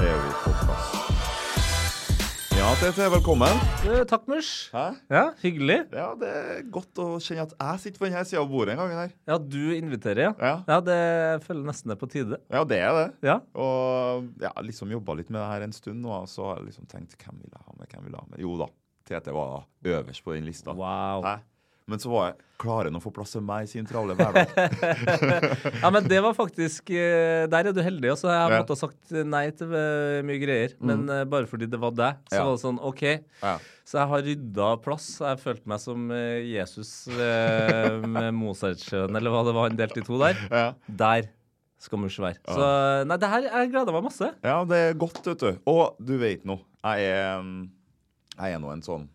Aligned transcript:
Er 0.00 0.16
vi 0.24 0.30
på 0.44 0.52
plass. 0.64 0.90
Ja, 2.60 2.68
Tete, 2.76 3.06
velkommen. 3.12 3.60
Eh, 3.88 4.02
Takk, 4.08 4.26
Murs. 4.28 4.48
Hæ? 4.72 4.82
Ja, 5.08 5.22
hyggelig. 5.40 5.78
Ja, 5.96 6.10
det 6.20 6.28
er 6.28 6.58
godt 6.72 6.98
å 7.00 7.06
kjenne 7.22 7.46
at 7.46 7.54
jeg 7.56 7.80
sitter 7.84 8.02
på 8.02 8.08
denne 8.08 8.24
sida 8.28 8.42
av 8.42 8.50
bordet 8.52 8.74
en 8.74 8.82
gang 8.82 8.92
her. 8.98 9.14
Ja, 9.30 9.38
du 9.40 9.62
inviterer, 9.76 10.22
ja. 10.26 10.32
Ja. 10.36 10.52
Ja, 10.68 10.78
det 10.84 10.98
føler 11.46 11.64
nesten 11.70 11.88
det 11.92 11.96
er 11.96 12.00
på 12.02 12.10
tide. 12.12 12.40
Ja, 12.52 12.64
det 12.68 12.80
er 12.84 12.98
det. 12.98 13.06
Ja. 13.30 13.38
Og 13.56 14.28
ja, 14.44 14.52
liksom 14.66 14.92
jobba 14.92 15.16
litt 15.20 15.32
med 15.32 15.40
det 15.40 15.48
her 15.54 15.64
en 15.68 15.76
stund 15.76 16.04
nå, 16.04 16.12
og 16.20 16.28
så 16.32 16.50
har 16.50 16.60
jeg 16.60 16.68
liksom 16.70 16.90
tenkt 16.92 17.16
hvem 17.20 17.40
vil 17.40 17.48
jeg 17.56 17.64
ha 17.64 17.76
med, 17.78 17.88
hvem 17.94 18.04
vil 18.08 18.12
jeg 18.18 18.20
ha 18.20 18.28
med? 18.34 18.42
Jo 18.44 18.56
da, 18.60 18.68
Tete 19.08 19.36
var 19.36 19.64
øverst 19.96 20.24
på 20.26 20.36
den 20.36 20.48
lista. 20.48 20.76
Wow. 20.76 21.24
Hæ? 21.24 21.38
Men 21.90 22.02
så 22.02 22.12
var 22.12 22.30
jeg 22.30 22.38
Klarer 22.60 22.90
han 22.90 22.98
å 22.98 23.00
få 23.00 23.08
plass 23.16 23.30
til 23.32 23.40
meg 23.40 23.64
i 23.64 23.70
sin 23.70 23.86
travle 23.88 24.12
hverdag? 24.18 24.50
Ja, 25.82 25.88
men 25.88 26.04
det 26.10 26.18
var 26.20 26.34
faktisk 26.36 26.90
eh, 26.92 27.46
Der 27.48 27.70
er 27.70 27.72
du 27.72 27.80
heldig. 27.80 28.10
Altså, 28.12 28.28
jeg 28.28 28.42
har 28.42 28.52
måtte 28.52 28.76
ha 28.76 28.80
sagt 28.82 29.14
nei 29.32 29.46
til 29.56 29.72
eh, 29.78 30.18
mye 30.28 30.42
greier. 30.42 30.74
Men 30.76 31.06
mm. 31.08 31.30
bare 31.32 31.48
fordi 31.48 31.70
det 31.72 31.80
var 31.80 31.94
deg, 31.96 32.20
så 32.28 32.36
Ja. 32.36 32.44
var 32.44 32.58
det 32.58 32.62
sånn 32.66 32.80
OK. 32.90 33.02
Ja. 33.40 33.54
Så 33.88 33.96
jeg 33.96 34.10
har 34.12 34.24
rydda 34.28 34.68
plass. 34.84 35.06
Jeg 35.24 35.40
følte 35.40 35.72
meg 35.72 35.80
som 35.82 36.12
Jesus 36.12 36.92
med 38.14 38.28
Mozartsjøen, 38.36 39.16
eller 39.16 39.32
hva 39.32 39.40
det 39.48 39.56
var 39.56 39.70
han 39.70 39.80
delte 39.80 40.02
i 40.02 40.06
to 40.06 40.20
der. 40.20 40.42
Ja. 40.52 40.66
Der 41.00 41.30
skal 41.80 42.02
Murs 42.02 42.18
være. 42.20 42.36
Så 42.44 42.66
nei, 43.08 43.16
det 43.16 43.30
her 43.32 43.46
Jeg 43.48 43.70
gleder 43.72 43.96
meg 43.96 44.04
masse. 44.04 44.28
ja, 44.44 44.58
det 44.68 44.82
er 44.90 44.98
godt, 45.00 45.22
vet 45.24 45.46
du. 45.46 45.64
Og 45.72 45.96
du 45.96 46.12
vet 46.20 46.44
nå, 46.48 46.58
jeg 46.84 47.08
er 47.08 47.40
mm, 47.40 47.64
Jeg 48.36 48.58
er 48.58 48.62
nå 48.62 48.74
en 48.74 48.84
sånn 48.84 49.08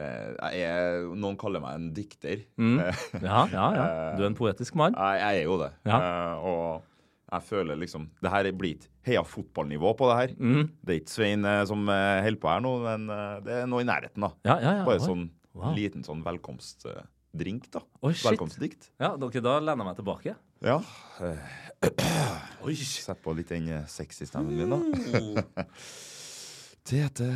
er, 0.00 1.08
Noen 1.16 1.36
kaller 1.40 1.62
meg 1.64 1.78
en 1.78 1.88
dikter. 1.96 2.44
Mm. 2.60 2.78
Ja, 3.22 3.42
ja, 3.52 3.66
ja. 3.76 3.88
Du 4.18 4.24
er 4.24 4.30
en 4.30 4.38
poetisk 4.38 4.76
mann. 4.80 4.96
Jeg, 4.96 5.42
er 5.42 5.44
jo 5.48 5.58
det. 5.62 5.72
Ja. 5.88 5.98
Eh, 6.00 6.46
og 6.50 6.86
jeg 7.30 7.46
føler 7.46 7.78
liksom 7.78 8.08
Det 8.18 8.30
her 8.32 8.48
blir 8.58 8.74
ikke 8.74 8.88
heia 9.06 9.20
fotballnivå 9.24 9.92
på 9.96 10.08
det 10.10 10.16
her. 10.18 10.32
Mm. 10.36 10.64
Det 10.84 10.94
er 10.94 10.98
ikke 11.00 11.14
Svein 11.14 11.44
eh, 11.48 11.62
som 11.70 11.84
eh, 11.88 12.22
holder 12.26 12.40
på 12.42 12.50
her 12.52 12.64
nå, 12.64 12.72
men 12.84 13.06
eh, 13.14 13.36
det 13.46 13.54
er 13.62 13.68
noe 13.70 13.84
i 13.84 13.88
nærheten, 13.88 14.26
da. 14.26 14.32
Ja, 14.44 14.56
ja, 14.60 14.74
ja. 14.80 14.88
Bare 14.88 15.00
en 15.02 15.06
sånn 15.06 15.28
Wow. 15.50 15.72
liten 15.74 16.04
sånn 16.06 16.20
velkomstdrink, 16.22 17.64
da. 17.74 17.80
Oh. 18.06 18.12
Velkomstdikt. 18.14 18.92
Ja, 19.02 19.16
dere, 19.18 19.42
Da 19.42 19.56
lener 19.58 19.82
jeg 19.82 19.88
meg 19.88 19.96
tilbake. 19.98 20.34
Ja. 20.62 20.76
Oi. 22.66 22.76
Sett 22.78 23.18
på 23.24 23.34
litt 23.34 23.50
den 23.50 23.66
eh, 23.74 23.86
sexy 23.90 24.28
stemmen 24.30 24.54
min, 24.54 24.70
da. 24.70 25.42
Tete, 26.90 27.32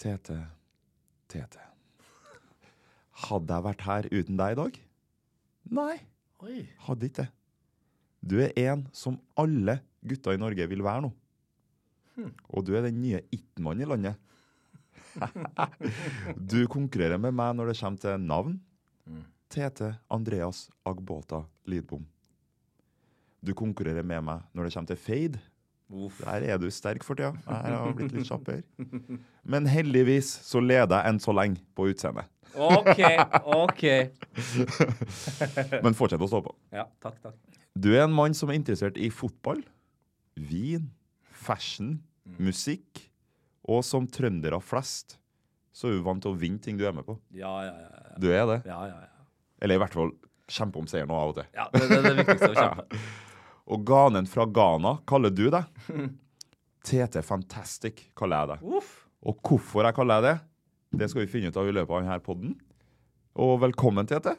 Tete, 0.00 0.38
Tete. 1.28 1.69
Hadde 3.26 3.56
jeg 3.56 3.66
vært 3.66 3.84
her 3.86 4.08
uten 4.12 4.40
deg 4.40 4.54
i 4.54 4.58
dag? 4.60 4.80
Nei. 5.80 5.96
Oi. 6.40 6.62
Hadde 6.86 7.08
ikke 7.10 7.24
det. 7.24 7.30
Du 8.20 8.36
er 8.42 8.52
en 8.68 8.84
som 8.92 9.16
alle 9.40 9.78
gutter 10.04 10.36
i 10.36 10.40
Norge 10.40 10.66
vil 10.68 10.84
være 10.84 11.06
nå. 11.06 11.12
Og 12.52 12.64
du 12.66 12.74
er 12.76 12.84
den 12.84 12.98
nye 13.00 13.22
it-mannen 13.32 13.86
i 13.86 13.88
landet. 13.88 14.18
du 16.52 16.60
konkurrerer 16.70 17.20
med 17.20 17.34
meg 17.36 17.54
når 17.56 17.72
det 17.72 17.78
kommer 17.80 18.02
til 18.02 18.26
navn. 18.26 18.58
Tete 19.50 19.94
Andreas 20.12 20.68
Agbota 20.86 21.42
Lidbom. 21.66 22.04
Du 23.40 23.54
konkurrerer 23.56 24.04
med 24.06 24.22
meg 24.22 24.44
når 24.52 24.68
det 24.68 24.74
kommer 24.76 24.92
til 24.92 25.00
fade. 25.00 25.40
Der 26.20 26.44
er 26.52 26.60
du 26.60 26.68
sterk 26.70 27.02
for 27.02 27.18
tida. 27.18 27.32
Jeg 27.48 27.78
har 27.80 27.96
blitt 27.98 28.12
litt 28.14 28.28
kjappere. 28.28 28.62
Men 29.52 29.66
heldigvis 29.66 30.28
så 30.46 30.62
leder 30.62 31.00
jeg 31.00 31.10
enn 31.10 31.18
så 31.22 31.34
lenge 31.34 31.64
på 31.74 31.88
utseendet. 31.90 32.28
OK, 32.54 33.00
OK. 33.44 33.84
Men 35.84 35.96
fortsett 35.98 36.22
å 36.22 36.28
stå 36.30 36.42
på. 36.44 36.54
Ja, 36.74 36.86
takk, 37.02 37.20
takk. 37.22 37.36
Du 37.78 37.92
er 37.94 38.04
en 38.04 38.14
mann 38.14 38.34
som 38.36 38.50
er 38.50 38.58
interessert 38.58 38.98
i 38.98 39.10
fotball, 39.14 39.62
vin, 40.34 40.90
fashion, 41.30 41.98
musikk, 42.40 43.06
og 43.70 43.84
som 43.86 44.08
trøndere 44.10 44.58
flest, 44.64 45.18
så 45.72 45.88
er 45.88 45.98
du 45.98 46.04
vant 46.04 46.22
til 46.24 46.34
å 46.34 46.38
vinne 46.38 46.60
ting 46.62 46.78
du 46.80 46.84
er 46.88 46.94
med 46.96 47.06
på. 47.06 47.16
Ja, 47.36 47.52
ja, 47.64 47.74
ja. 47.76 47.90
ja. 48.10 48.18
Du 48.20 48.28
er 48.32 48.44
det. 48.50 48.60
ja, 48.66 48.80
ja, 48.90 48.98
ja. 49.06 49.16
Eller 49.60 49.76
i 49.76 49.82
hvert 49.82 49.94
fall 49.94 50.14
kjempe 50.50 50.80
om 50.80 50.88
seier 50.90 51.06
nå 51.08 51.14
av 51.14 51.32
og 51.32 51.36
til. 51.38 51.48
ja 51.54 51.66
det, 51.72 51.82
det 51.86 51.98
er 51.98 52.06
det 52.08 52.14
viktigste 52.22 52.50
å 52.50 52.56
kjempe. 52.56 53.00
Og 53.70 53.84
ganen 53.86 54.26
fra 54.26 54.46
Ghana 54.50 54.96
kaller 55.06 55.30
du 55.30 55.44
deg. 55.52 55.68
TT 56.86 57.20
Fantastic 57.22 58.08
kaller 58.18 58.42
jeg 58.42 58.50
deg. 58.54 58.78
Uff. 58.80 58.94
Og 59.28 59.36
hvorfor 59.46 59.86
jeg 59.86 59.94
kaller 59.94 60.18
jeg 60.18 60.26
det, 60.26 60.36
det 60.92 61.08
skal 61.10 61.24
vi 61.24 61.30
finne 61.30 61.50
ut 61.50 61.58
av 61.60 61.68
i 61.70 61.74
løpet 61.74 61.94
av 61.96 62.04
denne 62.04 62.22
podden. 62.24 62.54
Og 63.40 63.58
velkommen, 63.62 64.08
Tete. 64.10 64.36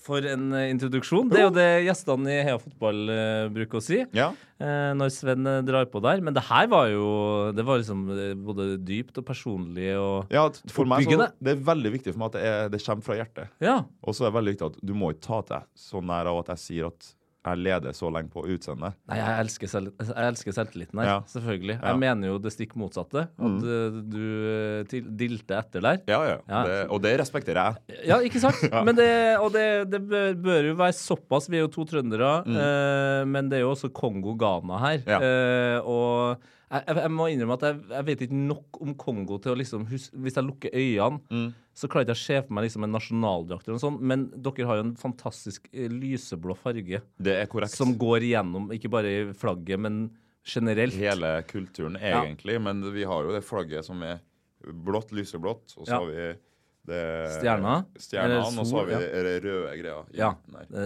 For 0.00 0.24
en 0.24 0.46
eh, 0.56 0.70
introduksjon. 0.72 1.28
Det 1.28 1.40
er 1.42 1.44
jo 1.44 1.52
det 1.52 1.66
gjestene 1.84 2.30
i 2.32 2.38
Heia 2.46 2.56
Fotball 2.62 3.02
eh, 3.12 3.48
bruker 3.52 3.80
å 3.80 3.82
si 3.84 3.98
Ja. 4.16 4.30
eh, 4.56 4.92
når 4.96 5.10
Sven 5.12 5.44
drar 5.66 5.90
på 5.92 6.00
der. 6.00 6.22
Men 6.24 6.32
det 6.32 6.46
her 6.46 6.70
var 6.72 6.86
jo 6.88 7.52
Det 7.52 7.66
var 7.68 7.82
liksom 7.82 8.06
både 8.46 8.68
dypt 8.86 9.20
og 9.20 9.26
personlig 9.28 9.90
og 10.00 10.32
Ja, 10.32 10.46
for 10.72 10.88
meg 10.88 11.04
så. 11.04 11.28
Det 11.36 11.52
er 11.52 11.64
veldig 11.68 11.92
viktig 11.98 12.14
for 12.14 12.22
meg 12.22 12.30
at 12.32 12.38
det, 12.38 12.46
er, 12.48 12.72
det 12.72 12.80
kommer 12.86 13.04
fra 13.10 13.18
hjertet. 13.20 13.52
Ja. 13.60 13.76
Og 14.00 14.16
så 14.16 14.24
er 14.24 14.30
det 14.32 14.38
veldig 14.38 14.54
viktig 14.56 14.70
at 14.70 14.80
du 14.88 14.94
må 14.96 15.12
ikke 15.12 15.26
ta 15.26 15.42
til 15.42 15.56
deg 15.58 15.68
så 15.84 16.00
nær 16.14 16.32
av 16.32 16.40
at 16.46 16.54
jeg 16.54 16.64
sier 16.64 16.88
at 16.88 17.10
jeg 17.40 17.60
leder 17.64 17.94
så 17.96 18.10
lenge 18.12 18.28
på 18.32 18.42
utseendet. 18.44 18.96
Nei, 19.08 19.16
jeg 19.16 19.44
elsker, 19.44 19.70
selv, 19.72 19.94
jeg 19.96 20.26
elsker 20.28 20.54
selvtilliten 20.56 21.00
her, 21.00 21.08
Ja. 21.08 21.16
selvfølgelig. 21.32 21.76
Ja. 21.78 21.86
Jeg 21.88 22.00
mener 22.02 22.28
jo 22.28 22.36
det 22.38 22.52
stikk 22.52 22.74
motsatte. 22.76 23.22
At 23.32 23.56
mm. 23.56 24.02
du 24.12 24.20
eh, 24.50 24.82
til, 24.90 25.08
dilter 25.22 25.62
etter 25.62 25.86
der. 25.86 26.02
Ja, 26.10 26.20
ja. 26.28 26.36
Ja. 26.44 26.60
Det, 26.68 26.78
og 26.92 27.02
det 27.06 27.14
respekterer 27.22 27.80
jeg. 27.88 28.04
Ja, 28.12 28.20
ikke 28.20 28.42
sant? 28.44 28.60
Men 28.86 28.98
det, 28.98 29.10
og 29.40 29.54
det, 29.56 29.66
det 29.88 30.02
bør, 30.04 30.36
bør 30.36 30.70
jo 30.72 30.76
være 30.82 30.98
såpass. 31.00 31.48
Vi 31.48 31.56
er 31.56 31.64
jo 31.64 31.72
to 31.72 31.88
trøndere, 31.88 32.32
eh, 32.44 33.24
men 33.24 33.48
det 33.48 33.58
er 33.58 33.64
jo 33.64 33.72
også 33.72 33.88
Kongo-Ghana 33.94 34.80
her. 34.84 35.00
Mm. 35.06 35.10
Ja. 35.10 35.20
Eh, 35.24 35.88
og 35.88 36.50
jeg, 36.70 36.96
jeg, 36.96 37.10
må 37.10 37.26
innrømme 37.32 37.56
at 37.58 37.64
jeg, 37.66 37.78
jeg 37.90 38.06
vet 38.06 38.20
ikke 38.26 38.38
nok 38.46 38.78
om 38.84 38.94
Kongo 38.94 39.38
til 39.42 39.52
å 39.52 39.58
liksom 39.58 39.86
huske 39.90 40.16
Hvis 40.22 40.36
jeg 40.38 40.44
lukker 40.46 40.70
øynene, 40.76 41.20
Mm. 41.30 41.48
så 41.74 41.88
klarer 41.90 42.06
jeg 42.06 42.14
ikke 42.14 42.18
å 42.18 42.24
se 42.26 42.40
for 42.46 42.54
meg 42.54 42.64
liksom 42.68 42.84
en 42.86 42.92
nasjonaldrakt 42.94 43.66
eller 43.68 43.76
noe 43.78 43.84
sånt. 43.84 44.00
Men 44.00 44.26
dere 44.36 44.66
har 44.68 44.76
jo 44.80 44.84
en 44.88 44.96
fantastisk 44.96 45.68
eh, 45.72 45.88
lyseblå 45.88 46.56
farge 46.56 47.00
Det 47.18 47.34
er 47.40 47.46
korrekt. 47.50 47.74
som 47.74 47.94
går 47.98 48.20
igjennom, 48.28 48.70
ikke 48.72 48.90
bare 48.90 49.06
i 49.10 49.32
flagget, 49.32 49.80
men 49.80 50.10
generelt. 50.46 50.94
Hele 50.94 51.42
kulturen, 51.48 51.98
Ja. 52.00 52.22
egentlig. 52.24 52.60
Men 52.62 52.80
vi 52.92 53.02
har 53.04 53.24
jo 53.24 53.32
det 53.32 53.42
flagget 53.44 53.84
som 53.84 54.02
er 54.02 54.20
blått, 54.64 55.10
lyseblått, 55.12 55.76
og 55.78 55.86
så 55.86 55.90
Ja. 55.90 55.98
har 55.98 56.06
vi 56.06 56.38
det 56.86 57.40
Stjerna. 57.40 57.74
Stjernene, 57.98 58.58
og 58.58 58.66
så 58.66 58.76
har 58.78 58.86
vi 58.86 58.92
ja. 58.92 58.98
det 59.00 59.42
røde 59.44 59.74
greia 59.82 60.04
Ja, 60.16 60.34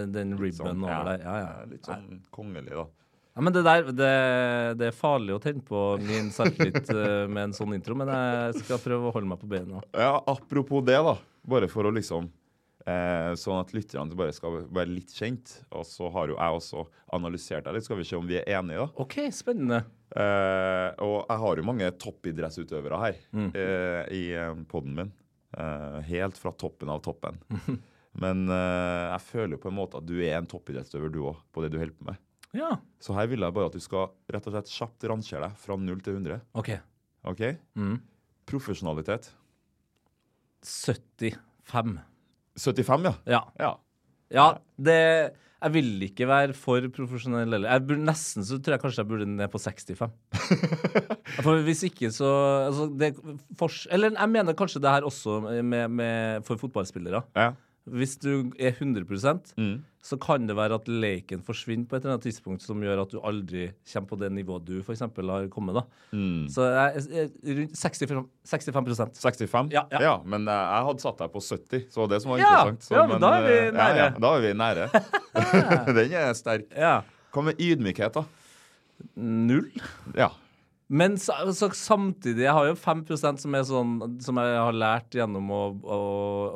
den 0.05 0.37
ribben 0.37 0.51
sånn, 0.53 0.83
over 0.83 1.17
der. 1.17 1.23
Ja, 1.23 1.35
ja. 1.39 1.65
Litt 1.71 1.83
sånn 1.87 2.21
kongelig, 2.31 2.69
da. 2.69 2.85
Ja, 3.35 3.41
men 3.43 3.51
det 3.51 3.65
der, 3.67 3.89
det, 3.91 4.11
det 4.79 4.87
er 4.87 4.95
farlig 4.95 5.33
å 5.35 5.41
tenne 5.43 5.59
på 5.67 5.79
min 5.99 6.29
selvtillit 6.31 6.87
eh, 6.93 7.25
med 7.27 7.49
en 7.49 7.55
sånn 7.57 7.73
intro, 7.75 7.97
men 7.99 8.07
jeg 8.07 8.61
skal 8.61 8.79
prøve 8.79 9.09
å 9.09 9.13
holde 9.15 9.27
meg 9.27 9.41
på 9.41 9.49
beina. 9.51 9.81
Ja, 9.91 10.13
apropos 10.31 10.85
det, 10.87 10.95
da. 11.03 11.17
Bare 11.45 11.67
for 11.69 11.85
å 11.85 11.91
liksom 11.93 12.29
eh, 12.87 13.33
Sånn 13.37 13.59
at 13.59 13.73
lytterne 13.75 14.15
bare 14.17 14.31
skal 14.33 14.61
være 14.73 14.93
litt 14.95 15.11
kjent. 15.13 15.51
Og 15.75 15.83
så 15.89 16.07
har 16.15 16.31
jo 16.31 16.37
jeg 16.39 16.61
også 16.61 16.85
analysert 17.17 17.67
deg 17.67 17.75
litt. 17.75 17.85
Skal 17.89 17.99
vi 17.99 18.07
se 18.07 18.15
om 18.17 18.25
vi 18.29 18.39
er 18.39 18.47
enige, 18.55 18.85
da. 18.85 19.03
OK, 19.03 19.17
spennende. 19.35 19.81
Eh, 20.15 20.89
og 21.03 21.17
jeg 21.27 21.41
har 21.43 21.59
jo 21.59 21.67
mange 21.67 21.91
toppidrettsutøvere 22.05 23.01
her 23.03 23.19
Mm. 23.35 23.49
eh, 23.51 24.01
i 24.15 24.23
eh, 24.31 24.55
poden 24.71 24.95
min. 25.01 25.11
Eh, 25.59 25.99
helt 26.07 26.39
fra 26.39 26.55
toppen 26.55 26.89
av 26.95 27.03
toppen. 27.03 27.37
Men 28.23 28.45
eh, 28.47 29.11
jeg 29.11 29.25
føler 29.27 29.57
jo 29.57 29.63
på 29.65 29.73
en 29.73 29.77
måte 29.81 29.99
at 29.99 30.07
du 30.07 30.15
er 30.23 30.37
en 30.39 30.47
toppidrettsutøver, 30.47 31.11
du 31.11 31.19
òg, 31.33 31.43
på 31.51 31.65
det 31.65 31.73
du 31.75 31.81
holder 31.81 31.97
på 31.99 32.07
med. 32.13 32.21
Ja. 32.55 32.71
Så 33.03 33.15
her 33.17 33.29
vil 33.31 33.43
jeg 33.43 33.55
bare 33.55 33.69
at 33.69 33.75
du 33.75 33.83
skal 33.83 34.11
rett 34.31 34.49
og 34.49 34.55
slett 34.55 34.71
kjapt 34.71 35.07
rangere 35.11 35.47
deg 35.47 35.57
fra 35.61 35.77
0 35.79 36.03
til 36.05 36.19
100. 36.19 36.43
OK. 36.57 36.75
OK? 37.31 37.41
Mm. 37.77 37.97
Profesjonalitet. 38.49 39.31
75. 40.65 41.97
75, 42.55 43.09
ja. 43.09 43.15
Ja. 43.29 43.41
Ja. 43.59 43.73
Ja, 44.33 44.45
det 44.81 44.99
Jeg 45.65 45.73
vil 45.73 46.03
ikke 46.05 46.27
være 46.29 46.53
for 46.53 46.83
profesjonell 46.93 47.47
heller. 47.47 47.69
Jeg 47.71 47.83
burde, 47.87 48.03
nesten 48.05 48.45
så 48.45 48.59
tror 48.61 48.75
jeg 48.75 48.81
kanskje 48.83 49.01
jeg 49.01 49.09
burde 49.09 49.25
ned 49.29 49.49
på 49.49 49.57
65. 49.57 50.11
for 51.45 51.63
hvis 51.65 51.81
ikke, 51.87 52.11
så 52.13 52.29
altså, 52.67 52.85
det, 52.99 53.15
for, 53.57 53.73
Eller 53.89 54.13
jeg 54.13 54.29
mener 54.29 54.53
kanskje 54.57 54.81
det 54.83 54.91
her 54.93 55.07
også 55.07 55.39
med, 55.63 55.87
med, 55.89 56.45
for 56.45 56.61
fotballspillere. 56.61 57.23
ja. 57.35 57.53
Hvis 57.85 58.15
du 58.17 58.51
er 58.57 58.71
100 58.73 59.53
Mm. 59.57 59.83
så 60.01 60.17
kan 60.17 60.47
det 60.47 60.55
være 60.55 60.73
at 60.75 60.87
leken 60.87 61.41
forsvinner 61.45 61.85
på 61.87 61.95
et 61.95 62.03
eller 62.03 62.15
annet 62.15 62.25
tidspunkt 62.25 62.61
som 62.61 62.81
gjør 62.81 63.01
at 63.03 63.11
du 63.11 63.19
aldri 63.21 63.71
kommer 63.91 64.07
på 64.09 64.17
det 64.19 64.31
nivået 64.31 64.65
du 64.65 64.79
f.eks. 64.81 64.99
har 64.99 65.47
kommet. 65.49 65.75
da. 65.75 65.83
Mm. 66.11 66.47
Så 66.49 66.65
rundt 66.65 67.77
65, 67.77 68.25
65 68.45 69.19
65? 69.21 69.71
Ja, 69.73 69.83
ja. 69.91 70.15
men 70.25 70.47
eh, 70.47 70.53
jeg 70.53 70.87
hadde 70.89 71.01
satt 71.05 71.17
deg 71.21 71.33
på 71.33 71.41
70, 71.41 71.85
så 71.93 72.07
det 72.09 72.21
som 72.21 72.31
var 72.31 72.39
Ja, 72.41 72.49
interessant. 72.49 72.83
Så, 72.83 72.95
ja, 72.95 73.05
men 73.07 73.21
da 73.21 73.33
er 73.37 73.45
vi 73.45 73.57
eh, 73.57 73.71
nære. 73.73 73.97
Ja, 73.97 74.05
ja, 74.05 74.09
da 74.19 74.33
er 74.35 74.41
vi 74.41 74.53
nære. 74.53 74.89
Den 75.99 76.17
er 76.21 76.33
sterk. 76.33 76.65
Ja. 76.73 76.95
Hva 77.33 77.45
med 77.49 77.61
ydmykhet, 77.61 78.17
da? 78.17 78.25
Null. 79.15 79.69
Ja. 80.15 80.31
Men 80.87 81.15
så, 81.17 81.33
så 81.57 81.71
samtidig, 81.73 82.43
jeg 82.45 82.53
har 82.53 82.67
jo 82.69 82.75
5% 82.77 83.39
som 83.41 83.55
er 83.57 83.63
sånn 83.65 83.93
Som 84.21 84.37
jeg 84.37 84.57
har 84.61 84.75
lært 84.77 85.15
gjennom 85.17 85.47
å, 85.49 85.61
å, 85.81 85.97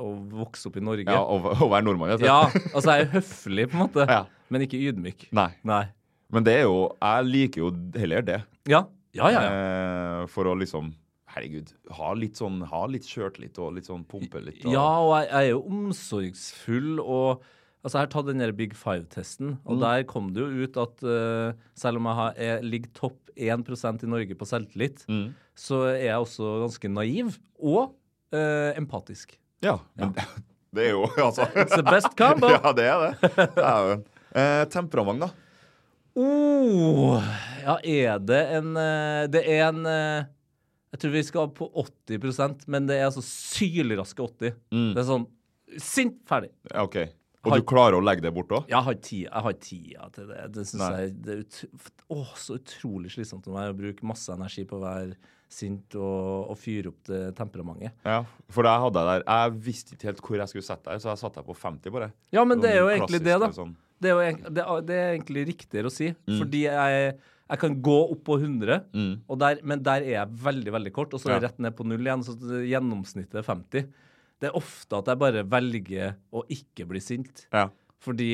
å 0.05 0.09
vokse 0.43 0.67
opp 0.69 0.77
i 0.77 0.83
Norge. 0.85 1.07
ja 1.09 1.23
å, 1.23 1.39
være 1.71 1.81
nordmann. 1.87 2.13
Ja, 2.21 2.43
altså 2.75 2.93
jeg 2.93 3.07
er 3.07 3.13
høflig, 3.15 3.65
på 3.71 3.79
en 3.79 3.83
måte, 3.87 4.05
Ja. 4.05 4.19
men 4.53 4.67
ikke 4.67 4.77
ydmyk. 4.77 5.29
Nei. 5.33 5.49
Nei. 5.65 5.85
Men 6.29 6.45
det 6.45 6.59
er 6.59 6.67
jo 6.67 6.91
Jeg 7.01 7.25
liker 7.25 7.63
jo 7.63 7.71
heller 7.97 8.21
det. 8.27 8.39
Ja. 8.69 8.83
Ja, 9.17 9.31
ja, 9.33 9.39
ja. 9.41 9.53
Eh, 10.21 10.25
for 10.29 10.45
å 10.45 10.53
liksom 10.61 10.91
Herregud, 11.29 11.71
ha 11.97 12.11
litt 12.17 12.37
sånn 12.37 12.59
Ha 12.69 12.83
litt 12.89 13.05
sjøltillit 13.09 13.57
og 13.61 13.73
litt 13.79 13.85
sånn 13.89 14.03
pumpe 14.09 14.41
litt. 14.45 14.61
Og, 14.65 14.71
Ja, 14.73 14.85
og 15.01 15.11
jeg, 15.17 15.27
jeg 15.31 15.49
er 15.49 15.51
jo 15.55 15.63
omsorgsfull 15.73 16.99
og 17.01 17.43
Altså, 17.79 17.95
jeg 17.95 18.03
har 18.03 18.11
tatt 18.11 18.27
den 18.27 18.41
der 18.43 18.51
Big 18.51 18.73
Five-testen, 18.75 19.53
og 19.65 19.77
Mm. 19.77 19.79
der 19.85 20.03
kom 20.03 20.33
det 20.35 20.41
jo 20.43 20.65
ut 20.67 20.77
at 20.77 21.03
uh, 21.07 21.53
selv 21.79 21.97
om 22.01 22.09
jeg, 22.09 22.15
har, 22.17 22.33
jeg 22.35 22.63
ligger 22.67 22.89
topp 22.93 23.17
1 23.37 24.03
i 24.03 24.09
Norge 24.11 24.35
på 24.35 24.45
selvtillit, 24.49 25.05
Mm. 25.07 25.33
så 25.55 25.83
er 25.93 26.03
jeg 26.09 26.17
også 26.19 26.59
ganske 26.65 26.89
naiv 26.91 27.37
og 27.61 27.93
uh, 28.35 28.71
empatisk. 28.75 29.37
ja, 29.63 29.77
men 29.95 30.11
det 30.75 30.87
er 30.87 30.91
jo 30.91 31.05
altså 31.17 31.47
It's 31.55 31.75
the 31.75 31.83
best 31.87 32.17
combo! 32.19 32.49
Ja, 32.57 32.73
det 32.73 32.85
er 32.85 32.99
det. 33.05 33.31
det 33.55 33.63
er 33.63 33.79
jo. 33.87 34.03
Uh, 34.35 34.65
temperament, 34.69 35.21
da? 35.23 35.29
Oh, 36.19 37.21
ja, 37.63 37.77
er 37.85 38.19
det 38.19 38.41
en 38.57 38.73
Det 39.31 39.43
er 39.47 39.67
en 39.69 39.83
Jeg 39.85 40.99
tror 40.99 41.11
vi 41.13 41.21
skal 41.23 41.51
på 41.55 41.67
80% 42.09 42.65
men 42.67 42.87
det 42.89 42.97
er 42.97 43.05
altså 43.07 43.21
sylraske 43.23 44.19
80. 44.25 44.55
Mm. 44.73 44.89
Det 44.95 45.03
er 45.03 45.07
sånn 45.07 45.27
Sint, 45.79 46.15
ferdig. 46.27 46.49
OK. 46.73 46.95
Og 47.45 47.51
Har- 47.53 47.59
du 47.61 47.65
klarer 47.65 47.95
å 47.95 48.03
legge 48.03 48.21
det 48.25 48.33
bort 48.35 48.49
òg? 48.51 48.65
Jeg 48.67 48.83
har 48.83 48.93
tida, 48.99 50.09
til 50.11 50.27
det. 50.27 50.51
Det 50.51 50.65
synes 50.67 50.81
Nei. 50.83 51.01
jeg 51.05 51.13
det 51.23 51.33
er 51.33 51.43
ut, 51.45 51.59
å, 52.11 52.17
så 52.35 52.57
utrolig 52.59 53.11
slitsomt 53.13 53.45
for 53.47 53.53
meg 53.55 53.71
å 53.71 53.77
bruke 53.77 54.03
masse 54.03 54.27
energi 54.33 54.65
på 54.67 54.75
å 54.75 54.81
være 54.83 55.15
sint 55.49 55.95
og, 55.95 56.49
og 56.51 56.57
fyre 56.59 56.91
opp 56.91 56.99
det 57.07 57.21
temperamentet. 57.39 57.95
Ja, 58.05 58.19
for 58.53 58.67
det 58.67 58.73
jeg 58.75 58.83
hadde 58.83 59.05
der 59.07 59.23
Jeg 59.25 59.53
visste 59.65 59.95
ikke 59.95 60.09
helt 60.11 60.21
hvor 60.21 60.37
jeg 60.37 60.51
skulle 60.51 60.67
sette 60.67 60.91
deg, 60.91 61.01
så 61.01 61.09
jeg 61.13 61.21
satte 61.23 61.39
deg 61.41 61.47
på 61.47 61.55
50, 61.57 61.89
bare. 61.95 62.11
Ja, 62.35 62.43
men 62.45 62.59
det 62.61 62.73
er 62.75 62.81
jo 62.83 62.89
Sånn 62.89 62.97
egentlig 62.99 63.23
det, 63.23 63.39
da. 63.39 63.49
Sånn. 63.55 63.75
Det 63.99 64.11
er 64.11 64.19
jo 64.19 64.51
det, 64.59 64.67
det 64.91 64.95
er 64.99 65.09
egentlig 65.17 65.45
riktigere 65.49 65.89
å 65.89 65.95
si. 65.95 66.11
Mm. 66.27 66.37
Fordi 66.43 66.61
jeg, 66.67 67.15
jeg 67.49 67.59
kan 67.63 67.79
gå 67.81 67.97
opp 68.11 68.21
på 68.27 68.37
100, 68.39 68.83
Mm. 68.93 69.15
der, 69.39 69.59
men 69.63 69.81
der 69.81 70.03
er 70.05 70.13
jeg 70.19 70.35
veldig, 70.43 70.71
veldig 70.75 70.93
kort. 70.93 71.13
Og 71.15 71.19
så 71.23 71.31
er 71.31 71.39
jeg 71.39 71.47
rett 71.49 71.59
ned 71.59 71.75
på 71.75 71.87
null 71.87 72.03
igjen, 72.05 72.23
så 72.27 72.35
gjennomsnittet 72.67 73.39
er 73.41 73.47
50. 73.47 73.89
Det 74.39 74.49
er 74.49 74.55
ofte 74.57 74.99
at 75.01 75.11
jeg 75.11 75.19
bare 75.19 75.43
velger 75.51 76.15
å 76.31 76.45
ikke 76.55 76.85
bli 76.89 77.01
sint. 77.03 77.45
Ja. 77.51 77.67
Fordi 77.99 78.31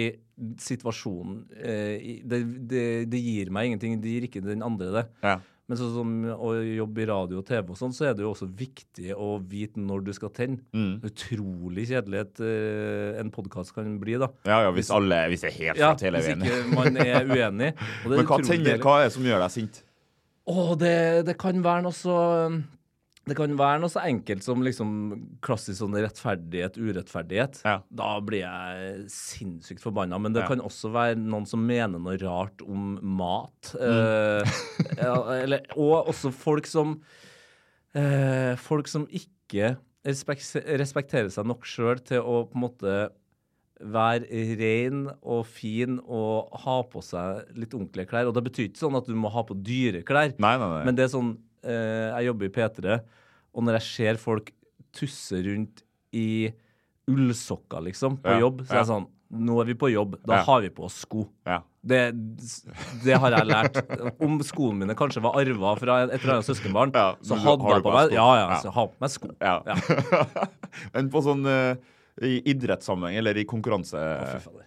situasjonen 0.61 1.39
eh, 1.57 2.21
det, 2.27 2.43
det, 2.69 2.85
det 3.09 3.21
gir 3.23 3.49
meg 3.55 3.71
ingenting. 3.71 3.97
Det 4.03 4.11
gir 4.13 4.27
ikke 4.29 4.43
den 4.45 4.61
andre 4.65 4.91
det. 4.99 5.05
Ja. 5.25 5.39
Men 5.65 5.79
sånn 5.79 5.93
som 5.95 6.09
å 6.45 6.51
jobbe 6.61 7.01
i 7.01 7.07
radio 7.09 7.39
og 7.41 7.47
TV 7.47 7.71
og 7.73 7.77
sånn, 7.79 7.93
så 7.97 8.05
er 8.05 8.11
det 8.13 8.21
jo 8.21 8.35
også 8.35 8.45
viktig 8.53 9.15
å 9.17 9.31
vite 9.49 9.81
når 9.81 10.03
du 10.05 10.11
skal 10.13 10.29
tenne. 10.35 10.59
Mm. 10.77 10.99
Utrolig 11.09 11.87
kjedelig 11.89 12.19
et, 12.21 12.41
eh, 12.45 13.17
en 13.23 13.31
podkast 13.33 13.73
kan 13.73 13.95
bli, 14.01 14.19
da. 14.21 14.29
ja, 14.45 14.59
ja, 14.67 14.75
hvis 14.75 14.91
alle 14.93 15.23
Hvis 15.33 15.41
det 15.41 15.49
er 15.49 15.57
helt 15.57 15.81
Ja, 15.81 15.89
hele 16.05 16.21
veien. 16.21 16.45
hvis 16.45 16.53
ikke 16.61 16.77
man 16.77 17.01
er 17.01 17.25
uenig. 17.33 17.71
Men 18.05 18.29
hva, 18.29 18.37
tenner, 18.45 18.77
hva 18.83 18.99
er 19.01 19.09
det 19.09 19.15
som 19.17 19.25
gjør 19.25 19.41
deg 19.47 19.55
sint? 19.57 19.81
Å, 20.45 20.67
det, 20.77 20.95
det 21.25 21.33
kan 21.41 21.65
være 21.65 21.87
noe 21.87 21.97
så 21.97 22.19
det 23.25 23.35
kan 23.37 23.55
være 23.57 23.79
noe 23.81 23.89
så 23.89 24.03
enkelt 24.05 24.43
som 24.45 24.61
liksom 24.61 24.89
klassisk 25.45 25.79
sånn 25.81 25.95
rettferdighet, 25.97 26.75
urettferdighet. 26.77 27.61
Ja. 27.65 27.79
Da 27.89 28.11
blir 28.21 28.43
jeg 28.43 29.07
sinnssykt 29.09 29.81
forbanna. 29.81 30.19
Men 30.21 30.33
det 30.35 30.43
Ja. 30.43 30.47
kan 30.51 30.61
også 30.61 30.91
være 30.93 31.15
noen 31.17 31.47
som 31.49 31.65
mener 31.65 31.97
noe 31.99 32.17
rart 32.21 32.61
om 32.61 32.99
mat. 33.01 33.73
Mm. 33.73 34.45
Eh, 34.45 35.41
eller, 35.41 35.65
og 35.75 36.07
også 36.13 36.31
folk 36.31 36.67
som 36.69 36.99
eh, 37.95 38.55
Folk 38.61 38.87
som 38.91 39.07
ikke 39.07 39.75
respek 40.05 40.41
respekterer 40.79 41.31
seg 41.33 41.47
nok 41.49 41.65
sjøl 41.65 41.97
til 42.05 42.21
å 42.21 42.43
på 42.45 42.55
en 42.59 42.61
måte 42.67 42.95
være 43.81 44.29
ren 44.59 45.01
og 45.21 45.41
fin 45.49 45.97
og 46.05 46.53
ha 46.63 46.77
på 46.87 47.01
seg 47.03 47.49
litt 47.59 47.73
ordentlige 47.75 48.07
klær. 48.07 48.29
Og 48.29 48.35
det 48.37 48.45
betyr 48.45 48.69
ikke 48.69 48.79
sånn 48.85 48.95
at 48.95 49.09
du 49.09 49.15
må 49.19 49.31
ha 49.33 49.43
på 49.43 49.57
dyre 49.65 50.03
klær. 50.07 50.31
Nei, 50.39 50.53
nei, 50.61 50.69
nei. 50.77 50.83
Men 50.87 50.95
det 50.95 51.07
er 51.09 51.11
sånn 51.17 51.33
Jeg 51.65 52.25
jobber 52.29 52.45
i 52.45 52.53
P3, 52.55 52.99
og 53.55 53.63
når 53.65 53.79
jeg 53.79 53.85
ser 53.89 54.21
folk 54.21 54.51
tusse 54.95 55.41
rundt 55.45 55.81
i 56.15 56.51
ullsokker, 57.11 57.83
liksom, 57.85 58.17
på 58.23 58.31
Ja, 58.33 58.39
jobb, 58.45 58.63
så 58.65 58.73
er 58.77 58.81
jeg 58.83 58.89
sånn 58.93 59.07
Nå 59.35 59.55
er 59.59 59.65
vi 59.65 59.73
på 59.75 59.89
jobb. 59.91 60.19
Da 60.23 60.35
Ja. 60.37 60.43
har 60.45 60.61
vi 60.61 60.69
på 60.69 60.83
oss 60.85 60.99
sko. 61.01 61.25
ja. 61.49 61.61
Det, 61.85 62.13
det 63.03 63.17
har 63.19 63.29
jeg 63.35 63.45
lært. 63.45 63.75
Om 64.21 64.39
skoene 64.45 64.79
mine 64.85 64.95
kanskje 64.97 65.21
var 65.21 65.35
arva 65.37 65.73
fra 65.77 65.97
et 66.05 66.13
eller 66.23 66.35
annet 66.37 66.47
søskenbarn, 66.47 66.93
så 67.21 67.35
hadde 67.37 67.67
jeg 67.73 67.83
på 67.85 67.91
meg 67.93 68.07
sko? 68.09 68.15
Ja, 68.15 68.27
ja, 68.39 68.55
så 68.61 68.71
ha 68.73 68.85
på 68.87 69.01
meg 69.01 69.11
sko. 69.13 69.29
Ja. 69.41 69.59
Men 70.95 71.09
på 71.13 71.21
sånn 71.25 71.43
eh, 71.45 71.75
i 72.23 72.37
idrettssammenheng 72.47 73.17
eller 73.19 73.35
i 73.35 73.43
konkurranse, 73.47 73.99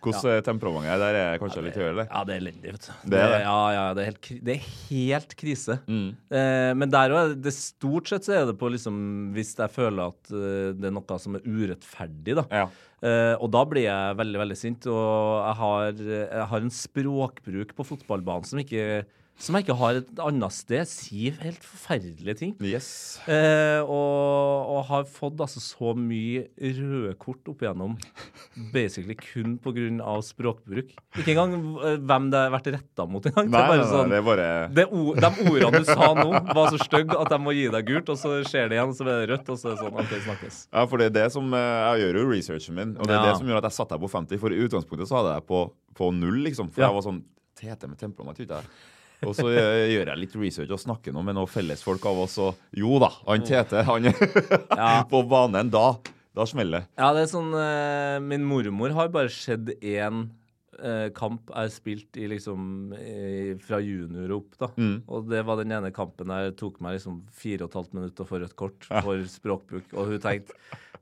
hvordan 0.04 0.34
ja. 0.36 0.42
temperamentet 0.44 0.90
er, 0.92 1.00
der 1.00 1.16
er 1.16 1.38
kanskje 1.40 1.62
litt 1.64 1.78
høyere, 1.80 1.92
eller? 1.94 2.08
Ja, 2.10 2.20
det 2.28 2.34
er 2.34 2.42
elendig, 2.42 2.74
vet 2.74 2.84
du. 2.84 2.90
Det 3.08 3.20
er 3.22 3.32
det. 3.32 3.38
Ja, 3.46 3.60
ja, 3.72 3.84
det 3.96 4.02
er 4.02 4.08
helt, 4.10 4.28
det 4.44 4.54
er 4.54 4.66
helt 4.90 5.32
krise. 5.40 5.78
Mm. 5.88 6.10
Eh, 6.28 6.72
men 6.76 6.92
der 6.92 7.14
òg, 7.16 7.48
stort 7.56 8.12
sett 8.12 8.28
så 8.28 8.34
er 8.36 8.44
det 8.50 8.58
på 8.60 8.68
liksom 8.68 8.98
Hvis 9.32 9.54
jeg 9.56 9.72
føler 9.72 10.12
at 10.12 10.32
eh, 10.34 10.74
det 10.76 10.90
er 10.90 10.94
noe 10.98 11.18
som 11.24 11.38
er 11.38 11.48
urettferdig, 11.48 12.36
da. 12.42 12.44
Ja. 12.52 12.66
Eh, 13.00 13.34
og 13.38 13.48
da 13.54 13.64
blir 13.70 13.86
jeg 13.86 14.18
veldig, 14.20 14.42
veldig 14.44 14.58
sint. 14.60 14.90
Og 14.92 15.08
jeg 15.40 15.58
har, 15.62 16.04
jeg 16.04 16.48
har 16.52 16.66
en 16.66 16.74
språkbruk 16.82 17.72
på 17.78 17.88
fotballbanen 17.94 18.50
som 18.50 18.60
ikke 18.60 19.06
som 19.38 19.54
jeg 19.54 19.64
ikke 19.68 19.76
har 19.78 19.98
et 20.00 20.20
annet 20.24 20.52
sted. 20.52 20.88
Sier 20.90 21.36
helt 21.44 21.62
forferdelige 21.62 22.34
ting. 22.40 22.54
Yes. 22.66 23.20
Eh, 23.30 23.78
og, 23.84 24.72
og 24.74 24.80
har 24.88 25.04
fått 25.06 25.38
altså 25.44 25.62
så 25.62 25.92
mye 25.94 26.48
røde 26.58 27.12
kort 27.22 27.46
opp 27.52 27.62
igjennom 27.62 27.94
basically 28.74 29.14
kun 29.14 29.54
pga. 29.62 30.16
språkbruk. 30.26 30.90
Ikke 31.22 31.34
engang 31.36 31.54
eh, 31.86 31.96
hvem 32.02 32.26
det 32.32 32.40
har 32.42 32.50
vært 32.56 32.70
retta 32.74 33.06
mot 33.06 33.24
engang. 33.30 33.46
Nei, 33.48 33.54
Det 33.54 33.62
er 33.62 33.70
bare 33.70 33.84
nei, 33.84 33.88
sånn 33.92 34.10
det 34.12 34.18
er 34.18 34.26
bare 34.26 34.48
det 34.74 34.86
ord, 34.90 35.22
De 35.22 35.30
ordene 35.52 35.82
du 35.84 35.88
sa 35.88 36.10
nå, 36.18 36.26
var 36.58 36.72
så 36.74 36.80
stygge 36.82 37.18
at 37.22 37.30
de 37.32 37.40
må 37.46 37.54
gi 37.54 37.68
deg 37.78 37.88
gult, 37.92 38.10
og 38.14 38.18
så 38.18 38.34
skjer 38.42 38.68
det 38.72 38.78
igjen, 38.80 38.90
og 38.90 38.98
så 38.98 39.06
blir 39.06 39.22
det 39.22 39.30
rødt, 39.36 39.54
og 39.54 39.62
så 39.62 39.70
er 39.70 39.78
det 39.78 39.84
sånn 39.86 40.02
OK, 40.02 40.12
snakkes. 40.26 40.60
Ja, 40.74 40.86
for 40.90 40.98
det 40.98 41.10
er 41.12 41.16
det 41.20 41.26
som 41.38 41.54
eh, 41.54 41.78
Jeg 41.94 42.04
gjør 42.08 42.20
jo 42.24 42.28
researchen 42.34 42.78
min, 42.82 42.96
og 42.98 43.06
det 43.06 43.14
er 43.14 43.22
Ja. 43.22 43.30
det 43.30 43.38
som 43.40 43.46
gjør 43.54 43.62
at 43.62 43.70
jeg 43.70 43.78
satte 43.78 43.94
deg 43.94 44.02
på 44.02 44.10
50. 44.18 44.42
For 44.42 44.50
i 44.54 44.60
utgangspunktet 44.66 45.08
så 45.14 45.20
hadde 45.22 45.38
jeg 45.38 45.46
på, 45.54 45.62
på 45.98 46.10
null, 46.18 46.42
liksom. 46.50 46.70
For 46.74 46.82
Ja. 46.82 46.90
jeg 46.90 46.98
var 46.98 47.06
sånn 47.12 47.22
Tete 47.58 47.88
med 47.90 47.98
temperament, 47.98 48.38
ikke 48.38 48.54
jeg. 48.60 48.68
Og 49.26 49.34
så 49.34 49.48
eh, 49.50 49.88
gjør 49.94 50.12
jeg 50.12 50.20
litt 50.20 50.36
research 50.38 50.74
og 50.76 50.82
snakker 50.82 51.14
nå 51.14 51.24
med 51.26 51.38
noen 51.38 51.50
fellesfolk 51.50 52.04
av 52.06 52.22
oss, 52.26 52.36
og 52.42 52.78
jo 52.78 53.00
da, 53.02 53.10
han 53.26 53.46
Tete, 53.46 53.82
han 53.88 54.12
Ja. 54.78 54.92
På 55.10 55.24
banen, 55.26 55.72
da 55.74 55.96
da 56.38 56.46
smeller 56.46 56.84
det. 56.84 56.88
Ja, 57.00 57.12
det 57.16 57.24
er 57.24 57.30
sånn 57.32 57.48
uh, 57.50 58.18
Min 58.22 58.44
mormor 58.46 58.94
har 58.94 59.10
bare 59.14 59.32
sett 59.32 59.72
én 59.82 60.28
uh, 60.78 61.08
kamp 61.16 61.50
jeg 61.50 61.56
har 61.56 61.72
spilt 61.74 62.18
i 62.20 62.28
liksom 62.30 62.92
i, 62.94 63.56
fra 63.64 63.80
junior 63.82 64.36
opp, 64.38 64.52
da. 64.60 64.70
Mm. 64.78 65.00
Og 65.06 65.26
det 65.32 65.42
var 65.48 65.58
den 65.58 65.74
ene 65.74 65.90
kampen 65.94 66.30
der 66.30 66.50
det 66.50 66.58
tok 66.60 66.78
meg 66.84 66.98
liksom 66.98 67.24
fire 67.34 67.66
og 67.66 67.72
et 67.72 67.80
halvt 67.80 67.96
minutt 67.98 68.22
å 68.22 68.28
få 68.28 68.42
rødt 68.44 68.54
kort 68.58 68.86
for 68.92 69.24
språkbruk. 69.38 69.90
Og 69.96 70.12
hun 70.12 70.22
tenkte 70.22 70.54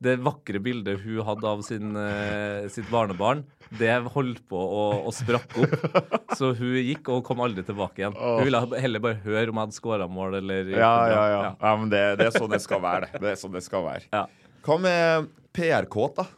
Det 0.03 0.17
vakre 0.21 0.61
bildet 0.61 1.01
hun 1.05 1.23
hadde 1.25 1.47
av 1.49 1.63
sin, 1.65 1.95
eh, 1.97 2.67
sitt 2.73 2.89
barnebarn, 2.93 3.45
det 3.81 3.95
holdt 4.13 4.43
på 4.51 4.59
å, 4.61 4.83
å 5.09 5.13
sprakke 5.15 5.65
opp. 5.65 6.17
Så 6.37 6.51
hun 6.59 6.75
gikk 6.83 7.09
og 7.15 7.23
kom 7.27 7.41
aldri 7.45 7.65
tilbake 7.67 8.03
igjen. 8.03 8.17
Hun 8.19 8.45
ville 8.45 8.61
heller 8.81 9.03
bare 9.03 9.21
høre 9.25 9.49
om 9.51 9.57
jeg 9.57 9.65
hadde 9.69 9.79
skåra 9.79 10.09
mål 10.11 10.37
eller 10.43 10.69
Ja, 10.75 10.93
ja, 11.11 11.23
ja. 11.33 11.41
ja 11.61 11.73
men 11.81 11.91
det, 11.93 12.03
det 12.21 12.29
er 12.29 12.37
sånn 12.37 12.53
det 12.53 12.61
skal 12.65 12.83
være. 12.85 13.09
det. 13.15 13.23
Det 13.25 13.33
er 13.33 13.41
sånn 13.41 13.57
det 13.57 13.65
skal 13.65 13.87
være. 13.89 14.05
Ja. 14.13 14.27
Hva 14.67 14.77
med 14.83 15.31
PR-kåt, 15.57 16.21
da? 16.21 16.29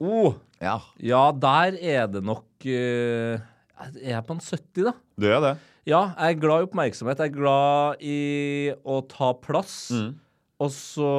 Oh, 0.00 0.36
Ja. 0.60 0.76
Ja, 1.00 1.24
der 1.32 1.76
er 1.80 2.06
det 2.08 2.20
nok 2.24 2.44
Er 2.68 3.40
Jeg 3.96 4.24
på 4.28 4.34
en 4.36 4.40
70, 4.44 4.84
da. 4.90 4.92
Du 5.16 5.26
er 5.32 5.40
det? 5.44 5.54
Ja, 5.88 6.10
jeg 6.18 6.36
er 6.36 6.40
glad 6.42 6.62
i 6.62 6.66
oppmerksomhet. 6.68 7.18
Jeg 7.24 7.32
er 7.32 7.36
glad 7.38 8.02
i 8.04 8.18
å 8.84 9.00
ta 9.08 9.30
plass. 9.40 9.88
Mm. 9.96 10.10
Og 10.60 10.68
så 10.74 11.10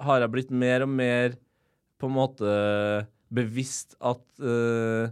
har 0.00 0.22
jeg 0.24 0.32
blitt 0.32 0.52
mer 0.54 0.84
og 0.86 0.92
mer 0.92 1.34
på 2.00 2.08
en 2.08 2.16
måte 2.16 2.54
bevisst 3.34 3.96
at 4.04 4.22
uh, 4.44 5.08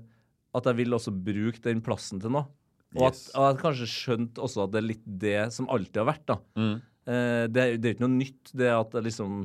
At 0.53 0.67
jeg 0.69 0.77
vil 0.83 0.93
også 0.97 1.13
bruke 1.17 1.63
den 1.65 1.81
plassen 1.85 2.21
til 2.21 2.33
noe. 2.35 2.45
Og 2.93 3.07
at, 3.09 3.15
Yes. 3.17 3.31
og 3.33 3.41
jeg 3.41 3.55
har 3.55 3.61
kanskje 3.63 3.87
skjønt 3.89 4.37
også 4.45 4.67
at 4.67 4.73
det 4.75 4.81
er 4.83 4.89
litt 4.91 5.05
det 5.07 5.39
som 5.55 5.69
alltid 5.73 5.97
har 6.03 6.09
vært. 6.11 6.27
da. 6.29 6.37
Mm. 6.61 6.75
Uh, 7.09 7.45
det, 7.49 7.63
er- 7.63 7.79
det 7.81 7.89
er 7.89 7.95
ikke 7.97 8.05
noe 8.05 8.19
nytt, 8.19 8.51
det 8.53 8.69
at 8.69 8.93
jeg 8.99 9.07
liksom 9.09 9.39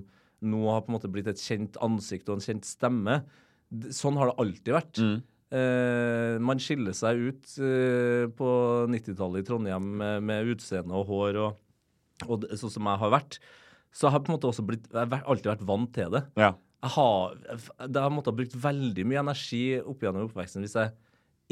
nå 0.48 0.60
har 0.70 0.82
på 0.84 0.92
en 0.92 0.98
måte 0.98 1.10
blitt 1.10 1.30
et 1.32 1.40
kjent 1.42 1.80
ansikt 1.82 2.28
og 2.30 2.36
en 2.38 2.44
kjent 2.44 2.68
stemme. 2.68 3.22
Sånn 3.96 4.20
har 4.20 4.30
det 4.34 4.36
alltid 4.44 4.76
vært. 4.76 5.00
Mm. 5.00 5.16
Uh, 5.48 6.36
man 6.44 6.60
skiller 6.60 6.92
seg 6.94 7.24
ut 7.32 7.54
uh, 7.64 8.28
på 8.36 8.50
90-tallet 8.92 9.42
i 9.42 9.48
Trondheim 9.48 9.88
med, 10.04 10.28
med 10.28 10.52
utseende 10.58 10.92
og 11.00 11.08
hår 11.08 11.40
og, 11.46 11.56
og 12.28 12.44
sånn 12.60 12.74
som 12.76 12.92
jeg 12.92 13.02
har 13.06 13.16
vært. 13.16 13.40
Så 13.98 14.06
jeg 14.06 14.14
har 14.14 14.22
på 14.22 14.30
en 14.30 14.36
måte 14.38 14.50
også 14.52 14.66
blitt, 14.68 14.86
jeg 14.94 15.10
har 15.10 15.24
alltid 15.26 15.50
vært 15.56 15.66
vant 15.66 15.90
til 15.96 16.12
det. 16.14 16.24
Ja. 16.38 16.52
Jeg 16.86 16.94
har, 16.94 17.34
jeg 17.82 17.98
har 17.98 18.12
måttet 18.14 18.30
ha 18.30 18.38
brukt 18.38 18.58
veldig 18.68 19.06
mye 19.10 19.24
energi 19.24 19.64
opp 19.82 20.04
gjennom 20.06 20.28
oppveksten 20.28 20.62
hvis 20.62 20.78
jeg 20.78 20.94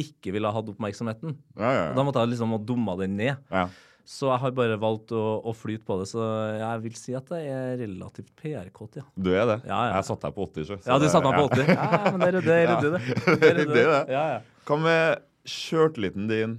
ikke 0.06 0.34
ville 0.36 0.52
ha 0.52 0.60
hatt 0.60 0.70
oppmerksomheten. 0.70 1.34
Ja, 1.58 1.72
ja, 1.74 1.86
Da 1.98 2.04
måtte 2.06 2.22
jeg 2.22 2.36
liksom 2.36 2.54
ha 2.54 2.62
dumma 2.62 2.98
den 3.02 3.18
ned. 3.18 3.42
ja. 3.50 3.68
Så 4.06 4.28
jeg 4.30 4.38
har 4.38 4.52
bare 4.54 4.75
valgt 4.78 5.10
å, 5.18 5.22
å 5.42 5.52
flyte 5.58 5.82
på 5.88 5.96
det. 5.98 6.06
Så 6.12 6.22
jeg 6.60 6.82
vil 6.84 6.98
si 7.00 7.16
at 7.18 7.32
jeg 7.34 7.48
er 7.50 7.72
relativt 7.80 8.28
PR-kåt, 8.38 9.00
ja. 9.00 9.06
Du 9.18 9.32
er 9.34 9.48
det? 9.50 9.56
Ja, 9.66 9.80
ja. 9.90 9.96
Jeg 9.96 10.06
satte 10.12 10.30
deg 10.30 10.36
på 10.36 10.46
80, 10.46 10.68
så. 10.70 10.78
Ja, 10.86 11.00
du 11.02 11.08
satte 11.10 11.32
meg 11.32 11.40
på 11.42 11.48
80. 11.50 11.72
Ja, 11.74 12.12
men 12.14 12.22
det 12.22 12.28
er 12.30 12.38
ryddig, 12.70 12.92
det. 12.94 13.00
det. 13.02 13.40
Det 13.42 13.50
Det 13.58 13.66
det. 13.80 13.98
Ja, 14.14 14.25
ja. 14.36 14.38
Hva 14.70 14.78
med 14.84 15.25
sjøltilliten 15.50 16.30
din? 16.30 16.54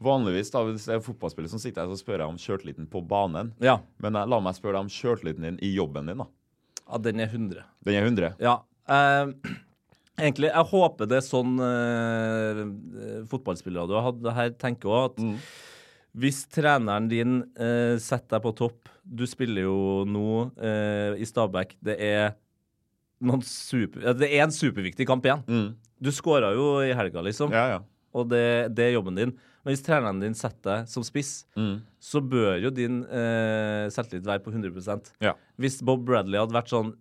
Vanligvis 0.00 0.52
da, 0.52 0.62
hvis 0.64 0.86
det 0.88 0.96
er 0.96 1.02
fotballspiller 1.04 1.50
som 1.52 1.60
sitter 1.60 1.84
her, 1.84 1.92
så 1.92 2.00
spør 2.00 2.22
jeg 2.22 2.32
om 2.32 2.38
sjøltilliten 2.40 2.86
på 2.90 3.02
banen. 3.04 3.52
ja. 3.60 3.78
Men 4.00 4.16
jeg, 4.16 4.32
la 4.32 4.38
meg 4.40 4.56
spørre 4.56 4.78
deg 4.78 4.86
om 4.86 4.92
sjøltilliten 4.92 5.48
din 5.48 5.58
i 5.64 5.74
jobben 5.74 6.08
din. 6.08 6.22
da. 6.22 6.30
Ja, 6.86 7.00
den 7.04 7.20
er 7.20 7.28
100. 7.28 7.66
Den 7.86 7.98
er 7.98 8.06
100. 8.08 8.30
Ja. 8.42 8.54
Eh, 8.90 9.52
egentlig, 10.18 10.48
jeg 10.50 10.68
håper 10.72 11.10
det 11.10 11.20
er 11.20 11.26
sånn 11.26 11.58
eh, 11.62 12.62
fotballspillere 13.30 13.90
du 13.90 13.98
har 13.98 14.08
hatt 14.08 14.30
her, 14.38 14.54
tenker 14.58 14.90
òg 14.90 15.10
at 15.12 15.20
hvis 16.18 16.42
treneren 16.50 17.06
din 17.10 17.36
eh, 17.54 17.94
setter 18.02 18.38
deg 18.38 18.42
på 18.42 18.52
topp 18.58 18.88
Du 19.04 19.22
spiller 19.30 19.62
jo 19.68 19.76
nå 20.08 20.48
eh, 20.58 21.20
i 21.22 21.26
Stabæk. 21.28 21.76
Det 21.86 21.94
er 22.02 22.32
super, 23.44 24.12
det 24.16 24.30
er 24.32 24.46
en 24.46 24.54
superviktig 24.54 25.06
kamp 25.06 25.26
igjen. 25.26 25.44
Mm. 25.46 25.68
Du 26.00 26.10
skåra 26.14 26.54
jo 26.56 26.80
i 26.80 26.94
helga, 26.96 27.20
liksom. 27.26 27.52
Ja, 27.52 27.66
ja. 27.76 27.80
og 28.16 28.30
det, 28.32 28.72
det 28.72 28.86
er 28.86 28.94
jobben 28.96 29.18
din. 29.18 29.34
Men 29.64 29.74
hvis 29.74 29.82
treneren 29.84 30.20
din 30.22 30.34
setter 30.34 30.80
deg 30.80 30.88
som 30.88 31.02
spiss, 31.04 31.44
Mm. 31.56 31.80
så 32.00 32.20
bør 32.20 32.60
jo 32.62 32.70
din 32.70 33.02
eh, 33.04 33.88
selvtillit 33.92 34.24
være 34.24 34.42
på 34.44 34.52
100 34.52 35.12
Ja. 35.20 35.34
Hvis 35.58 35.82
Bob 35.84 36.04
Bradley 36.06 36.38
hadde 36.40 36.54
vært 36.56 36.68
sånn 36.72 36.94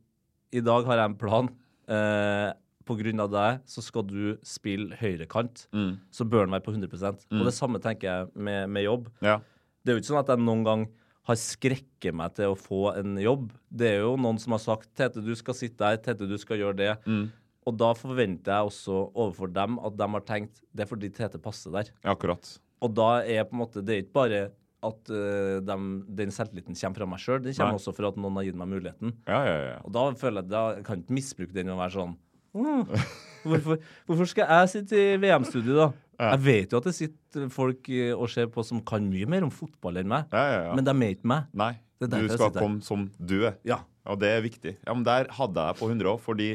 I 0.52 0.60
dag 0.62 0.84
har 0.86 0.98
jeg 0.98 1.06
en 1.06 1.16
plan. 1.16 1.50
Eh, 1.88 2.54
på 2.90 2.96
grunn 2.98 3.20
av 3.22 3.30
deg 3.30 3.60
så 3.70 3.84
skal 3.86 4.02
du 4.10 4.38
spille 4.42 4.96
høyrekant. 4.98 5.68
Mm. 5.72 6.00
Så 6.12 6.26
bør 6.28 6.48
den 6.48 6.56
være 6.56 6.66
på 6.66 6.74
100% 6.74 7.28
Og 7.32 7.46
det 7.46 7.54
samme 7.54 7.80
tenker 7.80 8.02
jeg 8.10 8.30
med, 8.36 8.68
med 8.70 8.84
jobb. 8.84 9.10
ja. 9.22 9.40
Det 9.86 9.94
er 9.94 9.96
jo 9.96 10.02
ikke 10.02 10.10
sånn 10.12 10.20
at 10.20 10.28
jeg 10.34 10.40
noen 10.44 10.64
gang 10.66 10.88
har 11.30 11.36
skrekket 11.36 12.14
meg 12.14 12.34
til 12.36 12.50
å 12.52 12.58
få 12.58 12.98
en 13.00 13.16
jobb. 13.22 13.52
Det 13.72 13.88
er 13.94 14.00
jo 14.02 14.16
noen 14.18 14.40
som 14.42 14.52
har 14.52 14.60
sagt 14.60 14.90
'Tete, 14.96 15.24
du 15.24 15.34
skal 15.36 15.54
sitte 15.54 15.78
der. 15.78 15.98
Tete, 15.98 16.28
du 16.28 16.38
skal 16.38 16.58
gjøre 16.58 16.76
det'. 16.76 16.98
Mm. 17.06 17.32
Og 17.68 17.76
da 17.78 17.92
forventer 17.98 18.56
jeg 18.56 18.70
også 18.72 19.02
overfor 19.10 19.52
dem 19.52 19.78
at 19.84 19.98
de 20.00 20.08
har 20.16 20.26
tenkt 20.26 20.62
'Det 20.74 20.86
er 20.86 20.90
fordi 20.90 21.10
Tete 21.10 21.38
passer 21.38 21.72
der'. 21.72 21.92
Akkurat. 22.04 22.60
Og 22.82 22.94
da 22.96 23.22
er 23.24 23.44
på 23.44 23.54
en 23.54 23.60
måte 23.60 23.84
Det 23.84 23.96
er 23.96 24.04
ikke 24.04 24.14
bare 24.14 24.50
at 24.80 25.12
uh, 25.12 25.60
de, 25.60 25.76
den 26.08 26.32
selvtilliten 26.32 26.76
kommer 26.76 26.96
fra 26.96 27.06
meg 27.06 27.20
sjøl, 27.20 27.42
den 27.44 27.54
kommer 27.54 27.76
Nei. 27.76 27.80
også 27.82 27.92
fra 27.92 28.08
at 28.08 28.18
noen 28.18 28.38
har 28.40 28.46
gitt 28.48 28.56
meg 28.56 28.70
muligheten. 28.72 29.12
Ja, 29.28 29.42
ja, 29.44 29.58
ja. 29.74 29.78
Og 29.84 29.92
da 29.92 30.06
føler 30.16 30.42
jeg 30.42 30.52
da 30.54 30.62
kan 30.86 30.96
jeg 30.96 31.04
ikke 31.04 31.18
misbruke 31.18 31.54
den 31.54 31.74
og 31.74 31.82
være 31.82 31.96
sånn 31.98 32.16
«Åh, 32.56 33.10
hvorfor, 33.50 33.82
hvorfor 34.08 34.30
skal 34.32 34.48
jeg 34.48 34.72
sitte 34.72 34.96
i 34.96 35.18
VM-studio, 35.22 35.76
da? 35.76 35.90
Jeg 36.20 36.42
vet 36.44 36.74
jo 36.74 36.80
at 36.80 36.88
det 36.90 36.96
sitter 36.98 37.52
folk 37.54 37.92
eh, 37.94 38.12
og 38.12 38.32
ser 38.32 38.50
på 38.52 38.64
som 38.66 38.82
kan 38.84 39.06
mye 39.08 39.28
mer 39.30 39.46
om 39.46 39.52
fotball 39.54 40.02
enn 40.02 40.10
meg, 40.12 40.32
ja, 40.34 40.46
ja, 40.48 40.64
ja. 40.70 40.74
men 40.76 40.88
de 40.88 40.96
er 40.96 41.14
ikke 41.16 41.30
meg. 41.32 41.46
Nei, 41.56 41.74
du 42.02 42.32
skal 42.34 42.52
komme 42.56 42.84
som 42.84 43.06
du 43.20 43.38
er. 43.52 43.60
Ja. 43.68 43.84
Og 44.10 44.18
det 44.20 44.32
er 44.34 44.42
viktig. 44.42 44.74
Ja, 44.88 44.96
men 44.96 45.06
Der 45.06 45.30
hadde 45.38 45.68
jeg 45.68 45.78
på 45.78 45.88
100 45.92 46.10
òg, 46.10 46.20
fordi 46.24 46.50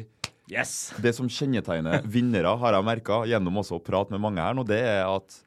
Yes! 0.50 0.92
det 1.00 1.14
som 1.16 1.28
kjennetegner 1.30 2.04
vinnere, 2.16 2.52
har 2.60 2.76
jeg 2.76 2.84
merka 2.84 3.22
gjennom 3.30 3.62
også 3.62 3.78
å 3.78 3.84
prate 3.84 4.12
med 4.14 4.20
mange 4.24 4.44
her 4.44 4.56
nå, 4.56 4.66
det 4.68 4.82
er 4.84 5.04
at 5.08 5.40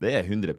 det 0.00 0.14
er 0.16 0.24
100 0.24 0.54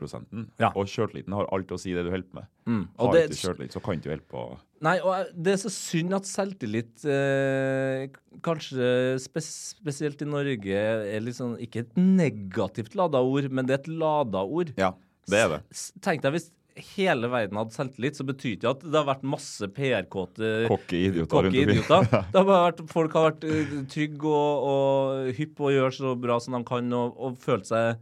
Ja. 0.61 0.69
Og 0.77 0.85
sjøltilliten 0.85 1.33
har 1.33 1.47
alt 1.49 1.71
å 1.73 1.77
si, 1.81 1.95
det 1.97 2.03
du 2.05 2.11
holder 2.13 2.27
på 2.29 2.37
med. 2.37 2.49
Mm. 2.69 2.81
Og 2.93 3.07
Har 3.07 3.15
det, 3.15 3.23
ikke 3.31 3.39
sjøltillit, 3.39 3.73
så 3.73 3.81
kan 3.81 3.95
du 3.97 4.03
ikke 4.03 4.11
holde 4.13 4.29
på 4.29 4.43
nei, 4.85 4.93
og 5.01 5.31
det 5.33 5.53
er 5.55 5.59
så 5.63 5.71
synd 5.73 6.13
at 6.17 6.29
selvtillit, 6.29 7.05
eh, 7.09 8.03
kanskje 8.45 8.91
spes 9.21 9.49
spesielt 9.75 10.21
i 10.21 10.29
Norge, 10.29 10.77
er 10.77 11.31
sånn 11.33 11.57
Ikke 11.61 11.83
et 11.87 11.97
negativt 11.97 12.93
lada 12.97 13.21
ord, 13.21 13.49
men 13.49 13.65
det 13.65 13.73
er 13.79 13.81
et 13.81 13.91
lada 14.01 14.45
ord. 14.45 14.73
Ja, 14.77 14.93
det 15.29 15.41
er 15.41 15.49
det. 15.55 15.61
S- 15.73 15.91
Tenk 16.01 16.21
deg 16.21 16.37
hvis 16.37 16.51
hele 16.75 17.29
verden 17.31 17.59
hadde 17.59 17.75
selvtillit, 17.75 18.17
så 18.17 18.25
betyr 18.27 18.55
ikke 18.55 18.71
at 18.75 18.85
det 18.85 18.95
har 18.95 19.07
vært 19.09 19.25
masse 19.27 19.67
PR-kåte 19.75 20.51
Cocky 20.69 21.01
idioter 21.09 21.49
cocky 21.49 21.65
idioter. 21.65 22.07
Det 22.31 22.39
har 22.39 22.47
bare 22.47 22.67
vært, 22.69 22.83
folk 22.91 23.17
har 23.17 23.27
vært 23.29 23.47
uh, 23.49 23.73
trygge 23.91 24.31
og, 24.31 24.69
og 24.71 25.33
hypp 25.37 25.61
og 25.61 25.75
gjør 25.75 25.97
så 25.97 26.13
bra 26.19 26.39
som 26.43 26.57
de 26.57 26.63
kan, 26.67 26.93
og, 26.95 27.19
og 27.19 27.35
følt 27.41 27.67
seg 27.69 27.99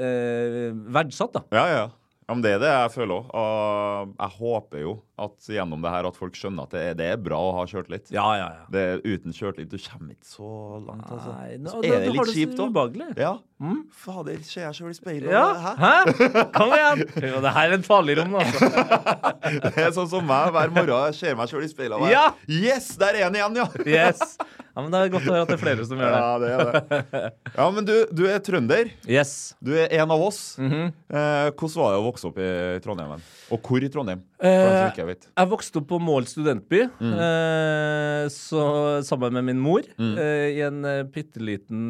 eh, 0.00 0.70
verdsatt, 0.72 1.34
da. 1.36 1.44
Ja, 1.54 1.64
ja. 1.70 1.84
ja, 2.26 2.30
men 2.34 2.44
Det 2.44 2.54
er 2.56 2.62
det 2.62 2.72
jeg 2.72 2.94
føler 2.96 3.16
òg. 3.18 3.32
Og 3.42 4.14
jeg 4.16 4.36
håper 4.38 4.84
jo 4.84 4.94
at 5.26 5.48
gjennom 5.54 5.82
det 5.84 5.92
her 5.94 6.08
at 6.08 6.18
folk 6.18 6.36
skjønner 6.38 6.66
at 6.68 6.74
det 6.74 6.82
er, 6.90 6.96
det 6.98 7.06
er 7.14 7.20
bra 7.22 7.38
å 7.38 7.52
ha 7.58 7.64
sjøltillit. 7.70 8.10
Ja, 8.14 8.26
ja, 8.38 8.48
ja. 8.58 8.66
Det 8.72 8.84
Uten 9.06 9.34
sjøltillit 9.36 9.70
du 9.72 9.78
kommer 9.82 10.14
ikke 10.16 10.28
så 10.28 10.50
langt, 10.86 11.06
altså. 11.08 11.32
Nei, 11.38 11.56
Så 11.70 11.80
er 11.80 11.88
det, 11.88 12.00
det 12.06 12.14
litt 12.16 12.32
kjipt 12.36 12.62
òg. 12.62 13.00
Ja. 13.20 13.32
Mm? 13.62 13.84
Fader, 13.94 14.40
ser 14.42 14.64
jeg 14.66 14.78
sjøl 14.80 14.90
i 14.90 14.96
speilet? 14.98 15.28
Ja, 15.30 15.44
Hæ? 15.54 15.72
hæ? 15.78 16.46
Kom 16.56 16.72
igjen! 16.74 17.04
Jo, 17.30 17.42
det 17.44 17.52
her 17.54 17.68
er 17.70 17.76
en 17.78 17.86
farlig 17.86 18.16
rom, 18.18 18.34
altså. 18.40 18.70
Det 19.68 19.72
er 19.78 19.92
sånn 19.94 20.10
som 20.10 20.26
meg 20.26 20.50
hver 20.54 20.72
morgen. 20.74 20.96
Jeg 21.12 21.18
ser 21.20 21.38
meg 21.38 21.50
sjøl 21.52 21.62
i 21.66 21.70
speilet. 21.70 21.94
og 22.00 22.10
Ja! 22.10 22.24
Yes, 22.50 22.92
der 22.98 23.20
er 23.20 23.28
en 23.28 23.38
igjen, 23.38 23.60
ja! 23.62 23.68
Yes. 23.86 24.34
Ja, 24.72 24.80
men 24.80 24.88
Det 24.90 25.00
er 25.04 25.10
godt 25.12 25.26
å 25.28 25.34
høre 25.34 25.44
at 25.44 25.50
det 25.52 25.56
er 25.58 25.60
flere 25.62 25.84
som 25.86 26.00
gjør 26.00 26.14
det. 26.14 26.20
Ja, 26.22 26.32
det 26.40 26.50
er 26.50 27.02
det. 27.12 27.22
Ja, 27.58 27.66
men 27.76 27.86
du, 27.88 27.94
du 28.10 28.22
er 28.32 28.40
trønder. 28.42 28.90
Yes. 29.04 29.32
Du 29.62 29.74
er 29.76 29.92
en 30.00 30.14
av 30.16 30.22
oss. 30.26 30.40
Mhm. 30.58 30.86
eh, 31.12 31.48
hvordan 31.52 31.76
var 31.82 31.92
det 31.94 32.00
å 32.00 32.06
vokse 32.08 32.30
opp 32.30 32.40
i 32.40 32.50
Trondheim? 32.84 33.20
Og 33.52 33.68
hvor 33.68 33.84
i 33.84 33.90
Trondheim? 33.92 34.22
Eh, 34.42 35.04
vet. 35.06 35.28
Jeg 35.38 35.48
vokste 35.52 35.78
opp 35.78 35.86
på 35.92 35.98
Mål 36.02 36.24
studentby, 36.26 36.80
Mm. 36.98 37.12
eh, 37.14 38.24
så, 38.28 38.62
sammen 39.06 39.32
med 39.36 39.44
min 39.44 39.60
mor, 39.62 39.82
eh, 39.98 40.48
i 40.58 40.60
en 40.66 40.82
bitte 41.12 41.38
liten 41.38 41.88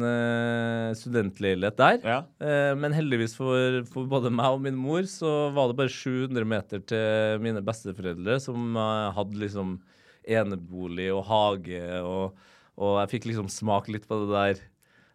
studentleilighet 0.95 1.77
der. 1.77 1.99
Ja. 2.03 2.19
Men 2.75 2.93
heldigvis 2.93 3.35
for, 3.35 3.81
for 3.91 4.05
både 4.05 4.31
meg 4.33 4.45
og 4.53 4.61
min 4.61 4.75
mor 4.77 5.01
så 5.09 5.51
var 5.53 5.71
det 5.71 5.77
bare 5.77 5.89
700 5.93 6.45
meter 6.45 6.79
til 6.85 7.39
mine 7.43 7.61
besteforeldre, 7.65 8.39
som 8.39 8.75
hadde 8.75 9.39
liksom 9.41 9.79
enebolig 10.29 11.09
og 11.13 11.25
hage, 11.27 11.81
og, 12.01 12.35
og 12.77 12.93
jeg 13.01 13.11
fikk 13.17 13.25
liksom 13.31 13.49
smake 13.51 13.91
litt 13.91 14.07
på 14.07 14.21
det 14.23 14.31
der 14.33 14.61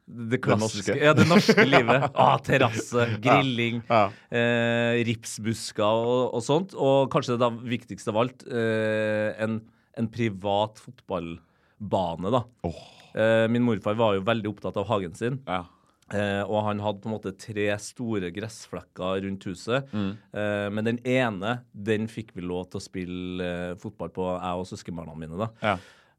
det 0.09 0.41
klassiske. 0.43 0.95
norske. 0.95 1.05
Ja, 1.05 1.13
det 1.15 1.27
norske 1.29 1.65
livet. 1.69 2.07
Ah, 2.19 2.39
Terrasse, 2.43 3.07
grilling, 3.23 3.83
Ja. 3.89 4.07
eh, 4.33 5.05
ripsbusker 5.09 5.85
og, 5.85 6.35
og 6.35 6.43
sånt. 6.47 6.73
Og 6.75 7.11
kanskje 7.13 7.37
det 7.39 7.51
viktigste 7.69 8.09
av 8.15 8.23
alt, 8.25 8.47
eh, 8.49 9.35
en, 9.45 9.61
en 9.99 10.09
privat 10.09 10.81
fotballbane, 10.81 12.31
da. 12.33 12.45
Oh. 12.67 12.79
Eh, 13.19 13.47
min 13.53 13.65
morfar 13.67 13.97
var 13.99 14.17
jo 14.19 14.25
veldig 14.27 14.51
opptatt 14.55 14.77
av 14.81 14.89
hagen 14.91 15.15
sin. 15.19 15.43
ja. 15.49 15.65
Eh, 16.09 16.41
og 16.49 16.63
han 16.65 16.79
hadde 16.81 17.03
på 17.05 17.11
en 17.11 17.13
måte 17.19 17.35
tre 17.37 17.67
store 17.85 18.31
gressflekker 18.33 19.19
rundt 19.27 19.43
huset. 19.45 19.91
Eh, 19.93 20.69
men 20.73 20.87
den 20.87 20.99
ene, 21.05 21.51
den 21.77 22.07
fikk 22.09 22.31
vi 22.33 22.47
lov 22.49 22.71
til 22.73 22.81
å 22.81 22.85
spille 22.87 23.45
eh, 23.45 23.75
fotball 23.77 24.09
på, 24.17 24.25
jeg 24.41 24.63
og 24.63 24.65
søskenbarna 24.71 25.13
mine. 25.21 25.37
da. 25.37 25.75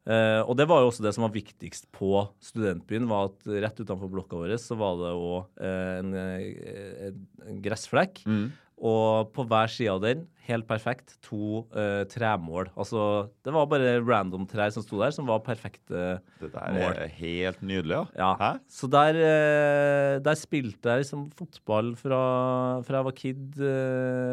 Ja. 0.08 0.14
Eh, 0.14 0.42
og 0.48 0.56
det 0.58 0.66
var 0.70 0.82
jo 0.82 0.90
også 0.92 1.04
det 1.06 1.14
som 1.16 1.26
var 1.28 1.34
viktigst 1.36 1.90
på 1.96 2.24
studentbyen, 2.44 3.10
var 3.10 3.30
at 3.30 3.46
rett 3.66 3.82
utenfor 3.84 4.10
blokka 4.10 4.40
vår 4.40 4.56
så 4.62 4.78
var 4.80 4.98
det 5.02 5.12
òg 5.14 5.62
eh, 5.62 6.00
en, 6.00 6.14
eh, 6.16 7.14
en 7.50 7.62
gressflekk. 7.66 8.24
Og 8.80 9.34
på 9.36 9.44
hver 9.44 9.68
side 9.68 9.92
av 9.92 10.00
den, 10.06 10.22
helt 10.48 10.64
perfekt, 10.66 11.18
to 11.22 11.66
eh, 11.76 12.06
tremål. 12.08 12.70
Altså, 12.80 13.28
det 13.44 13.52
var 13.52 13.68
bare 13.68 13.98
random 14.00 14.46
trær 14.48 14.72
som 14.72 14.86
sto 14.86 15.02
der, 15.02 15.12
som 15.12 15.28
var 15.28 15.42
perfekte 15.44 16.22
Det 16.40 16.48
der 16.54 16.78
mål. 16.78 16.96
er 16.96 17.12
helt 17.20 17.60
nydelig, 17.60 18.00
ja. 18.16 18.32
Ja. 18.40 18.52
Så 18.72 18.88
der, 18.88 19.20
der 20.24 20.40
spilte 20.40 20.94
jeg 20.96 21.04
liksom 21.04 21.28
fotball 21.36 21.92
fra, 22.00 22.22
fra 22.88 23.02
jeg 23.02 23.10
var 23.10 23.18
kid, 23.20 23.60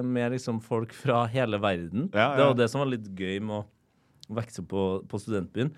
med 0.07 0.37
liksom 0.39 0.63
folk 0.63 0.95
fra 0.95 1.25
hele 1.35 1.59
verden. 1.59 2.07
Ja, 2.15 2.37
Det 2.39 2.47
var 2.47 2.61
det 2.63 2.71
som 2.71 2.85
var 2.87 2.95
litt 2.95 3.11
gøy 3.19 3.41
med 3.43 3.65
å 3.65 3.65
vokse 4.29 4.63
opp 4.63 4.71
på, 4.73 4.85
på 5.11 5.21
studentbyen. 5.23 5.71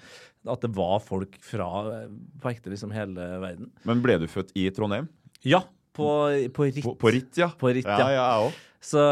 At 0.48 0.62
det 0.64 0.70
var 0.76 0.98
folk 1.04 1.36
fra 1.44 1.66
eh, 1.92 2.06
på 2.40 2.52
ekte 2.52 2.72
liksom 2.72 2.94
hele 2.94 3.26
verden. 3.42 3.72
Men 3.88 4.00
ble 4.04 4.16
du 4.22 4.28
født 4.30 4.54
i 4.58 4.68
Trondheim? 4.74 5.10
Ja, 5.46 5.64
på, 5.98 6.06
på 6.54 6.68
ritt. 6.68 6.82
På, 6.86 6.94
på 6.98 7.12
ritt, 7.12 7.34
ja. 7.40 7.50
På 7.58 7.70
ritt, 7.74 7.86
ja. 7.88 7.98
ja. 8.06 8.10
ja 8.16 8.26
jeg. 8.46 8.56
Så, 8.78 9.02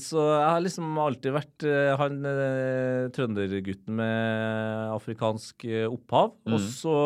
så 0.00 0.22
jeg 0.32 0.48
har 0.48 0.62
liksom 0.64 0.96
alltid 0.96 1.34
vært 1.34 1.64
eh, 1.68 1.90
han 2.00 2.14
eh, 2.24 3.10
trøndergutten 3.12 3.98
med 3.98 4.94
afrikansk 4.96 5.66
opphav. 5.90 6.32
Og 6.48 6.56
Mm. 6.56 6.68
så 6.72 6.96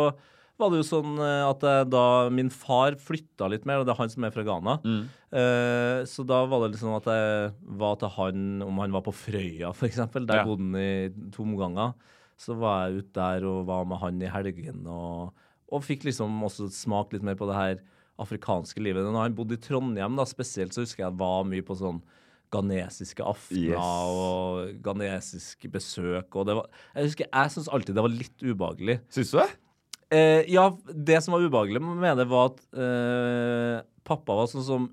var 0.58 0.70
det 0.72 0.78
jo 0.80 0.86
sånn 0.88 1.18
eh, 1.20 1.42
at 1.50 1.60
da 1.90 2.02
min 2.32 2.48
far 2.50 2.92
flytta 2.96 3.48
litt 3.52 3.66
mer, 3.68 3.80
og 3.82 3.86
det 3.86 3.92
er 3.94 4.00
han 4.00 4.08
som 4.12 4.24
er 4.24 4.30
fra 4.34 4.42
Ghana, 4.46 4.78
Mm. 4.84 5.02
eh, 5.32 6.00
så 6.08 6.24
da 6.26 6.44
var 6.46 6.64
det 6.68 6.76
liksom 6.76 6.94
at 6.96 7.04
jeg 7.04 7.52
var 7.78 7.96
til 8.00 8.08
han 8.16 8.62
om 8.62 8.78
han 8.78 8.92
var 8.92 9.02
på 9.02 9.12
Frøya, 9.14 9.70
f.eks. 9.74 9.96
Der 10.26 10.36
Ja. 10.40 10.44
bodde 10.44 10.62
han 10.64 10.76
i 10.76 11.08
to 11.32 11.42
omganger. 11.44 11.94
Så 12.38 12.56
var 12.58 12.88
jeg 12.90 12.98
ute 13.04 13.12
der 13.14 13.44
og 13.48 13.66
var 13.66 13.84
med 13.86 13.98
han 13.98 14.20
i 14.22 14.26
helgen 14.28 14.86
og, 14.86 15.32
og 15.72 15.82
fikk 15.82 16.04
liksom 16.04 16.42
også 16.44 16.68
smake 16.70 17.12
litt 17.14 17.22
mer 17.22 17.34
på 17.34 17.46
det 17.48 17.56
her 17.56 17.78
afrikanske 18.18 18.80
livet. 18.80 19.04
Når 19.04 19.22
han 19.22 19.34
bodde 19.34 19.56
i 19.56 19.60
Trondheim, 19.60 20.16
da 20.16 20.24
spesielt, 20.24 20.72
så 20.72 20.80
husker 20.84 21.04
jeg 21.04 21.10
jeg 21.12 21.18
var 21.18 21.44
mye 21.44 21.62
på 21.64 21.76
sånn 21.76 22.02
ghanesiske 22.52 23.24
aftener 23.24 23.74
Yes. 23.74 23.82
og 23.82 24.82
ghanesiske 24.84 25.68
besøk. 25.72 26.28
Og 26.36 26.46
det 26.46 26.54
var, 26.56 26.66
jeg 26.94 27.08
husker 27.10 27.26
jeg 27.32 27.50
syntes 27.52 27.68
alltid 27.72 27.94
det 27.96 28.04
var 28.06 28.14
litt 28.14 28.38
ubehagelig. 28.44 29.00
Syns 29.10 29.32
du 29.32 29.38
det? 29.40 29.48
Eh, 30.14 30.44
ja, 30.52 30.68
det 30.94 31.18
som 31.24 31.34
var 31.34 31.42
ubehagelig 31.42 31.82
med 31.82 32.20
det, 32.20 32.28
var 32.30 32.52
at 32.52 32.60
eh, 32.78 33.80
pappa 34.06 34.36
var 34.38 34.46
sånn 34.50 34.62
som 34.66 34.84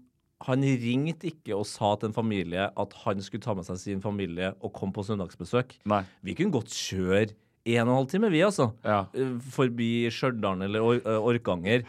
Han 0.48 0.64
ringte 0.66 1.30
ikke 1.30 1.54
og 1.56 1.68
sa 1.70 1.94
til 1.96 2.10
en 2.10 2.16
familie 2.16 2.66
at 2.68 2.96
han 3.06 3.22
skulle 3.24 3.46
ta 3.46 3.54
med 3.56 3.64
seg 3.64 3.78
sin 3.80 4.02
familie 4.04 4.50
og 4.60 4.74
komme 4.76 4.92
på 4.92 5.06
søndagsbesøk. 5.08 5.78
Nei. 5.88 6.02
Vi 6.26 6.36
kunne 6.36 6.52
godt 6.52 6.74
kjøre 6.74 7.30
en 7.64 7.86
og 7.86 7.94
en 7.94 7.96
halv 7.96 8.10
time, 8.12 8.28
vi, 8.34 8.42
altså. 8.44 8.74
Ja. 8.84 9.06
Eh, 9.16 9.38
Forbi 9.56 10.10
Stjørdal 10.12 10.66
eller 10.66 10.84
Or 10.84 11.00
eh, 11.00 11.30
Orkanger. 11.32 11.86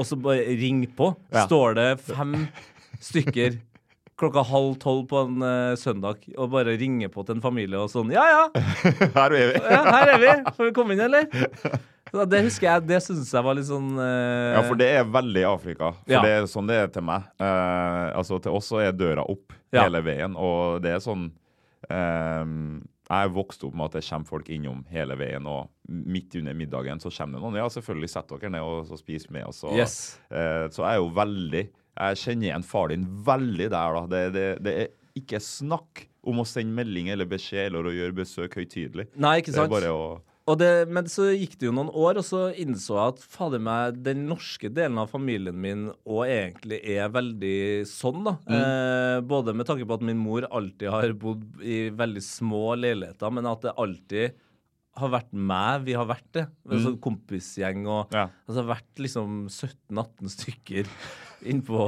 Og 0.00 0.08
så 0.08 0.16
bare 0.18 0.56
ring 0.58 0.82
på. 0.96 1.12
Ja. 1.30 1.44
Står 1.46 1.76
det 1.78 1.88
fem 2.02 2.34
stykker 2.98 3.60
klokka 4.20 4.42
halv 4.46 4.74
tolv 4.82 5.06
på 5.10 5.22
en 5.26 5.40
uh, 5.42 5.72
søndag 5.80 6.20
og 6.36 6.50
bare 6.52 6.74
ringer 6.78 7.08
på 7.10 7.24
til 7.26 7.38
en 7.38 7.42
familie 7.44 7.78
og 7.80 7.88
sånn 7.90 8.10
Ja, 8.12 8.22
ja, 8.28 8.42
Her 9.16 9.32
er 9.32 9.48
vi. 9.52 9.62
ja 9.72 9.80
her 9.88 10.12
er 10.14 10.20
vi. 10.22 10.34
Får 10.58 10.68
vi 10.68 10.74
komme 10.76 10.94
inn, 10.96 11.00
eller? 11.06 11.26
Så 12.12 12.26
det 12.28 12.42
husker 12.44 12.66
jeg, 12.68 12.84
det 12.90 12.98
syns 13.00 13.30
jeg 13.32 13.44
var 13.46 13.56
litt 13.56 13.66
sånn 13.70 13.88
uh... 13.96 14.52
Ja, 14.58 14.62
for 14.68 14.76
det 14.76 14.88
er 14.98 15.06
veldig 15.08 15.44
Afrika. 15.48 15.92
For 16.02 16.12
Ja. 16.12 16.20
det 16.26 16.32
er 16.36 16.48
sånn 16.50 16.68
det 16.68 16.76
er 16.82 16.90
til 16.92 17.06
meg. 17.08 17.24
Uh, 17.40 18.12
altså 18.20 18.36
Til 18.44 18.52
oss 18.58 18.68
så 18.68 18.82
er 18.84 18.92
døra 18.92 19.24
opp 19.24 19.54
Ja. 19.72 19.86
hele 19.86 20.02
veien, 20.04 20.36
og 20.36 20.82
det 20.84 20.92
er 20.92 21.00
sånn 21.00 21.30
eh, 21.88 22.44
Jeg 23.08 23.26
er 23.26 23.32
vokst 23.34 23.64
opp 23.66 23.74
med 23.76 23.88
at 23.90 23.96
det 23.98 24.04
kommer 24.10 24.28
folk 24.28 24.48
innom 24.52 24.84
hele 24.92 25.16
veien, 25.20 25.46
og 25.48 25.70
midt 25.88 26.36
under 26.38 26.54
middagen 26.56 27.00
så 27.02 27.10
kommer 27.12 27.38
det 27.38 27.42
noen. 27.46 27.58
Ja, 27.60 27.66
selvfølgelig, 27.72 28.08
sett 28.12 28.28
dere 28.30 28.50
ned 28.54 28.62
og 28.64 28.86
så 28.88 28.96
spis 29.00 29.26
med 29.32 29.44
oss. 29.48 29.62
Og, 29.64 29.74
Yes. 29.76 29.96
så 30.30 30.84
jeg 30.84 30.92
er 30.94 31.00
jo 31.00 31.10
veldig 31.16 31.64
Jeg 31.98 32.20
kjenner 32.22 32.48
igjen 32.48 32.64
far 32.64 32.88
din 32.92 33.06
veldig 33.26 33.68
der, 33.72 33.96
da. 33.98 34.02
Det, 34.08 34.22
det, 34.36 34.48
det 34.64 34.74
er 34.86 34.92
ikke 35.18 35.40
snakk 35.44 36.06
om 36.24 36.38
å 36.40 36.46
sende 36.48 36.72
melding 36.76 37.10
eller 37.12 37.26
beskjed 37.28 37.68
eller 37.72 37.90
å 37.90 37.94
gjøre 37.96 38.14
besøk 38.22 38.54
høytidelig. 38.60 39.08
Nei, 39.20 39.40
ikke 39.42 39.52
Det 39.52 39.58
er 39.58 39.64
sant? 39.66 39.74
bare 39.74 39.90
å 39.92 40.04
Og 40.50 40.56
det, 40.58 40.70
men 40.90 41.06
så 41.06 41.28
gikk 41.30 41.52
det 41.60 41.68
jo 41.68 41.74
noen 41.76 41.90
år, 41.94 42.18
og 42.18 42.24
så 42.26 42.40
innså 42.58 42.96
jeg 42.96 43.12
at 43.12 43.20
fader 43.30 43.60
meg, 43.62 44.00
den 44.02 44.24
norske 44.26 44.70
delen 44.74 44.98
av 44.98 45.10
familien 45.12 45.54
min 45.62 45.84
òg 46.02 46.24
egentlig 46.32 46.80
er 46.96 47.12
veldig 47.14 47.58
sånn, 47.86 48.24
da. 48.26 48.32
Eh, 48.50 49.18
både 49.22 49.54
med 49.54 49.68
tanke 49.68 49.86
på 49.86 49.98
at 50.00 50.06
min 50.08 50.18
mor 50.18 50.48
alltid 50.50 50.88
har 50.90 51.12
bodd 51.14 51.44
i 51.62 51.84
veldig 51.94 52.24
små 52.26 52.72
leiligheter, 52.80 53.30
men 53.38 53.46
at 53.52 53.68
det 53.68 53.76
alltid 53.78 54.40
har 54.98 55.08
vært 55.14 55.30
meg 55.32 55.84
vi 55.86 55.94
har 55.96 56.08
vært 56.10 56.26
det. 56.36 56.46
En 56.68 56.82
sånn 56.88 56.98
kompisgjeng 57.00 57.86
og 57.86 58.10
Ja. 58.12 58.26
Altså 58.48 58.66
vært 58.68 58.98
liksom 59.00 59.44
17-18 59.46 60.34
stykker 60.34 60.90
innpå 61.48 61.78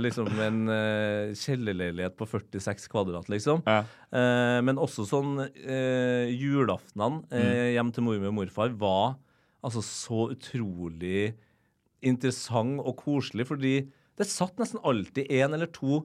liksom 0.00 0.28
en 0.40 0.60
uh, 0.70 1.32
kjellerleilighet 1.36 2.16
på 2.18 2.28
46 2.28 2.88
kvadrat, 2.92 3.28
liksom. 3.32 3.62
Ja. 3.66 3.82
Uh, 4.12 4.58
men 4.66 4.80
også 4.80 5.06
sånn 5.08 5.36
uh, 5.42 6.26
julaftenene 6.30 7.24
uh, 7.32 7.68
hjem 7.74 7.92
til 7.94 8.06
mormor 8.06 8.32
og 8.32 8.38
morfar 8.40 8.74
var 8.80 9.18
altså 9.60 9.82
så 9.84 10.30
utrolig 10.34 11.34
interessant 12.00 12.80
og 12.80 12.96
koselig, 13.02 13.46
fordi 13.50 13.74
det 14.20 14.28
satt 14.28 14.58
nesten 14.60 14.80
alltid 14.86 15.28
en 15.40 15.56
eller 15.56 15.70
to 15.72 16.02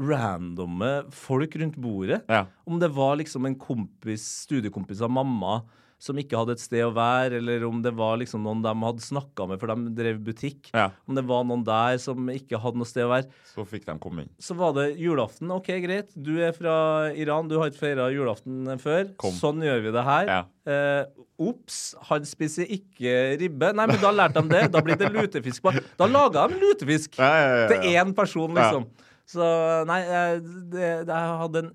randomme 0.00 0.90
folk 1.14 1.54
rundt 1.60 1.76
bordet. 1.82 2.22
Ja. 2.30 2.46
Om 2.66 2.80
det 2.82 2.90
var 2.94 3.18
liksom 3.20 3.46
en 3.46 3.58
kompis, 3.60 4.24
studiekompis 4.46 5.02
av 5.04 5.12
mamma 5.12 5.60
som 6.02 6.18
ikke 6.18 6.34
hadde 6.34 6.56
et 6.56 6.62
sted 6.62 6.82
å 6.82 6.90
være, 6.96 7.38
eller 7.38 7.62
om 7.68 7.78
det 7.84 7.92
var 7.94 8.16
liksom 8.18 8.42
noen 8.42 8.62
de 8.64 8.72
hadde 8.74 9.04
snakka 9.04 9.46
med, 9.46 9.60
for 9.62 9.70
de 9.70 9.92
drev 9.94 10.18
butikk. 10.26 10.72
Ja. 10.74 10.88
Om 11.06 11.14
det 11.14 11.22
var 11.28 11.44
noen 11.46 11.62
der 11.66 12.00
som 12.02 12.26
ikke 12.32 12.58
hadde 12.58 12.80
noe 12.80 12.90
sted 12.90 13.06
å 13.06 13.12
være. 13.12 13.28
Så 13.52 13.62
fikk 13.70 13.86
de 13.86 13.94
komme 14.02 14.24
inn. 14.24 14.32
Så 14.42 14.56
var 14.58 14.74
det 14.74 14.88
julaften. 14.98 15.52
OK, 15.54 15.70
greit. 15.84 16.10
Du 16.18 16.32
er 16.42 16.56
fra 16.56 16.74
Iran, 17.14 17.46
du 17.46 17.54
har 17.60 17.70
ikke 17.70 17.84
feira 17.84 18.08
julaften 18.10 18.72
før. 18.82 19.12
Kom. 19.22 19.36
Sånn 19.38 19.62
gjør 19.62 19.84
vi 19.84 19.94
det 19.94 20.04
her. 20.08 20.32
Ja. 20.32 20.40
Eh, 20.74 21.22
Ops, 21.42 21.78
han 22.10 22.26
spiser 22.26 22.66
ikke 22.70 23.14
ribbe. 23.38 23.70
Nei, 23.78 23.86
men 23.92 24.02
da 24.02 24.12
lærte 24.14 24.42
de 24.42 24.56
det. 24.56 24.64
Da 24.74 24.82
blir 24.82 24.98
det 24.98 25.12
lutefisk. 25.14 25.70
Da 25.98 26.10
laga 26.10 26.48
de 26.50 26.58
lutefisk 26.58 27.20
Ja, 27.22 27.30
ja, 27.38 27.70
til 27.70 27.94
én 27.94 28.10
person, 28.16 28.58
liksom. 28.58 28.90
Så 29.30 29.46
nei, 29.86 30.02
eh, 30.02 30.36
det, 30.42 30.90
det, 31.06 31.14
jeg 31.14 31.40
hadde 31.44 31.62
en 31.62 31.72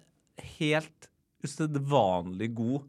helt 0.59 1.11
usedvanlig 1.47 2.51
god 2.57 2.83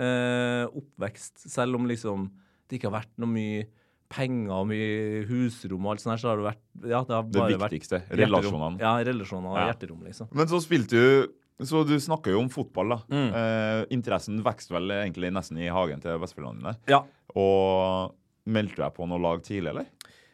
eh, 0.00 0.64
oppvekst. 0.80 1.44
Selv 1.50 1.76
om 1.78 1.86
liksom 1.90 2.30
det 2.70 2.78
ikke 2.78 2.90
har 2.90 3.00
vært 3.02 3.12
noe 3.20 3.30
mye 3.32 3.64
penger 4.10 4.50
og 4.56 4.66
mye 4.70 5.24
husrom 5.28 5.84
og 5.86 5.92
alt 5.92 6.02
sånt 6.02 6.14
her, 6.16 6.22
så 6.22 6.30
har 6.32 6.40
det 6.40 6.46
vært 6.48 6.62
ja, 6.90 7.00
det 7.06 7.14
har 7.14 7.26
bare 7.30 7.50
det 7.52 7.60
viktigste. 7.62 8.00
Vært 8.08 8.22
Relasjonene. 8.24 8.80
Ja, 8.82 8.94
relasjoner 9.06 9.52
og 9.52 9.58
Ja. 9.60 9.66
hjerterom, 9.70 10.00
liksom. 10.06 10.30
Men 10.34 10.50
så 10.50 10.60
spilte 10.62 10.90
du 10.98 11.36
Så 11.60 11.82
du 11.84 11.92
snakker 12.00 12.32
jo 12.32 12.38
om 12.40 12.48
fotball, 12.48 12.88
da. 12.88 12.96
Mm. 13.12 13.34
Eh, 13.36 13.82
interessen 13.92 14.38
vokste 14.42 14.72
vel 14.72 14.88
egentlig 14.94 15.28
nesten 15.30 15.58
i 15.60 15.66
hagen 15.68 16.00
til 16.00 16.16
besteforeldrene. 16.18 16.72
Ja. 16.88 17.02
Og 17.36 18.14
meldte 18.48 18.76
du 18.78 18.82
deg 18.86 18.94
på 18.96 19.06
noe 19.06 19.20
lag 19.20 19.42
tidlig, 19.44 19.68
eller? 19.74 19.84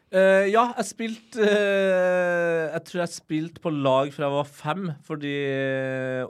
Eh, 0.07 0.45
ja, 0.53 0.69
jeg 0.77 0.87
spilte 0.87 1.43
uh, 1.43 2.67
Jeg 2.71 2.83
tror 2.87 3.01
jeg 3.01 3.11
spilte 3.11 3.59
på 3.59 3.73
lag 3.75 4.07
fra 4.15 4.29
jeg 4.29 4.35
var 4.37 4.47
fem, 4.47 4.85
fordi 5.03 5.33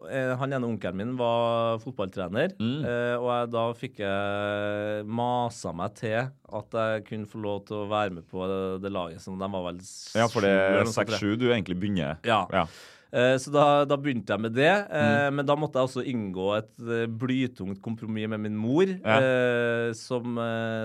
uh, 0.01 0.33
han 0.39 0.55
ene 0.57 0.65
onkelen 0.65 0.97
min 0.97 1.13
var 1.19 1.77
fotballtrener. 1.83 2.55
Mm. 2.57 2.81
Eh, 2.81 3.13
og 3.19 3.27
jeg, 3.29 3.51
da 3.53 3.65
fikk 3.77 4.01
jeg 4.01 5.05
masa 5.05 5.73
meg 5.77 5.93
til 5.99 6.17
at 6.25 6.77
jeg 6.79 7.05
kunne 7.09 7.29
få 7.29 7.41
lov 7.43 7.63
til 7.67 7.83
å 7.83 7.87
være 7.91 8.17
med 8.17 8.27
på 8.29 8.49
det, 8.49 8.59
det 8.85 8.93
laget 8.93 9.21
som 9.21 9.37
de 9.37 9.49
var 9.53 9.65
vel 9.69 9.81
Ja, 10.17 10.27
for 10.31 10.45
det 10.45 10.53
er 10.53 10.79
noe 10.81 10.93
sånt, 10.93 11.13
6-7 11.13 11.37
du 11.37 11.49
egentlig 11.51 11.77
begynner. 11.77 12.17
Ja. 12.25 12.45
ja. 12.53 12.65
Eh, 13.13 13.37
Så 13.39 13.51
da, 13.53 13.85
da 13.85 13.95
begynte 13.95 14.33
jeg 14.35 14.41
med 14.41 14.53
det. 14.53 14.67
eh, 14.91 15.29
Mm. 15.29 15.35
Men 15.37 15.45
da 15.45 15.55
måtte 15.55 15.79
jeg 15.79 15.87
også 15.87 16.03
inngå 16.05 16.57
et 16.57 16.73
eh, 16.83 17.05
blytungt 17.07 17.81
kompromiss 17.81 18.27
med 18.27 18.39
min 18.39 18.55
mor, 18.57 18.83
Ja. 18.83 19.93
som 19.93 20.35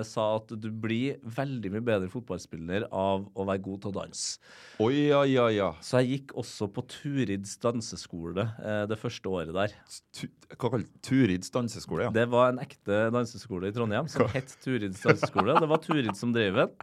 sa 0.04 0.36
at 0.36 0.48
du 0.60 0.70
blir 0.70 1.18
veldig 1.24 1.70
mye 1.72 1.84
bedre 1.84 2.08
fotballspiller 2.12 2.86
av 2.92 3.26
å 3.34 3.46
være 3.48 3.62
god 3.62 3.80
til 3.82 3.90
å 3.92 3.94
danse. 4.02 4.38
Oi, 4.80 5.08
ja, 5.08 5.22
ja, 5.24 5.48
ja. 5.48 5.72
Så 5.80 6.00
jeg 6.02 6.12
gikk 6.26 6.34
også 6.38 6.68
på 6.72 6.84
Turids 6.88 7.56
danseskole 7.62 8.46
det 8.88 8.98
første 9.00 9.28
året 9.30 9.52
der. 9.56 9.74
Tu, 10.14 10.26
hva 10.56 10.70
kaller 10.70 10.86
du 10.86 10.98
Turids 11.02 11.50
danseskole, 11.54 12.04
ja. 12.08 12.10
Det 12.14 12.28
var 12.32 12.52
en 12.52 12.58
ekte 12.62 13.10
danseskole 13.14 13.68
i 13.70 13.72
Trondheim 13.76 14.08
som 14.10 14.26
het 14.32 14.54
Turids 14.62 15.02
danseskole. 15.02 15.58
Det 15.60 15.68
var 15.70 15.82
Turid 15.82 16.16
som 16.18 16.32
drev 16.34 16.54
den. 16.62 16.74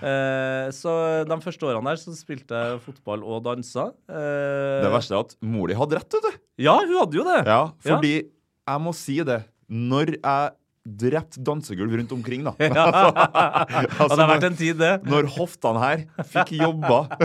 Eh, 0.00 0.68
så 0.76 0.92
de 1.28 1.36
første 1.44 1.68
årene 1.68 1.92
der 1.92 2.00
så 2.00 2.12
spilte 2.16 2.56
jeg 2.56 2.80
fotball 2.84 3.24
og 3.24 3.42
dansa. 3.46 3.90
Eh, 4.08 4.80
Det 4.84 4.92
verste 4.92 5.16
er 5.16 5.24
at 5.26 5.36
mor 5.44 5.68
di 5.70 5.76
hadde 5.78 6.00
rett, 6.00 6.16
vet 6.16 6.28
du. 6.28 6.40
Ja, 6.64 6.78
hun 6.80 6.96
hadde 7.02 7.20
jo 7.20 7.26
det. 7.28 7.40
Ja, 7.48 7.60
fordi 7.84 8.14
jeg 8.24 8.84
må 8.84 8.96
si 8.96 9.20
det. 9.26 9.42
Når 9.70 10.16
jeg 10.18 10.56
drept 10.90 11.36
dansegulv 11.44 11.92
rundt 11.92 12.12
omkring, 12.16 12.46
da 12.48 12.54
Ja. 12.64 12.86
Altså, 14.00 14.16
det 14.16 14.24
har 14.24 14.30
vært 14.32 14.46
en 14.48 14.56
tid, 14.56 14.78
det. 14.80 14.94
Når 15.04 15.28
hoftene 15.36 15.82
her 15.84 16.06
fikk 16.32 16.54
jobba 16.56 17.02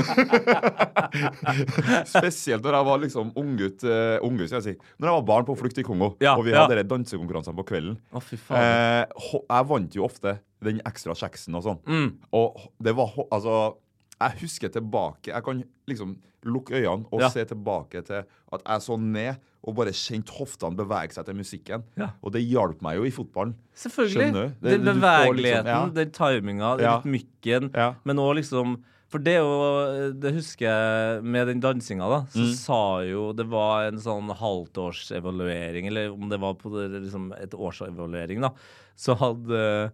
Spesielt 2.10 2.63
når 2.65 2.78
jeg 2.80 2.88
var 2.89 3.02
liksom 3.04 3.32
unggutt, 3.39 3.86
uh, 3.88 4.17
unggutt 4.26 4.50
skal 4.52 4.60
jeg 4.62 4.67
si. 4.67 4.76
Når 5.00 5.06
jeg 5.10 5.15
var 5.19 5.26
barn 5.32 5.48
på 5.48 5.56
flukt 5.60 5.80
i 5.82 5.86
Kongo, 5.88 6.08
Ja, 6.24 6.32
og 6.36 6.43
vi 6.48 6.52
ja. 6.54 6.58
hadde 6.65 6.78
de 6.82 6.86
dansekonkurransene 6.91 7.56
på 7.60 7.65
kvelden. 7.71 7.95
Å. 8.12 8.13
Eh, 8.60 9.04
jeg 9.39 9.63
vant 9.71 9.91
jo 9.98 10.02
ofte 10.08 10.32
den 10.65 10.82
ekstra 10.86 11.13
kjeksen 11.15 11.56
og 11.56 11.63
sånn. 11.63 11.80
Mm. 11.88 12.12
Og 12.34 12.60
det 12.82 12.95
var 12.97 13.13
Altså, 13.32 13.75
jeg 14.21 14.39
husker 14.41 14.69
tilbake 14.71 15.32
Jeg 15.34 15.43
kan 15.43 15.63
liksom 15.89 16.17
lukke 16.45 16.78
øynene 16.78 17.08
og 17.12 17.21
Ja. 17.21 17.30
se 17.34 17.43
tilbake 17.49 18.04
til 18.06 18.21
at 18.54 18.62
jeg 18.65 18.82
så 18.86 18.99
ned 19.01 19.38
og 19.65 19.73
bare 19.80 19.89
kjente 19.97 20.30
hoftene 20.38 20.78
bevege 20.78 21.12
seg 21.15 21.25
til 21.25 21.34
musikken. 21.34 21.84
Ja. 21.97 22.12
Og 22.23 22.32
det 22.36 22.43
hjalp 22.45 22.84
meg 22.86 22.97
jo 22.99 23.04
i 23.08 23.10
fotballen. 23.10 23.56
Selvfølgelig. 23.73 24.28
Skjønner 24.30 24.51
du? 24.51 24.54
Det- 24.62 24.84
Den 24.86 24.99
bevegeligheten, 25.01 25.65
liksom- 25.65 25.65
ja. 25.65 25.89
den 25.89 26.12
timinga, 26.12 26.80
Ja. 26.80 26.99
rytmikken, 27.01 27.95
men 28.06 28.15
òg 28.17 28.36
liksom 28.38 28.84
For 29.08 29.19
det 29.19 29.36
jo 29.38 30.12
Det 30.19 30.34
husker 30.34 30.65
jeg 30.65 31.23
med 31.23 31.47
den 31.47 31.60
dansinga, 31.62 32.08
da. 32.10 32.25
Så 32.30 32.41
Mm. 32.41 32.54
sa 32.54 32.99
jo 33.01 33.34
Det 33.34 33.45
var 33.47 33.84
en 33.88 33.97
sånn 33.97 34.30
halvtårsevaluering, 34.36 35.88
eller 35.88 36.12
om 36.12 36.30
det 36.30 36.39
var 36.39 36.54
på 36.56 36.69
liksom 37.01 37.32
et 37.41 37.51
årsevaluering, 37.51 38.41
da. 38.41 38.51
Så 38.97 39.15
hadde 39.17 39.91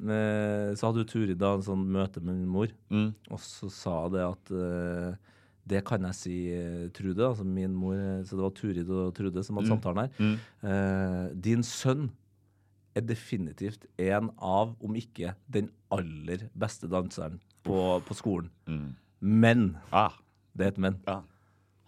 så 0.00 0.88
hadde 0.88 1.04
jo 1.04 1.08
Turid 1.12 1.38
da 1.38 1.52
en 1.54 1.62
sånn 1.62 1.84
møte 1.86 2.20
med 2.20 2.34
min 2.40 2.48
mor, 2.50 2.68
Mm. 2.90 3.14
og 3.30 3.38
så 3.40 3.70
sa 3.70 4.08
det 4.10 4.24
at 4.26 4.50
uh, 4.50 5.14
det 5.66 5.80
kan 5.86 6.02
jeg 6.04 6.14
si 6.18 6.34
eh, 6.52 6.88
Trude, 6.92 7.22
altså 7.24 7.44
min 7.46 7.72
mor, 7.72 7.94
eh, 7.96 8.22
så 8.28 8.36
det 8.36 8.42
var 8.44 8.50
Turid 8.58 8.90
og 8.90 9.14
Trude 9.16 9.42
som 9.46 9.56
hadde 9.56 9.70
samtalen 9.72 10.02
her. 10.02 10.34
Eh, 10.68 11.30
din 11.40 11.62
sønn 11.64 12.10
er 12.94 13.00
definitivt 13.00 13.86
en 13.98 14.28
av, 14.38 14.74
om 14.84 14.94
ikke 14.94 15.32
den 15.48 15.70
aller 15.90 16.44
beste 16.54 16.86
danseren 16.92 17.40
på, 17.64 17.78
på 18.04 18.14
skolen. 18.18 18.50
Men 19.20 19.78
Ah. 19.90 20.12
det 20.54 20.66
er 20.66 20.68
et 20.74 20.78
men. 20.78 21.00
Ja. 21.08 21.22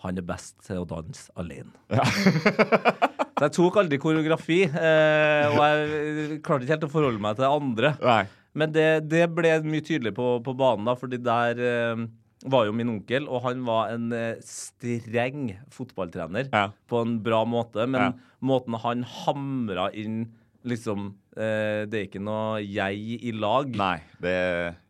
Han 0.07 0.17
er 0.19 0.23
best 0.23 0.57
til 0.65 0.81
å 0.81 0.89
danse 0.89 1.29
alene. 1.37 1.73
så 3.37 3.45
jeg 3.49 3.53
tok 3.59 3.77
aldri 3.83 3.99
koreografi, 4.01 4.63
eh, 4.65 5.47
og 5.53 5.59
jeg 5.61 6.39
klarte 6.47 6.65
ikke 6.65 6.73
helt 6.77 6.87
å 6.89 6.93
forholde 6.93 7.21
meg 7.21 7.37
til 7.37 7.49
andre. 7.51 7.91
Nei. 8.01 8.23
Men 8.57 8.71
det, 8.73 8.87
det 9.13 9.27
ble 9.37 9.51
mye 9.69 9.85
tydeligere 9.85 10.17
på, 10.17 10.29
på 10.47 10.55
banen, 10.57 10.87
da, 10.89 10.95
fordi 10.97 11.19
der 11.21 11.61
eh, 11.61 12.07
var 12.49 12.65
jo 12.69 12.73
min 12.77 12.95
onkel, 12.95 13.27
og 13.29 13.43
han 13.45 13.61
var 13.67 13.93
en 13.93 14.09
eh, 14.17 14.39
streng 14.45 15.51
fotballtrener 15.75 16.49
Ja. 16.53 16.71
på 16.89 17.03
en 17.05 17.19
bra 17.25 17.43
måte. 17.49 17.85
Men 17.87 18.01
Ja. 18.01 18.11
måten 18.41 18.77
han 18.83 19.05
hamra 19.05 19.91
inn 19.93 20.27
liksom 20.67 21.13
eh, 21.37 21.85
Det 21.87 21.95
er 22.01 22.07
ikke 22.09 22.21
noe 22.25 22.59
jeg 22.65 23.21
i 23.23 23.33
lag. 23.37 23.69
Nei, 23.77 24.01
det 24.21 24.37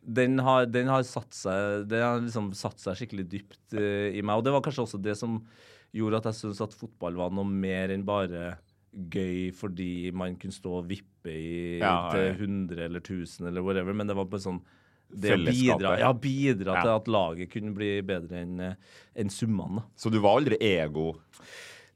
Den 0.01 0.39
har, 0.39 0.65
den 0.65 0.87
har 0.89 1.03
satt 1.05 1.35
seg 1.35 1.83
Den 1.91 2.01
har 2.01 2.19
liksom 2.23 2.47
satt 2.57 2.79
seg 2.81 2.95
skikkelig 2.97 3.27
dypt 3.29 3.75
eh, 3.77 4.15
i 4.17 4.23
meg. 4.23 4.39
Og 4.39 4.43
det 4.47 4.53
var 4.55 4.63
kanskje 4.65 4.85
også 4.87 5.01
det 5.03 5.17
som 5.19 5.41
gjorde 5.97 6.21
at 6.21 6.31
jeg 6.31 6.39
syntes 6.41 6.63
at 6.65 6.75
fotball 6.77 7.19
var 7.19 7.33
noe 7.35 7.47
mer 7.49 7.93
enn 7.93 8.05
bare 8.07 8.57
gøy 9.13 9.51
fordi 9.53 10.09
man 10.15 10.37
kunne 10.41 10.55
stå 10.55 10.79
og 10.79 10.89
vippe 10.89 11.33
i, 11.33 11.77
Ja, 11.81 12.09
ja. 12.15 12.33
100 12.33 12.79
eller 12.87 13.03
1000 13.03 13.49
eller 13.49 13.65
whatever, 13.65 13.93
men 13.93 14.09
det 14.09 14.15
var 14.17 14.29
bare 14.29 14.45
sånn 14.45 14.61
det 15.07 15.37
bidra, 15.39 15.93
ja, 16.01 16.11
bidra 16.11 16.73
Ja. 16.75 16.81
til 16.83 16.91
at 16.91 17.07
laget 17.07 17.51
kunne 17.53 17.71
bli 17.75 18.01
bedre 18.03 18.41
enn 18.43 18.59
en 19.15 19.29
summene. 19.31 19.85
Så 19.95 20.11
du 20.11 20.19
var 20.19 20.39
aldri 20.41 20.57
ego? 20.59 21.13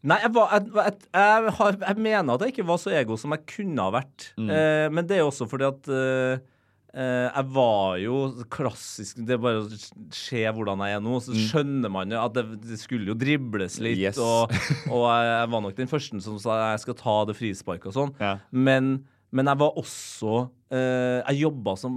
Nei, 0.01 0.17
jeg, 0.23 0.31
var, 0.33 0.53
jeg, 0.55 0.95
jeg, 1.13 1.75
jeg, 1.83 1.97
mener 2.01 2.33
at 2.33 2.45
jeg 2.45 2.55
ikke 2.55 2.67
var 2.71 2.79
så 2.81 2.93
ego 2.97 3.17
som 3.21 3.35
jeg 3.35 3.43
kunne 3.51 3.83
ha 3.85 3.93
vært. 3.93 4.31
Eh, 4.39 4.87
men 4.89 5.05
det 5.05 5.19
er 5.19 5.27
også 5.27 5.45
fordi 5.49 5.67
at 5.67 5.91
eh, 5.93 6.39
eh, 6.39 6.47
jeg 6.93 7.45
var 7.55 7.95
jo 8.01 8.15
klassisk 8.51 9.21
Det 9.23 9.37
er 9.37 9.39
bare 9.39 9.61
å 9.61 9.67
se 10.11 10.41
hvordan 10.51 10.81
jeg 10.83 10.97
er 10.97 11.03
nå, 11.05 11.19
så 11.23 11.35
skjønner 11.37 11.93
man 11.93 12.11
jo 12.11 12.19
at 12.19 12.33
det, 12.35 12.43
det 12.65 12.79
skulle 12.81 13.07
jo 13.13 13.15
dribles 13.15 13.77
litt. 13.79 14.01
Yes. 14.01 14.19
Og, 14.19 14.51
og 14.93 15.05
jeg, 15.07 15.47
var 15.53 15.63
nok 15.63 15.77
den 15.77 15.91
første 15.91 16.19
som 16.25 16.35
sa 16.41 16.57
jeg 16.73 16.83
skal 16.83 16.97
ta 16.99 17.15
det 17.29 17.37
frisparket 17.39 17.91
og 17.93 17.95
sånn. 17.95 18.11
Ja. 18.19 18.33
Men, 18.51 18.91
men 19.31 19.47
jeg 19.47 19.61
var 19.61 19.77
også 19.79 20.33
eh, 20.75 21.21
Jeg 21.31 21.45
jobba 21.45 21.77
som 21.79 21.95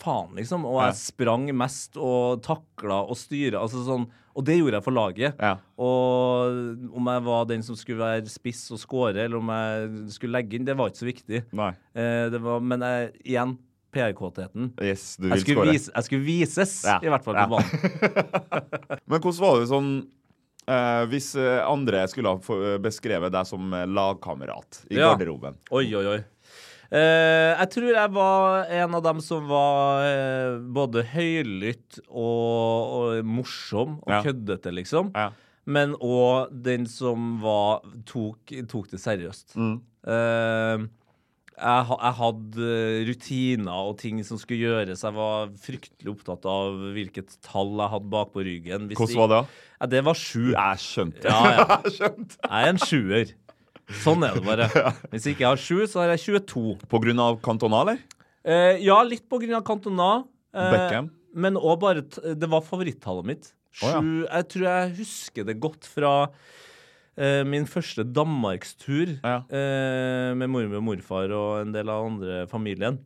faen, 0.00 0.32
liksom. 0.40 0.64
Og 0.64 0.80
jeg 0.86 0.94
Ja. 0.94 0.98
sprang 1.02 1.46
mest 1.60 2.00
og 2.00 2.40
takla 2.46 3.02
og 3.04 3.20
styra. 3.20 3.60
Altså 3.60 3.84
sånn, 3.84 4.08
og 4.30 4.44
det 4.46 4.56
gjorde 4.60 4.78
jeg 4.78 4.86
for 4.86 4.96
laget. 4.96 5.40
Ja. 5.42 5.56
Og 5.76 6.94
om 6.96 7.08
jeg 7.12 7.24
var 7.26 7.48
den 7.50 7.64
som 7.66 7.76
skulle 7.76 8.00
være 8.06 8.30
spiss 8.30 8.70
og 8.72 8.80
score, 8.80 9.16
eller 9.20 9.40
om 9.40 9.50
jeg 9.52 10.12
skulle 10.16 10.38
legge 10.38 10.56
inn, 10.56 10.64
det 10.68 10.76
var 10.78 10.88
ikke 10.92 11.02
så 11.02 11.08
viktig. 11.12 11.42
Eh, 11.92 12.28
det 12.32 12.40
var, 12.44 12.62
men 12.64 12.84
jeg, 12.86 13.10
igjen, 13.34 13.58
PR-kåtheten. 13.92 14.70
Yes, 14.82 15.16
du 15.18 15.28
Jeg 15.32 15.42
skulle, 15.44 15.70
vise, 15.72 15.90
jeg 15.94 16.04
skulle 16.06 16.24
vises, 16.26 16.74
Ja, 16.86 16.98
i 17.02 17.10
hvert 17.10 17.24
fall 17.26 17.34
på 17.34 17.48
banen. 17.56 18.40
Men 19.10 19.20
hvordan 19.20 19.40
var 19.44 19.60
det 19.62 19.68
sånn 19.74 19.92
Uh, 20.70 21.02
hvis 21.10 21.32
eh, 21.40 21.56
andre 21.66 22.04
skulle 22.06 22.30
ha 22.30 22.76
beskrevet 22.78 23.32
deg 23.34 23.46
som 23.48 23.72
eh, 23.74 23.86
lagkamerat 23.90 24.84
i 24.92 24.98
Ja. 25.00 25.08
garderoben? 25.08 25.56
Oi, 25.74 25.88
oi, 25.98 26.04
oi. 26.06 26.18
Uh, 26.92 27.56
jeg 27.56 27.70
tror 27.72 27.88
jeg 27.90 28.12
var 28.14 28.68
en 28.68 28.94
av 28.94 29.02
dem 29.02 29.22
som 29.24 29.48
var 29.50 30.04
eh, 30.06 30.58
både 30.62 31.02
høylytt 31.10 31.98
og, 32.06 32.92
og 33.00 33.24
morsom 33.26 33.96
og 34.04 34.12
Ja. 34.14 34.20
køddete, 34.28 34.70
liksom. 34.76 35.10
Ja. 35.16 35.32
Men 35.66 35.96
òg 35.98 36.52
den 36.62 36.86
som 36.86 37.40
var 37.42 37.80
tok, 38.06 38.54
tok 38.70 38.92
det 38.92 39.00
seriøst. 39.02 39.56
Mm. 39.58 40.88
Eh, 41.60 41.90
jeg, 41.90 41.98
jeg 42.00 42.16
hadde 42.20 42.68
rutiner 43.10 43.90
og 43.90 43.98
ting 44.00 44.20
som 44.24 44.38
skulle 44.40 44.64
gjøres. 44.64 45.02
Jeg 45.04 45.16
var 45.16 45.50
fryktelig 45.60 46.12
opptatt 46.14 46.46
av 46.48 46.78
hvilket 46.96 47.36
tall 47.44 47.74
jeg 47.76 47.92
hadde 47.94 48.10
bak 48.14 48.32
på 48.34 48.44
ryggen. 48.46 48.88
Hvis 48.88 49.00
Hvordan 49.00 49.20
var 49.20 49.30
det? 49.34 49.42
Ja, 49.80 49.90
det 49.94 50.02
var 50.08 50.18
sju. 50.18 50.46
Jeg 50.54 50.82
skjønte. 50.84 51.26
Ja, 51.28 51.52
ja. 51.56 51.66
Jeg 51.84 51.94
skjønte. 51.98 52.40
Jeg 52.46 52.70
er 52.70 52.72
en 52.72 52.82
sjuer. 52.84 53.34
Sånn 54.00 54.24
er 54.24 54.38
det 54.38 54.44
bare. 54.46 54.68
Hvis 55.12 55.28
ikke 55.32 55.42
jeg 55.42 55.50
har 55.50 55.60
sju, 55.60 55.78
så 55.90 56.04
har 56.04 56.12
jeg 56.12 56.22
22. 56.46 56.76
På 56.92 57.00
grunn 57.02 57.18
av 57.22 57.40
Cantona, 57.42 57.80
eller? 57.82 58.02
Eh, 58.46 58.76
ja, 58.84 59.00
litt 59.02 59.24
på 59.28 59.40
grunn 59.42 59.56
av 59.58 59.64
Cantona. 59.66 60.10
Eh, 60.54 60.68
Beckham? 60.76 61.08
Men 61.34 61.58
òg 61.58 61.76
bare 61.82 62.02
Det 62.06 62.48
var 62.50 62.62
favorittallet 62.66 63.26
mitt. 63.26 63.50
Sju 63.74 63.86
Oh, 63.86 63.90
ja. 63.90 64.00
Jeg 64.38 64.46
tror 64.50 64.64
jeg 64.66 64.94
husker 64.98 65.44
det 65.46 65.54
godt 65.62 65.86
fra 65.86 66.14
eh, 67.20 67.42
min 67.44 67.66
første 67.68 68.04
danmarkstur 68.08 69.18
Ja. 69.22 69.36
eh, 69.52 70.32
med 70.34 70.48
mormor 70.50 70.80
og 70.80 70.86
morfar 70.88 71.30
og 71.36 71.60
en 71.66 71.72
del 71.76 71.88
av 71.92 72.06
andre 72.08 72.46
familien. 72.50 72.98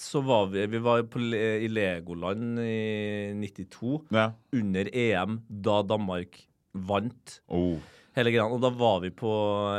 Så 0.00 0.22
var 0.24 0.46
vi 0.48 0.64
Vi 0.72 0.78
var 0.80 1.02
på, 1.04 1.18
i 1.20 1.68
Legoland 1.68 2.58
i 2.62 3.32
92, 3.36 4.06
Ja. 4.14 4.30
under 4.54 4.88
EM, 4.94 5.40
da 5.50 5.82
Danmark 5.82 6.38
vant 6.74 7.40
Oh. 7.48 7.76
Og 8.16 8.60
da 8.60 8.68
var 8.70 9.00
vi 9.00 9.08
på 9.10 9.28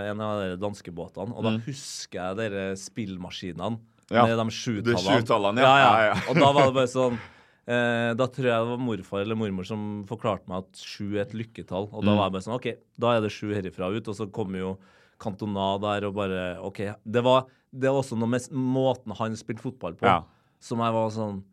en 0.10 0.20
av 0.22 0.40
de 0.42 0.58
danskebåtene, 0.58 1.36
og 1.36 1.44
da 1.44 1.50
Mm. 1.52 1.62
husker 1.68 2.20
jeg 2.20 2.52
de 2.52 2.76
spillmaskinene 2.76 3.80
Ja, 4.12 4.26
med 4.26 4.38
de 4.38 4.50
sjutallene. 4.52 5.60
ja. 5.62 5.78
ja, 5.78 6.00
ja. 6.02 6.14
Ja. 6.14 6.30
Og 6.30 6.36
da 6.36 6.52
var 6.52 6.66
det 6.66 6.74
bare 6.74 6.88
sånn 6.88 7.20
Da 7.66 8.26
tror 8.28 8.46
jeg 8.50 8.60
det 8.60 8.72
var 8.74 8.78
morfar 8.82 9.22
eller 9.24 9.36
mormor 9.40 9.66
som 9.66 10.04
forklarte 10.10 10.48
meg 10.52 10.66
at 10.66 10.82
sju 10.84 11.14
er 11.16 11.22
et 11.24 11.32
lykketall. 11.34 11.90
Og 11.94 12.02
Mm. 12.04 12.06
da 12.06 12.16
var 12.18 12.26
jeg 12.30 12.34
bare 12.34 12.46
sånn 12.48 12.56
OK, 12.58 12.68
da 13.00 13.14
er 13.18 13.22
det 13.22 13.32
sju 13.32 13.54
herifra 13.54 13.88
ut. 13.96 14.08
Og 14.08 14.16
så 14.16 14.28
kommer 14.32 14.60
jo 14.60 14.78
Cantona 15.20 15.80
der 15.80 16.08
og 16.10 16.16
bare 16.16 16.58
OK. 16.62 16.80
Det 17.06 17.24
var, 17.24 17.46
det 17.72 17.90
var 17.90 18.02
også 18.04 18.18
noe 18.20 18.28
med 18.28 18.50
måten 18.52 19.16
han 19.16 19.32
spilte 19.40 19.62
fotball 19.64 19.94
på, 19.96 20.04
Ja. 20.06 20.24
som 20.60 20.80
jeg 20.80 20.92
var 20.92 21.10
sånn 21.10 21.44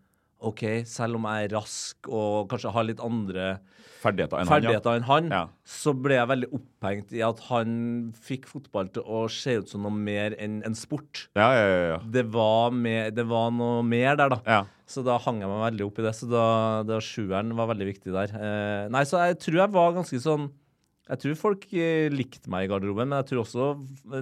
OK, 0.42 0.84
selv 0.88 1.16
om 1.16 1.22
jeg 1.28 1.50
er 1.50 1.54
rask 1.54 2.08
og 2.08 2.48
kanskje 2.48 2.72
har 2.72 2.84
litt 2.84 2.98
andre 3.04 3.60
Ferdigheter 4.00 4.40
enn 4.40 4.46
ferdigheter 4.48 4.96
enn 4.96 5.02
han, 5.04 5.28
Ja. 5.28 5.48
så 5.62 5.92
ble 5.92 6.14
jeg 6.14 6.26
veldig 6.28 6.48
opphengt 6.56 7.12
i 7.12 7.20
at 7.20 7.38
han 7.50 8.14
fikk 8.16 8.46
fotball 8.46 8.88
til 8.88 9.02
å 9.02 9.28
se 9.30 9.58
ut 9.58 9.68
som 9.68 9.82
noe 9.82 9.92
mer 9.92 10.30
enn 10.40 10.62
en 10.64 10.72
sport. 10.74 11.28
Ja, 11.36 11.52
ja, 11.52 11.66
ja. 11.68 11.88
ja. 11.92 11.98
Det 12.10 12.24
var, 12.32 12.70
med, 12.70 13.14
det 13.14 13.26
var 13.28 13.50
noe 13.50 13.82
mer 13.84 14.16
der, 14.16 14.30
da. 14.30 14.40
Ja. 14.90 14.94
Så 14.94 15.04
da 15.06 15.16
hang 15.22 15.38
jeg 15.38 15.46
meg 15.50 15.60
veldig 15.70 15.84
opp 15.86 16.00
i 16.02 16.04
det. 16.08 16.12
Så 16.18 16.26
da, 16.30 16.44
da 16.88 16.98
sjueren 17.04 17.54
var 17.54 17.68
veldig 17.70 17.86
viktig 17.92 18.10
der. 18.14 18.32
Eh, 18.34 18.88
nei, 18.90 19.04
så 19.06 19.20
jeg 19.28 19.38
tror 19.44 19.60
jeg 19.62 19.72
var 19.76 19.94
ganske 20.00 20.18
sånn 20.24 20.48
Jeg 21.10 21.18
tror 21.24 21.34
folk 21.38 21.64
eh, 21.74 22.08
likte 22.10 22.50
meg 22.52 22.66
i 22.66 22.70
garderoben, 22.70 23.08
men 23.10 23.18
jeg 23.22 23.28
tror 23.32 23.40
også 23.42 23.64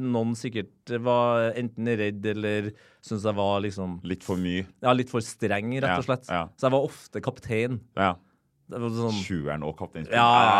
noen 0.00 0.31
sikkert 0.38 0.92
var 1.04 1.50
enten 1.59 1.88
redd 2.00 2.24
eller 2.31 2.70
syntes 3.04 3.26
jeg 3.28 3.37
var 3.37 3.59
liksom 3.64 3.98
Litt 4.09 4.24
for 4.24 4.40
mye. 4.40 4.62
Ja, 4.85 4.94
litt 4.96 5.11
for 5.12 5.20
streng, 5.24 5.74
rett 5.81 5.98
og 5.98 6.07
slett. 6.07 6.28
ja. 6.33 6.46
Så 6.57 6.68
jeg 6.68 6.76
var 6.76 6.87
ofte 6.88 7.20
kaptein. 7.24 7.81
Ja. 7.98 8.14
Sånn 8.68 9.16
Sjueren 9.24 9.62
og 9.64 9.76
kaptein. 9.78 10.04
ja, 10.12 10.24
ja, 10.44 10.57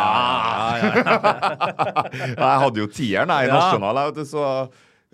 ja, 0.81 0.92
ja. 0.97 2.05
Jeg 2.40 2.61
hadde 2.64 2.81
jo 2.81 2.87
tieren 2.88 3.29
jeg, 3.33 3.49
i 3.49 3.51
Ja. 3.51 3.59
nasjonal, 3.61 3.99
jeg, 4.01 4.12
vet 4.12 4.21
du, 4.23 4.29
så 4.31 4.44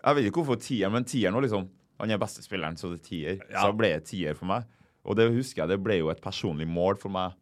jeg 0.05 0.19
vet 0.19 0.29
ikke 0.29 0.43
hvorfor 0.45 0.61
tieren, 0.63 0.93
men 0.95 1.07
tieren 1.09 1.35
var 1.35 1.43
liksom 1.47 1.65
Han 2.03 2.11
er 2.11 2.19
beste 2.23 2.43
spilleren, 2.43 2.75
så 2.79 2.91
det 2.91 2.99
er 3.01 3.05
tier. 3.09 3.37
Ja. 3.55 3.63
Så 3.65 3.75
ble 3.79 3.93
det 3.95 4.05
tier 4.11 4.35
for 4.39 4.51
meg. 4.51 4.67
Og 5.05 5.17
det 5.17 5.31
husker 5.35 5.63
jeg, 5.63 5.69
det 5.69 5.83
ble 5.85 5.99
jo 5.99 6.09
et 6.11 6.21
personlig 6.23 6.67
mål 6.69 6.97
for 6.97 7.11
meg 7.11 7.33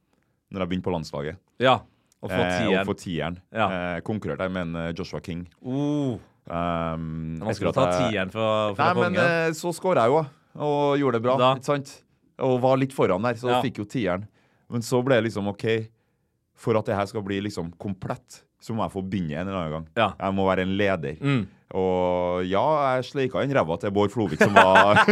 når 0.53 0.61
jeg 0.64 0.68
begynte 0.68 0.88
på 0.90 0.94
landslaget. 0.98 1.37
ja. 1.59 1.81
Å 2.22 2.29
få 2.31 2.38
Eh, 2.38 2.38
å 2.38 2.68
tieren. 2.70 2.87
få 2.87 2.94
tieren. 2.94 3.37
Ja. 3.53 3.64
Eh, 3.96 4.01
konkurrerte 4.07 4.44
jeg 4.46 4.53
med 4.53 4.62
en 4.68 4.77
eh, 4.77 4.92
Joshua 4.94 5.18
King. 5.20 5.40
Uh. 5.66 6.20
Um, 6.46 7.38
man 7.40 7.55
skulle 7.55 7.72
ta 7.75 7.88
jeg- 7.90 8.12
tieren 8.12 8.31
fra, 8.31 8.75
fra 8.77 8.85
Nei, 8.94 9.01
men 9.03 9.14
kongen. 9.14 9.48
eh, 9.48 9.51
så 9.59 9.72
skåra 9.75 10.05
jeg 10.07 10.11
jo, 10.12 10.27
og 10.62 10.98
gjorde 11.01 11.12
det 11.18 11.22
bra. 11.22 11.37
Da. 11.37 11.55
Ikke 11.57 11.64
sant? 11.64 12.03
Og 12.38 12.61
var 12.61 12.77
litt 12.77 12.92
foran 12.92 13.22
der, 13.22 13.35
så 13.35 13.48
Ja. 13.51 13.61
fikk 13.62 13.79
jo 13.79 13.85
tieren. 13.85 14.29
Men 14.70 14.81
så 14.83 15.03
ble 15.05 15.16
det 15.20 15.25
liksom 15.33 15.48
OK, 15.48 15.88
for 16.55 16.77
at 16.77 16.85
det 16.87 16.94
her 16.94 17.07
skal 17.07 17.22
bli 17.22 17.40
liksom 17.40 17.72
komplett, 17.77 18.42
så 18.62 18.77
må 18.77 18.87
jeg 18.87 18.94
få 18.94 19.03
begynne 19.03 19.35
en 19.40 19.48
eller 19.48 19.59
annen 19.59 19.75
gang. 19.79 19.90
Ja. 19.98 20.09
Jeg 20.20 20.37
må 20.38 20.46
være 20.46 20.64
en 20.66 20.77
leder. 20.79 21.18
Mm. 21.20 21.42
Og 21.72 22.44
ja, 22.44 22.62
jeg 22.98 23.07
sleika 23.09 23.40
inn 23.40 23.53
ræva 23.57 23.79
til 23.81 23.92
Bård 23.96 24.12
Flovik, 24.12 24.42
som 24.42 24.53
var. 24.53 24.98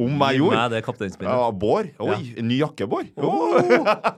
Om 0.00 0.22
jeg 0.24 0.38
gjorde? 0.40 0.62
det. 0.72 0.80
Ja, 1.20 1.50
Bård? 1.52 1.90
Oi, 2.00 2.16
en 2.40 2.48
ny 2.48 2.56
jakke, 2.62 2.88
Bård? 2.88 3.10
Oh, 3.20 3.58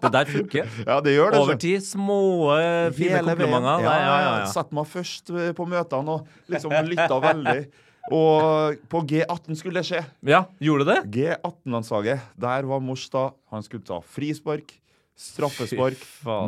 det 0.04 0.12
der 0.14 0.30
funker. 0.30 0.70
Ja, 0.88 1.00
det 1.02 1.16
gjør 1.16 1.34
det. 1.34 1.40
Over 1.42 1.58
tid. 1.58 1.82
Små, 1.84 2.20
eh, 2.54 2.92
fine 2.94 3.16
Hele 3.18 3.34
komplimenter. 3.34 3.82
Ja, 3.82 3.96
ja, 3.98 4.14
ja, 4.22 4.36
ja. 4.44 4.46
Satt 4.52 4.70
meg 4.76 4.86
først 4.90 5.34
eh, 5.34 5.50
på 5.56 5.66
møtene 5.70 6.18
og 6.18 6.52
liksom 6.52 6.76
lytta 6.92 7.18
veldig. 7.24 7.58
Og 8.14 8.78
på 8.92 9.00
G18 9.08 9.56
skulle 9.58 9.80
det 9.80 9.88
skje. 9.88 10.02
ja, 10.28 10.44
gjorde 10.62 10.84
det? 10.90 10.98
G18-landslaget, 11.14 12.20
der 12.36 12.66
var 12.68 12.82
Mors 12.84 13.08
da. 13.10 13.30
Han 13.50 13.64
skulle 13.64 13.86
ta 13.86 13.98
frispark, 14.04 14.76
straffespark, 15.16 16.00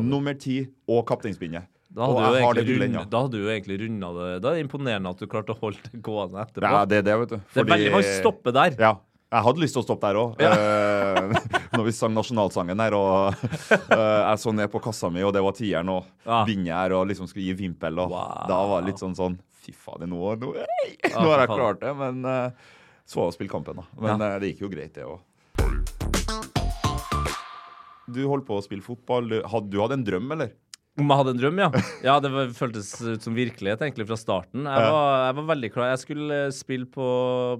nummer 0.02 0.34
ti 0.38 0.60
og 0.90 1.04
kapteinspinnet. 1.08 1.68
Da 1.96 2.04
hadde, 2.04 2.18
du 2.18 2.36
jeg 2.36 2.42
egentlig 2.44 2.66
gullet 2.66 2.90
rund, 2.96 3.10
da 3.10 3.20
hadde 3.24 3.38
du 3.40 3.46
egentlig 3.48 3.76
runda 3.80 4.08
det. 4.16 4.30
Da 4.44 4.50
er 4.50 4.58
det 4.58 4.64
imponerende 4.66 5.12
at 5.14 5.20
du 5.22 5.26
klarte 5.32 5.54
å 5.54 5.60
holde 5.62 5.80
det 5.86 6.00
gående 6.04 6.42
etterpå. 6.42 6.66
Ja, 6.68 6.80
det 6.84 6.98
det, 7.06 7.14
vet 7.22 7.30
du. 7.30 7.36
det 7.54 7.62
er 7.62 7.68
veldig 7.70 7.92
mange 7.94 8.16
stopper 8.18 8.56
der. 8.56 8.76
Ja. 8.82 8.90
Jeg 9.36 9.42
hadde 9.42 9.62
lyst 9.62 9.74
til 9.74 9.82
å 9.82 9.86
stoppe 9.86 10.10
der 10.10 10.18
òg. 10.20 10.42
når 11.76 11.86
vi 11.88 11.94
sang 11.96 12.12
nasjonalsangen 12.14 12.78
der, 12.78 12.94
og 12.94 13.32
eh, 13.40 13.96
jeg 13.96 14.42
så 14.44 14.52
ned 14.54 14.70
på 14.72 14.82
kassa 14.84 15.10
mi, 15.10 15.24
og 15.26 15.32
det 15.34 15.42
var 15.46 15.56
tieren, 15.56 15.90
og 15.96 16.06
Ja. 16.26 16.42
bindet 16.46 16.94
og 16.94 17.06
liksom 17.10 17.30
skulle 17.30 17.48
gi 17.48 17.56
vimpel. 17.64 17.98
Og 18.04 18.12
Wow. 18.12 18.44
Da 18.50 18.60
var 18.70 18.82
det 18.84 18.92
litt 18.92 19.02
sånn 19.02 19.16
sånn 19.18 19.38
Fy 19.66 19.72
fader, 19.74 20.06
nå, 20.06 20.20
nå, 20.38 20.52
hei, 20.54 20.92
nå 21.16 21.26
har 21.32 21.42
jeg 21.46 21.50
klart 21.56 21.80
det. 21.82 21.94
Men 21.98 22.20
uh, 22.22 22.50
så 23.06 23.18
var 23.18 23.26
det 23.30 23.34
å 23.34 23.38
spille 23.40 23.50
kampen, 23.56 23.80
da. 23.82 23.88
Men 23.98 24.20
Ja. 24.20 24.34
eh, 24.34 24.38
det 24.44 24.52
gikk 24.54 24.66
jo 24.68 24.74
greit, 24.76 24.94
det 24.94 25.08
òg. 25.08 26.52
Du 28.06 28.22
holdt 28.30 28.46
på 28.46 28.58
å 28.58 28.64
spille 28.64 28.84
fotball. 28.84 29.40
Hadde, 29.50 29.70
du 29.72 29.80
hadde 29.82 29.98
en 29.98 30.06
drøm, 30.06 30.30
eller? 30.36 30.54
Om 30.96 31.10
jeg 31.12 31.20
hadde 31.20 31.32
en 31.34 31.40
drøm, 31.42 31.58
ja. 31.60 31.68
Ja, 32.06 32.14
Det 32.24 32.30
var, 32.32 32.52
føltes 32.56 32.94
ut 33.04 33.24
som 33.24 33.36
virkelighet 33.36 33.82
egentlig 33.84 34.06
fra 34.08 34.16
starten. 34.16 34.64
Jeg 34.64 34.94
var, 34.94 35.26
jeg 35.26 35.36
var 35.40 35.48
veldig 35.50 35.70
klar. 35.74 35.90
Jeg 35.92 36.02
skulle 36.06 36.38
eh, 36.46 36.54
spille 36.56 36.88
på, 36.88 37.08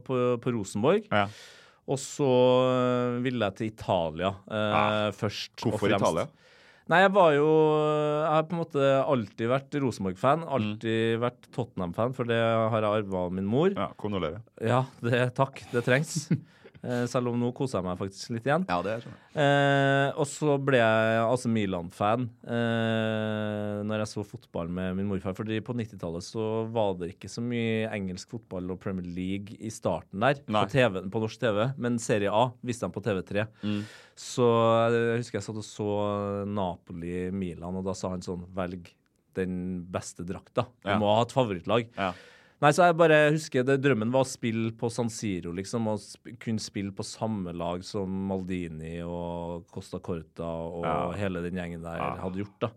på, 0.06 0.20
på 0.40 0.54
Rosenborg. 0.56 1.04
Ja. 1.12 1.26
Og 1.86 2.00
så 2.02 2.26
øh, 2.26 3.18
ville 3.22 3.44
jeg 3.46 3.58
til 3.60 3.68
Italia 3.74 4.32
eh, 4.48 5.12
først. 5.14 5.52
og 5.60 5.74
Hvorfor 5.74 5.92
fremst. 5.92 6.02
Italia? 6.06 6.26
Nei, 6.86 7.00
jeg 7.02 7.10
var 7.16 7.32
jo 7.34 7.46
Jeg 7.50 8.30
har 8.30 8.44
på 8.46 8.54
en 8.54 8.60
måte 8.60 8.90
alltid 9.02 9.48
vært 9.50 9.76
Rosenborg-fan. 9.82 10.44
Alltid 10.56 11.20
vært 11.22 11.48
Tottenham-fan, 11.54 12.14
for 12.16 12.30
det 12.30 12.38
har 12.40 12.78
jeg 12.86 13.02
arva 13.02 13.24
av 13.26 13.34
min 13.34 13.48
mor. 13.50 13.72
Ja, 13.74 13.90
Kondolerer. 14.00 14.40
Ja, 14.62 14.84
det, 15.04 15.26
takk. 15.36 15.60
Det 15.74 15.84
trengs. 15.86 16.22
Eh, 16.86 17.04
selv 17.10 17.32
om 17.32 17.38
nå 17.40 17.48
koser 17.56 17.80
jeg 17.80 17.86
meg 17.88 17.98
faktisk 17.98 18.30
litt 18.36 18.46
igjen. 18.46 18.64
Ja, 18.70 18.76
det 18.86 18.92
er 18.92 19.00
sånn. 19.02 19.14
Eh, 19.42 20.08
og 20.22 20.28
så 20.30 20.54
ble 20.62 20.78
jeg 20.78 21.16
altså 21.24 21.50
Milan-fan 21.50 22.28
eh, 22.46 23.80
når 23.86 24.02
jeg 24.04 24.10
så 24.12 24.24
fotball 24.26 24.70
med 24.72 24.94
min 24.98 25.08
morfar. 25.10 25.34
Fordi 25.36 25.58
på 25.66 25.74
90-tallet 25.76 26.24
så 26.26 26.46
var 26.72 26.94
det 27.00 27.10
ikke 27.14 27.30
så 27.32 27.42
mye 27.44 27.88
engelsk 27.96 28.36
fotball 28.36 28.70
og 28.76 28.80
Premier 28.82 29.08
League 29.16 29.58
i 29.58 29.72
starten 29.74 30.22
der. 30.22 30.38
På, 30.46 30.62
TV, 30.70 31.02
på 31.12 31.22
norsk 31.24 31.42
TV. 31.42 31.62
Men 31.82 31.98
Serie 32.02 32.30
A 32.32 32.46
viste 32.66 32.86
de 32.86 32.94
på 32.96 33.02
TV3. 33.04 33.46
Mm. 33.66 33.80
Så 34.16 34.46
jeg 34.94 35.18
husker 35.24 35.40
jeg 35.40 35.48
satt 35.48 35.60
og 35.60 35.66
så 35.66 35.90
Napoli-Milan, 36.48 37.76
og 37.82 37.84
da 37.86 37.94
sa 37.96 38.12
han 38.14 38.24
sånn 38.24 38.46
Velg 38.56 38.88
den 39.36 39.58
beste 39.92 40.24
drakta. 40.24 40.64
Du 40.80 40.88
Ja. 40.88 40.98
må 40.98 41.10
ha 41.14 41.22
et 41.26 41.34
favorittlag. 41.34 41.90
Ja. 41.96 42.12
Nei, 42.64 42.70
så 42.72 42.86
jeg 42.88 42.96
bare 42.96 43.16
husker 43.34 43.64
det, 43.68 43.74
Drømmen 43.84 44.08
var 44.14 44.24
å 44.24 44.28
spille 44.28 44.70
på 44.80 44.88
San 44.92 45.10
Siro, 45.12 45.52
liksom. 45.52 45.90
Og 45.92 45.98
sp 46.00 46.30
kunne 46.40 46.62
spille 46.62 46.92
på 46.96 47.04
samme 47.04 47.52
lag 47.52 47.82
som 47.84 48.08
Maldini 48.30 48.98
og 49.04 49.66
Costa 49.74 50.00
Corta 50.00 50.46
og 50.46 50.86
Ja. 50.86 51.10
hele 51.20 51.42
den 51.44 51.58
gjengen 51.60 51.82
der 51.84 51.98
Ja. 52.00 52.14
hadde 52.22 52.40
gjort, 52.40 52.56
da. 52.60 52.70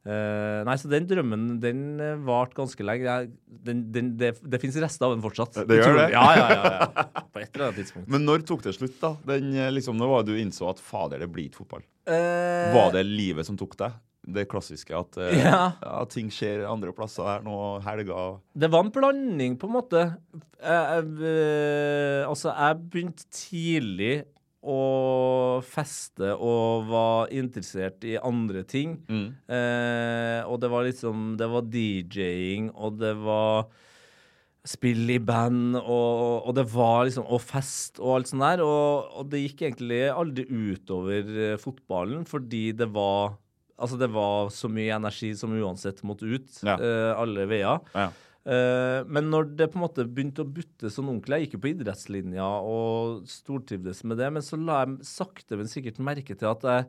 Uh, 0.00 0.64
nei, 0.64 0.74
så 0.80 0.88
den 0.88 1.04
drømmen 1.06 1.60
den 1.60 2.00
eh, 2.00 2.14
varte 2.24 2.56
ganske 2.56 2.80
lenge. 2.82 3.04
Jeg, 3.04 3.30
den, 3.68 3.82
den, 3.92 4.06
det 4.16 4.30
det 4.40 4.58
fins 4.62 4.74
rester 4.80 5.04
av 5.04 5.12
den 5.12 5.20
fortsatt. 5.20 5.58
Det 5.68 5.76
gjør 5.76 5.98
det? 5.98 6.06
Ja, 6.14 6.22
ja, 6.38 6.46
ja, 6.56 6.70
ja. 6.72 7.04
På 7.34 7.38
et 7.42 7.50
eller 7.52 7.66
annet 7.66 7.82
tidspunkt. 7.82 8.08
Men 8.08 8.24
når 8.24 8.46
tok 8.48 8.62
det 8.64 8.72
slutt, 8.78 8.96
da? 9.02 9.10
Den, 9.28 9.52
eh, 9.52 9.68
liksom, 9.76 9.98
når 10.00 10.08
var 10.08 10.22
det 10.24 10.32
du 10.32 10.40
innså 10.40 10.70
at 10.72 10.80
fader, 10.80 11.20
det 11.20 11.28
blir 11.30 11.50
ikke 11.50 11.60
fotball? 11.66 11.84
Uh, 12.08 12.72
Var 12.72 12.94
det 12.96 13.04
livet 13.12 13.44
som 13.46 13.60
tok 13.60 13.76
deg? 13.76 13.92
Det 14.26 14.44
klassiske 14.50 14.92
at 14.96 15.16
eh, 15.22 15.38
Ja. 15.40 15.72
at 15.80 16.10
ting 16.12 16.28
skjer 16.32 16.66
andre 16.68 16.92
plasser 16.92 17.24
her 17.24 17.46
nå, 17.46 17.54
helger 17.86 18.38
Det 18.54 18.68
var 18.70 18.84
en 18.84 18.92
blanding, 18.92 19.56
på 19.58 19.66
en 19.70 19.76
måte. 19.78 20.02
Jeg, 20.60 20.82
jeg, 20.92 21.14
eh, 21.30 22.28
altså, 22.28 22.52
jeg 22.52 22.82
begynte 22.92 23.24
tidlig 23.32 24.14
å 24.60 25.60
feste 25.64 26.34
og 26.36 26.84
var 26.90 27.30
interessert 27.32 28.04
i 28.04 28.18
andre 28.20 28.62
ting. 28.68 28.98
Mm. 29.08 29.28
Eh, 29.48 30.40
og 30.44 30.60
det 30.60 30.68
var 30.68 30.84
liksom 30.84 31.30
Det 31.40 31.48
var 31.48 31.64
DJ-ing, 31.72 32.68
og 32.76 32.98
det 33.00 33.14
var 33.24 33.70
spill 34.68 35.08
i 35.08 35.16
band, 35.24 35.78
og, 35.80 36.44
og 36.44 36.52
det 36.58 36.66
var 36.68 37.06
liksom 37.08 37.24
Og 37.32 37.40
fest 37.40 37.96
og 38.02 38.18
alt 38.18 38.28
sånt 38.28 38.44
der. 38.44 38.60
Og, 38.60 39.08
og 39.16 39.30
det 39.32 39.40
gikk 39.46 39.64
egentlig 39.70 40.02
aldri 40.12 40.44
utover 40.44 41.30
eh, 41.48 41.56
fotballen, 41.60 42.26
fordi 42.28 42.66
det 42.76 42.90
var 42.92 43.38
Altså, 43.80 43.98
det 44.00 44.10
var 44.12 44.50
så 44.54 44.68
mye 44.72 44.96
energi 44.96 45.32
som 45.38 45.54
uansett 45.56 46.02
måtte 46.06 46.28
ut, 46.28 46.50
Ja. 46.66 46.76
uh, 46.76 47.12
alle 47.20 47.46
veier. 47.48 47.80
Ja. 47.94 48.10
Uh, 48.40 49.04
men 49.04 49.28
når 49.32 49.50
det 49.56 49.68
på 49.72 49.76
en 49.76 49.84
måte 49.84 50.04
begynte 50.08 50.40
å 50.40 50.48
butte 50.48 50.88
sånn 50.88 51.10
ordentlig 51.10 51.36
Jeg 51.36 51.44
gikk 51.44 51.56
jo 51.58 51.60
på 51.60 51.68
idrettslinja 51.74 52.46
og 52.64 53.26
stortrivdes 53.28 54.00
med 54.08 54.16
det, 54.16 54.30
men 54.32 54.44
så 54.44 54.56
la 54.56 54.78
jeg 54.86 55.04
sakte, 55.04 55.58
men 55.60 55.68
sikkert 55.68 56.00
merke 56.00 56.36
til 56.36 56.48
at 56.48 56.64
jeg, 56.64 56.86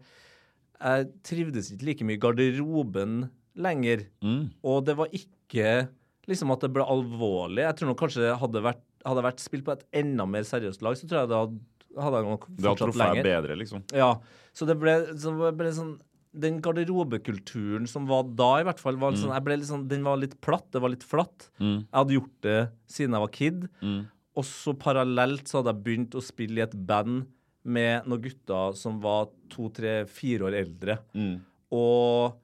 jeg 0.80 1.10
trivdes 1.27 1.73
ikke 1.73 1.89
like 1.89 2.08
mye 2.08 2.19
i 2.19 2.21
garderoben 2.23 3.17
lenger. 3.60 4.06
Mm. 4.23 4.45
Og 4.63 4.86
det 4.88 4.95
var 4.99 5.12
ikke 5.12 5.89
liksom 6.30 6.54
at 6.56 6.63
det 6.63 6.71
ble 6.75 6.86
alvorlig. 6.88 7.65
Jeg 7.65 7.80
tror 7.80 7.91
nok 7.91 7.99
kanskje 7.99 8.32
hadde 8.39 8.58
det 8.60 8.63
vært, 8.69 8.86
hadde 9.08 9.25
vært 9.25 9.43
spilt 9.43 9.67
på 9.67 9.75
et 9.75 9.84
enda 10.04 10.27
mer 10.30 10.47
seriøst 10.47 10.84
lag, 10.86 10.95
så 10.95 11.10
tror 11.10 11.23
jeg 11.23 11.32
det 11.32 11.41
hadde, 11.41 11.60
hadde 11.97 12.21
jeg 12.21 12.30
nok 12.30 12.47
Det 12.47 12.56
har 12.56 12.77
fortsatt 12.77 12.95
truffet 12.95 13.17
deg 13.17 13.27
bedre, 13.27 13.60
liksom. 13.60 13.84
Ja, 13.97 14.13
så 14.56 14.67
det 14.69 14.77
ble, 14.80 14.95
så 15.19 15.34
det 15.36 15.51
ble 15.60 15.73
sånn 15.75 15.97
Den 16.31 16.61
garderobekulturen 16.63 17.87
som 17.91 18.05
var 18.07 18.23
da, 18.39 18.53
i 18.61 18.65
hvert 18.67 18.79
fall, 18.79 18.95
var 19.01 19.17
sånn, 19.19 19.33
litt 19.51 19.67
sånn, 19.67 19.87
den 19.91 20.05
var 20.07 20.19
litt 20.21 20.37
platt. 20.43 20.69
Det 20.71 20.79
var 20.83 20.93
litt 20.93 21.03
flatt. 21.03 21.49
Mm. 21.59 21.83
Jeg 21.83 21.97
hadde 21.97 22.17
gjort 22.17 22.37
det 22.47 22.59
siden 22.91 23.17
jeg 23.17 23.25
var 23.25 23.33
kid. 23.35 23.65
Mm. 23.83 24.01
Og 24.39 24.47
så 24.47 24.73
parallelt 24.79 25.49
så 25.49 25.59
hadde 25.59 25.73
jeg 25.73 25.85
begynt 25.87 26.15
å 26.15 26.23
spille 26.23 26.61
i 26.61 26.65
et 26.65 26.77
band 26.87 27.25
med 27.61 28.07
noen 28.09 28.23
gutter 28.23 28.77
som 28.79 29.01
var 29.03 29.27
to, 29.51 29.67
tre, 29.75 30.01
fire 30.09 30.47
år 30.47 30.57
eldre. 30.61 30.97
Mm. 31.13 31.35
Og 31.77 32.39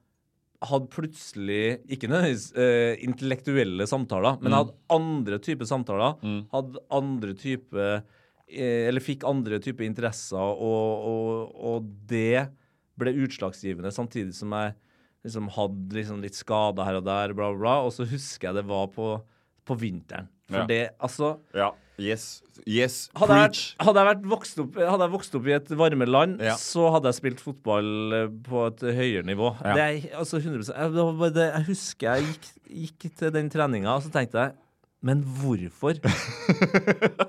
hadde 0.68 0.90
plutselig 0.90 1.64
ikke 1.86 2.10
nødvendigvis 2.10 2.48
uh, 2.58 2.94
intellektuelle 3.06 3.86
samtaler, 3.88 4.38
men 4.42 4.50
jeg 4.50 4.64
hadde 4.64 4.78
andre 4.98 5.40
typer 5.42 5.68
samtaler. 5.70 6.16
Mm. 6.22 6.40
Hadde 6.54 6.82
andre 6.98 7.34
type 7.38 7.76
uh, 7.78 8.16
Eller 8.48 9.04
fikk 9.04 9.26
andre 9.28 9.60
typer 9.62 9.86
interesser, 9.86 10.40
og, 10.40 11.04
og, 11.12 11.52
og 11.70 11.90
det 12.10 12.48
ble 12.98 13.14
utslagsgivende, 13.24 13.92
samtidig 13.94 14.34
som 14.36 14.52
jeg 14.56 14.74
liksom 15.26 15.48
hadde 15.56 15.96
liksom 15.98 16.22
litt 16.22 16.36
skader 16.38 16.86
her 16.86 17.00
og 17.00 17.04
der, 17.08 17.34
bla, 17.34 17.50
bla, 17.52 17.58
bla. 17.64 17.76
Og 17.88 17.92
så 17.94 18.06
husker 18.08 18.50
jeg 18.50 18.60
det 18.60 18.66
var 18.68 18.86
på, 18.94 19.16
på 19.66 19.76
vinteren. 19.80 20.28
For 20.48 20.62
Ja. 20.64 20.66
det, 20.70 20.82
altså 21.04 21.38
Ja. 21.54 21.72
Yes. 21.98 22.42
Yes. 22.64 23.08
hadde 23.18 23.34
jeg, 23.34 23.56
hadde, 23.82 23.98
jeg 23.98 24.06
vært 24.06 24.26
vokst 24.30 24.60
opp, 24.62 24.76
hadde 24.78 25.02
jeg 25.08 25.12
vokst 25.16 25.34
opp 25.34 25.48
i 25.50 25.54
et 25.56 25.68
varme 25.80 26.06
land, 26.06 26.40
Ja. 26.40 26.54
så 26.54 26.92
hadde 26.94 27.10
jeg 27.10 27.16
spilt 27.18 27.40
fotball 27.42 27.88
eh, 28.14 28.28
på 28.46 28.62
et 28.68 28.80
høyere 28.94 29.24
nivå. 29.26 29.50
Ja. 29.64 29.74
Det 29.74 30.12
altså 30.14 30.38
100 30.38 30.70
jeg, 30.70 31.34
det, 31.34 31.48
jeg 31.56 31.66
husker 31.66 32.14
jeg 32.14 32.28
gikk, 32.30 32.48
gikk 32.84 33.08
til 33.18 33.34
den 33.34 33.50
treninga, 33.50 33.96
og 33.98 34.02
så 34.06 34.12
tenkte 34.14 34.38
jeg 34.46 34.54
men 35.04 35.20
hvorfor? 35.38 35.98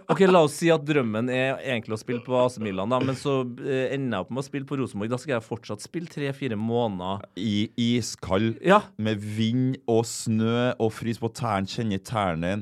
Ok, 0.10 0.24
La 0.26 0.42
oss 0.46 0.56
si 0.58 0.72
at 0.74 0.82
drømmen 0.88 1.30
er 1.30 1.60
egentlig 1.62 1.94
å 1.96 2.00
spille 2.02 2.24
på 2.26 2.34
AC 2.40 2.58
Milan, 2.64 2.90
da, 2.90 2.98
men 3.04 3.18
så 3.20 3.40
eh, 3.62 3.92
ender 3.94 4.18
jeg 4.18 4.26
opp 4.26 4.32
med 4.34 4.42
å 4.42 4.48
spille 4.48 4.66
på 4.70 4.80
Rosenborg. 4.80 5.12
Da 5.14 5.20
skal 5.22 5.36
jeg 5.38 5.46
fortsatt 5.46 5.84
spille 5.86 6.10
tre-fire 6.10 6.58
måneder. 6.60 7.28
I 7.38 7.70
iskald, 7.92 8.58
Ja, 8.66 8.82
med 8.98 9.22
vind 9.22 9.78
og 9.90 10.02
snø 10.10 10.72
og 10.82 10.94
frys 10.98 11.22
på 11.22 11.30
tærne, 11.38 11.70
kjenne 11.70 12.00
tærne. 12.02 12.56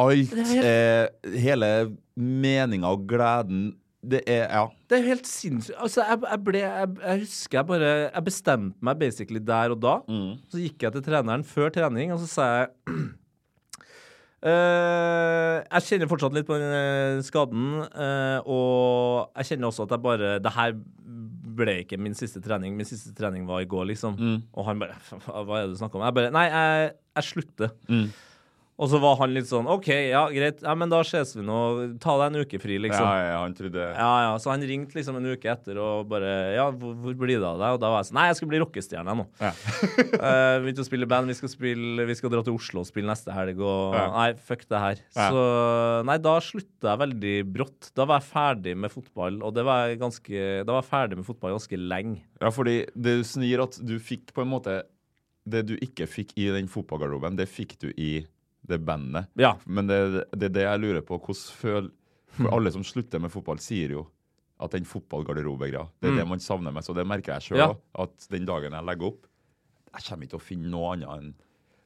Alt, 0.00 0.32
Helt... 0.36 0.64
eh, 0.64 1.32
hele 1.42 1.70
meninga 2.16 2.92
og 2.94 3.02
gleden 3.10 3.70
Det 4.00 4.20
er 4.30 4.46
Ja. 4.48 4.62
Det 4.88 4.96
er 5.00 5.08
helt 5.10 5.26
sinnssykt. 5.28 5.76
Altså, 5.82 6.04
jeg, 6.06 6.20
jeg 6.30 6.40
ble 6.46 6.60
jeg, 6.62 6.92
jeg 7.02 7.20
husker 7.24 7.58
jeg 7.58 7.66
bare 7.68 7.90
Jeg 8.06 8.24
bestemte 8.24 8.86
meg 8.88 9.00
basically 9.02 9.42
der 9.44 9.74
og 9.74 9.80
da. 9.82 9.96
Så 10.48 10.60
gikk 10.62 10.86
jeg 10.86 10.94
til 10.94 11.04
treneren 11.08 11.44
før 11.44 11.68
trening, 11.74 12.12
og 12.14 12.22
så 12.22 12.30
sa 12.30 12.46
jeg 12.62 12.70
eh, 14.46 15.56
Jeg 15.66 15.86
kjenner 15.88 16.10
fortsatt 16.10 16.36
litt 16.36 16.48
på 16.48 16.56
den 16.60 16.72
eh, 16.76 17.20
skaden, 17.26 17.68
uh, 17.92 18.38
og 18.44 19.36
jeg 19.40 19.52
kjenner 19.52 19.70
også 19.70 19.86
at 19.86 19.94
jeg 19.96 20.04
bare 20.04 20.32
Det 20.42 20.54
her 20.54 20.74
ble 21.60 21.74
ikke 21.82 21.98
min 22.00 22.14
siste 22.16 22.40
trening. 22.40 22.76
Min 22.78 22.88
siste 22.88 23.12
trening 23.16 23.44
var 23.48 23.60
i 23.60 23.68
går, 23.68 23.88
liksom. 23.90 24.16
Og 24.54 24.64
han 24.68 24.80
bare 24.80 24.96
Hva 25.26 25.58
er 25.58 25.66
det 25.66 25.74
du 25.74 25.80
snakker 25.80 25.98
om? 26.00 26.06
Jeg 26.06 26.16
bare 26.16 26.32
Nei, 26.32 26.46
jeg, 26.48 26.92
jeg 27.18 27.28
slutter. 27.32 27.72
Og 28.80 28.88
så 28.88 28.96
var 29.02 29.18
han 29.20 29.34
litt 29.36 29.44
sånn 29.44 29.66
OK, 29.68 29.88
ja, 30.08 30.22
greit. 30.32 30.62
Ja, 30.64 30.72
men 30.78 30.88
da 30.88 31.02
ses 31.04 31.34
vi 31.36 31.42
nå. 31.44 31.56
Ta 32.00 32.14
deg 32.16 32.30
en 32.30 32.46
uke 32.46 32.60
fri, 32.62 32.78
liksom. 32.80 33.04
Ja, 33.04 33.26
ja, 33.28 33.40
han 33.42 33.52
trodde 33.58 33.82
Ja, 33.84 34.12
ja, 34.24 34.30
så 34.40 34.54
han 34.54 34.64
ringte 34.64 34.96
liksom 34.96 35.18
en 35.18 35.26
uke 35.34 35.50
etter 35.52 35.76
og 35.82 36.06
bare 36.08 36.30
Ja, 36.56 36.64
hvor, 36.72 36.94
hvor 37.02 37.18
blir 37.20 37.36
det 37.42 37.44
av 37.44 37.58
deg? 37.60 37.76
Og 37.76 37.82
da 37.82 37.90
var 37.92 38.00
jeg 38.00 38.08
sånn 38.08 38.16
Nei, 38.20 38.24
jeg 38.30 38.38
skal 38.40 38.50
bli 38.54 38.60
rockestjerne 38.62 39.16
nå. 39.20 39.26
Ja. 39.42 39.50
uh, 39.52 40.56
Vi 40.60 40.64
begynte 40.64 40.84
å 40.86 40.88
spille 40.88 41.08
band. 41.12 41.28
Vi 41.28 41.36
skal, 41.36 41.52
spille, 41.52 42.06
vi 42.08 42.16
skal 42.16 42.32
dra 42.32 42.40
til 42.46 42.56
Oslo 42.56 42.80
og 42.80 42.88
spille 42.88 43.10
neste 43.12 43.36
helg. 43.36 43.60
Og 43.60 43.98
Ja. 43.98 44.06
nei, 44.16 44.26
fuck 44.48 44.64
det 44.72 44.82
her. 44.86 45.04
Ja. 45.18 45.28
Så 45.28 45.44
nei, 46.08 46.16
da 46.24 46.34
slutta 46.48 46.94
jeg 46.94 47.02
veldig 47.04 47.36
brått. 47.52 47.92
Da 48.00 48.08
var 48.08 48.22
jeg 48.22 48.30
ferdig 48.32 48.76
med 48.80 48.94
fotball, 48.96 49.42
og 49.44 49.54
det 49.60 49.66
var 49.68 49.90
jeg 49.90 50.00
ganske 50.00 50.44
Da 50.64 50.72
var 50.72 50.80
jeg 50.80 50.90
ferdig 50.90 51.20
med 51.20 51.28
fotball 51.28 51.58
ganske 51.58 51.76
lenge. 51.84 52.22
Ja, 52.40 52.48
fordi 52.54 52.80
det 52.96 53.18
snir 53.28 53.66
at 53.68 53.76
du 53.84 53.98
fikk 54.00 54.32
på 54.36 54.46
en 54.46 54.52
måte 54.56 54.80
Det 55.44 55.66
du 55.68 55.76
ikke 55.84 56.08
fikk 56.08 56.32
i 56.40 56.48
den 56.54 56.68
fotballgarderoben, 56.70 57.36
det 57.36 57.48
fikk 57.52 57.76
du 57.84 57.90
i 57.96 58.12
det 58.70 58.78
bandet. 58.86 59.28
Ja. 59.40 59.54
Men 59.66 59.90
det, 59.90 59.98
det 60.32 60.50
er 60.50 60.54
det 60.56 60.64
jeg 60.66 60.82
lurer 60.86 61.04
på. 61.06 61.18
Hvordan 61.18 61.58
føl... 61.60 61.90
For 62.38 62.46
alle 62.54 62.70
som 62.70 62.84
slutter 62.86 63.18
med 63.20 63.32
fotball, 63.34 63.58
sier 63.58 63.90
jo 63.96 64.04
at 64.62 64.70
den 64.76 64.84
fotballgarderobegreia, 64.86 65.86
det 66.00 66.12
er 66.12 66.18
det 66.20 66.26
man 66.30 66.38
savner 66.42 66.70
mest. 66.72 66.90
Og 66.92 66.96
det 66.98 67.02
merker 67.08 67.34
jeg 67.36 67.48
sjøl 67.50 67.58
Ja. 67.62 67.68
At 68.04 68.26
den 68.30 68.44
dagen 68.48 68.76
jeg 68.76 68.86
legger 68.86 69.08
opp 69.10 69.24
Jeg 69.96 70.04
kommer 70.06 70.26
ikke 70.28 70.34
til 70.36 70.38
å 70.40 70.44
finne 70.46 70.70
noe 70.70 70.92
annet 70.94 71.14
enn 71.16 71.30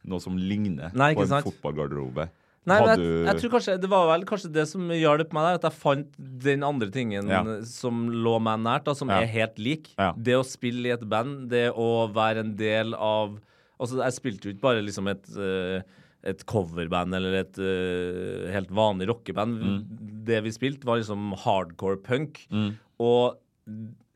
noe 0.05 0.21
som 0.21 0.37
ligner 0.37 0.93
Nei, 0.93 1.15
på 1.17 1.23
en 1.25 1.31
sant? 1.31 1.47
fotballgarderobe. 1.49 2.27
Nei, 2.69 2.77
men 2.81 2.91
jeg, 2.93 3.09
jeg 3.25 3.41
tror 3.41 3.53
kanskje 3.55 3.77
Det 3.81 3.89
var 3.89 4.05
vel 4.11 4.27
kanskje 4.29 4.51
det 4.53 4.67
som 4.69 4.93
hjalp 4.93 5.33
meg 5.37 5.47
der, 5.49 5.57
at 5.63 5.65
jeg 5.71 5.79
fant 5.81 6.19
den 6.45 6.67
andre 6.69 6.91
tingen 6.93 7.33
Ja. 7.33 7.41
som 7.65 8.03
lå 8.13 8.35
meg 8.45 8.61
nært, 8.67 8.85
da, 8.85 8.93
som 9.01 9.09
Ja. 9.09 9.23
er 9.25 9.33
helt 9.33 9.57
lik. 9.57 9.89
Ja. 9.97 10.11
Det 10.17 10.37
å 10.37 10.45
spille 10.45 10.91
i 10.91 10.95
et 10.99 11.09
band, 11.09 11.47
det 11.49 11.71
å 11.73 11.89
være 12.13 12.45
en 12.45 12.53
del 12.61 12.93
av 12.95 13.39
Altså, 13.81 13.97
jeg 14.05 14.15
spilte 14.15 14.47
jo 14.47 14.53
ikke 14.55 14.63
bare 14.69 14.85
liksom 14.87 15.09
et 15.11 15.25
eh, 15.35 15.83
et 16.25 16.45
coverband 16.49 17.17
eller 17.17 17.41
et 17.43 17.59
uh, 17.61 18.51
helt 18.55 18.71
vanlig 18.75 19.09
rockeband. 19.11 19.59
Mm. 19.61 19.81
Det 20.25 20.43
vi 20.47 20.53
spilte, 20.57 20.89
var 20.89 21.01
liksom 21.01 21.35
hardcore 21.45 22.01
punk. 22.05 22.45
Og 23.03 23.41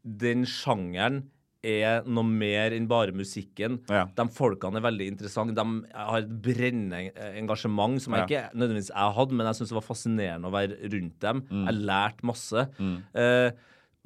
den 0.08 0.46
sjangeren 0.48 1.26
er 1.66 2.04
noe 2.06 2.22
mer 2.22 2.72
enn 2.76 2.86
bare 2.88 3.14
musikken. 3.16 3.80
Ja. 3.90 4.04
De 4.14 4.26
folkene 4.32 4.78
er 4.78 4.84
veldig 4.84 5.08
interessante. 5.10 5.56
De 5.56 5.64
har 5.90 6.20
et 6.22 6.30
brennende 6.44 7.10
engasjement 7.34 7.98
som 8.00 8.14
jeg 8.14 8.20
Ja. 8.20 8.26
ikke 8.28 8.58
nødvendigvis 8.58 8.92
jeg 8.94 9.16
hadde, 9.16 9.34
men 9.34 9.46
jeg 9.46 9.58
syns 9.58 9.72
det 9.72 9.80
var 9.80 9.88
fascinerende 9.88 10.48
å 10.48 10.54
være 10.54 10.78
rundt 10.92 11.18
dem. 11.20 11.42
Mm. 11.50 11.66
Jeg 11.66 11.74
lærte 11.90 12.30
masse. 12.30 12.68
Uh, 12.78 13.50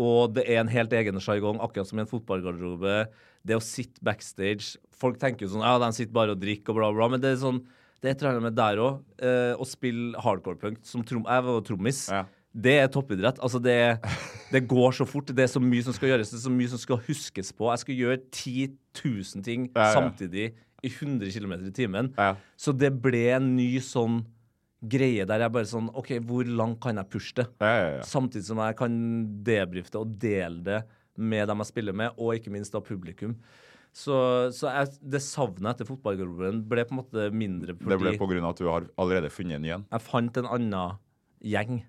og 0.01 0.33
det 0.35 0.49
er 0.49 0.63
en 0.63 0.73
helt 0.73 0.93
egen 0.97 1.21
sjargong, 1.21 1.61
akkurat 1.61 1.87
som 1.87 1.99
i 1.99 2.03
en 2.03 2.11
fotballgarderobe. 2.11 3.07
Det 3.45 3.59
å 3.59 3.63
sitte 3.63 4.03
backstage 4.03 4.79
Folk 4.95 5.19
tenker 5.19 5.43
jo 5.47 5.57
sånn 5.57 5.65
Ja, 5.67 5.75
de 5.83 5.89
sitter 5.97 6.13
bare 6.15 6.31
og 6.31 6.39
drikker 6.39 6.71
og 6.71 6.77
bla, 6.79 6.93
bla, 6.95 7.09
men 7.11 7.21
det 7.21 7.33
er 7.33 7.41
sånn 7.43 7.67
det 8.03 8.09
er 8.11 8.15
et 8.17 8.23
eller 8.23 8.33
annet 8.35 8.47
med 8.51 8.57
der 8.59 8.81
òg. 8.83 9.03
Eh, 9.23 9.53
å 9.63 9.67
spille 9.69 10.19
hardcore-punk 10.21 10.81
som 10.87 11.05
trom, 11.07 11.23
Jeg 11.29 11.45
var 11.47 11.61
trommis. 11.67 12.09
Ja. 12.11 12.25
Det 12.53 12.75
er 12.83 12.89
toppidrett. 12.93 13.39
Altså, 13.41 13.61
det, 13.63 13.77
det 14.53 14.65
går 14.69 14.93
så 14.99 15.07
fort. 15.09 15.31
Det 15.33 15.47
er 15.47 15.49
så 15.49 15.63
mye 15.63 15.85
som 15.87 15.95
skal 15.97 16.11
gjøres. 16.11 16.35
Det 16.35 16.41
er 16.41 16.45
så 16.45 16.53
mye 16.53 16.69
som 16.69 16.83
skal 16.83 17.01
huskes 17.07 17.53
på. 17.57 17.71
Jeg 17.73 17.85
skal 17.85 18.01
gjøre 18.03 18.19
10 18.29 18.67
000 18.99 19.47
ting 19.47 19.71
Ja, 19.71 19.87
ja. 19.87 19.95
samtidig 19.97 20.51
i 20.83 20.91
100 20.91 21.31
km 21.33 21.55
i 21.63 21.73
timen. 21.73 22.11
Så 22.59 22.75
det 22.77 22.91
ble 23.01 23.23
en 23.39 23.53
ny 23.57 23.71
sånn 23.81 24.21
greie 24.83 25.23
der 25.31 25.45
jeg 25.45 25.55
bare 25.55 25.69
sånn 25.71 25.89
OK, 25.95 26.17
hvor 26.27 26.49
langt 26.59 26.81
kan 26.83 26.99
jeg 26.99 27.09
pushe 27.13 27.37
det? 27.39 27.47
Ja, 27.63 27.71
ja, 27.79 27.91
ja. 28.01 28.03
Samtidig 28.03 28.49
som 28.51 28.59
jeg 28.59 28.77
kan 28.81 28.97
debrifte 29.47 30.01
og 30.03 30.17
dele 30.21 30.59
det 30.67 30.81
med 31.23 31.47
dem 31.47 31.61
jeg 31.63 31.71
spiller 31.71 31.95
med, 31.95 32.17
og 32.19 32.35
ikke 32.35 32.51
minst 32.51 32.75
da 32.75 32.81
publikum. 32.83 33.37
Så, 33.93 34.15
så 34.57 34.71
jeg, 34.73 34.89
det 35.13 35.21
savnet 35.21 35.75
etter 35.75 35.85
fotballgarderoben 35.85 36.63
ble 36.69 36.85
på 36.89 36.95
en 36.95 37.01
måte 37.03 37.27
mindre 37.37 37.75
fordi 37.77 37.91
Det 37.93 37.99
ble 38.01 38.41
av 38.41 38.47
at 38.49 38.63
du 38.63 38.69
har 38.71 38.87
allerede 38.97 39.29
funnet 39.31 39.59
en 39.59 39.67
igjen. 39.69 39.85
jeg 39.93 40.01
fant 40.07 40.39
en 40.41 40.49
annen 40.49 40.97
gjeng. 41.45 41.83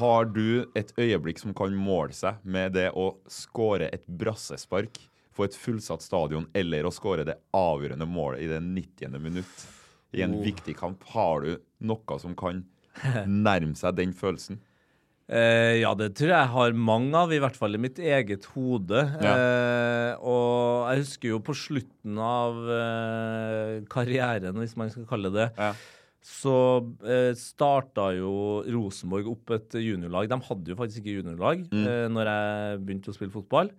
Har 0.00 0.24
du 0.32 0.66
et 0.74 0.90
øyeblikk 0.98 1.38
som 1.38 1.54
kan 1.54 1.74
måle 1.76 2.16
seg 2.16 2.40
med 2.42 2.72
det 2.74 2.88
å 2.96 3.12
skåre 3.30 3.90
et 3.94 4.06
brassespark 4.08 4.98
på 5.36 5.44
et 5.46 5.54
fullsatt 5.54 6.02
stadion, 6.02 6.48
eller 6.56 6.88
å 6.88 6.92
skåre 6.92 7.24
det 7.28 7.36
avgjørende 7.54 8.08
målet 8.10 8.42
i 8.42 8.48
det 8.50 8.58
90. 8.64 9.20
minutt 9.22 9.66
i 10.16 10.24
en 10.26 10.34
Oh. 10.34 10.42
viktig 10.42 10.74
kamp? 10.76 11.04
Har 11.14 11.44
du 11.46 11.60
noe 11.86 12.18
som 12.18 12.34
kan 12.34 12.64
nærme 13.26 13.76
seg 13.78 13.94
den 13.94 14.12
følelsen? 14.12 14.58
Eh, 15.30 15.76
ja, 15.78 15.92
det 15.94 16.08
tror 16.18 16.32
jeg 16.32 16.50
har 16.50 16.72
mange 16.74 17.14
av, 17.14 17.30
i 17.30 17.38
hvert 17.38 17.54
fall 17.54 17.76
i 17.76 17.78
mitt 17.78 18.00
eget 18.02 18.48
hode. 18.56 18.98
Ja. 19.22 19.34
Eh, 19.38 20.14
og 20.26 20.88
jeg 20.90 21.04
husker 21.04 21.28
jo 21.30 21.38
på 21.46 21.54
slutten 21.54 22.18
av 22.18 22.58
eh, 22.74 23.74
karrieren, 23.92 24.58
hvis 24.58 24.74
man 24.80 24.90
skal 24.90 25.06
kalle 25.10 25.30
det 25.34 25.46
Ja. 25.56 25.70
så 26.20 26.56
eh, 27.06 27.30
starta 27.38 28.08
jo 28.18 28.32
Rosenborg 28.74 29.30
opp 29.30 29.54
et 29.54 29.78
juniorlag. 29.78 30.28
De 30.28 30.40
hadde 30.50 30.74
jo 30.74 30.76
faktisk 30.80 31.04
ikke 31.04 31.20
juniorlag 31.22 31.62
Mm. 31.70 31.86
eh, 31.86 32.08
når 32.10 32.26
jeg 32.32 32.80
begynte 32.84 33.10
å 33.12 33.16
spille 33.16 33.32
fotball. 33.38 33.70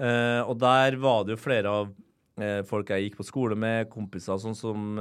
Eh, 0.00 0.40
og 0.48 0.58
der 0.58 0.96
var 0.96 1.24
det 1.24 1.36
jo 1.36 1.42
flere 1.44 1.66
av 1.82 1.92
eh, 2.40 2.62
folk 2.68 2.88
jeg 2.88 3.04
gikk 3.10 3.20
på 3.20 3.24
skole 3.28 3.56
med, 3.56 3.90
kompiser 3.92 4.36
sånn 4.40 4.56
som 4.56 4.96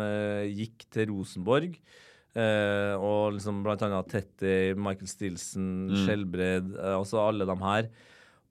gikk 0.51 0.85
til 0.91 1.07
Rosenborg. 1.13 1.79
Eh, 2.35 2.93
og 2.99 3.37
liksom 3.37 3.61
blant 3.63 3.83
annet 3.85 4.09
Tetty, 4.11 4.73
Michael 4.75 5.07
Stilson, 5.07 5.69
Skjelbred, 6.03 6.73
eh, 6.75 6.95
altså 6.97 7.21
alle 7.23 7.47
de 7.47 7.55
her. 7.61 7.87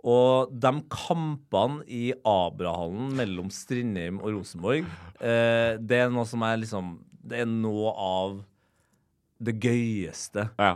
Og 0.05 0.53
de 0.61 0.73
kampene 0.93 1.85
i 1.89 2.07
Abrahallen 2.29 3.13
mellom 3.17 3.51
Strindheim 3.53 4.23
og 4.23 4.39
Rosenborg, 4.39 4.89
eh, 5.21 5.77
det 5.81 6.01
er 6.01 6.13
noe 6.13 6.25
som 6.29 6.45
er 6.45 6.61
liksom 6.65 6.99
Det 7.25 7.39
er 7.41 7.47
noe 7.49 7.89
av 7.97 8.35
det 9.41 9.55
gøyeste 9.57 10.51
Ja. 10.61 10.75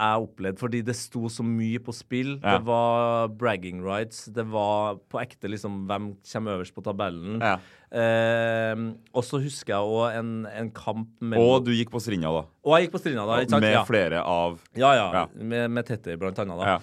Jeg 0.00 0.24
opplevde, 0.24 0.60
fordi 0.60 0.80
det 0.86 0.96
sto 0.98 1.28
så 1.32 1.44
mye 1.46 1.80
på 1.84 1.94
spill. 1.94 2.32
Ja. 2.38 2.56
Det 2.56 2.66
var 2.68 3.28
bragging 3.40 3.82
rights. 3.84 4.24
Det 4.32 4.46
var 4.48 4.98
på 5.12 5.20
ekte 5.22 5.50
liksom 5.52 5.84
hvem 5.90 6.14
kommer 6.32 6.58
øverst 6.58 6.76
på 6.76 6.84
tabellen. 6.86 7.38
Ja. 7.44 7.58
Eh, 7.90 8.82
og 9.12 9.26
så 9.26 9.40
husker 9.42 9.74
jeg 9.74 9.94
òg 9.94 10.18
en, 10.20 10.34
en 10.46 10.68
kamp 10.70 11.08
mellom 11.18 11.56
Og 11.56 11.64
du 11.66 11.72
gikk 11.74 11.90
på 11.90 12.02
Strinda, 12.02 12.30
da. 12.30 12.44
Og 12.62 12.76
jeg 12.76 12.86
gikk 12.86 12.92
på 12.94 13.00
Strinda 13.02 13.24
da? 13.26 13.40
Med 13.58 13.72
ja. 13.74 13.80
flere 13.88 14.20
av 14.22 14.60
Ja, 14.78 14.92
ja. 14.94 15.24
Med, 15.34 15.72
med 15.74 15.88
Tetter, 15.88 16.14
blant 16.20 16.38
annet. 16.38 16.60
Da. 16.62 16.76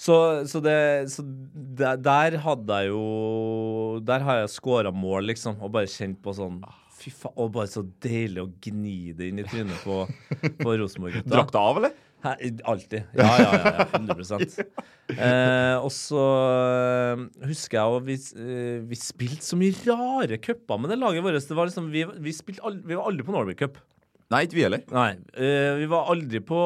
Så, 0.00 0.16
så, 0.48 0.60
det, 0.64 0.76
så 1.12 1.24
der, 1.24 1.96
der 2.00 2.36
hadde 2.40 2.76
jeg 2.80 2.88
jo 2.88 3.98
Der 4.08 4.22
har 4.24 4.38
jeg 4.40 4.52
scora 4.54 4.92
mål, 4.92 5.26
liksom, 5.28 5.58
og 5.60 5.74
bare 5.74 5.90
kjent 5.92 6.22
på 6.24 6.32
sånn 6.36 6.62
Fy 7.00 7.12
faen, 7.12 7.36
og 7.40 7.52
bare 7.54 7.68
så 7.72 7.82
deilig 8.04 8.42
å 8.44 8.50
gni 8.60 9.14
det 9.16 9.30
inn 9.30 9.40
i 9.40 9.44
trynet 9.48 9.80
på, 9.80 10.02
på 10.60 10.74
Rosenborg-gutta. 10.76 11.30
Drakk 11.32 11.52
det 11.54 11.60
av, 11.60 11.78
eller? 11.80 11.94
Alltid. 12.22 13.06
Ja, 13.16 13.28
ja, 13.40 13.50
ja. 13.54 13.70
ja 13.78 13.86
100 13.96 14.24
eh, 15.16 15.76
Og 15.80 15.90
så 15.94 16.24
eh, 16.56 17.22
husker 17.50 17.78
jeg 17.78 18.00
at 18.00 18.06
vi, 18.08 18.18
eh, 18.44 18.82
vi 18.90 18.98
spilte 18.98 19.46
så 19.46 19.58
mye 19.60 19.76
rare 19.88 20.40
cuper 20.42 20.80
med 20.80 20.92
det 20.92 21.00
laget 21.00 21.24
vårt. 21.24 21.40
Det 21.48 21.56
var 21.56 21.70
liksom, 21.70 21.88
vi, 21.94 22.04
vi, 22.04 22.34
spilte 22.36 22.64
al 22.66 22.80
vi 22.84 22.98
var 22.98 23.10
aldri 23.10 23.26
på 23.26 23.34
Norway 23.36 23.58
Cup. 23.58 23.80
Nei, 24.30 24.44
ikke 24.46 24.60
vi 24.60 24.66
heller. 24.66 24.84
Nei. 24.94 25.10
eh, 25.34 25.72
vi 25.80 25.88
var 25.90 26.12
aldri 26.12 26.42
på 26.46 26.60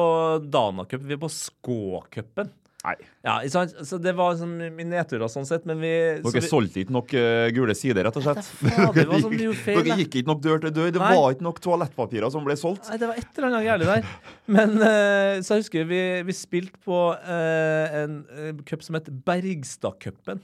Dana 0.45 0.85
Cup. 0.85 1.01
Vi 1.01 1.15
var 1.15 1.23
på 1.25 1.33
Skå-cupen. 1.33 2.51
Nei. 2.85 2.93
Ja? 3.25 3.39
Så 3.49 3.97
det 4.01 4.11
var 4.17 4.35
sånn 4.37 4.53
min 4.75 4.91
nedturer 4.93 5.29
sånn 5.31 5.47
sett, 5.49 5.63
men 5.65 5.79
vi 5.81 5.91
Dere 6.21 6.33
vi, 6.35 6.41
solgte 6.45 6.83
ikke 6.83 6.93
nok 6.93 7.13
uh, 7.17 7.47
gule 7.55 7.73
sider, 7.77 8.05
rett 8.05 8.19
og 8.19 8.25
slett. 8.27 8.45
faen, 8.45 8.91
det 8.93 9.05
var 9.09 9.15
Dere 9.15 9.21
gikk- 9.23 9.45
gjorde 9.47 9.61
feil, 9.63 9.79
Dere 9.81 9.97
gikk 10.03 10.17
ikke 10.21 10.29
nok 10.29 10.43
dør 10.45 10.61
til 10.65 10.73
dør. 10.75 10.91
Det 10.93 11.01
Nei. 11.01 11.11
var 11.17 11.35
ikke 11.35 11.47
nok 11.47 11.61
toalettpapirer 11.65 12.33
som 12.35 12.45
ble 12.45 12.57
solgt. 12.61 12.89
Nei, 12.91 12.99
det 13.01 13.09
var 13.09 13.21
et 13.23 13.39
eller 13.39 13.49
annet 13.49 13.65
gærent 13.65 13.89
der. 13.89 14.11
Men 14.57 14.75
uh, 14.77 15.31
så 15.41 15.57
jeg 15.57 15.65
husker 15.65 15.89
vi, 15.89 16.01
vi 16.29 16.37
spilte 16.37 16.77
på 16.85 16.99
uh, 17.17 17.97
en 18.03 18.19
uh, 18.29 18.51
cup 18.69 18.85
som 18.85 18.99
het 18.99 19.09
Bergstadcupen. 19.25 20.43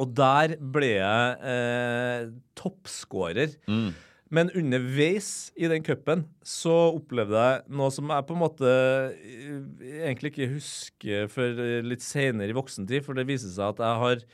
Og 0.00 0.14
der 0.16 0.54
ble 0.56 0.94
jeg 0.94 2.30
toppskårer. 2.56 3.58
toppskårer. 3.66 3.92
Men 4.32 4.48
underveis 4.56 5.26
i 5.60 5.68
den 5.68 5.84
cupen 5.84 6.22
så 6.46 6.72
opplevde 6.96 7.36
jeg 7.36 7.66
noe 7.76 7.90
som 7.92 8.08
jeg 8.14 8.24
på 8.30 8.32
en 8.36 8.40
måte 8.40 8.70
eh, 8.72 10.06
egentlig 10.06 10.32
ikke 10.32 10.48
husker 10.54 11.28
før 11.32 11.60
eh, 11.60 11.82
litt 11.84 12.00
senere 12.04 12.48
i 12.48 12.56
voksentid, 12.56 13.04
for 13.04 13.18
det 13.18 13.26
viser 13.28 13.52
seg 13.52 13.74
at 13.74 13.82
jeg 13.84 14.00
har 14.06 14.24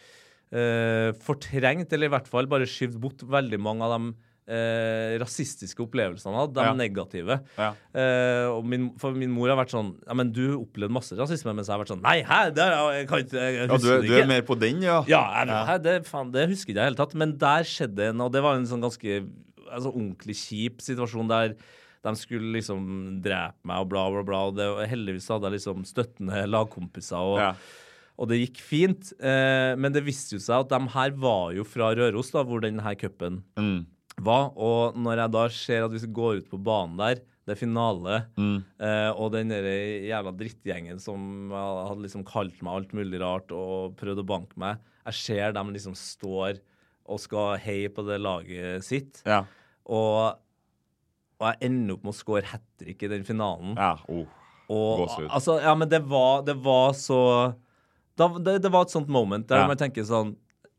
eh, 0.55 1.11
fortrengt, 1.27 1.93
eller 1.93 2.09
i 2.11 2.15
hvert 2.15 2.31
fall 2.31 2.47
bare 2.51 2.69
skyvd 2.71 2.99
bort 3.03 3.27
veldig 3.27 3.59
mange 3.61 3.85
av 3.89 3.97
de 3.97 4.13
eh, 4.55 5.17
rasistiske 5.21 5.83
opplevelsene 5.85 6.31
jeg 6.33 6.41
hadde, 6.45 6.55
de 6.61 6.69
Ja. 6.69 6.77
negative. 6.79 7.41
Ja. 7.59 7.73
Eh, 7.93 8.47
og 8.55 8.63
min, 8.71 8.87
for 9.03 9.19
min 9.19 9.35
mor 9.35 9.51
har 9.51 9.59
vært 9.61 9.75
sånn 9.75 9.91
Ja, 10.07 10.15
men 10.17 10.31
du 10.33 10.45
opplevde 10.61 10.95
masse 10.95 11.19
rasisme, 11.19 11.53
mens 11.59 11.67
jeg 11.69 11.75
har 11.75 11.83
vært 11.83 11.91
sånn 11.93 12.07
Nei, 12.07 12.21
hæ? 12.23 12.39
Det, 12.55 12.65
er- 12.65 12.95
jeg 13.01 13.11
kan 13.11 13.27
ikke 13.27 13.43
jeg 13.43 13.59
Ja, 13.67 13.67
du, 13.83 13.91
du 14.07 14.15
er 14.23 14.31
mer 14.31 14.47
på 14.47 14.57
den, 14.63 14.81
ja? 14.87 15.03
Ja, 15.11 15.25
jeg, 15.43 15.59
hæ, 15.73 15.77
det, 15.85 15.99
faen, 16.09 16.31
det 16.33 16.47
husker 16.55 16.71
ikke 16.71 16.79
jeg 16.79 16.79
i 16.79 16.81
det 16.81 16.89
hele 16.93 17.03
tatt. 17.03 17.19
Men 17.19 17.35
der 17.43 17.67
skjedde 17.69 18.09
en, 18.13 18.25
og 18.25 18.33
det 18.33 18.47
var 18.47 18.57
en 18.63 18.71
sånn 18.71 18.87
ganske 18.87 19.21
altså, 19.71 19.93
ordentlig 19.95 20.37
kjip 20.37 20.81
situasjon 20.85 21.29
der 21.31 21.55
de 22.05 22.13
skulle 22.17 22.53
liksom 22.55 23.21
drepe 23.25 23.59
meg 23.67 23.83
og 23.83 23.89
bla, 23.91 24.05
bla, 24.15 24.23
bla. 24.23 24.41
Og 24.49 24.55
det, 24.57 24.67
heldigvis 24.89 25.27
hadde 25.29 25.49
jeg 25.51 25.57
liksom 25.59 25.85
støttende 25.89 26.45
lagkompiser. 26.49 27.19
og 27.19 27.39
Ja. 27.43 27.55
og 28.19 28.29
det 28.29 28.39
gikk 28.41 28.61
fint. 28.63 29.13
Eh, 29.21 29.75
men 29.77 29.93
det 29.93 30.05
viste 30.07 30.37
jo 30.37 30.39
seg 30.43 30.61
at 30.65 30.69
de 30.71 30.89
her 30.95 31.11
var 31.11 31.53
jo 31.55 31.65
fra 31.65 31.93
Røros, 31.95 32.31
da, 32.33 32.45
hvor 32.45 32.61
denne 32.63 32.95
cupen 32.97 33.43
Mm. 33.57 33.87
var. 34.21 34.53
Og 34.57 34.95
når 34.97 35.17
jeg 35.25 35.31
da 35.33 35.49
ser 35.49 35.85
at 35.85 35.91
hvis 35.91 36.07
vi 36.07 36.13
går 36.15 36.37
ut 36.39 36.49
på 36.51 36.63
banen 36.63 36.97
der, 36.97 37.15
det 37.47 37.57
er 37.57 37.67
finale, 37.67 38.27
Mm. 38.37 38.65
eh, 38.79 39.11
og 39.17 39.33
den 39.33 39.49
jævla 39.51 40.33
drittgjengen 40.37 41.01
som 41.01 41.51
hadde 41.51 42.03
liksom 42.03 42.25
kalt 42.25 42.61
meg 42.63 42.75
alt 42.75 42.93
mulig 42.93 43.19
rart 43.21 43.51
og 43.51 43.97
prøvd 43.97 44.19
å 44.23 44.27
banke 44.27 44.57
meg, 44.57 44.79
jeg 45.07 45.15
ser 45.15 45.53
dem 45.53 45.73
liksom 45.73 45.95
står 45.97 46.59
og 47.09 47.21
skal 47.23 47.57
heie 47.65 47.89
på 47.93 48.05
det 48.07 48.19
laget 48.21 48.85
sitt. 48.85 49.23
Ja. 49.27 49.43
Og, 49.89 50.37
og 51.41 51.47
jeg 51.53 51.63
ender 51.71 51.97
opp 51.97 52.05
med 52.05 52.13
å 52.13 52.19
score 52.19 52.45
hat 52.51 52.65
trick 52.83 53.03
i 53.07 53.11
den 53.15 53.25
finalen. 53.29 53.75
ja. 53.79 53.95
Oh. 54.09 54.27
Og, 54.69 54.99
Gåsehud. 55.01 55.31
altså, 55.33 55.55
ja, 55.65 55.73
men 55.81 55.89
det 55.89 56.03
var, 56.05 56.43
det 56.45 56.53
var 56.61 56.91
så 56.93 57.19
da, 58.21 58.27
det, 58.37 58.59
det 58.61 58.69
var 58.75 58.83
et 58.85 58.93
sånt 58.93 59.09
moment 59.09 59.47
der 59.49 59.63
Ja. 59.63 59.67
man 59.71 59.79
tenker 59.81 60.05
sånn 60.05 60.35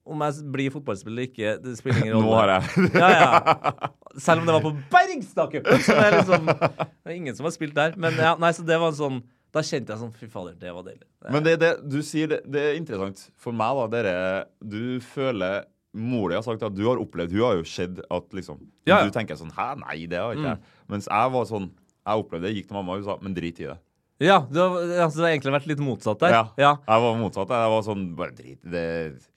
Om 0.06 0.22
jeg 0.28 0.44
blir 0.54 0.70
fotballspiller 0.76 1.16
eller 1.16 1.26
ikke, 1.32 1.56
det 1.64 1.74
spiller 1.80 2.04
ingen 2.06 2.18
rolle. 2.22 2.28
Nå 2.30 2.36
har 2.38 2.52
jeg 2.54 2.92
Ja, 2.94 3.10
ja. 3.10 3.90
Selv 4.28 4.44
om 4.44 4.46
det 4.46 4.54
var 4.60 4.62
på 4.68 4.76
Bergstadcupen, 4.94 5.82
som 5.88 6.04
er 6.04 6.20
liksom 6.20 6.46
Det 6.52 7.10
er 7.10 7.16
ingen 7.16 7.36
som 7.40 7.50
har 7.50 7.56
spilt 7.58 7.74
der. 7.78 7.98
Men 7.98 8.14
ja, 8.22 8.36
nei, 8.38 8.52
så 8.54 8.62
det 8.70 8.78
var 8.82 8.94
en 8.94 9.00
sånn 9.02 9.20
Da 9.58 9.66
kjente 9.66 9.96
jeg 9.96 10.04
sånn 10.04 10.14
Fy 10.22 10.30
fader, 10.36 10.54
det 10.62 10.76
var 10.78 10.86
deilig. 10.86 11.08
Det- 11.26 11.34
Men 11.34 11.48
det, 11.50 11.56
det 11.66 11.72
du 11.90 11.98
sier, 12.06 12.30
det, 12.36 12.44
det 12.46 12.62
er 12.68 12.78
interessant 12.78 13.26
for 13.42 13.58
meg, 13.58 13.74
da. 13.82 13.88
Dere, 13.98 14.16
du 14.62 15.00
føler 15.02 15.64
mor 15.94 16.30
di 16.30 16.36
har 16.38 16.44
sagt 16.46 16.62
at 16.64 16.76
du 16.78 16.84
har 16.86 17.00
opplevd 17.02 17.32
Hun 17.34 17.42
har 17.48 17.56
jo 17.58 17.64
sett 17.66 17.98
at 18.12 18.34
liksom 18.38 18.60
Ja, 18.86 19.00
ja. 19.00 19.04
Du 19.08 19.12
tenker 19.16 19.36
sånn 19.40 19.50
Hæ, 19.56 19.72
nei, 19.82 20.06
det 20.06 20.20
har 20.22 20.36
ikke 20.38 20.52
jeg. 20.56 20.60
Mens 20.92 21.08
jeg 21.10 21.32
var 21.34 21.46
sånn 21.50 21.70
Jeg 21.72 22.24
opplevde 22.26 22.46
det, 22.48 22.56
gikk 22.60 22.68
til 22.70 22.78
mamma 22.78 22.94
og 22.94 23.02
hun 23.02 23.08
sa 23.08 23.16
men 23.22 23.34
drit 23.38 23.60
i 23.64 23.66
det. 23.72 23.78
Ja, 24.20 24.42
du 24.52 24.60
har, 24.60 24.74
altså, 25.06 25.22
det 25.22 25.26
har 25.26 25.32
egentlig 25.34 25.54
vært 25.56 25.68
litt 25.72 25.80
motsatt 25.80 26.20
der. 26.20 26.34
Ja. 26.60 26.74
Jeg 26.84 27.04
var 27.06 27.14
motsatt. 27.22 27.54
Jeg 27.56 27.72
var 27.72 27.84
sånn 27.88 28.02
Bare 28.20 28.36
drit 28.36 28.60
det. 28.68 28.84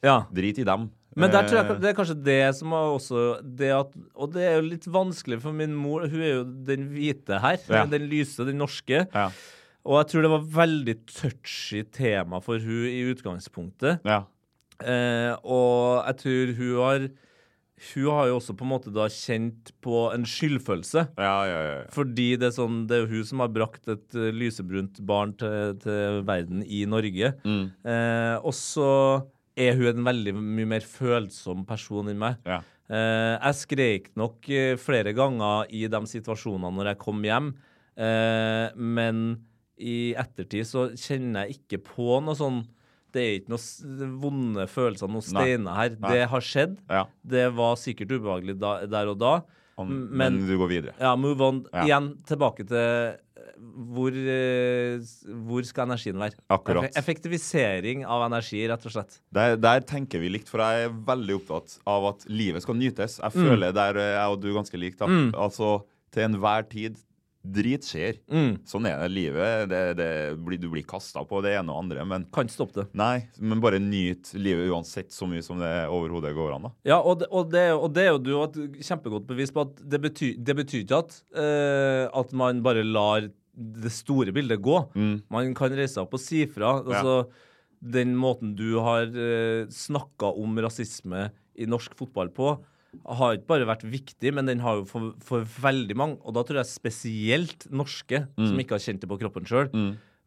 ja. 0.03 0.17
Drit 0.35 0.59
i 0.59 0.65
dem. 0.67 0.89
Men 1.15 1.31
der 1.31 1.45
tror 1.47 1.59
jeg 1.61 1.71
Eh, 1.71 1.81
det 1.83 1.89
er 1.91 1.97
kanskje 1.99 2.17
det 2.25 2.39
som 2.57 2.73
er 2.73 2.93
også 2.97 3.23
det 3.45 3.69
at, 3.77 3.91
Og 4.17 4.33
det 4.33 4.43
er 4.49 4.55
jo 4.57 4.69
litt 4.71 4.87
vanskelig 4.89 5.41
for 5.45 5.53
min 5.53 5.75
mor. 5.77 6.07
Hun 6.09 6.21
er 6.25 6.33
jo 6.39 6.45
den 6.45 6.89
hvite 6.91 7.39
her. 7.41 7.59
Ja. 7.69 7.85
Den 7.87 8.09
lyse, 8.11 8.45
den 8.49 8.59
norske. 8.59 9.07
Ja. 9.13 9.27
Og 9.85 9.99
jeg 10.01 10.09
tror 10.13 10.23
det 10.23 10.31
var 10.31 10.47
veldig 10.57 10.95
touchy 11.11 11.83
tema 11.93 12.41
for 12.41 12.59
hun 12.59 12.87
i 12.89 13.03
utgangspunktet. 13.13 14.01
ja. 14.05 14.23
Eh, 14.83 15.33
og 15.43 16.03
jeg 16.07 16.19
tror 16.23 16.57
hun 16.59 16.73
har 16.81 17.11
Hun 17.83 18.05
har 18.15 18.29
jo 18.31 18.37
også 18.37 18.55
på 18.55 18.63
en 18.63 18.71
måte 18.71 18.93
da 18.95 19.09
kjent 19.11 19.73
på 19.83 20.05
en 20.15 20.23
skyldfølelse. 20.29 21.03
Ja, 21.19 21.39
ja, 21.51 21.61
ja. 21.67 21.79
Fordi 21.91 22.29
det 22.39 22.51
er 22.51 22.55
sånn 22.55 22.85
Det 22.87 22.95
er 22.95 23.01
jo 23.03 23.17
hun 23.17 23.27
som 23.27 23.43
har 23.43 23.51
brakt 23.51 23.89
et 23.91 24.15
eh, 24.15 24.31
lysebrunt 24.31 25.01
barn 25.09 25.35
til, 25.35 25.75
til 25.83 26.23
verden 26.29 26.63
i 26.63 26.85
Norge. 26.87 27.33
Mm. 27.43 27.65
Eh, 27.83 28.37
og 28.39 28.55
så 28.55 28.91
er 29.59 29.75
hun 29.77 29.91
en 29.91 30.07
veldig 30.07 30.37
mye 30.39 30.69
mer 30.77 30.87
følsom 30.87 31.67
person 31.69 32.09
enn 32.09 32.21
meg. 32.23 32.39
Ja. 32.47 32.63
Eh, 32.93 33.35
jeg 33.39 33.59
skrek 33.61 34.11
nok 34.21 34.49
eh, 34.53 34.75
flere 34.81 35.15
ganger 35.17 35.71
i 35.73 35.87
de 35.89 36.01
situasjonene 36.11 36.75
når 36.77 36.93
jeg 36.93 37.01
kom 37.01 37.23
hjem, 37.25 37.53
eh, 37.97 38.69
men 38.77 39.23
i 39.81 40.13
ettertid 40.19 40.69
så 40.69 40.87
kjenner 40.99 41.47
jeg 41.49 41.63
ikke 41.63 41.83
på 41.87 42.19
noe 42.25 42.37
sånn 42.39 42.61
Det 43.13 43.23
er 43.23 43.35
ikke 43.41 43.53
noen 43.53 44.13
vonde 44.23 44.65
følelser, 44.73 45.11
noen 45.13 45.23
steiner 45.27 45.75
her. 45.77 45.97
Nei. 46.01 46.13
Det 46.15 46.29
har 46.33 46.41
skjedd. 46.41 46.79
ja. 46.91 47.05
Det 47.25 47.47
var 47.55 47.75
sikkert 47.77 48.15
ubehagelig 48.17 48.59
da, 48.59 48.87
der 48.87 49.11
og 49.13 49.19
da. 49.21 49.35
Om, 49.77 49.89
men, 49.89 50.17
men- 50.39 50.47
du 50.49 50.57
går 50.61 50.69
videre. 50.69 50.95
Ja, 51.01 51.15
move 51.17 51.41
on. 51.41 51.67
Ja. 51.73 51.85
Igjen 51.87 52.11
tilbake 52.29 52.67
til 52.69 52.77
eh, 52.77 53.15
hvor, 53.93 54.13
eh, 54.13 54.99
hvor 55.47 55.65
skal 55.65 55.87
energien 55.89 56.19
være? 56.21 56.37
Akkurat. 56.53 56.91
Effektivisering 56.99 58.05
av 58.05 58.25
energi, 58.27 58.61
rett 58.69 58.85
og 58.89 58.93
slett. 58.97 59.19
Der, 59.33 59.57
der 59.57 59.81
tenker 59.89 60.21
vi 60.23 60.29
likt, 60.33 60.49
for 60.53 60.61
jeg 60.65 60.89
er 60.89 60.97
veldig 61.09 61.37
opptatt 61.41 61.79
av 61.89 62.09
at 62.13 62.27
livet 62.29 62.63
skal 62.65 62.77
nytes. 62.81 63.19
Jeg 63.23 63.33
Mm. 63.33 63.49
føler 63.49 63.73
der 63.73 63.97
eh, 63.97 64.13
jeg 64.19 64.29
og 64.35 64.41
du 64.43 64.51
er 64.51 64.59
ganske 64.61 64.79
likt. 64.81 65.01
Mm. 65.01 65.33
Altså, 65.35 65.83
til 66.13 66.23
enhver 66.29 66.69
tid. 66.69 66.97
Drit 67.43 67.87
skjer. 67.87 68.21
Mm. 68.31 68.53
Sånn 68.69 68.87
er 68.87 69.01
det 69.03 69.09
livet. 69.11 69.65
Det, 69.71 69.81
det, 69.99 70.09
du 70.63 70.69
blir 70.71 70.85
kasta 70.87 71.25
på 71.27 71.41
det 71.43 71.57
ene 71.59 71.75
og 71.75 71.83
andre. 71.83 72.05
Men 72.07 72.27
Kan 72.35 72.47
ikke 72.47 72.55
stoppe 72.55 72.79
det. 72.81 72.87
nei, 72.99 73.27
men 73.43 73.63
bare 73.63 73.81
nyt 73.83 74.31
livet 74.39 74.71
uansett 74.71 75.11
så 75.15 75.27
mye 75.27 75.43
som 75.43 75.59
det 75.59 75.73
overhodet 75.91 76.35
går 76.37 76.55
an. 76.55 76.69
da. 76.69 76.73
Ja, 76.93 77.01
og 77.01 77.19
det, 77.23 77.31
og, 77.35 77.51
det, 77.51 77.65
og 77.75 77.91
det 77.97 78.07
er 78.07 78.13
jo 78.13 78.23
du 78.23 78.33
et 78.39 78.59
kjempegodt 78.87 79.27
bevis 79.27 79.51
på 79.55 79.67
at 79.67 79.83
det 79.83 80.03
betyr, 80.07 80.35
det 80.39 80.59
betyr 80.63 80.85
ikke 80.85 81.03
at, 81.03 81.19
uh, 81.35 82.07
at 82.23 82.35
man 82.39 82.63
bare 82.63 82.87
lar 82.87 83.27
det 83.53 83.93
store 83.93 84.33
bildet 84.33 84.63
gå. 84.65 84.79
Man 85.29 85.55
kan 85.59 85.75
reise 85.77 85.97
seg 85.99 86.07
opp 86.07 86.15
og 86.17 86.23
si 86.23 86.47
fra. 86.49 86.79
Altså, 86.81 87.25
Den 87.83 88.15
måten 88.15 88.55
du 88.55 88.79
har 88.79 89.11
uh, 89.11 89.67
snakka 89.67 90.31
om 90.39 90.55
rasisme 90.63 91.33
i 91.59 91.67
norsk 91.69 91.93
fotball 91.99 92.31
på, 92.33 92.55
har 93.19 93.37
ikke 93.39 93.49
bare 93.51 93.69
vært 93.69 93.85
viktig, 93.89 94.33
men 94.37 94.49
den 94.51 94.63
har 94.65 94.81
jo 94.81 94.87
for, 94.89 95.13
for 95.25 95.47
veldig 95.65 95.97
mange, 95.99 96.19
og 96.23 96.37
da 96.37 96.45
tror 96.47 96.61
jeg 96.61 96.71
spesielt 96.71 97.67
norske, 97.73 98.25
som 98.37 98.61
ikke 98.61 98.77
har 98.77 98.85
kjent 98.85 99.03
det 99.05 99.11
på 99.11 99.19
kroppen 99.23 99.49
sjøl, 99.49 99.71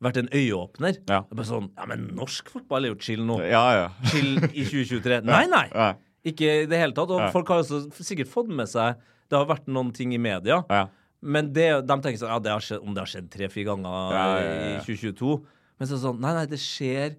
vært 0.03 0.17
en 0.19 0.31
øyeåpner. 0.33 0.97
Ja. 1.07 1.21
Det 1.23 1.35
er 1.35 1.39
bare 1.39 1.49
sånn, 1.49 1.69
ja, 1.77 1.85
men 1.89 2.09
norsk 2.17 2.49
fotball 2.51 2.87
er 2.87 2.93
jo 2.93 2.99
chill 3.05 3.23
nå. 3.25 3.39
Ja, 3.47 3.63
ja. 3.77 3.87
Chill 4.11 4.35
i 4.51 4.65
2023. 4.65 5.21
Nei, 5.29 5.45
nei! 5.51 5.67
Ja. 5.71 5.93
Ikke 6.25 6.49
i 6.63 6.69
det 6.69 6.79
hele 6.81 6.95
tatt. 6.97 7.13
Og 7.13 7.27
folk 7.33 7.51
har 7.53 7.61
også 7.61 7.83
sikkert 8.01 8.31
fått 8.31 8.49
med 8.49 8.65
seg 8.65 8.97
Det 9.29 9.37
har 9.37 9.45
vært 9.45 9.67
noen 9.69 9.91
ting 9.93 10.09
i 10.15 10.21
media. 10.21 10.63
Ja. 10.73 10.87
Men 11.25 11.51
det, 11.53 11.67
de 11.85 11.97
tenker 12.01 12.17
sånn 12.21 12.33
Ja, 12.33 12.39
det 12.41 12.53
har 12.53 12.63
skjedd, 12.65 12.81
om 12.81 12.95
det 12.95 13.03
har 13.03 13.09
skjedd 13.09 13.29
tre-fire 13.33 13.69
ganger 13.71 14.17
i 14.41 14.73
2022 14.85 15.37
Men 15.79 15.87
så 15.87 15.93
er 15.93 15.95
det 15.95 16.01
sånn 16.03 16.19
Nei, 16.21 16.33
nei, 16.37 16.43
det 16.51 16.59
skjer 16.61 17.15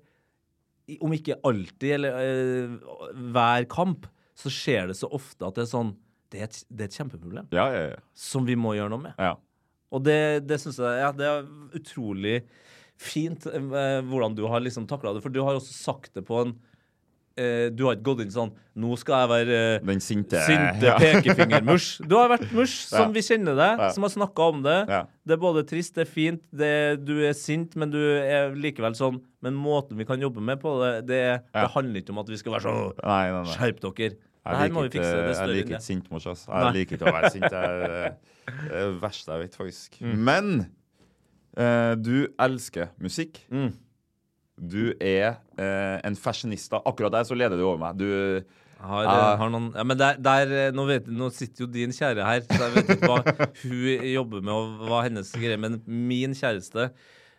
Om 1.06 1.14
ikke 1.16 1.38
alltid, 1.46 1.88
eller 1.96 2.18
eh, 2.22 2.76
hver 3.34 3.66
kamp, 3.72 4.06
så 4.36 4.52
skjer 4.52 4.90
det 4.90 4.96
så 4.98 5.08
ofte 5.16 5.46
at 5.48 5.56
det 5.56 5.64
er 5.64 5.70
sånn 5.72 5.94
Det 6.32 6.40
er 6.42 6.48
et, 6.50 6.56
det 6.68 6.84
er 6.84 6.90
et 6.90 6.96
kjempeproblem 6.98 7.46
Ja, 7.54 7.66
ja, 7.72 7.82
ja. 7.94 8.00
som 8.12 8.44
vi 8.48 8.56
må 8.58 8.74
gjøre 8.76 8.92
noe 8.92 9.04
med. 9.08 9.14
ja. 9.22 9.34
Og 9.94 10.02
det, 10.02 10.16
det 10.50 10.56
syns 10.60 10.80
jeg 10.82 10.98
ja, 10.98 11.12
det 11.14 11.26
er 11.30 11.44
utrolig 11.78 12.40
fint 12.98 13.44
eh, 13.46 14.00
hvordan 14.02 14.34
du 14.34 14.42
har 14.50 14.60
liksom 14.64 14.88
takla 14.90 15.12
det. 15.14 15.22
For 15.22 15.30
du 15.32 15.38
har 15.46 15.54
også 15.56 15.72
sagt 15.76 16.10
det 16.18 16.24
på 16.26 16.40
en 16.42 16.56
eh, 17.36 17.68
Du 17.70 17.84
har 17.86 17.96
ikke 17.96 18.06
gått 18.10 18.20
inn 18.24 18.30
sånn 18.34 18.52
Nå 18.76 18.96
skal 19.00 19.22
jeg 19.22 19.30
være 19.32 19.56
eh, 19.76 19.86
Den 19.86 20.00
sinte 20.04 20.40
Sinte 20.44 20.84
ja. 20.88 20.96
pekefingermush. 21.00 22.02
Du 22.08 22.16
har 22.18 22.28
vært 22.34 22.50
mush, 22.52 22.86
som 22.90 23.08
Ja. 23.08 23.14
vi 23.14 23.22
kjenner 23.24 23.56
deg, 23.56 23.78
Ja. 23.86 23.88
som 23.94 24.02
har 24.04 24.10
snakka 24.12 24.48
om 24.52 24.62
det. 24.62 24.76
Det 25.26 25.32
er 25.36 25.40
både 25.40 25.64
trist, 25.68 25.94
det 25.96 26.06
er 26.06 26.10
fint, 26.12 26.42
det, 26.52 27.04
du 27.04 27.14
er 27.26 27.32
sint, 27.32 27.74
men 27.76 27.90
du 27.90 27.98
er 28.00 28.54
likevel 28.54 28.94
sånn 28.98 29.20
Men 29.42 29.54
måten 29.54 29.96
vi 29.96 30.04
kan 30.04 30.20
jobbe 30.20 30.40
med 30.42 30.60
på 30.60 30.76
det, 30.82 31.06
det, 31.06 31.22
det 31.54 31.68
handler 31.72 32.00
ikke 32.02 32.10
om 32.12 32.18
at 32.24 32.28
vi 32.28 32.36
skal 32.36 32.56
være 32.58 32.66
sånn. 32.66 33.52
Skjerp 33.56 33.80
dere. 33.80 34.16
Jeg 34.46 34.70
liker 34.70 34.84
ikke, 34.86 35.02
Det 35.02 35.36
jeg 35.36 35.48
liker 35.48 35.74
det. 35.74 35.82
sint 35.82 36.04
sintmors. 36.04 36.26
ass. 36.30 36.46
Nei. 36.48 36.72
Liker 36.72 36.96
ikke 36.96 37.08
å 37.10 37.14
være 37.16 37.30
sint. 37.34 37.44
Er 37.50 37.80
det 37.82 38.16
er 38.46 38.90
det 38.92 39.00
verste 39.02 39.32
jeg 39.32 39.40
vet, 39.42 39.56
faktisk. 39.58 39.96
Mm. 40.00 40.18
Men 40.28 40.50
eh, 41.58 41.94
du 41.98 42.28
elsker 42.38 42.92
musikk. 43.02 43.40
Mm. 43.50 43.72
Du 44.56 44.94
er 45.00 45.36
eh, 45.60 45.96
en 46.06 46.16
fashionista. 46.16 46.80
Akkurat 46.88 47.12
der 47.12 47.26
så 47.28 47.36
leder 47.36 47.58
du 47.60 47.64
over 47.68 47.78
meg. 47.82 47.98
Du 48.00 48.42
Har, 48.80 49.04
Ja. 49.04 49.36
har 49.40 49.48
noen, 49.50 49.70
ja, 49.74 49.82
men 49.88 49.96
der, 49.96 50.18
der 50.20 50.50
eh, 50.52 50.72
nå, 50.76 50.84
vet, 50.86 51.06
nå 51.08 51.30
sitter 51.32 51.64
jo 51.64 51.68
din 51.72 51.94
kjære 51.96 52.24
her, 52.28 52.42
så 52.44 52.58
jeg 52.66 52.74
vet 52.74 52.90
ikke 52.92 53.08
hva 53.08 53.22
hun 53.62 54.04
jobber 54.12 54.42
med, 54.44 54.52
og 54.52 54.82
hva 54.90 54.98
hennes 55.06 55.30
greie 55.32 55.56
Men 55.56 55.78
min 55.86 56.34
kjæreste 56.36 56.90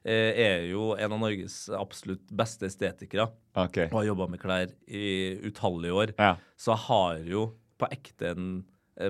eh, 0.01 0.31
er 0.33 0.65
jo 0.71 0.95
en 0.97 1.13
av 1.13 1.21
Norges 1.21 1.59
absolutt 1.77 2.25
beste 2.33 2.65
estetikere. 2.69 3.27
OK. 3.53 3.77
Og 3.91 3.99
har 3.99 4.07
jobba 4.09 4.27
med 4.33 4.41
klær 4.41 4.73
i 4.89 5.37
utallige 5.45 5.93
år. 5.93 6.15
Ja. 6.17 6.33
Så 6.57 6.73
jeg 6.73 6.83
har 6.87 7.21
jo 7.29 7.45
på 7.77 7.91
ekte 7.93 8.33
en 8.33 8.49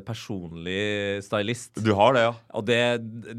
personlig 0.05 1.23
stylist. 1.23 1.77
Du 1.83 1.93
har 1.95 2.15
det, 2.15 2.23
ja? 2.25 2.33
Og 2.59 2.65
det, 2.67 2.79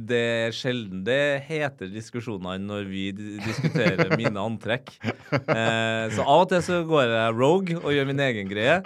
det 0.08 0.20
er 0.48 0.54
sjelden 0.56 1.02
det 1.06 1.42
heter 1.48 1.90
diskusjonene 1.92 2.56
når 2.64 2.88
vi 2.88 3.04
diskuterer 3.12 4.14
mine 4.16 4.40
antrekk. 4.40 4.94
Eh, 5.32 6.08
så 6.14 6.24
av 6.24 6.46
og 6.46 6.48
til 6.52 6.62
så 6.64 6.80
går 6.88 7.12
jeg 7.12 7.36
rogue 7.36 7.76
og 7.82 7.92
gjør 7.94 8.08
min 8.08 8.24
egen 8.28 8.48
greie. 8.50 8.80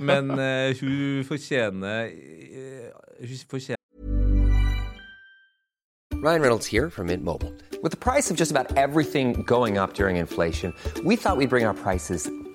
Men 0.00 0.30
eh, 0.36 0.76
hun 0.80 1.24
fortjener 1.28 2.10
eh, 2.12 2.92
Hun 3.16 3.42
fortjener 3.48 3.76
Ryan 6.22 6.40
Reynolds 6.42 6.66
here 6.66 6.90
from 6.90 7.06
Mint 7.06 7.22
Mobile. 7.22 7.52
With 7.82 7.92
the 7.92 7.98
price 7.98 8.30
of 8.30 8.36
just 8.36 8.50
about 8.50 8.76
everything 8.76 9.42
going 9.42 9.78
up 9.78 9.94
during 9.94 10.16
inflation, 10.16 10.72
we 11.04 11.14
thought 11.14 11.36
we'd 11.36 11.50
bring 11.50 11.64
our 11.64 11.74
prices 11.74 12.28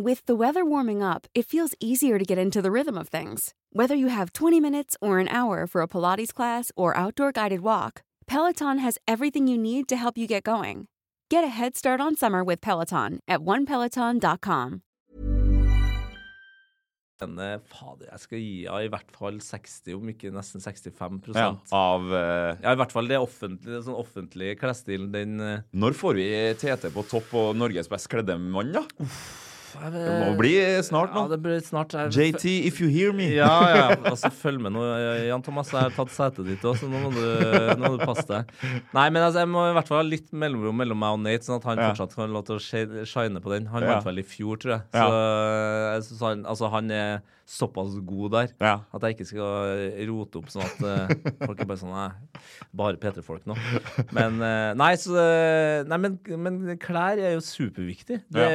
With 0.00 0.26
the 0.26 0.36
weather 0.36 0.64
warming 0.64 1.02
up, 1.02 1.26
it 1.34 1.44
feels 1.44 1.74
easier 1.80 2.20
to 2.20 2.24
get 2.24 2.38
into 2.38 2.62
the 2.62 2.70
rhythm 2.70 2.96
of 2.96 3.08
things. 3.08 3.52
Whether 3.72 3.96
you 3.96 4.06
have 4.06 4.32
20 4.32 4.60
minutes 4.60 4.96
or 5.00 5.18
an 5.18 5.26
hour 5.26 5.66
for 5.66 5.82
a 5.82 5.88
Pilates 5.88 6.32
class 6.32 6.70
or 6.76 6.96
outdoor 6.96 7.32
guided 7.32 7.62
walk, 7.62 8.02
Peloton 8.28 8.78
has 8.78 8.96
everything 9.08 9.48
you 9.48 9.58
need 9.58 9.88
to 9.88 9.96
help 9.96 10.16
you 10.16 10.28
get 10.28 10.44
going. 10.44 10.86
Get 11.30 11.42
a 11.42 11.48
head 11.48 11.76
start 11.76 12.00
on 12.00 12.14
summer 12.14 12.44
with 12.44 12.60
Peloton 12.60 13.18
at 13.26 13.40
onepeloton.com. 13.40 14.82
Denne, 17.18 17.48
Fader, 17.66 18.06
jeg 18.12 18.22
skal 18.22 18.38
gi 18.38 18.54
henne 18.68 18.84
i 18.86 18.92
hvert 18.94 19.10
fall 19.10 19.40
60, 19.42 19.96
om 19.98 20.12
ikke 20.12 20.30
nesten 20.30 20.62
65 20.62 21.34
ja. 21.34 21.48
Av 21.74 22.06
uh... 22.06 22.54
Ja, 22.62 22.70
i 22.70 22.78
hvert 22.78 22.94
fall 22.94 23.10
det 23.10 23.18
offentlige, 23.18 23.82
sånn 23.82 23.98
offentlige 23.98 24.54
klesstilen, 24.62 25.10
den 25.10 25.42
uh... 25.42 25.66
Når 25.74 25.98
får 25.98 26.22
vi 26.22 26.30
TT 26.62 26.86
på 26.94 27.06
topp 27.10 27.34
og 27.42 27.58
Norges 27.58 27.90
best 27.90 28.06
kledde 28.14 28.38
mann, 28.38 28.70
da? 28.78 28.86
jeg 29.02 29.47
Det 29.72 30.02
må 30.24 30.32
bli 30.38 30.52
snart 30.86 31.12
nå. 31.14 31.22
Ja, 31.26 31.28
det 31.34 31.38
blir 31.44 31.60
snart. 31.64 31.92
Jeg- 31.92 32.34
JT, 32.34 32.44
if 32.68 32.80
you 32.80 32.88
hear 32.88 33.12
me. 33.12 33.28
Ja, 33.34 33.50
ja. 33.76 33.88
Altså, 34.12 34.30
følg 34.32 34.60
med 34.64 34.72
nå, 34.72 34.82
Jan 35.28 35.42
Thomas. 35.42 35.70
Jeg 35.74 35.80
har 35.88 35.90
tatt 35.96 36.10
setet 36.14 36.46
ditt 36.48 36.64
òg, 36.64 36.76
så 36.80 36.88
nå 36.88 37.00
må, 37.04 37.10
du, 37.12 37.22
nå 37.76 37.82
må 37.92 37.98
du 37.98 38.04
passe 38.08 38.26
deg. 38.30 38.52
Nei, 38.96 39.08
men 39.10 39.22
altså, 39.22 39.42
jeg 39.44 39.50
må 39.52 39.66
i 39.70 39.74
hvert 39.76 39.88
fall 39.90 40.00
ha 40.02 40.06
litt 40.08 40.30
mellomrom 40.32 40.76
mellom 40.80 40.98
meg 41.02 41.16
og 41.18 41.20
Nate, 41.26 41.44
sånn 41.46 41.60
at 41.60 41.68
han 41.70 41.78
Ja. 41.82 41.90
fortsatt 41.92 42.14
kan 42.16 42.28
få 42.28 42.32
lov 42.32 42.46
til 42.48 42.56
å 42.58 43.04
shine 43.06 43.40
på 43.44 43.50
den. 43.54 43.66
Han 43.74 43.82
Ja. 43.82 43.94
vant 43.98 44.04
vel 44.08 44.18
i 44.18 44.26
fjor, 44.26 44.56
tror 44.58 44.72
jeg. 44.78 44.82
Ja. 44.94 45.04
Så, 45.08 45.18
jeg 45.94 46.02
synes 46.08 46.20
han, 46.28 46.44
altså, 46.46 46.70
han 46.72 46.90
er 46.90 47.20
såpass 47.48 47.94
god 48.04 48.34
der 48.34 48.50
Ja. 48.60 48.74
at 48.92 49.04
jeg 49.06 49.16
ikke 49.16 49.26
skal 49.30 49.84
rote 50.10 50.40
opp 50.42 50.50
sånn 50.52 50.66
at 50.66 50.82
uh, 50.84 51.12
folk 51.46 51.62
er 51.62 51.68
bare 51.70 51.80
sånn 51.80 51.94
Nei, 51.94 52.42
bare 52.76 53.00
P3-folk 53.00 53.46
nå. 53.48 53.56
Men 54.12 54.36
uh, 54.42 54.74
Nei, 54.76 54.90
så 55.00 55.16
Nei, 55.88 55.98
men, 56.04 56.18
men 56.36 56.60
klær 56.82 57.16
er 57.16 57.38
jo 57.38 57.44
superviktig. 57.44 58.20
Det, 58.28 58.48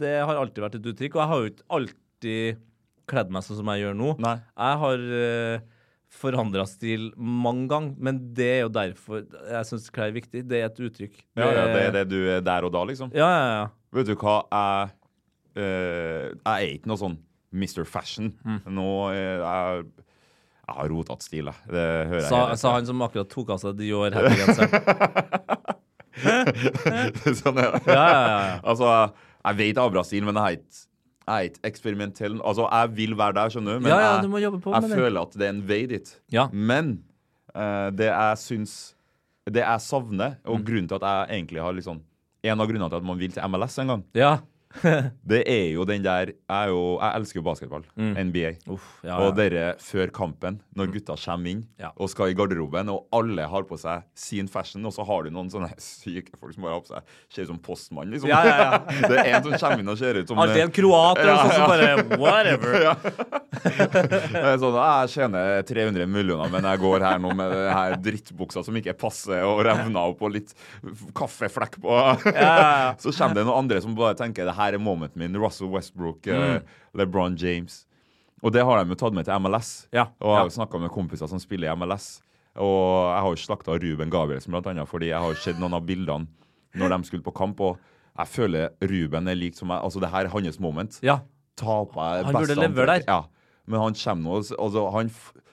det 0.00 0.16
har 0.18 0.40
alltid 0.40 0.64
vært 0.64 0.80
et 0.80 0.90
uttrykk. 0.90 1.14
Og 1.16 1.22
jeg 1.22 1.30
har 1.30 1.44
jo 1.44 1.52
ikke 1.52 1.66
alltid 1.78 2.64
kledd 3.06 3.32
meg 3.32 3.46
sånn 3.46 3.60
som 3.60 3.70
jeg 3.70 3.84
gjør 3.84 3.96
nå. 4.00 4.12
Nei. 4.24 4.34
Jeg 4.42 4.80
har 4.82 5.06
uh, 5.06 5.64
forandra 6.16 6.66
stil 6.68 7.10
mange 7.16 7.66
ganger, 7.70 7.94
men 8.08 8.20
det 8.36 8.50
er 8.56 8.60
jo 8.64 8.72
derfor 8.74 9.22
jeg 9.22 9.68
syns 9.70 9.88
klær 9.94 10.10
er 10.10 10.18
viktig. 10.18 10.42
Det 10.50 10.60
er 10.60 10.68
et 10.70 10.82
uttrykk. 10.88 11.20
Ja, 11.38 11.50
ja, 11.52 11.66
det 11.70 11.84
er 11.84 11.96
det 12.00 12.04
du 12.10 12.18
er 12.24 12.42
der 12.44 12.66
og 12.66 12.74
da, 12.74 12.82
liksom. 12.90 13.14
Ja, 13.14 13.30
ja, 13.30 13.46
ja. 13.60 13.66
Vet 13.96 14.10
du 14.10 14.16
hva, 14.18 14.40
jeg 14.50 14.92
uh, 15.56 16.34
Jeg 16.34 16.52
er 16.56 16.74
ikke 16.74 16.90
noe 16.90 17.00
sånn 17.00 17.16
Mr. 17.56 17.84
Fashion. 17.88 18.32
Mm. 18.44 18.60
Nå 18.76 18.88
er 19.12 19.84
jeg 20.66 20.74
har 20.80 20.88
rotete 20.90 21.22
stil, 21.22 21.46
jeg. 21.46 21.70
Det 21.70 21.82
hører 22.10 22.24
jeg. 22.24 22.58
Sa, 22.58 22.72
han 22.74 22.86
som 22.88 23.02
akkurat 23.06 23.28
tok 23.30 23.52
av 23.54 23.60
seg 23.62 23.76
Dior 23.78 24.10
hettegenseren. 24.10 24.72
sånn 27.40 27.60
er 27.60 27.76
det. 27.76 27.80
Ja, 27.86 28.02
ja, 28.02 28.24
ja. 28.26 28.58
Altså, 28.66 28.90
jeg 29.46 29.58
vet 29.60 29.70
jeg 29.76 29.82
har 29.82 29.92
bra 29.94 30.02
stil, 30.06 30.26
men 30.26 30.40
jeg 30.40 30.44
er 30.56 30.58
ikke 30.60 30.82
jeg 31.26 31.34
er 31.42 31.48
ikke 31.50 31.62
eksperimentell. 31.66 32.36
Altså, 32.46 32.66
jeg 32.70 32.90
vil 32.98 33.14
være 33.18 33.34
der, 33.34 33.50
skjønner 33.50 33.78
du, 33.78 33.82
men 33.82 33.90
jeg, 33.90 34.26
du 34.26 34.36
jeg 34.38 34.90
føler 34.92 35.20
at 35.24 35.32
det 35.34 35.46
er 35.48 35.54
en 35.56 35.62
vei 35.66 35.80
dit. 35.90 36.12
Ja. 36.34 36.44
Men 36.54 36.92
uh, 37.50 37.88
det 37.94 38.10
jeg 38.12 38.42
syns 38.42 38.76
Det 39.46 39.62
jeg 39.62 39.82
savner, 39.82 40.36
og 40.44 40.58
Mm. 40.60 40.64
grunnen 40.66 40.88
til 40.90 40.98
at 40.98 41.06
jeg 41.06 41.38
egentlig 41.40 41.62
har 41.62 41.74
liksom 41.74 42.00
En 42.46 42.60
av 42.62 42.66
grunnene 42.70 42.90
til 42.90 42.98
at 43.00 43.06
man 43.06 43.18
vil 43.18 43.32
til 43.34 43.42
MLS 43.50 43.78
en 43.82 43.90
gang, 43.94 44.04
Ja. 44.14 44.36
det 45.32 45.42
er 45.48 45.72
jo 45.74 45.84
den 45.88 46.02
der 46.04 46.32
Jeg, 46.32 46.36
er 46.56 46.68
jo, 46.72 46.80
jeg 47.00 47.20
elsker 47.20 47.38
jo 47.40 47.44
basketball. 47.46 47.84
NBA. 47.96 48.50
Uff, 48.72 48.86
ja, 49.04 49.10
ja, 49.14 49.16
Og 49.26 49.36
dere 49.38 49.64
før 49.82 50.10
kampen, 50.14 50.60
når 50.76 50.92
gutta 50.94 51.16
kommer 51.20 51.50
inn 51.52 51.62
Ja. 51.80 51.90
og 51.96 52.10
skal 52.12 52.32
i 52.32 52.36
garderoben, 52.38 52.90
og 52.92 53.06
alle 53.16 53.46
har 53.48 53.66
på 53.68 53.78
seg 53.80 54.04
sin 54.14 54.48
fashion, 54.48 54.84
og 54.86 54.92
så 54.96 55.06
har 55.08 55.24
du 55.26 55.30
noen 55.34 55.50
sånne 55.52 55.70
syke 55.82 56.36
folk 56.40 56.54
som 56.54 56.66
bare 56.66 56.76
har 56.78 56.84
på 56.86 56.92
seg 56.94 57.14
Ser 57.32 57.46
ut 57.46 57.52
som 57.54 57.58
postmann, 57.62 58.10
liksom. 58.14 58.30
Ja, 58.30 58.42
ja, 58.46 58.56
ja. 58.58 58.80
det 59.10 59.18
er 59.22 59.30
en 59.38 59.46
som 59.46 59.56
kommer 59.58 59.82
inn 59.84 59.92
og 59.94 59.98
ser 60.00 60.20
ut 60.20 60.28
som 60.30 60.38
Alltid 60.42 60.64
en 60.66 60.74
kroat 60.76 61.22
eller 61.22 61.32
noe 61.32 61.42
sånt 61.42 61.56
som 61.56 61.68
bare 61.70 62.20
Whatever. 62.20 62.78
ja. 62.86 62.94
Sånn, 64.60 64.76
Jeg 64.76 65.10
tjener 65.14 65.62
300 65.66 66.06
millioner, 66.10 66.50
men 66.52 66.64
jeg 66.68 66.80
går 66.82 67.04
her 67.06 67.18
nå 67.22 67.32
med 67.36 67.52
det 67.52 67.64
her 67.72 67.96
drittbuksa 68.02 68.62
som 68.66 68.76
ikke 68.78 68.94
passer, 68.98 69.42
og 69.46 69.62
revna 69.66 70.06
opp 70.10 70.22
og 70.26 70.34
litt 70.36 70.52
kaffeflekk 71.16 71.78
på. 71.82 71.96
ja. 72.34 72.94
Så 73.00 73.12
kommer 73.16 73.34
det 73.38 73.46
noen 73.46 73.60
andre 73.64 73.80
som 73.84 73.94
bare 73.96 74.16
tenker 74.18 74.46
det 74.48 74.54
her 74.58 74.65
er 74.74 74.78
momenten 74.78 75.18
min. 75.22 75.36
Russell 75.40 75.68
Westbrook, 75.72 76.26
eh, 76.26 76.60
LeBron 76.94 77.36
James. 77.36 77.84
Og 78.42 78.52
det 78.52 78.64
har 78.64 78.84
de 78.84 78.90
jo 78.92 78.98
tatt 79.00 79.14
med 79.16 79.24
til 79.24 79.38
MLS. 79.40 79.86
Ja, 79.92 80.08
Og 80.20 80.28
jeg 80.32 80.36
har 80.42 80.48
jo 80.50 80.54
snakka 80.58 80.80
med 80.80 80.90
kompiser 80.90 81.28
som 81.28 81.38
spiller 81.40 81.72
i 81.72 81.76
MLS. 81.76 82.20
Og 82.56 83.12
jeg 83.12 83.20
har 83.22 83.30
jo 83.32 83.40
slakta 83.40 83.76
Ruben 83.80 84.10
Gabrielsen 84.10 84.50
blant 84.52 84.66
annet, 84.66 84.88
fordi 84.88 85.08
jeg 85.10 85.20
har 85.20 85.34
sett 85.34 85.58
noen 85.60 85.74
av 85.76 85.84
bildene 85.86 86.26
når 86.76 86.88
de 86.96 87.08
skulle 87.08 87.24
på 87.24 87.34
kamp. 87.34 87.60
Og 87.60 87.78
jeg 88.18 88.26
føler 88.32 88.70
Ruben 88.80 89.28
er 89.28 89.34
lik 89.36 89.56
som 89.56 89.68
meg. 89.68 89.82
Altså, 89.84 90.00
det 90.00 90.10
her 90.12 90.24
er 90.24 90.32
hans 90.32 90.60
moment. 90.60 90.98
Ja. 91.02 91.18
Taper 91.56 92.16
jeg 92.16 92.24
Han 92.28 92.34
burde 92.34 92.54
levere 92.60 92.86
der. 92.86 93.04
Ja. 93.08 93.22
Men 93.66 93.80
han 93.80 93.94
kommer 93.94 94.22
nå 94.22 94.36
altså, 94.58 94.90
Han 94.92 95.10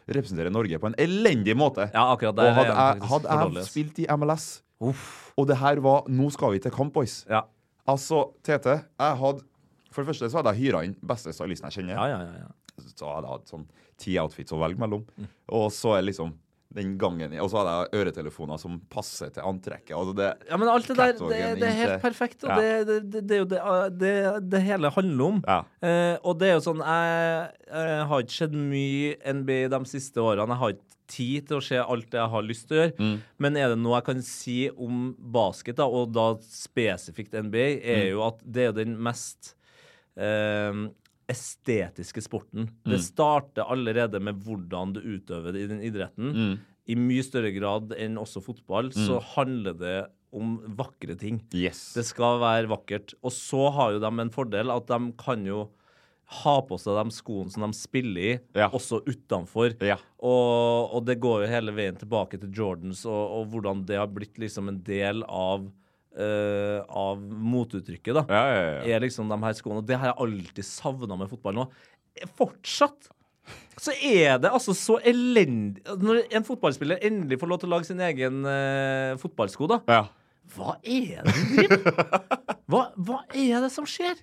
representerer 0.07 0.51
Norge 0.51 0.80
på 0.80 0.88
en 0.91 0.95
elendig 0.99 1.55
måte. 1.55 1.89
Ja, 1.93 2.11
akkurat 2.14 2.36
det. 2.36 2.45
og 2.49 2.53
hadde 2.59 2.76
han 2.76 2.97
jeg, 2.99 3.07
hadde 3.39 3.55
jeg 3.55 3.66
spilt 3.70 3.99
i 4.03 4.07
MLS, 4.18 4.61
Uff. 4.84 5.32
og 5.38 5.47
det 5.47 5.57
her 5.57 5.80
var 5.80 6.03
Nå 6.11 6.30
skal 6.32 6.51
vi 6.51 6.59
til 6.59 6.72
kamp, 6.76 6.93
boys. 6.93 7.26
Ja. 7.30 7.45
Altså, 7.90 8.22
Tete, 8.46 8.78
jeg 9.00 9.18
hadde 9.20 9.44
For 9.92 10.02
det 10.04 10.14
første 10.14 10.30
så 10.32 10.40
hadde 10.40 10.54
jeg 10.56 10.70
hyra 10.70 10.84
inn 10.88 10.96
beste 11.06 11.34
stylisten 11.36 11.70
jeg 11.70 11.82
kjenner. 11.82 12.00
Ja, 12.00 12.06
ja, 12.10 12.22
ja, 12.24 12.46
ja. 12.48 12.88
Så 12.96 13.06
hadde 13.06 13.28
jeg 13.28 13.36
hatt 13.36 13.52
sånn 13.52 13.68
ti 14.02 14.16
outfits 14.18 14.56
å 14.56 14.62
velge 14.62 14.82
mellom. 14.82 15.04
Mm. 15.20 15.28
Og 15.60 15.68
så 15.76 15.98
er 16.00 16.08
liksom 16.08 16.32
den 16.74 16.96
gangen 16.98 17.36
Og 17.38 17.52
så 17.52 17.60
hadde 17.60 17.74
jeg 17.76 18.02
øretelefoner 18.02 18.58
som 18.58 18.80
passer 18.90 19.30
til 19.36 19.46
antrekket. 19.46 19.94
Altså 19.94 20.16
det, 20.18 20.30
Ja, 20.50 20.58
men 20.58 20.72
alt 20.72 20.88
det 20.90 20.96
der, 20.98 21.12
det, 21.20 21.42
det 21.62 21.68
er 21.68 21.78
helt 21.78 22.02
perfekt, 22.02 22.44
og 22.44 22.50
Ja. 22.50 22.80
det, 22.88 23.12
det, 23.14 23.22
er 23.30 23.44
jo 23.44 23.50
det, 23.52 23.60
det, 24.00 24.16
det 24.50 24.62
hele 24.66 24.90
handler 24.90 25.26
om. 25.28 25.44
Ja. 25.46 25.60
Eh, 25.86 26.18
og 26.24 26.40
det 26.42 26.50
er 26.50 26.58
jo 26.58 26.64
sånn, 26.66 26.82
jeg, 26.82 27.52
jeg 27.70 28.08
har 28.10 28.26
ikke 28.26 28.38
sett 28.40 28.58
mye 28.58 29.36
NBA 29.38 29.60
de 29.76 29.84
siste 29.92 30.24
årene. 30.24 30.50
Jeg 30.50 30.62
har 30.64 30.74
ikke 30.74 30.93
tid 31.08 31.47
til 31.47 31.58
å 31.58 31.64
se 31.64 31.78
alt 31.78 32.10
det 32.12 32.20
jeg 32.20 32.30
har 32.30 32.43
lyst 32.47 32.68
til 32.68 32.78
å 32.78 32.82
gjøre. 32.84 32.95
Mm. 32.99 33.18
Men 33.39 33.58
er 33.58 33.70
det 33.74 33.80
noe 33.82 33.97
jeg 33.99 34.06
kan 34.06 34.22
si 34.22 34.58
om 34.72 35.14
basket, 35.20 35.76
da, 35.78 35.86
og 35.86 36.12
da 36.16 36.28
spesifikt 36.47 37.34
NBA, 37.34 37.66
er 37.84 38.04
Mm. 38.06 38.10
jo 38.14 38.24
at 38.28 38.39
det 38.45 38.68
er 38.70 38.72
den 38.84 38.97
mest 39.01 39.56
eh, 40.16 40.72
estetiske 41.30 42.22
sporten. 42.22 42.68
Det 42.86 42.99
Mm. 42.99 43.01
starter 43.01 43.64
allerede 43.66 44.20
med 44.22 44.43
hvordan 44.43 44.93
du 44.93 44.99
utøver 45.01 45.54
det 45.54 45.62
i 45.64 45.68
den 45.68 45.82
idretten. 45.82 46.34
Mm. 46.36 46.60
I 46.88 46.95
mye 46.95 47.24
større 47.24 47.51
grad 47.58 47.93
enn 47.97 48.18
også 48.18 48.43
fotball, 48.43 48.91
så 48.91 49.22
handler 49.36 49.74
det 49.74 50.08
om 50.34 50.58
vakre 50.76 51.18
ting. 51.18 51.41
Yes. 51.54 51.93
Det 51.93 52.04
skal 52.06 52.39
være 52.41 52.68
vakkert. 52.68 53.14
Og 53.24 53.32
så 53.32 53.72
har 53.72 53.93
jo 53.93 53.99
de 53.99 54.20
en 54.22 54.30
fordel 54.30 54.70
at 54.76 54.88
de 54.88 55.12
kan 55.18 55.45
jo 55.45 55.70
ha 56.40 56.56
på 56.66 56.78
seg 56.82 56.98
de 57.00 57.14
skoene 57.16 57.54
som 57.54 57.66
de 57.68 57.78
spiller 57.78 58.26
i, 58.26 58.34
Ja. 58.58 58.68
også 58.74 59.02
utenfor. 59.08 59.76
Ja. 59.86 59.98
Og, 60.24 60.94
og 60.98 61.06
det 61.08 61.20
går 61.24 61.44
jo 61.46 61.52
hele 61.54 61.74
veien 61.76 61.98
tilbake 62.00 62.40
til 62.42 62.52
Jordans, 62.56 63.06
og, 63.06 63.22
og 63.40 63.48
hvordan 63.54 63.86
det 63.90 63.98
har 64.02 64.12
blitt 64.12 64.38
liksom 64.42 64.70
en 64.74 64.82
del 64.84 65.24
av 65.30 65.70
Uh, 66.14 66.84
av 66.94 67.18
motuttrykket, 67.26 68.14
da. 68.14 68.22
Ja, 68.30 68.42
ja, 68.54 68.66
ja. 68.76 68.82
Er 68.94 69.00
liksom 69.02 69.32
de 69.32 69.38
her 69.42 69.56
skoene. 69.58 69.80
Og 69.82 69.88
det 69.90 69.98
har 69.98 70.12
jeg 70.12 70.20
alltid 70.22 70.68
savna 70.68 71.16
med 71.18 71.32
fotball 71.32 71.56
nå. 71.58 71.64
Fortsatt 72.38 73.08
så 73.82 73.96
er 73.98 74.38
det 74.44 74.52
altså 74.54 74.76
så 74.78 75.00
elendig 75.10 75.82
Når 75.98 76.20
en 76.38 76.46
fotballspiller 76.46 77.02
endelig 77.02 77.40
får 77.42 77.50
lov 77.50 77.60
til 77.64 77.72
å 77.72 77.74
lage 77.74 77.90
sin 77.90 78.04
egen 78.06 78.46
uh, 78.46 79.18
fotballsko, 79.24 79.72
da. 79.74 79.80
ja. 79.90 80.04
Hva 80.54 80.76
er 80.86 81.26
det 81.26 81.34
driver 81.56 82.06
hva, 82.70 82.84
hva 82.94 83.20
er 83.34 83.66
det 83.66 83.74
som 83.74 83.90
skjer? 83.90 84.14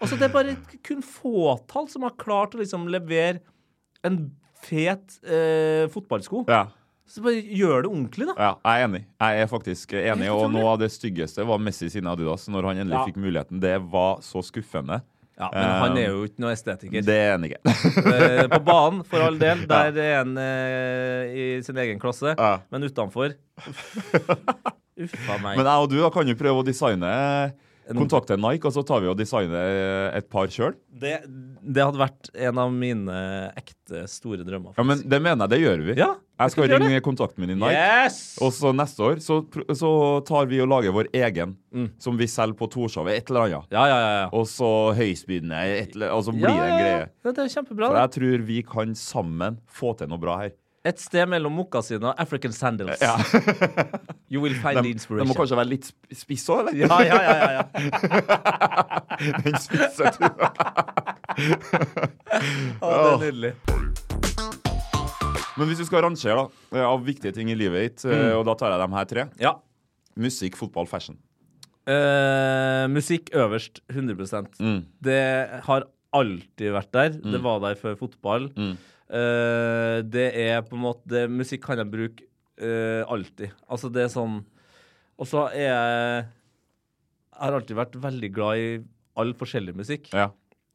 Altså, 0.00 0.16
det 0.20 0.26
er 0.28 0.32
bare 0.34 0.56
kun 0.84 1.02
fåtall 1.02 1.86
som 1.88 2.02
har 2.04 2.12
klart 2.20 2.54
å 2.54 2.60
liksom 2.60 2.84
levere 2.92 3.40
en 4.04 4.18
fet 4.66 5.18
eh, 5.24 5.86
fotballsko. 5.92 6.44
ja. 6.50 6.66
Så 7.06 7.22
bare 7.22 7.38
gjør 7.38 7.84
det 7.84 7.88
ordentlig, 7.92 8.24
da. 8.26 8.34
Ja, 8.34 8.46
jeg 8.66 8.82
er 8.82 8.84
enig. 8.88 9.00
Jeg 9.22 9.42
er 9.44 9.46
faktisk 9.46 9.92
enig. 9.94 10.26
Og 10.34 10.48
noe 10.50 10.72
av 10.72 10.80
det 10.80 10.88
styggeste 10.90 11.44
var 11.46 11.60
Messi 11.62 11.86
sine 11.92 12.10
Adidas, 12.10 12.48
når 12.50 12.66
han 12.66 12.80
endelig 12.82 12.96
Ja. 12.98 13.04
fikk 13.06 13.20
muligheten. 13.22 13.60
Det 13.62 13.76
var 13.92 14.16
så 14.26 14.42
skuffende. 14.42 14.98
Ja, 15.38 15.46
Men 15.54 15.68
han 15.84 15.98
er 16.00 16.08
jo 16.10 16.24
ikke 16.26 16.42
noe 16.42 16.50
estetiker. 16.56 17.04
Det 17.06 17.14
er 17.14 17.30
han 17.36 17.44
ikke. 17.46 17.60
Eh, 18.16 18.48
på 18.50 18.58
banen, 18.66 19.04
for 19.06 19.22
all 19.22 19.38
del. 19.38 19.62
Der 19.70 19.94
er 20.02 20.16
han 20.24 20.34
eh, 20.36 21.30
i 21.30 21.46
sin 21.62 21.78
egen 21.78 22.02
klasse. 22.02 22.34
Ja. 22.34 22.56
Men 22.74 22.82
utenfor 22.90 23.36
Uffa 24.98 25.38
meg. 25.44 25.56
Men 25.60 25.66
jeg 25.66 25.76
og 25.84 25.90
du 25.92 25.98
da 26.00 26.10
kan 26.10 26.26
jo 26.26 26.34
prøve 26.38 26.62
å 26.62 26.66
designe 26.66 27.12
Kontakte 27.94 28.34
Nike, 28.40 28.66
og 28.66 28.72
så 28.74 28.82
tar 28.82 28.98
vi 29.04 29.06
og 29.12 29.16
designer 29.18 30.10
et 30.16 30.26
par 30.32 30.48
sjøl. 30.50 30.74
det, 30.90 31.20
det 31.62 31.84
hadde 31.84 32.00
vært 32.00 32.30
en 32.34 32.58
av 32.58 32.72
mine 32.74 33.14
ekte 33.56 34.06
store 34.10 34.42
drømmer. 34.46 34.74
Ja, 34.78 34.82
men 34.82 35.04
det 35.06 35.20
mener 35.22 35.44
jeg, 35.46 35.52
det 35.52 35.60
gjør 35.62 35.84
vi. 35.86 35.94
Ja, 36.00 36.08
jeg 36.42 36.50
skal 36.56 36.68
ringe 36.72 36.98
kontakten 37.06 37.44
min 37.44 37.54
i 37.54 37.58
Nike. 37.60 37.76
Yes! 37.78 38.18
Og 38.42 38.50
så 38.56 38.72
neste 38.74 39.06
år 39.06 39.20
så, 39.22 39.38
så 39.78 39.90
tar 40.26 40.50
vi 40.50 40.58
og 40.64 40.68
lager 40.72 40.92
vår 40.96 41.12
egen, 41.14 41.54
Mm. 41.76 41.90
som 42.00 42.16
vi 42.16 42.24
selger 42.24 42.56
på 42.56 42.70
Torshov. 42.72 43.08
Et 43.12 43.28
eller 43.28 43.42
annet. 43.50 43.66
Ja, 43.70 43.82
ja, 43.90 43.96
ja. 44.00 44.12
ja. 44.22 44.28
Og 44.32 44.46
så 44.48 44.68
høystbydende, 44.96 45.58
og 46.10 46.22
så 46.24 46.32
blir 46.32 46.46
det 46.48 46.68
en 46.70 46.78
greie. 46.80 47.00
ja. 47.04 47.32
Det 47.32 47.42
er 47.44 47.50
kjempebra. 47.52 47.90
For 47.92 47.98
jeg 48.00 48.14
tror 48.16 48.44
vi 48.48 48.62
kan 48.64 48.94
sammen 48.96 49.58
få 49.68 49.92
til 49.98 50.08
noe 50.08 50.18
bra 50.22 50.38
her. 50.46 50.54
Et 50.86 51.00
sted 51.02 51.26
mellom 51.28 51.52
mokkasiner 51.58 52.12
og 52.12 52.20
African 52.22 52.52
sandals. 52.54 53.00
Ja. 53.02 53.16
You 54.30 54.40
will 54.42 54.54
find 54.58 54.80
De, 54.80 54.82
the 54.82 54.90
inspiration. 54.90 55.22
Den 55.22 55.30
må 55.30 55.34
kanskje 55.38 55.56
være 55.58 55.70
litt 55.70 55.84
sp- 55.86 56.16
spiss 56.18 56.48
òg, 56.50 56.64
eller? 56.64 56.74
Ja, 56.74 56.96
ja, 57.06 57.18
ja, 57.22 57.34
ja, 57.38 57.50
ja. 57.54 57.62
Den 59.46 59.54
spisse 59.62 60.10
tua. 60.16 60.48
Å, 62.82 62.90
det 62.90 63.04
er 63.06 63.20
nydelig. 63.22 63.52
Men 65.56 65.70
hvis 65.70 65.80
vi 65.80 65.86
skal 65.88 66.02
rangere 66.04 66.34
da, 66.42 66.46
eh, 66.76 66.84
av 66.84 67.04
viktige 67.06 67.32
ting 67.36 67.48
i 67.52 67.56
livet 67.56 67.86
ditt, 67.86 68.04
eh, 68.10 68.16
Mm. 68.16 68.34
og 68.40 68.44
da 68.50 68.54
tar 68.60 68.70
jeg 68.74 68.80
dem 68.82 68.92
her 68.98 69.04
tre 69.12 69.28
Ja. 69.40 69.54
Musikk, 70.16 70.56
fotball, 70.56 70.86
fashion. 70.90 71.16
Uh, 71.86 72.88
musikk 72.90 73.30
øverst, 73.30 73.78
100 73.92 74.48
Mm. 74.58 74.84
Det 75.00 75.60
har 75.62 75.84
alltid 76.12 76.72
vært 76.74 76.90
der. 76.92 77.08
Det 77.10 77.40
var 77.42 77.60
der 77.60 77.74
før 77.76 77.94
fotball. 77.96 78.48
Mm. 78.56 78.76
Eh, 79.06 79.98
det 80.02 80.26
er 80.34 80.64
på 80.66 80.74
en 80.74 80.82
måte 80.82 81.06
det, 81.06 81.26
Musikk 81.30 81.62
kan 81.68 81.78
jeg 81.78 81.90
bruke 81.92 82.26
uh, 82.58 83.04
alltid. 83.12 83.52
Altså, 83.70 83.90
det 83.92 84.06
er 84.06 84.10
sånn 84.10 84.40
Og 85.20 85.28
så 85.30 85.44
er 85.52 85.68
jeg 85.68 86.24
Jeg 86.24 87.42
har 87.44 87.58
alltid 87.58 87.78
vært 87.78 87.98
veldig 88.02 88.30
glad 88.34 88.62
i 88.62 88.70
all 89.16 89.32
forskjellig 89.36 89.76
musikk. 89.76 90.10
Ja. 90.16 90.30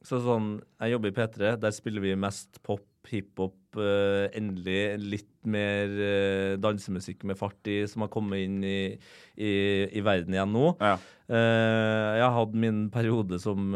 Så 0.05 0.21
sånn 0.23 0.53
Jeg 0.79 0.95
jobber 0.95 1.11
i 1.11 1.17
P3, 1.17 1.55
der 1.59 1.75
spiller 1.75 2.05
vi 2.05 2.15
mest 2.19 2.61
pop 2.63 2.85
hiphop. 3.11 3.57
eh, 3.79 4.27
endelig 4.35 4.99
litt 4.99 5.29
mer 5.47 5.87
eh, 5.87 6.57
dansemusikk 6.59 7.23
med 7.23 7.37
fart 7.39 7.69
i, 7.71 7.85
som 7.87 8.03
har 8.03 8.09
kommet 8.11 8.43
inn 8.43 8.57
i, 8.67 8.97
i, 9.39 9.53
i 9.87 10.03
verden 10.03 10.35
igjen 10.35 10.51
nå. 10.51 10.73
Ja. 10.81 10.97
Eh, 11.31 12.09
jeg 12.17 12.25
har 12.25 12.35
hatt 12.35 12.57
min 12.59 12.81
periode 12.91 13.39
som 13.39 13.71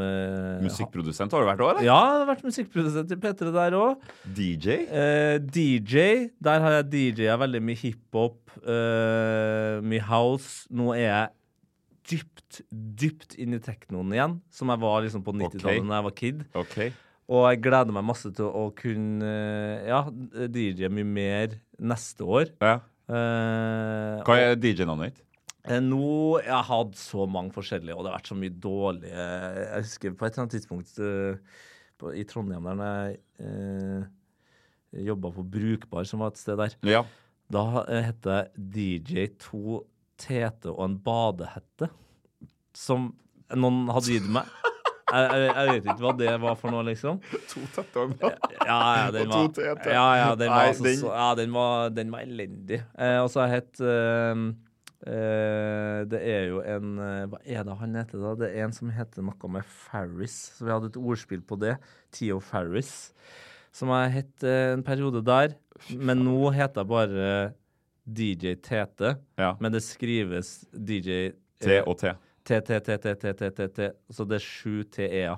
Musikkprodusent 0.66 1.32
har 1.32 1.46
du 1.46 1.48
vært 1.48 1.64
òg, 1.64 1.72
eller? 1.76 1.88
Ja, 1.88 1.96
jeg 2.12 2.20
har 2.20 2.30
vært 2.34 2.44
musikkprodusent 2.44 3.16
i 3.16 3.20
P3 3.24 3.54
der 3.56 3.78
òg. 3.80 4.04
DJ? 4.36 4.82
Eh, 4.84 5.38
DJ. 5.40 6.04
Der 6.44 6.66
har 6.66 6.78
jeg 6.82 6.92
DJ-a 6.92 7.40
veldig 7.40 7.64
mye 7.64 7.80
hiphop, 7.80 8.42
eh, 8.60 9.80
mye 9.80 10.04
house. 10.12 10.68
Nå 10.76 10.92
er 10.98 11.06
jeg 11.06 11.34
dypt, 12.12 12.62
dypt 12.72 13.40
inn 13.42 13.56
i 13.56 13.62
teknoen 13.64 14.14
igjen, 14.14 14.38
som 14.54 14.70
jeg 14.72 14.82
var 14.84 15.02
liksom 15.06 15.24
på 15.26 15.34
90-tallet 15.36 15.82
okay. 15.82 15.90
da 15.90 15.98
jeg 15.98 16.08
var 16.08 16.16
kid. 16.20 16.46
OK. 16.62 16.78
Og 17.26 17.48
jeg 17.50 17.62
gleder 17.66 17.96
meg 17.96 18.06
masse 18.06 18.30
til 18.38 18.46
å 18.46 18.68
kunne 18.78 19.30
eh, 19.30 19.88
ja, 19.90 20.04
DJ 20.52 20.92
mye 20.94 21.08
mer 21.10 21.56
neste 21.82 22.26
år. 22.26 22.52
Ja. 22.62 22.76
Eh, 23.10 24.26
Hva 24.26 24.36
er 24.42 24.60
DJ-navnet 24.60 25.14
ditt? 25.14 25.24
Eh, 25.66 25.82
Nå 25.82 26.40
Jeg 26.42 26.54
har 26.54 26.66
hatt 26.70 26.98
så 26.98 27.26
mange 27.30 27.54
forskjellige, 27.54 27.94
og 27.94 28.06
det 28.06 28.12
har 28.12 28.20
vært 28.20 28.30
så 28.32 28.38
mye 28.38 28.54
dårlige 28.62 29.26
Jeg 29.26 29.84
husker 29.86 30.16
på 30.18 30.26
et 30.26 30.34
eller 30.34 30.44
annet 30.44 30.56
tidspunkt 30.56 31.02
uh, 31.02 31.60
på, 32.02 32.14
i 32.18 32.26
Trondheim 32.30 32.66
der 32.66 32.82
jeg 32.86 33.20
uh, 33.46 34.08
jobba 35.06 35.32
på 35.36 35.46
Brukbar, 35.54 36.06
som 36.08 36.22
var 36.24 36.34
et 36.34 36.40
sted 36.40 36.58
der. 36.62 36.78
Ja. 36.88 37.04
Da 37.52 37.66
uh, 37.82 38.00
het 38.06 38.30
jeg 38.30 38.68
DJ 38.78 39.28
2 39.42 39.82
Tete 40.22 40.72
og 40.72 40.84
en 40.86 41.00
badehette. 41.04 41.90
Som 42.76 43.10
noen 43.54 43.90
hadde 43.92 44.18
gitt 44.18 44.30
meg. 44.32 44.50
Jeg, 45.06 45.26
jeg, 45.38 45.50
jeg 45.54 45.68
vet 45.70 45.86
ikke 45.92 46.02
hva 46.02 46.12
det 46.18 46.32
var 46.42 46.56
for 46.58 46.74
noe, 46.74 46.82
liksom. 46.88 47.20
To 47.52 47.62
tette 47.76 48.02
og 48.02 48.14
Ja, 48.66 48.78
ja, 48.98 49.12
den 49.14 49.28
Og 49.28 49.34
var, 49.36 49.50
to 49.54 49.66
ja, 49.94 50.06
ja, 50.18 50.30
den 50.40 50.50
var, 50.50 50.56
Nei, 50.64 50.70
altså, 50.72 50.84
den- 50.88 51.02
Så, 51.04 51.12
ja, 51.14 51.28
den 51.38 51.52
var, 51.54 51.90
den 51.94 52.14
var 52.16 52.24
elendig. 52.26 52.80
Eh, 52.98 53.18
og 53.22 53.30
så 53.30 53.44
har 53.44 53.52
jeg 53.54 53.60
hett 53.62 53.82
eh, 53.86 54.42
eh, 55.14 56.00
Det 56.10 56.22
er 56.22 56.48
jo 56.50 56.62
en 56.66 56.96
eh, 57.06 57.26
Hva 57.32 57.42
er 57.46 57.68
det 57.68 57.78
han 57.84 58.00
heter, 58.00 58.24
da? 58.24 58.34
Det 58.42 58.50
er 58.52 58.66
en 58.66 58.74
som 58.76 58.90
heter 58.96 59.26
noe 59.28 59.52
med 59.58 59.68
Farris. 59.70 60.38
Så 60.58 60.66
vi 60.66 60.74
hadde 60.74 60.90
et 60.94 60.98
ordspill 61.02 61.44
på 61.46 61.60
det. 61.62 61.76
Theo 62.16 62.40
Farris. 62.44 62.96
Som 63.76 63.92
jeg 63.94 64.14
hett 64.20 64.48
eh, 64.48 64.74
en 64.74 64.84
periode 64.88 65.22
der. 65.28 65.54
Men 65.94 66.24
nå 66.26 66.50
heter 66.56 66.82
jeg 66.82 66.90
bare 66.96 67.30
DJ 68.06 68.56
Tete. 68.64 69.16
Ja. 69.38 69.54
Men 69.62 69.74
det 69.76 69.84
skrives 69.86 70.64
DJ 70.74 71.34
T 71.62 71.82
og 71.86 71.98
T. 72.02 72.14
T-T-T-T-T-T. 72.46 73.90
Så 74.14 74.26
det 74.30 74.40
er 74.40 74.46
sju 74.46 74.84
T-E-er. 74.94 75.38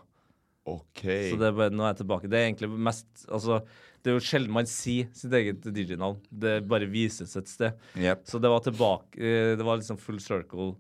OK. 0.68 1.04
Så 1.32 1.38
det 1.40 1.48
er 1.48 1.56
bare, 1.56 1.72
nå 1.72 1.86
er 1.86 1.94
jeg 1.94 2.02
tilbake. 2.02 2.30
Det 2.32 2.40
er 2.40 2.50
egentlig 2.50 2.70
mest 2.90 3.24
Altså, 3.32 3.62
det 4.04 4.12
er 4.12 4.18
jo 4.18 4.24
sjelden 4.24 4.54
man 4.56 4.68
sier 4.70 5.08
sitt 5.16 5.34
eget 5.36 5.64
DJ-navn. 5.74 6.20
Det 6.28 6.58
bare 6.68 6.90
vises 6.92 7.34
et 7.40 7.48
sted. 7.52 7.78
Yep. 7.96 8.26
Så 8.28 8.42
det 8.44 8.52
var 8.52 8.66
tilbake 8.66 9.16
eh, 9.22 9.54
Det 9.60 9.66
var 9.68 9.80
liksom 9.80 10.00
full 10.02 10.20
circle 10.24 10.74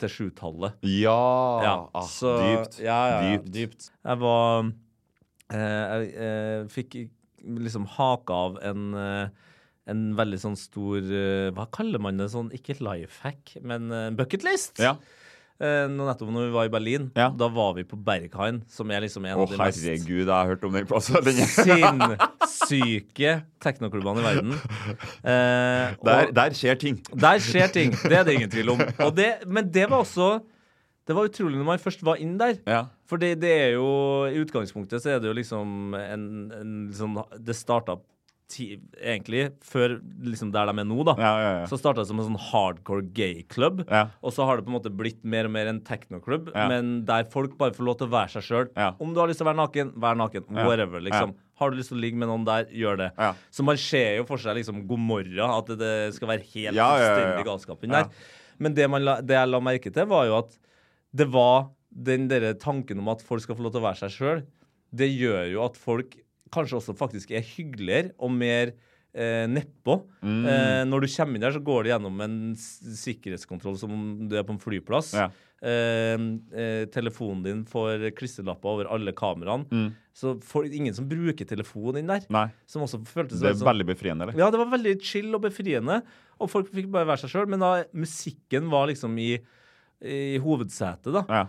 til 0.00 0.12
sjutallet. 0.12 0.76
Ja, 0.84 1.16
Ja, 1.64 1.74
ah, 1.94 2.06
så- 2.06 2.36
dypt. 2.44 2.78
Ja, 2.84 3.00
ja, 3.08 3.20
dypt. 3.32 3.50
dypt. 3.54 3.90
Jeg 4.04 4.18
var 4.22 4.70
eh, 5.50 5.58
Jeg 5.58 6.14
eh, 6.28 6.62
fikk 6.70 6.96
liksom 7.46 7.86
haka 7.86 8.32
av 8.46 8.58
en 8.62 8.94
eh, 8.94 9.28
en 9.86 10.00
veldig 10.18 10.38
sånn 10.42 10.56
stor 10.58 10.98
Hva 11.54 11.68
kaller 11.70 12.00
man 12.02 12.16
det? 12.18 12.26
Sånn, 12.32 12.48
ikke 12.50 12.74
life 12.82 13.20
hack, 13.22 13.52
men 13.62 13.86
bucketlist. 14.18 14.80
Ja. 14.82 14.96
Eh, 15.56 15.86
nå 15.88 16.04
nettopp 16.04 16.28
når 16.34 16.50
vi 16.50 16.52
var 16.52 16.66
i 16.68 16.72
Berlin, 16.74 17.06
Ja. 17.16 17.30
da 17.32 17.46
var 17.48 17.70
vi 17.78 17.82
på 17.88 17.96
Berghain, 17.96 18.58
som 18.68 18.90
er 18.92 19.00
liksom 19.00 19.24
en 19.24 19.38
Å, 19.38 19.42
av 19.46 19.48
de 19.54 19.56
mest 19.56 19.80
herregud, 19.86 20.26
jeg 20.26 20.28
har 20.28 20.50
hørt 20.50 20.64
om 20.68 20.72
den 20.76 20.84
plassen. 20.86 21.16
Den 21.24 21.38
er- 21.40 21.46
sinnssyke 22.46 23.32
teknoklubbene 23.64 24.20
i 24.20 24.26
verden. 24.26 24.52
Eh, 25.24 25.94
og 25.96 26.04
der, 26.10 26.32
der 26.36 26.50
skjer 26.56 26.76
ting. 26.80 26.98
der 27.14 27.40
skjer 27.40 27.72
ting. 27.72 27.90
Det 28.04 28.12
er 28.20 28.24
det 28.28 28.34
ingen 28.36 28.50
tvil 28.52 28.74
om. 28.74 28.82
Og 29.06 29.14
det, 29.16 29.30
men 29.46 29.70
det 29.72 29.88
var 29.90 30.02
også 30.04 30.42
Det 31.06 31.14
var 31.14 31.28
utrolig 31.28 31.54
når 31.60 31.64
man 31.68 31.78
først 31.78 32.00
var 32.02 32.16
inn 32.18 32.36
der. 32.36 32.56
Ja. 32.66 32.80
For 33.06 33.16
det, 33.22 33.36
det 33.40 33.50
er 33.54 33.68
jo 33.76 33.86
I 34.26 34.40
utgangspunktet 34.42 35.00
så 35.04 35.12
er 35.14 35.20
det 35.22 35.28
jo 35.30 35.36
liksom 35.38 35.94
en, 35.94 36.24
en 36.52 36.72
sånn 36.92 37.14
Det 37.38 37.54
starta 37.54 37.94
ti, 38.48 38.66
egentlig 39.02 39.48
før 39.66 39.96
liksom 40.22 40.52
der 40.54 40.68
de 40.70 40.74
er 40.78 40.86
nå, 40.86 41.00
da. 41.08 41.14
Ja, 41.18 41.30
ja, 41.42 41.48
ja. 41.60 41.64
Så 41.70 41.78
starta 41.80 42.02
det 42.04 42.08
som 42.10 42.20
en 42.22 42.28
sånn 42.28 42.38
hardcore 42.50 43.02
gay-klubb. 43.16 43.80
Og 44.22 44.32
så 44.34 44.46
har 44.46 44.56
det 44.60 44.66
på 44.66 44.70
en 44.70 44.76
måte 44.78 44.92
blitt 44.94 45.24
mer 45.26 45.48
og 45.48 45.52
mer 45.56 45.66
en 45.72 45.80
techno-klubb, 45.86 46.52
men 46.70 46.92
der 47.08 47.24
folk 47.32 47.56
bare 47.58 47.74
får 47.74 47.84
lov 47.88 47.98
til 47.98 48.06
å 48.06 48.14
være 48.14 48.30
seg 48.36 48.46
sjøl. 48.46 48.70
Om 49.02 49.12
du 49.14 49.20
har 49.20 49.28
lyst 49.32 49.42
til 49.42 49.46
å 49.48 49.50
være 49.50 49.60
naken, 49.64 49.92
vær 49.96 50.16
naken. 50.20 50.46
Whatever, 50.66 51.00
liksom. 51.02 51.34
Har 51.56 51.70
du 51.72 51.76
lyst 51.78 51.88
til 51.88 51.96
å 51.96 52.00
ligge 52.04 52.18
med 52.20 52.28
noen 52.28 52.44
der, 52.44 52.66
gjør 52.70 52.98
det. 53.00 53.10
Så 53.50 53.64
man 53.64 53.76
ser 53.80 54.18
jo 54.20 54.26
for 54.28 54.36
seg 54.38 54.58
liksom 54.58 54.82
god 54.86 55.00
morgen, 55.00 55.40
at 55.50 55.66
det, 55.72 55.78
det 55.80 56.14
skal 56.14 56.28
være 56.34 56.44
helt 56.54 56.76
fullstendig 57.00 57.46
galskap 57.48 57.82
inni 57.86 57.94
der. 57.96 58.10
Men 58.58 58.74
det, 58.76 58.86
man 58.90 59.04
la, 59.04 59.20
det 59.20 59.34
jeg 59.36 59.48
la 59.52 59.60
merke 59.60 59.90
til, 59.92 60.06
var 60.08 60.26
jo 60.28 60.36
at 60.38 60.54
det 61.16 61.26
var 61.32 61.70
den 61.90 62.28
derre 62.28 62.52
tanken 62.60 62.98
om 63.00 63.08
at 63.08 63.22
folk 63.24 63.40
skal 63.42 63.56
få 63.56 63.64
lov 63.64 63.72
til 63.72 63.80
å 63.80 63.86
være 63.88 64.00
seg 64.04 64.12
sjøl. 64.12 64.42
Det 64.96 65.08
gjør 65.10 65.48
jo 65.54 65.64
at 65.64 65.76
folk 65.80 66.14
kanskje 66.54 66.78
også 66.80 66.94
faktisk 66.98 67.30
er 67.36 67.42
hyggeligere 67.42 68.12
og 68.18 68.30
mer 68.32 68.72
eh, 69.16 69.46
nedpå. 69.48 69.98
Mm. 70.22 70.44
Eh, 70.46 70.84
når 70.90 71.00
du 71.06 71.08
kommer 71.16 71.34
inn 71.38 71.46
der, 71.46 71.54
så 71.56 71.62
går 71.64 71.82
det 71.86 71.92
gjennom 71.94 72.20
en 72.26 72.38
sikkerhetskontroll 72.56 73.76
som 73.80 73.92
om 73.96 74.06
du 74.30 74.36
er 74.38 74.46
på 74.46 74.54
en 74.56 74.62
flyplass. 74.62 75.12
Ja. 75.16 75.28
Eh, 75.66 76.14
eh, 76.52 76.84
telefonen 76.92 77.42
din 77.46 77.62
får 77.68 78.10
klistrelapper 78.18 78.68
over 78.74 78.90
alle 78.92 79.14
kameraene. 79.16 79.88
Så 80.16 80.36
får 80.44 80.68
ingen 80.72 80.94
som 80.96 81.08
bruker 81.08 81.48
telefonen 81.48 82.02
inn 82.02 82.12
der. 82.12 82.24
Mm. 82.28 82.36
Nei. 82.38 82.46
Som 82.70 82.84
også 82.86 83.02
føltes 83.08 83.40
Det 83.42 83.50
er 83.50 83.58
sånn- 83.58 83.68
veldig 83.72 83.86
befriende, 83.88 84.22
eller? 84.28 84.38
ja, 84.38 84.50
det 84.52 84.60
var 84.60 84.70
veldig 84.72 84.94
chill 85.04 85.34
og 85.36 85.42
befriende. 85.48 86.02
Og 86.40 86.50
folk 86.52 86.68
fikk 86.72 86.90
bare 86.92 87.08
være 87.08 87.24
seg 87.24 87.32
sjøl. 87.32 87.48
Men 87.48 87.60
da 87.64 87.72
musikken 87.96 88.68
var 88.72 88.86
liksom 88.92 89.16
i, 89.18 89.38
i 90.04 90.36
hovedsetet, 90.44 91.12
da. 91.12 91.24
Ja. 91.28 91.46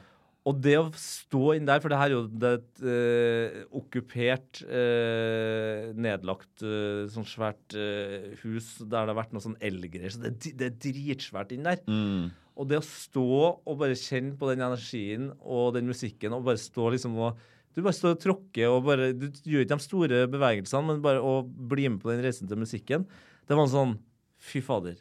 Og 0.47 0.59
det 0.63 0.77
å 0.79 0.85
stå 0.95 1.57
inn 1.57 1.67
der, 1.67 1.81
for 1.83 1.91
det 1.91 1.99
her 1.99 2.13
er 2.13 2.15
jo 2.15 2.47
et 2.47 2.83
eh, 2.87 3.55
okkupert, 3.75 4.61
eh, 4.63 5.89
nedlagt, 5.97 6.63
eh, 6.63 7.03
sånn 7.11 7.27
svært 7.27 7.75
eh, 7.75 8.29
hus 8.45 8.77
der 8.79 9.09
det 9.09 9.11
har 9.11 9.17
vært 9.17 9.35
noe 9.35 9.43
sånn 9.43 9.57
elgreier, 9.59 10.13
så 10.13 10.23
det, 10.23 10.53
det 10.55 10.69
er 10.69 10.77
dritsvært 10.85 11.51
inn 11.55 11.67
der. 11.67 11.81
Mm. 11.89 12.29
Og 12.57 12.69
det 12.69 12.79
å 12.79 12.85
stå 12.85 13.27
og 13.27 13.75
bare 13.81 13.97
kjenne 13.99 14.37
på 14.39 14.47
den 14.49 14.63
energien 14.63 15.29
og 15.41 15.75
den 15.75 15.91
musikken, 15.91 16.37
og 16.37 16.47
bare 16.47 16.61
stå 16.61 16.93
liksom 16.95 17.19
og 17.19 17.45
Du 17.77 17.83
bare 17.85 17.93
står 17.93 18.15
og 18.15 18.21
tråkker 18.23 18.71
og 18.73 18.87
bare 18.87 19.11
Du 19.13 19.27
gjør 19.45 19.61
ikke 19.61 19.75
de 19.75 19.83
store 19.83 20.21
bevegelsene, 20.31 20.87
men 20.87 21.03
bare 21.03 21.21
å 21.21 21.43
bli 21.45 21.85
med 21.91 22.01
på 22.01 22.09
den 22.09 22.23
reisen 22.25 22.49
til 22.49 22.57
musikken. 22.57 23.05
Det 23.45 23.57
var 23.57 23.69
sånn 23.69 23.99
Fy 24.41 24.63
fader. 24.65 24.97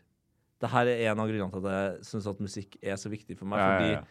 Det 0.60 0.68
her 0.72 0.88
er 0.88 1.10
en 1.12 1.20
av 1.20 1.28
grunnene 1.28 1.52
til 1.52 1.64
at 1.64 1.74
jeg 1.76 2.06
syns 2.10 2.28
at 2.30 2.38
musikk 2.40 2.76
er 2.80 2.96
så 3.00 3.12
viktig 3.12 3.36
for 3.36 3.48
meg. 3.48 3.60
Ja, 3.60 3.66
ja, 3.66 3.74
fordi 3.76 3.94
ja. 3.94 4.04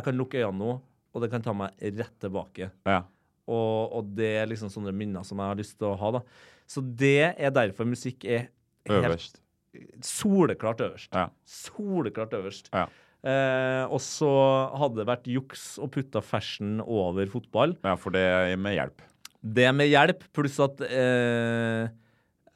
Jeg 0.00 0.08
kan 0.08 0.18
lukke 0.18 0.40
øynene 0.40 0.58
nå, 0.64 0.76
og 1.10 1.22
det 1.24 1.30
kan 1.32 1.42
ta 1.44 1.52
meg 1.56 1.76
rett 2.00 2.16
tilbake. 2.22 2.70
Ja. 2.88 3.02
Og, 3.50 3.92
og 3.98 4.10
det 4.14 4.32
er 4.42 4.48
liksom 4.50 4.70
sånne 4.70 4.92
minner 4.94 5.24
som 5.26 5.40
jeg 5.42 5.50
har 5.52 5.58
lyst 5.58 5.76
til 5.80 5.88
å 5.90 5.96
ha. 5.98 6.10
da. 6.18 6.24
Så 6.70 6.82
det 6.84 7.32
er 7.34 7.54
derfor 7.54 7.88
musikk 7.90 8.24
er 8.30 8.48
helt 8.88 9.08
Øverst. 9.10 9.40
soleklart 10.06 10.82
øverst. 10.86 11.10
Ja. 11.14 11.28
Soleklart 11.50 12.34
øverst. 12.38 12.70
Ja. 12.74 12.84
Eh, 13.20 13.84
og 13.92 13.98
så 14.00 14.30
hadde 14.80 15.02
det 15.02 15.08
vært 15.10 15.26
juks 15.28 15.64
å 15.82 15.88
putte 15.92 16.22
fashion 16.24 16.78
over 16.80 17.26
fotball. 17.28 17.74
ja, 17.84 17.96
for 18.00 18.14
det 18.14 18.22
er 18.24 18.54
med 18.56 18.78
hjelp. 18.78 19.02
Det 19.40 19.66
er 19.66 19.74
med 19.76 19.90
hjelp, 19.90 20.22
pluss 20.36 20.56
at 20.62 20.80
eh, 20.86 21.90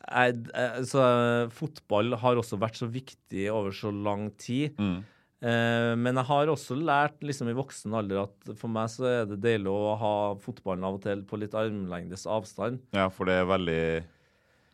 jeg, 0.05 0.39
altså, 0.55 1.05
fotball 1.53 2.15
har 2.21 2.37
også 2.41 2.59
vært 2.61 2.77
så 2.81 2.89
viktig 2.93 3.49
over 3.53 3.73
så 3.77 3.91
lang 3.93 4.31
tid. 4.41 4.77
Mm. 4.79 5.03
Eh, 5.45 5.93
men 6.01 6.17
jeg 6.17 6.25
har 6.31 6.49
også 6.49 6.77
lært 6.81 7.21
liksom 7.27 7.51
i 7.53 7.57
voksen 7.59 7.93
alder 7.99 8.23
at 8.23 8.51
for 8.57 8.73
meg 8.73 8.89
så 8.89 9.05
er 9.11 9.27
det 9.29 9.41
deilig 9.45 9.69
å 9.69 9.93
ha 10.01 10.13
fotballen 10.41 10.87
av 10.89 10.97
og 10.97 11.03
til 11.05 11.21
på 11.29 11.37
litt 11.43 11.57
armlengdes 11.59 12.25
avstand. 12.31 12.81
Ja, 12.97 13.11
for 13.13 13.29
det 13.29 13.41
er 13.43 13.49
veldig 13.51 13.81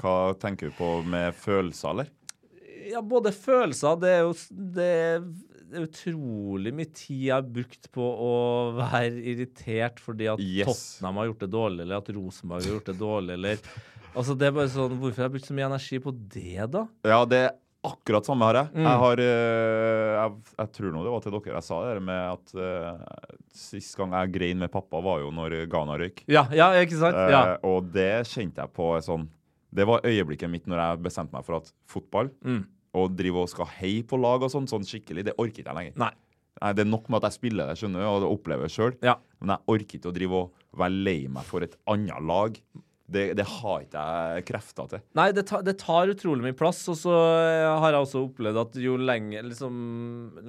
Hva 0.01 0.14
tenker 0.41 0.71
du 0.71 0.77
på 0.79 0.91
med 1.05 1.35
følelser, 1.37 1.91
eller? 1.93 2.12
Ja, 2.91 3.03
både 3.05 3.33
følelser 3.37 3.99
Det 4.01 4.12
er 4.14 4.23
jo 4.25 4.31
det 4.51 4.87
er, 4.87 5.27
det 5.71 5.77
er 5.81 5.89
utrolig 5.89 6.73
mye 6.75 6.89
tid 6.89 7.27
jeg 7.27 7.35
har 7.35 7.45
brukt 7.59 7.91
på 7.95 8.07
å 8.07 8.31
være 8.79 9.11
irritert 9.35 10.01
fordi 10.03 10.31
at 10.33 10.41
Yes. 10.43 10.71
Tottenham 10.71 11.21
har 11.21 11.29
gjort 11.33 11.45
det 11.45 11.51
dårlig, 11.53 11.83
eller 11.85 12.01
at 12.01 12.12
Rosenborg 12.16 12.64
har 12.64 12.77
gjort 12.77 12.93
det 12.93 13.01
dårlig, 13.03 13.41
eller 13.41 13.73
Altså, 14.11 14.35
det 14.35 14.49
er 14.49 14.55
bare 14.57 14.71
sånn 14.73 14.97
Hvorfor 14.99 15.23
har 15.23 15.29
jeg 15.29 15.35
brukt 15.37 15.47
så 15.51 15.55
mye 15.55 15.68
energi 15.68 16.01
på 16.03 16.14
det, 16.35 16.64
da? 16.73 16.87
Ja, 17.07 17.21
det 17.31 17.43
er 17.45 17.53
akkurat 17.87 18.26
samme 18.28 18.45
har 18.45 18.59
jeg. 18.59 18.68
Mm. 18.76 18.85
Jeg 18.87 19.01
har 19.03 19.20
eh, 19.24 20.11
jeg, 20.20 20.33
jeg 20.59 20.72
tror 20.76 20.93
nå 20.95 21.03
det 21.07 21.12
var 21.14 21.22
til 21.24 21.33
dere 21.37 21.55
jeg 21.57 21.66
sa 21.66 21.78
det 21.89 22.03
med 22.05 22.22
at 22.35 22.55
uh, 22.61 23.26
sist 23.57 23.97
gang 23.97 24.12
jeg 24.18 24.33
grein 24.35 24.59
med 24.61 24.72
pappa, 24.74 25.01
var 25.05 25.20
jo 25.22 25.31
når 25.33 25.57
Ghana 25.72 25.97
røyk. 26.01 26.24
Ja, 26.28 26.45
ja, 26.53 26.70
ikke 26.83 26.99
sant? 27.01 27.16
Uh, 27.16 27.31
Ja. 27.33 27.43
og 27.64 27.89
det 27.95 28.11
kjente 28.28 28.61
jeg 28.64 28.72
på 28.76 28.91
sånn 29.07 29.28
Det 29.72 29.87
var 29.87 30.03
øyeblikket 30.05 30.51
mitt 30.51 30.66
når 30.66 30.81
jeg 30.83 31.03
bestemte 31.07 31.33
meg 31.37 31.45
for 31.47 31.61
at 31.61 31.72
fotball 31.89 32.28
Mm. 32.45 32.64
og 32.95 33.14
drive 33.16 33.45
og 33.45 33.49
skal 33.53 33.66
heie 33.78 34.03
på 34.03 34.18
lag 34.20 34.43
og 34.43 34.51
sånn, 34.51 34.66
sånn 34.66 34.83
skikkelig, 34.85 35.24
det 35.31 35.37
orker 35.39 35.62
ikke 35.62 35.70
jeg 35.70 35.76
lenger. 35.78 35.97
Nei. 35.97 36.11
Nei, 36.61 36.72
Det 36.74 36.83
er 36.85 36.91
nok 36.91 37.09
med 37.09 37.22
at 37.22 37.31
jeg 37.31 37.39
spiller 37.39 37.66
det, 37.70 37.78
skjønner 37.78 38.03
og 38.05 38.26
opplever 38.28 38.66
det 38.66 38.74
sjøl. 38.74 38.97
Ja. 39.07 39.14
Men 39.41 39.55
jeg 39.57 39.64
orker 39.72 39.97
ikke 40.01 40.11
å 40.11 40.16
drive 40.16 40.33
og 40.41 40.53
være 40.76 41.05
lei 41.07 41.28
meg 41.31 41.45
for 41.47 41.62
et 41.62 41.76
annet 41.89 42.20
lag. 42.26 42.59
Det, 43.11 43.25
det 43.39 43.47
har 43.49 43.81
ikke 43.85 44.03
jeg 44.07 44.45
krefter 44.51 44.91
til. 44.93 45.01
Nei, 45.19 45.29
det, 45.37 45.45
tar- 45.51 45.65
det 45.67 45.75
tar 45.83 46.13
utrolig 46.13 46.45
mye 46.47 46.57
plass, 46.59 46.85
og 46.93 46.99
så 47.01 47.15
eh, 47.17 47.67
har 47.83 47.97
jeg 47.97 48.05
også 48.07 48.23
opplevd 48.29 48.61
at 48.63 48.79
jo 48.83 48.95
lenger, 49.01 49.43
liksom, 49.49 49.75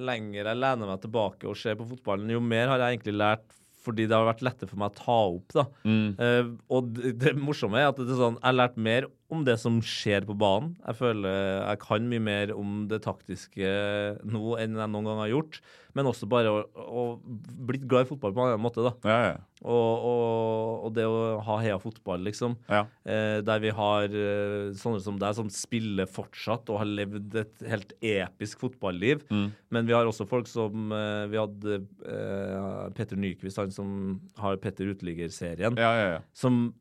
lenger 0.07 0.45
jeg 0.51 0.59
lener 0.61 0.91
meg 0.93 1.01
tilbake 1.03 1.49
og 1.49 1.57
ser 1.57 1.79
på 1.79 1.87
fotballen, 1.89 2.29
jo 2.35 2.43
mer 2.43 2.69
har 2.73 2.83
jeg 2.85 2.99
egentlig 2.99 3.17
lært 3.21 3.47
fordi 3.81 4.03
det 4.05 4.13
har 4.13 4.27
vært 4.27 4.43
lettere 4.45 4.69
for 4.69 4.77
meg 4.77 4.91
å 4.91 4.97
ta 4.99 5.13
opp. 5.33 5.53
da. 5.57 5.63
Eh, 6.21 6.49
og 6.69 6.91
det, 6.93 7.15
det 7.17 7.31
morsomme 7.41 7.79
er 7.81 7.87
at 7.89 7.97
det 7.97 8.11
er 8.13 8.19
sånn, 8.19 8.35
jeg 8.37 8.45
har 8.45 8.57
lært 8.59 8.75
mer 8.77 9.07
om 9.33 9.41
det 9.47 9.55
som 9.57 9.79
skjer 9.81 10.27
på 10.27 10.35
banen. 10.37 10.75
Jeg 10.85 10.99
føler 10.99 11.39
jeg 11.65 11.79
kan 11.81 12.05
mye 12.11 12.21
mer 12.21 12.53
om 12.53 12.83
det 12.91 12.99
taktiske 13.07 13.71
nå 14.21 14.51
enn 14.61 14.77
jeg 14.77 14.91
noen 14.93 15.09
gang 15.09 15.23
har 15.23 15.31
gjort. 15.33 15.57
Men 15.97 16.07
også 16.09 16.27
bare 16.31 16.51
å, 16.51 16.59
å 16.81 17.05
blitt 17.67 17.83
glad 17.89 18.05
i 18.05 18.09
fotball 18.09 18.33
på 18.35 18.43
en 18.43 18.51
annen 18.53 18.63
måte. 18.63 18.83
da. 18.85 18.93
Ja, 19.07 19.17
ja. 19.31 19.39
Og, 19.61 20.05
og, 20.09 20.85
og 20.87 20.93
det 20.95 21.03
å 21.05 21.17
ha 21.45 21.57
Heia 21.61 21.75
fotball, 21.81 22.23
liksom. 22.25 22.55
Ja. 22.71 22.85
Eh, 23.05 23.39
der 23.45 23.61
vi 23.61 23.73
har 23.77 24.07
eh, 24.09 24.71
sånne 24.79 25.01
som 25.03 25.19
deg 25.21 25.35
som 25.37 25.51
spiller 25.53 26.09
fortsatt 26.09 26.71
og 26.73 26.81
har 26.81 26.89
levd 26.89 27.37
et 27.43 27.65
helt 27.69 27.93
episk 28.01 28.63
fotballiv. 28.65 29.21
Mm. 29.29 29.49
Men 29.69 29.89
vi 29.89 29.93
har 29.97 30.09
også 30.09 30.25
folk 30.29 30.49
som 30.49 30.91
eh, 30.95 31.27
Vi 31.31 31.37
hadde 31.41 31.81
eh, 32.09 32.89
Petter 32.97 33.19
Nyquist, 33.21 33.61
han 33.61 33.73
som 33.75 34.17
har 34.41 34.57
Petter 34.63 34.89
Uteligger-serien, 34.89 35.77
Ja, 35.77 35.91
ja, 35.99 36.07
ja. 36.17 36.21
som 36.33 36.71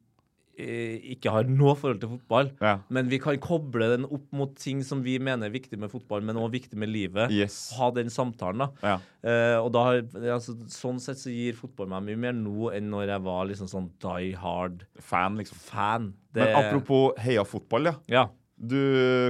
ikke 1.14 1.32
har 1.32 1.48
noe 1.50 1.74
forhold 1.78 2.00
til 2.02 2.12
fotball. 2.14 2.50
Ja. 2.62 2.76
Men 2.92 3.10
vi 3.10 3.18
kan 3.22 3.38
koble 3.42 3.88
den 3.92 4.06
opp 4.08 4.26
mot 4.36 4.52
ting 4.60 4.82
som 4.86 5.02
vi 5.04 5.16
mener 5.22 5.48
er 5.48 5.54
viktig 5.54 5.78
med 5.80 5.92
fotball, 5.92 6.24
men 6.26 6.38
også 6.38 6.54
viktig 6.56 6.80
med 6.80 6.92
livet. 6.92 7.34
Yes. 7.34 7.58
Ha 7.78 7.90
den 7.96 8.12
samtalen, 8.12 8.64
da. 8.64 8.70
Ja. 8.84 8.96
Uh, 9.20 9.56
og 9.64 9.70
da 9.76 9.84
har, 9.88 10.00
altså, 10.36 10.56
sånn 10.72 11.00
sett 11.02 11.20
så 11.20 11.32
gir 11.32 11.58
fotball 11.58 11.90
meg 11.92 12.08
mye 12.08 12.22
mer 12.28 12.36
nå 12.36 12.70
enn 12.76 12.88
når 12.92 13.14
jeg 13.14 13.24
var 13.26 13.48
liksom 13.50 13.70
sånn 13.70 13.90
die 14.02 14.32
hard 14.40 14.86
Fan, 15.00 15.36
liksom. 15.40 15.60
fan. 15.64 16.10
Det, 16.30 16.44
Men 16.44 16.56
apropos 16.60 17.18
heia 17.20 17.44
fotball, 17.48 17.90
ja. 17.90 17.96
Ja. 18.10 18.26
Du, 18.60 18.78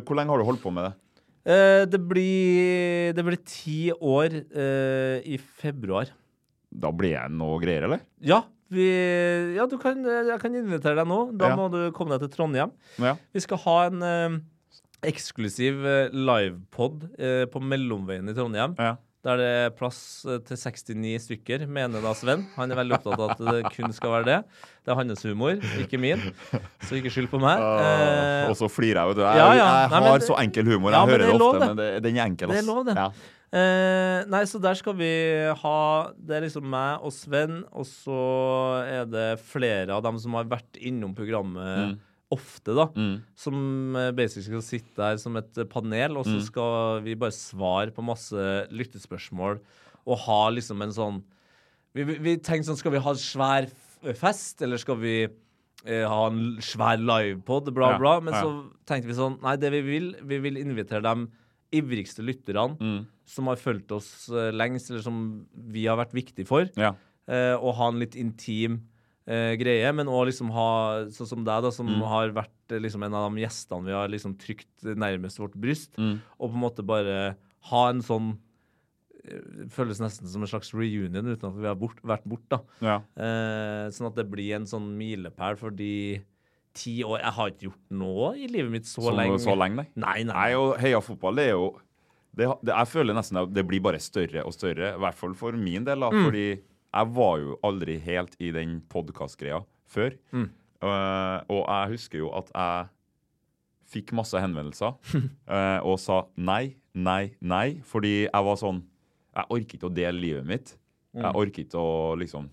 hvor 0.05 0.18
lenge 0.18 0.35
har 0.35 0.43
du 0.43 0.49
holdt 0.49 0.62
på 0.62 0.72
med 0.74 0.91
det? 0.91 0.95
Uh, 1.41 1.83
det, 1.89 2.01
blir, 2.05 3.12
det 3.16 3.24
blir 3.26 3.43
ti 3.49 3.81
år 3.95 4.41
uh, 4.53 5.18
i 5.24 5.39
februar. 5.41 6.11
Da 6.70 6.93
blir 6.95 7.16
jeg 7.16 7.35
noe 7.35 7.59
greier, 7.62 7.89
eller? 7.89 8.03
Ja, 8.22 8.45
vi, 8.71 8.87
ja 9.57 9.66
du 9.66 9.77
kan, 9.83 9.99
jeg 10.05 10.39
kan 10.43 10.55
invitere 10.55 10.95
deg 11.01 11.09
nå. 11.11 11.21
Da 11.37 11.51
Ja. 11.51 11.57
må 11.59 11.68
du 11.73 11.91
komme 11.97 12.14
deg 12.16 12.29
til 12.29 12.35
Trondheim. 12.39 12.71
Ja. 13.03 13.16
Vi 13.35 13.41
skal 13.45 13.59
ha 13.66 13.77
en 13.91 14.03
eh, 14.07 14.41
eksklusiv 15.11 15.85
eh, 15.87 16.11
livepod 16.14 17.09
eh, 17.18 17.47
på 17.51 17.62
Mellomveien 17.62 18.29
i 18.31 18.35
Trondheim. 18.37 18.77
Ja. 18.79 18.97
Der 19.21 19.37
det 19.37 19.47
er 19.66 19.73
plass 19.77 19.99
eh, 20.25 20.39
til 20.49 20.57
69 20.57 21.27
stykker, 21.27 21.66
mener 21.68 22.01
da 22.01 22.14
Sven. 22.16 22.47
Han 22.57 22.71
er 22.73 22.79
veldig 22.79 22.97
opptatt 22.97 23.21
av 23.21 23.35
at 23.35 23.43
det 23.51 23.73
kun 23.75 23.93
skal 23.93 24.14
være 24.14 24.29
det. 24.31 24.39
Det 24.87 24.95
er 24.95 24.97
hans 25.03 25.27
humor, 25.29 25.59
ikke 25.83 26.01
min. 26.01 26.23
Så 26.89 26.97
ikke 26.97 27.12
skyld 27.12 27.29
på 27.33 27.41
meg. 27.43 27.61
Eh, 27.61 28.49
Og 28.49 28.57
så 28.57 28.71
flirer 28.73 29.03
jeg, 29.03 29.11
vet 29.12 29.21
du. 29.21 29.27
Jeg, 29.27 29.37
ja, 29.43 29.51
ja. 29.59 29.66
jeg 29.83 29.91
Nei, 29.93 30.01
men 30.01 30.09
har 30.14 30.23
det- 30.23 30.29
så 30.31 30.39
enkel 30.41 30.73
humor. 30.73 30.97
Jeg 30.97 31.12
hører 31.12 31.18
det 31.18 31.29
det 31.29 31.35
er 31.35 31.43
lov, 31.45 31.53
ofte, 31.59 31.61
det. 31.61 31.77
men 31.77 32.03
den 32.09 32.16
er 32.16 32.25
enkel. 32.31 32.49
Det 32.55 32.62
er 32.62 32.68
lov, 32.71 32.85
det. 32.89 32.97
Eh, 33.51 34.21
nei, 34.31 34.45
så 34.47 34.61
der 34.63 34.77
skal 34.79 34.95
vi 34.95 35.09
ha 35.59 35.79
Det 36.15 36.37
er 36.37 36.45
liksom 36.45 36.69
meg 36.71 37.03
og 37.03 37.11
Sven, 37.11 37.65
og 37.75 37.83
så 37.89 38.19
er 38.87 39.09
det 39.11 39.25
flere 39.43 39.91
av 39.97 40.05
dem 40.07 40.21
som 40.23 40.37
har 40.39 40.47
vært 40.47 40.79
innom 40.79 41.17
programmet 41.19 41.99
ofte, 42.31 42.71
da. 42.79 42.85
Mm. 42.95 43.17
Som 43.35 43.97
eh, 43.99 44.13
basically 44.15 44.47
skal 44.47 44.63
sitte 44.63 44.95
der 45.03 45.19
som 45.19 45.35
et 45.41 45.59
eh, 45.59 45.67
panel, 45.67 46.15
og 46.21 46.29
så 46.29 46.37
Mm. 46.39 46.45
skal 46.47 47.01
vi 47.03 47.17
bare 47.19 47.35
svare 47.35 47.91
på 47.91 48.05
masse 48.07 48.45
lyttespørsmål 48.71 49.59
og 50.07 50.19
ha 50.29 50.41
liksom 50.55 50.81
en 50.87 50.95
sånn 50.95 51.19
Vi, 51.93 52.05
vi, 52.07 52.37
tenker 52.39 52.69
sånn 52.71 52.79
Skal 52.79 52.93
vi 52.95 53.03
ha 53.03 53.11
en 53.11 53.19
svær 53.19 53.67
fest, 54.15 54.63
eller 54.63 54.79
skal 54.79 54.95
vi 55.03 55.25
eh, 55.27 56.07
ha 56.07 56.27
en 56.31 56.57
svær 56.63 57.03
livepod, 57.03 57.75
bla, 57.75 57.97
Ja, 57.97 57.99
bla. 57.99 58.21
Men 58.23 58.33
ja. 58.33 58.43
så 58.47 58.71
tenkte 58.87 59.11
vi 59.11 59.19
sånn 59.19 59.41
Nei, 59.43 59.57
det 59.59 59.73
vi 59.75 59.81
vil, 59.83 60.13
vi 60.23 60.39
vil 60.39 60.57
invitere 60.63 61.03
de 61.03 61.27
ivrigste 61.73 62.23
lytterne 62.25 62.77
Mm. 62.81 63.07
som 63.27 63.47
har 63.47 63.57
fulgt 63.57 63.93
oss 63.93 64.29
eh, 64.29 64.51
lengst, 64.53 64.91
eller 64.91 65.03
som 65.03 65.47
vi 65.55 65.87
har 65.87 65.97
vært 65.97 66.12
viktige 66.12 66.47
for. 66.47 66.68
Ja. 66.77 66.95
Eh, 67.29 67.55
og 67.55 67.75
ha 67.77 67.89
en 67.89 68.01
litt 68.01 68.16
intim 68.18 68.81
eh, 69.27 69.55
greie, 69.57 69.93
men 69.95 70.07
òg 70.11 70.27
liksom 70.27 70.51
ha 70.51 71.05
sånn 71.12 71.29
som 71.29 71.45
deg, 71.45 71.62
da, 71.62 71.71
som 71.71 71.87
Mm. 71.87 72.01
har 72.03 72.31
vært 72.31 72.73
eh, 72.73 72.81
liksom 72.81 73.05
en 73.05 73.14
av 73.14 73.31
de 73.33 73.43
gjestene 73.45 73.85
vi 73.85 73.93
har 73.93 74.09
liksom 74.09 74.35
trykt 74.37 74.83
nærmest 74.83 75.39
vårt 75.39 75.55
bryst, 75.55 75.95
Mm. 75.97 76.21
og 76.41 76.51
på 76.51 76.55
en 76.55 76.61
måte 76.64 76.83
bare 76.85 77.37
ha 77.71 77.89
en 77.91 78.01
sånn 78.01 78.39
eh, 79.25 79.66
Føles 79.68 80.01
nesten 80.01 80.27
som 80.27 80.43
en 80.43 80.49
slags 80.49 80.73
reunion 80.75 81.27
uten 81.37 81.45
at 81.51 81.55
vi 81.61 81.66
har 81.68 81.75
bort, 81.77 82.01
vært 82.03 82.25
borte. 82.27 82.59
Ja. 82.81 83.03
Eh, 83.16 83.91
sånn 83.93 84.09
at 84.09 84.16
det 84.16 84.31
blir 84.31 84.55
en 84.57 84.64
sånn 84.66 84.97
milepæl, 84.97 85.59
fordi 85.61 86.23
ti 86.75 87.03
år 87.05 87.18
Jeg 87.21 87.33
har 87.37 87.49
ikke 87.51 87.64
gjort 87.68 87.91
noe 87.91 88.29
i 88.39 88.47
livet 88.47 88.71
mitt 88.71 88.87
så, 88.87 89.03
Så, 89.03 89.12
lenge. 89.16 89.39
så 89.43 89.55
lenge, 89.59 89.77
nei. 89.77 89.87
Nei, 89.97 90.23
nei. 90.25 90.35
Nei, 90.35 90.51
og 90.55 90.77
heia 90.79 91.01
fotball, 91.03 91.35
det 91.37 91.47
er 91.49 91.55
jo 91.57 91.71
det, 92.37 92.47
det, 92.62 92.75
Jeg 92.77 92.87
føler 92.93 93.14
nesten 93.18 93.41
at 93.43 93.53
det 93.53 93.64
blir 93.66 93.81
bare 93.83 93.99
større 93.99 94.45
og 94.47 94.53
større, 94.55 94.93
i 94.95 95.01
hvert 95.03 95.18
fall 95.18 95.35
for 95.35 95.53
min 95.53 95.85
del. 95.85 95.99
da, 96.01 96.11
Mm. 96.11 96.25
Fordi 96.29 96.45
jeg 96.95 97.07
var 97.14 97.39
jo 97.39 97.59
aldri 97.66 97.99
helt 98.03 98.37
i 98.41 98.51
den 98.55 98.81
podkastgreia 98.89 99.64
før. 99.87 100.14
Mm. 100.33 100.49
Uh, 100.83 101.39
og 101.51 101.66
jeg 101.68 101.89
husker 101.97 102.18
jo 102.18 102.31
at 102.39 102.49
jeg 102.55 102.89
fikk 103.91 104.12
masse 104.14 104.39
henvendelser 104.39 104.95
uh, 105.51 105.81
og 105.89 105.99
sa 105.99 106.23
nei, 106.39 106.77
nei, 106.95 107.33
nei. 107.43 107.81
Fordi 107.85 108.27
jeg 108.29 108.45
var 108.47 108.57
sånn 108.57 108.83
Jeg 109.37 109.47
orker 109.51 109.77
ikke 109.79 109.91
å 109.91 109.95
dele 109.95 110.21
livet 110.21 110.47
mitt. 110.47 110.77
Jeg 111.14 111.25
Mm. 111.27 111.35
orker 111.35 111.64
ikke 111.64 111.79
å 111.83 112.14
liksom 112.18 112.45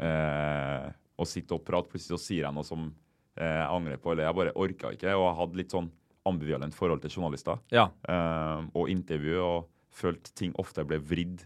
uh, 0.00 0.86
Å 1.18 1.26
sitte 1.26 1.56
og 1.56 1.64
prate. 1.66 1.90
Plutselig 1.90 2.14
så 2.14 2.22
sier 2.22 2.44
jeg 2.46 2.54
noe 2.54 2.62
som 2.66 2.92
jeg 3.38 3.68
angrer 3.70 3.96
på, 4.02 4.12
eller 4.12 4.24
jeg 4.28 4.34
bare 4.34 4.52
orka 4.56 4.90
ikke. 4.94 5.14
Og 5.16 5.26
jeg 5.28 5.36
hadde 5.42 5.56
litt 5.62 5.70
sånn 5.76 5.90
ambivalent 6.28 6.74
forhold 6.74 7.00
til 7.00 7.10
journalister 7.10 7.58
Ja. 7.72 7.88
eh, 8.08 8.64
og 8.74 8.90
intervju, 8.92 9.38
og 9.40 9.68
følte 9.94 10.34
ting 10.34 10.52
ofte 10.58 10.84
ble 10.86 10.98
vridd 11.00 11.44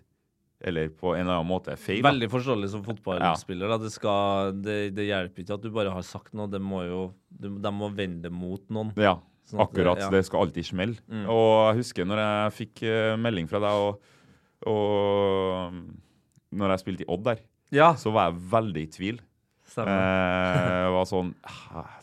eller 0.65 0.89
på 0.95 1.15
en 1.17 1.25
eller 1.27 1.41
annen 1.41 1.49
måte 1.51 1.75
feil. 1.77 2.03
Veldig 2.07 2.29
forståelig 2.31 2.69
som 2.71 2.83
fotballspiller. 2.87 3.69
Ja. 3.73 3.79
Det, 3.83 3.91
skal, 3.91 4.53
det, 4.63 4.95
det 4.95 5.07
hjelper 5.09 5.43
ikke 5.43 5.55
at 5.57 5.63
du 5.65 5.71
bare 5.75 5.91
har 5.91 6.03
sagt 6.07 6.35
noe. 6.39 6.47
Det 6.51 6.61
må 6.63 6.85
jo, 6.87 7.01
de 7.35 7.73
må 7.75 7.89
vende 7.95 8.31
mot 8.31 8.63
noen. 8.71 8.93
Ja, 8.97 9.17
Sånn 9.51 9.59
akkurat. 9.65 9.99
det- 9.99 10.05
ja. 10.05 10.11
Det 10.11 10.25
skal 10.29 10.45
alltid 10.47 10.65
smelle. 10.69 11.01
Mm. 11.11 11.25
Og 11.29 11.75
jeg 11.75 11.81
husker 11.83 12.07
når 12.07 12.21
jeg 12.23 12.53
fikk 12.61 12.83
eh, 12.87 13.17
melding 13.19 13.49
fra 13.51 13.59
deg, 13.59 13.75
og, 13.75 13.99
og 14.71 15.73
mm, 15.75 15.83
når 16.61 16.75
jeg 16.77 16.83
spilte 16.85 17.05
i 17.07 17.11
Odd 17.11 17.25
der, 17.27 17.43
Ja. 17.75 17.95
så 17.99 18.13
var 18.15 18.31
jeg 18.31 18.41
veldig 18.53 18.83
i 18.87 18.91
tvil. 18.99 19.21
Stemmer. 19.73 19.97
Eh, 19.97 20.71
jeg 20.85 20.93
var 20.93 21.07
sånn 21.09 21.31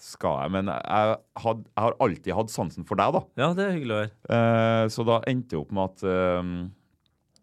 Skal 0.01 0.39
jeg? 0.43 0.53
Men 0.55 0.71
jeg, 0.73 1.17
had, 1.43 1.63
jeg 1.69 1.85
har 1.85 1.97
alltid 2.01 2.35
hatt 2.39 2.53
sansen 2.53 2.87
for 2.89 2.99
deg, 2.99 3.13
da. 3.13 3.23
Ja, 3.37 3.49
det 3.57 3.65
er 3.65 3.75
hyggelig 3.75 3.95
å 3.95 3.99
høre. 4.01 4.13
Eh, 4.37 4.85
så 4.95 5.05
da 5.07 5.19
endte 5.29 5.55
jeg 5.55 5.61
opp 5.61 5.75
med 5.77 5.91
at 5.93 6.05
eh, 6.09 6.53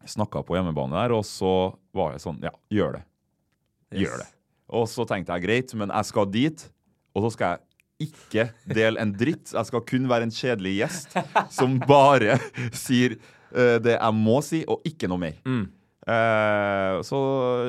jeg 0.07 0.14
snakka 0.16 0.43
på 0.47 0.59
hjemmebane 0.59 0.99
der, 0.99 1.14
og 1.16 1.22
så 1.27 1.53
var 1.97 2.16
jeg 2.16 2.24
sånn 2.27 2.43
Ja, 2.47 2.53
gjør 2.74 2.99
det. 2.99 3.05
Gjør 4.03 4.18
det. 4.22 4.29
Og 4.77 4.89
så 4.91 5.07
tenkte 5.07 5.37
jeg 5.37 5.47
greit, 5.47 5.74
men 5.79 5.93
jeg 5.95 6.09
skal 6.09 6.29
dit, 6.31 6.66
og 7.14 7.27
så 7.27 7.33
skal 7.37 7.55
jeg 7.55 8.09
ikke 8.09 8.49
dele 8.68 9.01
en 9.01 9.14
dritt. 9.16 9.55
Jeg 9.55 9.68
skal 9.70 9.85
kun 9.89 10.09
være 10.11 10.27
en 10.27 10.35
kjedelig 10.35 10.74
gjest 10.83 11.16
som 11.55 11.79
bare 11.87 12.37
sier 12.74 13.16
eh, 13.16 13.79
det 13.83 13.95
jeg 13.97 14.18
må 14.18 14.41
si, 14.45 14.64
og 14.68 14.83
ikke 14.89 15.11
noe 15.11 15.22
mer. 15.22 15.39
Mm. 15.47 15.64
Eh, 16.07 16.99
så 17.07 17.20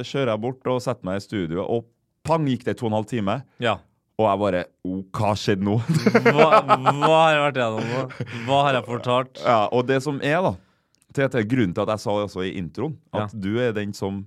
kjører 0.05 0.33
jeg 0.33 0.43
bort 0.43 0.67
og 0.73 0.81
setter 0.83 1.07
meg 1.07 1.21
i 1.21 1.25
studio, 1.25 1.63
og 1.65 1.87
pang 2.27 2.45
gikk 2.49 2.65
det 2.67 2.77
to 2.79 2.85
og 2.87 2.91
en 2.91 2.97
halv 2.99 3.09
time. 3.09 3.39
Ja. 3.63 3.77
Og 4.17 4.25
jeg 4.25 4.39
bare 4.41 4.61
oh, 4.89 5.01
Hva 5.13 5.33
skjedde 5.37 5.65
nå? 5.67 5.75
Hva, 6.25 6.47
hva 6.65 7.17
har 7.21 7.35
jeg 7.35 7.43
vært 7.43 7.59
gjennom 7.61 7.91
nå? 7.91 8.05
Hva 8.47 8.61
har 8.65 8.77
jeg 8.79 8.87
fortalt? 8.87 9.43
Ja, 9.45 9.59
og 9.71 9.85
det 9.89 9.99
som 10.05 10.17
er, 10.25 10.39
da 10.45 10.55
til, 11.17 11.45
grunnen 11.49 11.73
til 11.73 11.85
at 11.85 11.93
jeg 11.95 12.03
sa 12.03 12.15
det 12.17 12.25
også 12.27 12.43
i 12.45 12.51
introen, 12.59 12.97
at 13.15 13.33
du 13.33 13.55
er 13.63 13.71
den 13.75 13.93
som 13.97 14.19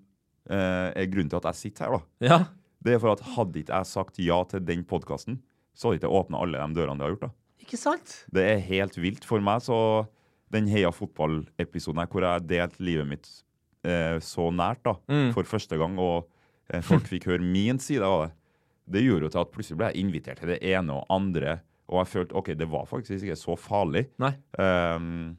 eh, 0.51 0.89
er 0.97 1.11
grunnen 1.11 1.31
til 1.31 1.39
at 1.41 1.51
jeg 1.53 1.59
sitter 1.61 1.87
her, 1.87 1.99
da. 1.99 2.27
Ja. 2.27 2.39
Det 2.81 2.95
er 2.97 3.03
for 3.03 3.13
at 3.13 3.23
hadde 3.37 3.61
ikke 3.61 3.77
jeg 3.77 3.91
sagt 3.91 4.19
ja 4.23 4.39
til 4.49 4.65
den 4.65 4.83
podkasten, 4.89 5.39
så 5.77 5.91
hadde 5.91 6.01
ikke 6.01 6.09
jeg 6.11 6.23
åpna 6.23 6.41
alle 6.41 6.63
de 6.63 6.79
dørene 6.79 6.99
det 6.99 7.07
har 7.07 7.15
gjort. 7.15 7.27
da. 7.29 7.33
Ikke 7.61 7.79
sant? 7.79 8.17
Det 8.33 8.47
er 8.55 8.65
helt 8.71 8.97
vilt 8.99 9.27
for 9.29 9.45
meg. 9.45 9.61
Så 9.63 9.77
den 10.51 10.67
Heia 10.73 10.91
fotball-episoden 10.95 12.01
her, 12.03 12.09
hvor 12.11 12.25
jeg 12.27 12.47
delte 12.51 12.83
livet 12.83 13.07
mitt 13.13 13.29
eh, 13.87 14.17
så 14.25 14.49
nært 14.51 14.81
da, 14.89 14.97
Mm. 15.13 15.31
for 15.37 15.47
første 15.47 15.79
gang, 15.79 15.99
og 16.01 16.27
folk 16.87 17.09
fikk 17.11 17.27
høre 17.31 17.43
min 17.45 17.81
side 17.83 18.07
av 18.07 18.27
det, 18.27 18.31
det 18.91 19.05
gjorde 19.05 19.29
jo 19.29 19.33
til 19.35 19.43
at 19.43 19.53
plutselig 19.55 19.79
ble 19.79 19.91
jeg 19.91 20.03
invitert 20.03 20.41
til 20.43 20.51
det 20.51 20.61
ene 20.67 20.97
og 20.99 21.13
andre, 21.15 21.61
og 21.91 22.03
jeg 22.03 22.11
følte 22.13 22.39
ok, 22.39 22.53
det 22.59 22.69
var 22.71 22.89
faktisk 22.91 23.27
ikke 23.27 23.39
så 23.39 23.57
farlig. 23.59 24.05
Nei. 24.23 24.33
Um, 24.59 25.37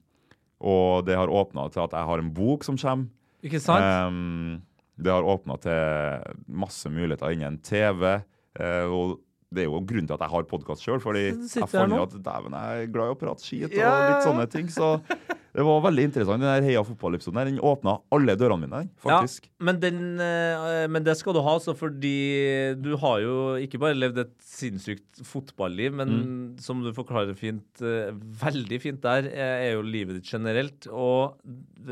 og 0.62 1.08
det 1.08 1.18
har 1.18 1.32
åpna 1.32 1.68
til 1.74 1.84
at 1.86 1.96
jeg 1.98 2.10
har 2.12 2.22
en 2.22 2.32
bok 2.36 2.66
som 2.68 2.78
kommer. 2.80 3.10
Ikke 3.42 3.62
sant? 3.64 3.82
Um, 3.82 4.62
det 5.02 5.12
har 5.12 5.26
åpna 5.26 5.58
til 5.64 6.38
masse 6.62 6.92
muligheter 6.92 7.34
innen 7.34 7.58
TV. 7.66 8.20
Uh, 8.60 8.88
og 8.92 9.20
det 9.52 9.66
er 9.66 9.72
jo 9.72 9.82
grunnen 9.84 10.08
til 10.08 10.16
at 10.16 10.24
jeg 10.24 10.32
har 10.32 10.48
podkast 10.48 10.86
sjøl, 10.86 11.02
fordi 11.04 11.26
jeg 11.32 11.68
fant 11.72 11.92
jo 11.92 12.04
at 12.06 12.14
dæven, 12.24 12.56
jeg 12.56 12.84
er 12.86 12.92
glad 12.94 13.10
i 13.10 13.16
å 13.16 13.20
prate 13.20 13.44
skit 13.44 13.74
og 13.74 14.04
litt 14.08 14.28
sånne 14.28 14.48
ting. 14.52 14.70
Så 14.72 14.94
Det 15.54 15.64
var 15.68 15.82
veldig 15.84 16.04
interessant. 16.08 16.40
Den 16.40 16.48
der 16.48 16.64
Heia 16.64 16.82
fotball-episoden 16.88 17.36
der, 17.42 17.50
den 17.50 17.58
åpna 17.60 17.98
alle 18.16 18.36
dørene 18.40 18.62
mine, 18.70 18.80
faktisk. 19.04 19.50
Ja, 19.50 19.66
men, 19.68 19.80
den, 19.82 19.98
eh, 20.24 20.86
men 20.88 21.04
det 21.04 21.18
skal 21.20 21.34
du 21.36 21.42
ha, 21.44 21.56
altså, 21.58 21.74
fordi 21.76 22.76
du 22.80 22.94
har 23.02 23.20
jo 23.20 23.34
ikke 23.60 23.80
bare 23.82 23.98
levd 23.98 24.22
et 24.24 24.32
sinnssykt 24.48 25.20
fotballiv, 25.28 25.92
men 26.00 26.08
Mm. 26.12 26.60
som 26.62 26.82
du 26.82 26.94
forklarer 26.96 27.36
fint, 27.36 27.68
eh, 27.82 28.12
veldig 28.16 28.80
fint 28.82 29.02
der, 29.02 29.28
eh, 29.28 29.68
er 29.68 29.74
jo 29.74 29.82
livet 29.84 30.16
ditt 30.22 30.32
generelt. 30.32 30.88
Og 30.88 31.36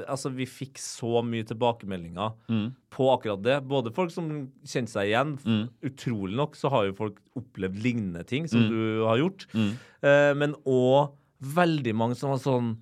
altså, 0.07 0.31
vi 0.31 0.45
fikk 0.45 0.77
så 0.79 1.19
mye 1.21 1.43
tilbakemeldinger 1.43 2.33
Mm. 2.49 2.73
på 2.91 3.11
akkurat 3.19 3.41
det. 3.43 3.67
Både 3.67 3.91
folk 3.93 4.11
som 4.11 4.49
kjente 4.63 4.89
seg 4.89 5.07
igjen. 5.11 5.37
Mm. 5.43 5.69
Utrolig 5.83 6.35
nok 6.35 6.55
så 6.55 6.69
har 6.69 6.85
jo 6.85 6.93
folk 6.93 7.17
opplevd 7.35 7.81
lignende 7.83 8.25
ting 8.25 8.47
som 8.47 8.61
Mm. 8.61 8.69
du 8.69 9.05
har 9.05 9.17
gjort. 9.17 9.45
Mm. 9.53 10.37
Men 10.37 10.55
òg 10.65 11.11
veldig 11.43 11.93
mange 11.95 12.15
som 12.15 12.29
var 12.29 12.37
sånn 12.39 12.77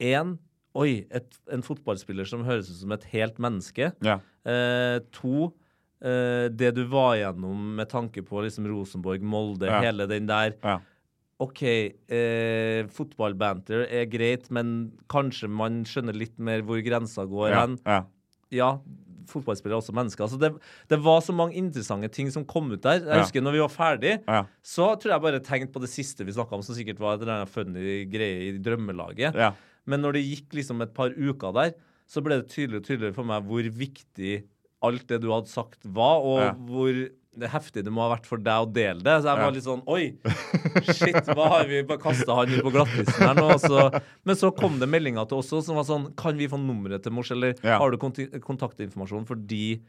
Én, 0.00 0.36
oi, 0.76 1.06
et, 1.10 1.38
en 1.52 1.62
fotballspiller 1.64 2.26
som 2.28 2.44
høres 2.44 2.68
ut 2.70 2.80
som 2.82 2.92
et 2.92 3.04
helt 3.14 3.38
menneske. 3.42 3.92
Ja. 4.04 4.18
Eh, 4.44 4.98
to, 5.16 5.52
eh, 6.04 6.48
det 6.52 6.74
du 6.76 6.84
var 6.92 7.14
igjennom 7.16 7.76
med 7.76 7.88
tanke 7.88 8.22
på 8.26 8.42
liksom 8.44 8.66
Rosenborg, 8.68 9.22
Molde, 9.22 9.66
Ja. 9.70 9.80
hele 9.80 10.06
den 10.06 10.26
der. 10.26 10.52
Ja. 10.62 10.78
OK, 11.40 11.62
eh, 12.08 12.86
fotballbanter 12.88 13.86
er 13.90 14.06
greit, 14.08 14.50
men 14.50 14.92
kanskje 15.08 15.48
man 15.50 15.82
skjønner 15.84 16.14
litt 16.16 16.38
mer 16.38 16.62
hvor 16.62 16.80
grensa 16.84 17.26
går 17.28 17.52
hen. 17.54 17.78
Ja. 17.84 18.04
Ja, 18.52 18.78
fotballspillere 19.26 19.74
er 19.76 19.82
også 19.82 19.92
mennesker. 19.92 20.22
Altså 20.24 20.38
det, 20.38 20.52
det 20.88 20.98
var 21.02 21.20
så 21.20 21.34
mange 21.34 21.56
interessante 21.58 22.08
ting 22.14 22.30
som 22.30 22.44
kom 22.46 22.70
ut 22.72 22.80
der. 22.82 23.00
Jeg 23.00 23.08
Ja. 23.08 23.20
husker 23.24 23.42
når 23.42 23.52
vi 23.52 23.58
var 23.64 23.68
ferdig, 23.74 24.22
Ja. 24.28 24.44
så 24.62 24.94
tror 25.00 25.12
jeg 25.12 25.20
bare 25.22 25.40
tenkte 25.40 25.72
på 25.72 25.80
det 25.80 25.90
siste 25.90 26.24
vi 26.24 26.32
snakka 26.32 26.52
om, 26.54 26.62
som 26.62 26.74
sikkert 26.76 26.98
var 27.00 27.18
en 27.20 27.46
funny 27.46 28.04
greie 28.06 28.52
i 28.54 28.58
drømmelaget. 28.58 29.34
Men 29.86 30.02
når 30.02 30.12
det 30.18 30.24
gikk 30.26 30.52
liksom 30.60 30.82
et 30.82 30.94
par 30.94 31.10
uker 31.14 31.52
der, 31.54 31.74
så 32.06 32.22
ble 32.22 32.40
det 32.42 32.50
tydeligere 32.52 32.82
og 32.82 32.86
tydeligere 32.86 33.14
for 33.14 33.24
meg 33.26 33.46
hvor 33.48 33.62
viktig 33.74 34.44
alt 34.86 35.06
det 35.08 35.20
du 35.22 35.30
hadde 35.32 35.48
sagt 35.50 35.80
var, 35.86 36.20
og 36.22 36.40
Ja. 36.42 36.52
hvor 36.68 36.92
det 37.36 37.50
heftig 37.52 37.82
det 37.84 37.92
må 37.92 38.00
ha 38.00 38.14
vært 38.16 38.24
for 38.24 38.38
deg 38.40 38.64
å 38.64 38.72
dele 38.72 39.02
det. 39.04 39.14
Så 39.20 39.28
jeg 39.28 39.40
var 39.42 39.52
litt 39.52 39.64
sånn 39.66 39.82
Oi! 39.92 40.04
Shit, 40.96 41.26
hva 41.36 41.48
har 41.52 41.66
vi 41.68 41.82
bare 41.84 42.00
kasta 42.00 42.34
han 42.38 42.48
ut 42.54 42.62
på 42.64 42.72
glattisen 42.72 43.20
her 43.26 43.34
nå? 43.36 43.58
Så- 43.60 44.00
men 44.24 44.36
så 44.36 44.50
kom 44.56 44.78
det 44.80 44.88
meldinger 44.88 45.28
til 45.28 45.38
oss 45.42 45.50
også 45.52 45.64
som 45.66 45.76
var 45.76 45.84
sånn 45.84 46.06
Kan 46.16 46.36
vi 46.38 46.48
få 46.48 46.56
nummeret 46.58 47.02
til 47.04 47.12
mors, 47.12 47.30
eller 47.30 47.54
Ja. 47.62 47.76
har 47.78 47.90
du 47.90 47.98
kontaktinformasjon? 47.98 49.26
Fordi 49.26 49.82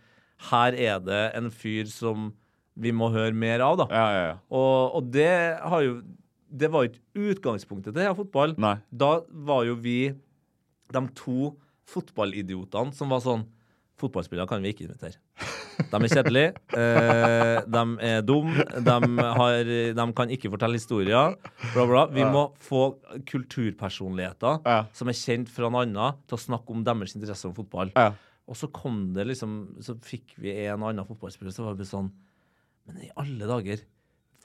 her 0.52 0.74
er 0.76 1.00
det 1.00 1.22
en 1.36 1.50
fyr 1.50 1.88
som 1.88 2.34
vi 2.78 2.92
må 2.92 3.10
høre 3.12 3.34
mer 3.34 3.62
av, 3.62 3.78
da. 3.78 3.88
Ja, 3.90 4.08
ja, 4.12 4.26
ja. 4.28 4.36
Og, 4.52 4.96
og 5.00 5.12
det 5.12 5.32
har 5.62 5.82
jo 5.82 6.02
Det 6.50 6.70
var 6.72 6.88
ikke 6.88 7.02
utgangspunktet 7.36 7.94
til 7.94 8.02
Heia 8.04 8.16
Fotball. 8.16 8.56
Nei. 8.58 8.78
Da 8.92 9.22
var 9.30 9.66
jo 9.68 9.76
vi 9.76 10.14
de 10.94 11.02
to 11.20 11.56
fotballidiotene 11.88 12.94
som 12.96 13.10
var 13.12 13.20
sånn 13.26 13.46
Fotballspillere 13.98 14.46
kan 14.46 14.62
vi 14.62 14.70
ikke 14.76 14.84
invitere. 14.86 15.18
De 15.90 15.98
er 15.98 16.12
kjedelige, 16.12 16.50
eh, 16.78 17.64
de 17.66 17.82
er 18.06 18.20
dumme, 18.22 18.62
de, 18.86 19.78
de 19.98 20.06
kan 20.14 20.30
ikke 20.36 20.52
fortelle 20.54 20.78
historier. 20.78 21.34
Bla, 21.74 21.86
bla. 21.90 22.04
Vi 22.14 22.22
Ja. 22.22 22.28
må 22.30 22.44
få 22.62 22.84
kulturpersonligheter 23.26 24.62
Ja. 24.66 24.86
som 24.94 25.10
er 25.10 25.14
kjent 25.18 25.50
fra 25.50 25.66
en 25.68 25.76
annen, 25.82 26.14
til 26.28 26.38
å 26.38 26.42
snakke 26.46 26.70
om 26.76 26.84
deres 26.86 27.16
interesse 27.18 27.46
om 27.50 27.56
fotball. 27.58 27.92
Ja. 27.96 28.12
Og 28.48 28.56
så 28.56 28.70
kom 28.72 29.14
det 29.14 29.26
liksom 29.28 29.82
Så 29.84 29.98
fikk 30.00 30.38
vi 30.38 30.54
en 30.68 30.84
annen 30.84 31.04
fotballspiller, 31.06 31.52
så 31.52 31.66
var 31.66 31.74
det 31.76 31.88
sånn 31.90 32.12
Men 32.88 33.02
i 33.04 33.10
alle 33.18 33.46
dager 33.50 33.82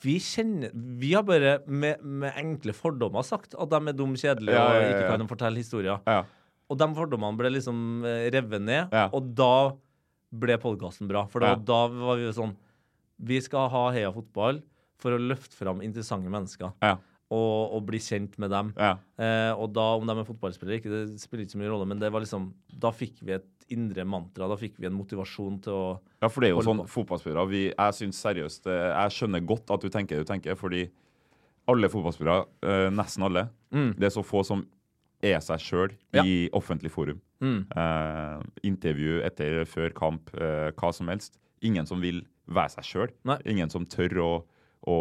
vi 0.03 0.17
kjenner 0.23 0.73
Vi 0.75 1.13
har 1.15 1.25
bare 1.27 1.59
med, 1.67 2.03
med 2.03 2.39
enkle 2.41 2.75
fordommer 2.77 3.25
sagt 3.27 3.55
at 3.55 3.71
de 3.71 3.79
er 3.79 3.97
dum, 3.97 4.17
kjedelige 4.19 4.57
Ja, 4.57 4.65
ja, 4.67 4.81
ja, 4.81 4.89
og 4.89 4.97
ikke 4.97 5.13
kan 5.13 5.31
fortelle 5.31 5.63
historier. 5.63 6.03
Ja. 6.09 6.25
Og 6.71 6.79
de 6.81 6.89
fordommene 6.97 7.39
ble 7.39 7.53
liksom 7.53 8.05
eh, 8.09 8.27
revet 8.33 8.65
ned, 8.65 8.93
og 9.13 9.33
da 9.37 9.55
ble 10.33 10.57
podkasten 10.61 11.11
bra. 11.11 11.27
For 11.31 11.45
da, 11.45 11.55
da 11.59 11.85
var 11.93 12.21
vi 12.21 12.25
jo 12.25 12.35
sånn 12.37 12.55
Vi 13.23 13.39
skal 13.45 13.69
ha 13.73 13.83
Heia 13.95 14.13
Fotball 14.15 14.63
for 15.03 15.15
å 15.15 15.21
løfte 15.21 15.59
fram 15.59 15.83
interessante 15.85 16.31
mennesker. 16.33 16.73
Ja. 16.83 16.97
Og, 17.33 17.73
og 17.79 17.85
bli 17.89 17.97
kjent 18.03 18.35
med 18.43 18.51
dem. 18.53 18.73
Ja. 18.77 18.91
Eh, 19.17 19.53
og 19.57 19.71
da, 19.73 19.85
om 19.97 20.05
de 20.05 20.13
er 20.21 20.27
fotballspillere 20.29 20.81
ikke, 20.83 20.91
det 20.93 21.21
spiller 21.23 21.47
ikke 21.47 21.55
så 21.55 21.61
mye 21.63 21.71
rolle, 21.73 21.87
men 21.89 22.01
det 22.03 22.11
var 22.13 22.21
liksom 22.21 22.51
Da 22.83 22.91
fikk 22.93 23.23
vi 23.25 23.33
et 23.39 23.47
indre 23.73 24.05
mantra. 24.05 24.49
Da 24.51 24.57
fikk 24.61 24.75
vi 24.83 24.89
en 24.91 24.97
motivasjon 24.99 25.61
til 25.65 25.73
å 25.73 25.85
Ja, 26.21 26.29
for 26.29 26.43
det 26.45 26.51
er 26.51 26.57
jo 26.59 26.65
sånn 26.67 26.83
fotballspillere 26.93 27.47
vi, 27.49 27.63
Jeg 27.71 27.95
synes 27.97 28.21
seriøst 28.21 28.67
eh, 28.69 28.89
Jeg 28.91 29.15
skjønner 29.17 29.47
godt 29.49 29.71
at 29.73 29.81
du 29.81 29.89
tenker 29.89 30.19
det 30.21 30.27
du 30.27 30.33
tenker, 30.35 30.59
fordi 30.61 30.83
alle 31.71 31.89
fotballspillere, 31.89 32.45
eh, 32.67 32.89
nesten 32.91 33.23
alle, 33.29 33.49
Mm. 33.73 33.95
det 33.97 34.05
er 34.11 34.13
så 34.13 34.25
få 34.27 34.43
som 34.45 34.67
er 35.23 35.39
seg 35.41 35.61
sjøl 35.63 35.93
Ja. 36.13 36.25
i 36.27 36.51
offentlig 36.53 36.91
forum. 36.91 37.21
Mm. 37.41 37.65
Eh, 37.73 38.43
intervju 38.69 39.23
etter, 39.25 39.63
før 39.65 39.95
kamp, 39.95 40.29
eh, 40.35 40.73
hva 40.77 40.93
som 40.93 41.07
helst. 41.09 41.39
Ingen 41.63 41.87
som 41.87 42.01
vil 42.03 42.27
være 42.51 42.75
seg 42.75 42.85
sjøl. 42.85 43.09
Ingen 43.47 43.71
som 43.71 43.87
tør 43.87 44.19
å, 44.21 44.33
å, 44.87 44.97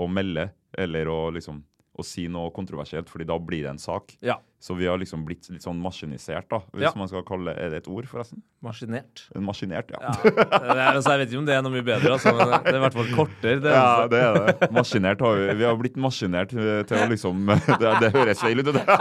å 0.00 0.08
melde 0.10 0.48
eller 0.78 1.10
å 1.12 1.26
liksom 1.34 1.60
å 1.92 2.00
si 2.08 2.22
noe 2.24 2.48
kontroversielt, 2.56 3.04
fordi 3.12 3.26
da 3.28 3.34
blir 3.36 3.66
det 3.66 3.70
en 3.74 3.78
sak. 3.78 4.14
Ja. 4.24 4.38
Så 4.62 4.72
vi 4.78 4.86
har 4.88 4.96
liksom 4.96 5.26
blitt 5.26 5.44
litt 5.52 5.60
sånn 5.60 5.76
maskinisert, 5.82 6.46
da, 6.48 6.62
hvis 6.72 6.86
Ja. 6.86 6.92
man 6.96 7.04
skal 7.10 7.20
kalle 7.28 7.52
Er 7.52 7.68
det 7.68 7.82
et 7.82 7.88
ord, 7.92 8.06
forresten? 8.08 8.40
Maskinert. 8.64 9.26
Maskinert, 9.36 9.90
ja. 9.92 9.98
Ja. 10.00 10.12
Det 10.24 10.72
er, 10.72 10.88
altså, 10.94 11.10
jeg 11.12 11.20
vet 11.20 11.28
ikke 11.34 11.42
om 11.42 11.48
det 11.50 11.54
er 11.58 11.62
noe 11.66 11.74
mye 11.74 11.84
bedre, 11.84 12.14
altså, 12.16 12.32
men 12.32 12.48
det 12.64 12.72
er 12.72 12.78
i 12.78 12.80
hvert 12.86 12.96
fall 12.96 13.10
kortere. 13.12 13.60
Det, 13.60 13.74
Ja, 13.76 13.84
altså. 13.84 14.08
det 14.14 14.22
er 14.22 14.32
det. 14.62 14.70
Maskinert 14.72 15.20
har 15.20 15.36
vi. 15.36 15.44
Vi 15.60 15.64
har 15.68 15.76
blitt 15.82 15.98
maskinert 16.00 16.54
eh, 16.56 16.80
til 16.88 16.96
å 16.96 17.04
liksom 17.12 17.44
Det, 17.82 17.92
det 18.00 18.08
høres 18.16 18.40
feil 18.40 18.56
ut, 18.64 18.72
det. 18.72 18.84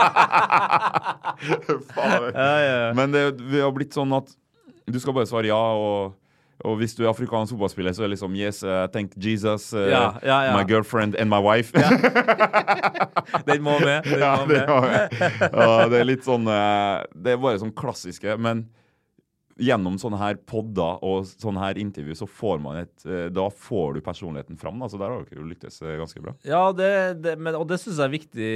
Faen. 1.96 2.28
Men 3.00 3.16
det, 3.16 3.24
vi 3.40 3.64
har 3.64 3.72
blitt 3.76 3.96
sånn 3.96 4.12
at 4.18 4.28
du 4.92 4.98
skal 5.00 5.14
bare 5.16 5.30
svare 5.30 5.48
ja, 5.48 5.56
og, 5.78 6.18
og 6.66 6.78
hvis 6.82 6.94
du 6.98 7.04
er 7.04 7.10
afrikansk 7.12 7.56
fotballspiller, 7.56 7.94
så 7.96 8.04
er 8.04 8.10
det 8.10 8.16
liksom 8.16 8.36
Yes, 8.38 8.62
uh, 8.64 8.86
thank 8.94 9.16
Jesus, 9.18 9.72
uh, 9.74 9.86
Ja, 9.90 10.04
ja, 10.24 10.38
ja. 10.48 10.58
my 10.58 10.66
girlfriend 10.68 11.16
and 11.20 11.30
my 11.30 11.40
wife. 11.42 11.74
Den 13.48 13.64
må 13.66 13.78
med. 13.80 14.04
Den 14.06 14.20
ja, 14.22 14.36
må 14.42 14.46
det, 14.50 14.62
med. 14.62 14.70
var, 15.52 15.66
ja, 15.66 15.88
det 15.92 16.00
er 16.02 16.08
litt 16.08 16.26
sånn 16.28 16.48
eh, 16.52 17.02
Det 17.16 17.34
er 17.34 17.42
bare 17.42 17.62
sånn 17.62 17.74
klassiske. 17.78 18.36
Men 18.42 18.66
gjennom 19.62 19.98
sånne 20.02 20.20
her 20.22 20.40
podder 20.50 21.02
og 21.06 21.28
sånne 21.30 21.62
her 21.64 21.80
intervju, 21.82 22.16
så 22.24 22.28
får 22.30 22.62
man 22.64 22.82
et 22.84 23.06
eh, 23.06 23.28
Da 23.34 23.48
får 23.52 23.98
du 23.98 24.02
personligheten 24.06 24.60
fram. 24.62 24.82
Altså, 24.82 25.00
der 25.02 25.14
har 25.14 25.28
dere 25.28 25.42
jo 25.44 25.50
lyktes 25.52 25.82
eh, 25.86 25.98
ganske 26.02 26.24
bra. 26.24 26.36
Ja, 26.48 26.64
det, 26.76 26.92
det, 27.26 27.38
men, 27.40 27.58
og 27.60 27.68
det 27.70 27.82
syns 27.82 28.00
jeg 28.00 28.08
er 28.08 28.16
viktig. 28.18 28.52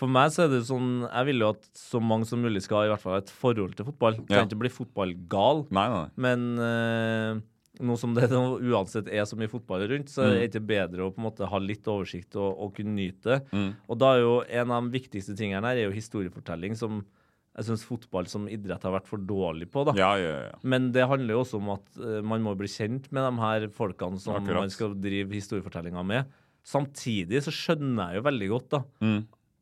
For 0.00 0.08
meg 0.08 0.32
så 0.32 0.46
er 0.46 0.52
det 0.54 0.62
sånn 0.64 1.02
Jeg 1.04 1.26
vil 1.28 1.42
jo 1.44 1.50
at 1.52 1.66
så 1.76 2.00
mange 2.00 2.24
som 2.28 2.40
mulig 2.40 2.62
skal 2.64 2.80
ha 2.80 2.88
i 2.88 2.92
hvert 2.94 3.02
fall 3.04 3.18
et 3.20 3.30
forhold 3.36 3.76
til 3.76 3.84
fotball. 3.90 4.16
Ja. 4.24 4.40
Kan 4.40 4.48
ikke 4.48 4.62
bli 4.64 4.72
fotballgal, 4.72 5.66
Nei, 5.76 5.86
nei. 5.92 6.06
men 6.24 6.46
eh, 6.64 7.40
nå 7.84 7.96
som 8.00 8.12
det 8.16 8.26
uansett 8.32 9.06
er 9.12 9.24
så 9.28 9.36
mye 9.40 9.48
fotball 9.52 9.84
rundt, 9.88 10.08
så 10.12 10.24
er 10.24 10.32
det 10.34 10.40
Mm. 10.40 10.48
ikke 10.50 10.66
bedre 10.68 11.04
å 11.06 11.12
på 11.14 11.20
en 11.22 11.26
måte 11.28 11.46
ha 11.48 11.58
litt 11.62 11.86
oversikt 11.88 12.34
og, 12.36 12.50
og 12.60 12.74
kunne 12.76 12.96
nyte 12.96 13.22
det. 13.36 13.38
Mm. 13.56 13.70
Og 13.88 13.98
da 14.02 14.10
er 14.16 14.20
jo 14.24 14.34
en 14.48 14.70
av 14.76 14.84
de 14.88 14.98
viktigste 14.98 15.36
tingene 15.38 15.64
her 15.68 15.76
er 15.80 15.86
jo 15.88 15.94
historiefortelling, 15.96 16.76
som 16.76 17.02
jeg 17.56 17.66
syns 17.66 17.82
fotball 17.84 18.28
som 18.30 18.44
idrett 18.52 18.82
har 18.86 18.92
vært 18.94 19.08
for 19.10 19.18
dårlig 19.18 19.70
på. 19.72 19.84
da. 19.88 19.92
Ja, 19.98 20.10
ja, 20.20 20.34
ja. 20.50 20.58
Men 20.62 20.92
det 20.92 21.06
handler 21.10 21.34
jo 21.34 21.40
også 21.44 21.58
om 21.58 21.72
at 21.74 21.88
uh, 21.98 22.20
man 22.22 22.44
må 22.44 22.52
bli 22.56 22.68
kjent 22.70 23.08
med 23.12 23.24
de 23.26 23.42
her 23.42 23.66
folkene 23.74 24.20
som 24.22 24.36
Akkurat. 24.38 24.64
man 24.64 24.70
skal 24.70 24.94
drive 24.94 25.32
historiefortellinga 25.34 26.04
med. 26.06 26.30
Samtidig 26.64 27.40
så 27.42 27.50
skjønner 27.54 28.12
jeg 28.12 28.20
jo 28.20 28.26
veldig 28.28 28.48
godt 28.52 28.68
da, 28.76 28.82
Mm. 29.02 29.20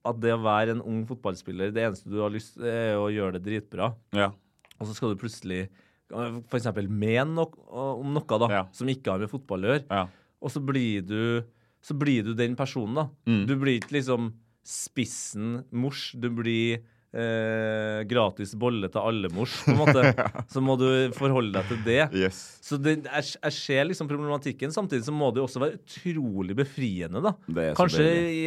At 0.09 0.21
det 0.23 0.33
å 0.35 0.41
være 0.43 0.75
en 0.77 0.83
ung 0.83 1.03
fotballspiller, 1.09 1.73
det 1.75 1.85
eneste 1.87 2.11
du 2.11 2.19
har 2.23 2.33
lyst 2.35 2.55
til, 2.57 2.65
er 2.71 2.97
å 3.01 3.09
gjøre 3.13 3.39
det 3.39 3.45
dritbra. 3.49 3.93
ja. 4.17 4.31
Og 4.79 4.87
så 4.87 4.95
skal 4.95 5.11
du 5.11 5.19
plutselig 5.19 5.65
f.eks. 6.09 6.69
mene 6.87 7.25
noe 7.35 7.51
om 7.99 8.13
noe 8.15 8.39
da, 8.39 8.47
Ja. 8.49 8.61
som 8.73 8.87
ikke 8.89 9.11
har 9.11 9.19
med 9.19 9.29
fotball 9.33 9.65
å 9.67 9.73
gjøre. 9.73 9.85
ja. 9.91 10.05
Og 10.41 10.53
så 10.55 10.61
blir 10.65 11.03
du, 11.03 11.43
så 11.83 11.97
blir 11.99 12.23
du 12.23 12.33
den 12.39 12.55
personen, 12.55 12.95
da. 12.95 13.09
Mm. 13.27 13.47
Du 13.49 13.57
blir 13.59 13.81
ikke 13.81 13.97
liksom 13.99 14.29
spissen 14.63 15.65
mors. 15.73 16.13
Du 16.15 16.29
blir 16.31 16.85
eh, 17.19 18.03
gratis 18.11 18.53
bolle 18.59 18.89
til 18.93 19.01
alle 19.03 19.31
mors, 19.35 19.55
på 19.67 19.73
en 19.75 19.81
måte. 19.81 20.13
Så 20.53 20.63
må 20.65 20.77
du 20.81 20.87
forholde 21.17 21.53
deg 21.59 21.73
til 21.73 21.81
det. 21.87 21.99
Yes. 22.23 22.39
Så 22.65 22.79
det, 22.83 22.99
jeg, 23.07 23.27
jeg 23.43 23.57
ser 23.59 23.89
liksom 23.91 24.11
problematikken. 24.11 24.73
Samtidig 24.75 25.07
så 25.09 25.15
må 25.15 25.31
det 25.35 25.43
jo 25.43 25.49
også 25.49 25.63
være 25.63 25.79
utrolig 25.81 26.57
befriende, 26.59 27.23
da. 27.25 27.35
Kanskje 27.79 28.07
i, 28.29 28.39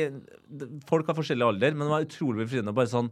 folk 0.90 1.10
har 1.12 1.18
forskjellig 1.18 1.48
alder, 1.48 1.76
men 1.76 1.88
det 1.88 1.94
var 1.96 2.08
utrolig 2.08 2.46
befriende. 2.46 2.74
Bare 2.78 2.92
sånn 2.92 3.12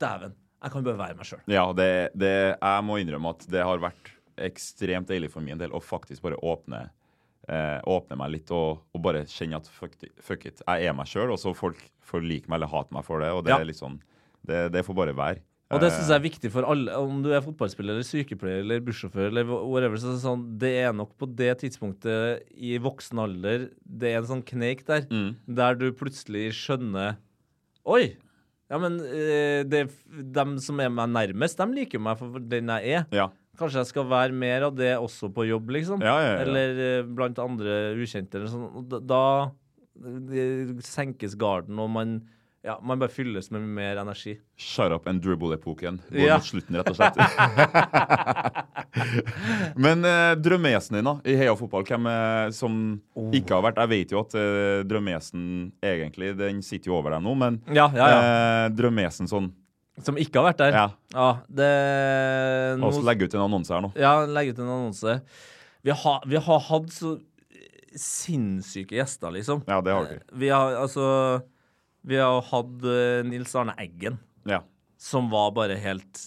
Dæven, 0.00 0.34
jeg 0.62 0.72
kan 0.74 0.84
bare 0.86 0.98
være 1.00 1.16
meg 1.16 1.28
sjøl. 1.28 1.40
Ja, 1.52 1.64
det, 1.76 1.88
det, 2.18 2.34
jeg 2.58 2.84
må 2.84 2.98
innrømme 3.00 3.32
at 3.36 3.46
det 3.52 3.62
har 3.64 3.80
vært 3.82 4.12
ekstremt 4.44 5.08
deilig 5.08 5.30
for 5.32 5.44
min 5.44 5.56
del 5.60 5.72
å 5.72 5.80
faktisk 5.80 6.20
bare 6.26 6.36
åpne 6.44 6.82
eh, 7.48 7.78
åpne 7.88 8.18
meg 8.20 8.34
litt 8.34 8.50
og, 8.52 8.82
og 8.92 9.00
bare 9.04 9.22
kjenne 9.30 9.60
at 9.62 9.70
fuck, 9.72 9.94
fuck 10.20 10.44
it, 10.50 10.60
jeg 10.66 10.88
er 10.90 10.96
meg 10.98 11.08
sjøl, 11.08 11.32
og 11.32 11.40
så 11.40 11.54
folk 11.56 11.80
får 12.06 12.24
like 12.26 12.50
meg 12.50 12.58
eller 12.60 12.72
hate 12.72 12.92
meg 12.96 13.06
for 13.06 13.22
det. 13.24 13.30
Og 13.32 13.44
det 13.46 13.54
Ja. 13.54 13.60
er 13.62 13.68
litt 13.70 13.80
sånn 13.80 13.96
Det, 14.46 14.62
det 14.74 14.82
får 14.86 14.96
bare 14.98 15.14
være. 15.16 15.42
Og 15.74 15.80
det 15.82 15.88
syns 15.90 16.12
jeg 16.12 16.20
er 16.20 16.22
viktig 16.22 16.50
for 16.54 16.62
alle, 16.70 16.94
om 16.94 17.24
du 17.24 17.32
er 17.34 17.40
fotballspiller 17.42 17.96
eller 17.96 18.06
sykepleier 18.06 18.60
eller 18.62 18.84
bussjåfør 18.86 19.32
eller 19.32 19.48
whatever. 19.50 19.98
Så 19.98 20.12
er 20.12 20.14
det, 20.14 20.22
sånn, 20.22 20.44
det 20.62 20.70
er 20.84 20.92
nok 20.94 21.16
på 21.18 21.26
det 21.34 21.48
tidspunktet 21.64 22.44
i 22.54 22.76
voksen 22.78 23.18
alder 23.18 23.64
det 23.82 24.12
er 24.12 24.20
en 24.20 24.28
sånn 24.30 24.44
kneik 24.46 24.84
der, 24.86 25.08
Mm. 25.10 25.32
der 25.58 25.74
du 25.80 25.88
plutselig 25.92 26.52
skjønner 26.54 27.16
Oi! 27.86 28.14
Ja, 28.70 28.78
men 28.82 29.00
eh, 29.06 29.62
det, 29.66 29.84
dem 30.34 30.56
som 30.62 30.80
er 30.82 30.88
meg 30.90 31.10
nærmest, 31.14 31.58
de 31.58 31.66
liker 31.80 32.00
meg 32.02 32.18
for 32.18 32.38
den 32.42 32.66
jeg 32.74 32.96
er. 32.98 33.04
Ja. 33.14 33.28
Kanskje 33.58 33.78
jeg 33.82 33.90
skal 33.92 34.08
være 34.10 34.34
mer 34.34 34.64
av 34.66 34.74
det 34.74 34.92
også 34.98 35.30
på 35.34 35.44
jobb, 35.46 35.70
liksom. 35.70 36.02
Ja, 36.02 36.16
ja. 36.22 36.32
Eller 36.42 36.80
eh, 36.98 37.06
blant 37.06 37.38
andre 37.42 37.94
ukjente 37.94 38.38
eller 38.40 38.50
sånn. 38.50 38.88
Da, 38.90 38.98
da 39.06 39.22
senkes 40.86 41.36
garden, 41.38 41.78
og 41.82 41.90
man, 41.94 42.16
ja, 42.66 42.74
man 42.82 42.98
bare 42.98 43.12
fylles 43.14 43.46
med 43.54 43.62
mer 43.62 43.96
energi. 44.02 44.32
Shut 44.58 44.90
up 44.92 45.06
and 45.06 45.22
dribble-epoken 45.22 46.00
går 46.10 46.24
Ja. 46.26 46.36
mot 46.40 46.46
slutten, 46.48 46.74
rett 46.80 46.90
og 46.90 46.96
slett. 46.98 47.14
Men 49.76 50.04
eh, 50.08 50.32
drømmegjesten 50.40 50.96
din 50.98 51.04
da, 51.06 51.12
i 51.28 51.34
Heia 51.38 51.52
Fotball, 51.58 51.84
hvem 51.86 52.06
er 52.10 52.50
som 52.56 52.76
Oh. 53.16 53.30
ikke 53.32 53.54
har 53.56 53.62
vært 53.64 53.78
Jeg 53.80 53.88
vet 53.92 54.10
jo 54.12 54.18
at 54.20 54.34
eh, 54.36 54.82
drømmegjesten 54.88 55.42
egentlig, 55.84 56.34
den 56.36 56.58
sitter 56.64 56.90
jo 56.90 56.96
over 56.98 57.14
deg 57.16 57.22
nå, 57.24 57.32
men 57.38 57.56
Ja, 57.72 57.86
ja, 57.96 58.06
eh, 58.12 58.66
drømmegjesten 58.76 59.28
sånn 59.30 59.46
Som 60.04 60.18
ikke 60.20 60.36
har 60.42 60.50
vært 60.50 60.58
der. 60.60 60.72
Ja. 60.76 60.86
Ja, 61.14 61.28
det 61.48 61.70
La 62.82 62.86
oss 62.90 62.98
legge 63.06 63.24
ut 63.30 63.34
en 63.38 63.46
annonse 63.46 63.72
her 63.72 63.80
nå. 63.86 63.90
Ja, 63.96 64.12
legge 64.28 64.52
ut 64.52 64.58
en 64.60 64.68
annonse. 64.68 65.14
Vi 65.86 65.94
har, 66.02 66.20
vi 66.28 66.36
har 66.36 66.60
hatt 66.68 66.90
så 66.92 67.14
sinnssyke 67.96 68.92
gjester, 68.98 69.32
liksom. 69.32 69.62
Ja, 69.66 69.78
det 69.80 69.94
har 69.96 70.04
vi. 70.10 70.18
Vi 70.42 70.50
har 70.52 70.76
altså 70.82 71.06
Vi 72.06 72.18
har 72.20 72.42
hatt 72.52 72.84
eh, 72.86 73.22
Nils 73.26 73.54
Arne 73.58 73.74
Eggen, 73.82 74.18
Ja. 74.46 74.60
som 74.98 75.30
var 75.32 75.50
bare 75.56 75.76
helt 75.82 76.20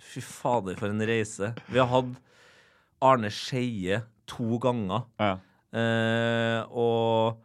Fy 0.00 0.20
fader, 0.24 0.76
for 0.78 0.88
en 0.88 1.02
reise. 1.04 1.50
Vi 1.68 1.76
har 1.82 1.88
hatt 1.90 2.14
Arne 3.04 3.28
Skeie 3.34 3.98
to 4.30 4.56
ganger. 4.62 5.02
Ja. 5.20 5.34
Eh, 5.76 6.62
og, 6.72 7.42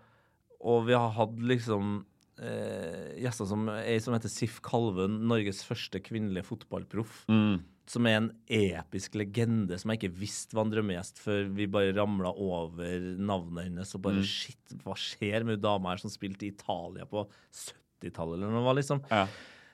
og 0.62 0.86
vi 0.88 0.94
har 0.96 1.10
hatt 1.18 1.36
liksom 1.44 1.98
eh, 2.40 3.18
gjester 3.20 3.50
som 3.50 3.68
ei 3.74 3.98
som 4.00 4.16
heter 4.16 4.32
Sif 4.32 4.62
Kalven, 4.64 5.20
Norges 5.28 5.64
første 5.68 6.00
kvinnelige 6.06 6.48
fotballproff. 6.48 7.26
Mm. 7.28 7.60
Som 7.90 8.06
er 8.08 8.18
en 8.20 8.30
episk 8.48 9.16
legende 9.20 9.78
som 9.82 9.92
jeg 9.92 10.02
ikke 10.02 10.20
visste 10.22 10.56
var 10.56 10.70
drømmegjest 10.72 11.22
før 11.24 11.48
vi 11.58 11.66
bare 11.72 11.96
ramla 11.98 12.32
over 12.32 13.08
navnet 13.18 13.70
hennes 13.70 13.96
og 13.98 14.04
bare 14.06 14.22
Mm. 14.22 14.28
Shit, 14.28 14.76
hva 14.84 14.94
skjer 14.96 15.44
med 15.48 15.58
hun 15.58 15.64
dama 15.66 15.90
her 15.96 15.98
som 16.04 16.12
spilte 16.14 16.46
i 16.46 16.52
Italia 16.54 17.08
på 17.10 17.26
70-tallet 17.52 18.38
eller 18.38 18.54
noe, 18.54 18.76
liksom? 18.78 19.02
Ja. 19.10 19.26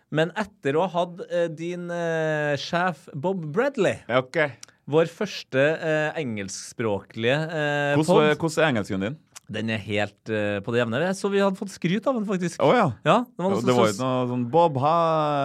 Men 0.09 0.31
etter 0.39 0.77
å 0.79 0.85
ha 0.87 1.01
hatt 1.03 1.19
eh, 1.27 1.49
din 1.51 1.89
eh, 1.91 2.55
sjef 2.55 3.09
Bob 3.13 3.43
Bradley, 3.51 3.99
okay. 4.07 4.55
Vår 4.87 5.09
første 5.11 5.59
eh, 5.83 6.15
engelskspråklige 6.21 7.35
eh, 7.51 7.93
pod, 7.99 8.07
hvordan 8.39 8.63
er 8.63 8.69
engelsken 8.71 9.03
din? 9.03 9.17
Den 9.47 9.69
er 9.71 9.79
helt 9.79 10.31
uh, 10.31 10.59
på 10.63 10.73
det 10.73 10.81
jevne. 10.81 10.99
Så 11.15 11.29
vi 11.31 11.39
hadde 11.39 11.55
fått 11.59 11.71
skryt 11.71 12.07
av 12.09 12.17
den, 12.17 12.25
faktisk. 12.27 12.59
Oh, 12.63 12.73
ja. 12.75 12.89
Ja, 13.07 13.17
det 13.23 13.43
var, 13.45 13.55
Det 13.63 13.75
var 13.77 13.91
jo 13.91 13.99
noe 14.01 14.25
sånn 14.33 14.45
Bob, 14.51 14.79
hi. 14.83 14.95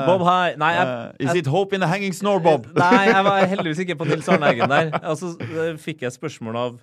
Bob, 0.08 0.24
hi. 0.26 0.54
Nei, 0.58 0.72
jeg, 0.74 0.88
uh, 0.90 1.22
is 1.22 1.38
it 1.38 1.50
hope 1.50 1.76
in 1.76 1.84
the 1.84 1.90
hanging 1.90 2.16
snore, 2.16 2.42
Bob? 2.42 2.66
Nei, 2.78 3.04
jeg 3.12 3.26
var 3.28 3.44
heldigvis 3.54 3.84
ikke 3.86 3.98
på 4.00 4.08
Nils 4.10 4.30
Arne 4.32 4.50
Eggen 4.50 4.72
der. 4.72 4.90
Altså, 4.98 5.36
eh, 5.46 5.76
fikk 5.80 6.02
jeg 6.06 6.16
spørsmål 6.16 6.58
av, 6.58 6.80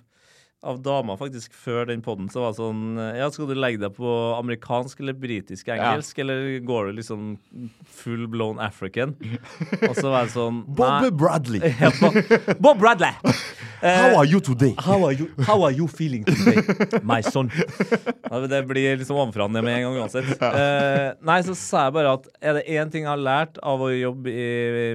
av 0.62 0.82
dama 0.84 1.16
faktisk 1.16 1.54
før 1.56 1.86
den 1.88 2.02
poden. 2.04 2.28
Så 2.32 2.42
var 2.42 2.52
det 2.52 2.60
sånn 2.60 2.98
Ja, 3.16 3.30
skal 3.32 3.48
du 3.48 3.54
legge 3.56 3.80
deg 3.80 3.94
på 3.96 4.10
amerikansk 4.36 5.00
eller 5.00 5.16
britisk 5.16 5.70
engelsk, 5.72 6.18
eller 6.20 6.58
går 6.66 6.90
du 6.90 6.98
liksom 6.98 7.30
full 8.00 8.26
blown 8.28 8.60
African? 8.60 9.14
Og 9.88 9.94
så 9.96 10.10
var 10.12 10.28
det 10.28 10.34
sånn 10.34 10.62
Bob. 10.80 11.08
Bradley. 11.20 11.62
Ja, 11.80 11.90
Bob, 12.00 12.60
Bob 12.60 12.82
Bradley! 12.82 13.14
How 13.80 14.18
are 14.18 14.26
you 14.28 14.40
today? 14.44 14.74
How 14.76 14.98
are 15.06 15.14
you, 15.16 15.30
how 15.48 15.62
are 15.64 15.72
you 15.72 15.86
feeling 15.88 16.26
today, 16.28 17.00
my 17.02 17.22
son? 17.24 17.48
Ja, 18.28 18.42
det 18.44 18.60
blir 18.68 18.98
liksom 19.00 19.16
ovenfra 19.16 19.46
ned 19.48 19.64
med 19.64 19.78
en 19.78 19.86
gang 19.86 19.96
uansett. 20.02 20.28
Uh, 20.36 21.16
nei, 21.24 21.38
så 21.46 21.56
sa 21.56 21.86
jeg 21.86 21.96
bare 21.96 22.12
at 22.18 22.28
er 22.44 22.58
det 22.58 22.66
én 22.76 22.92
ting 22.92 23.06
jeg 23.06 23.12
har 23.14 23.20
lært 23.20 23.56
av 23.64 23.80
å 23.80 23.88
jobbe 23.88 24.34
i 24.36 24.50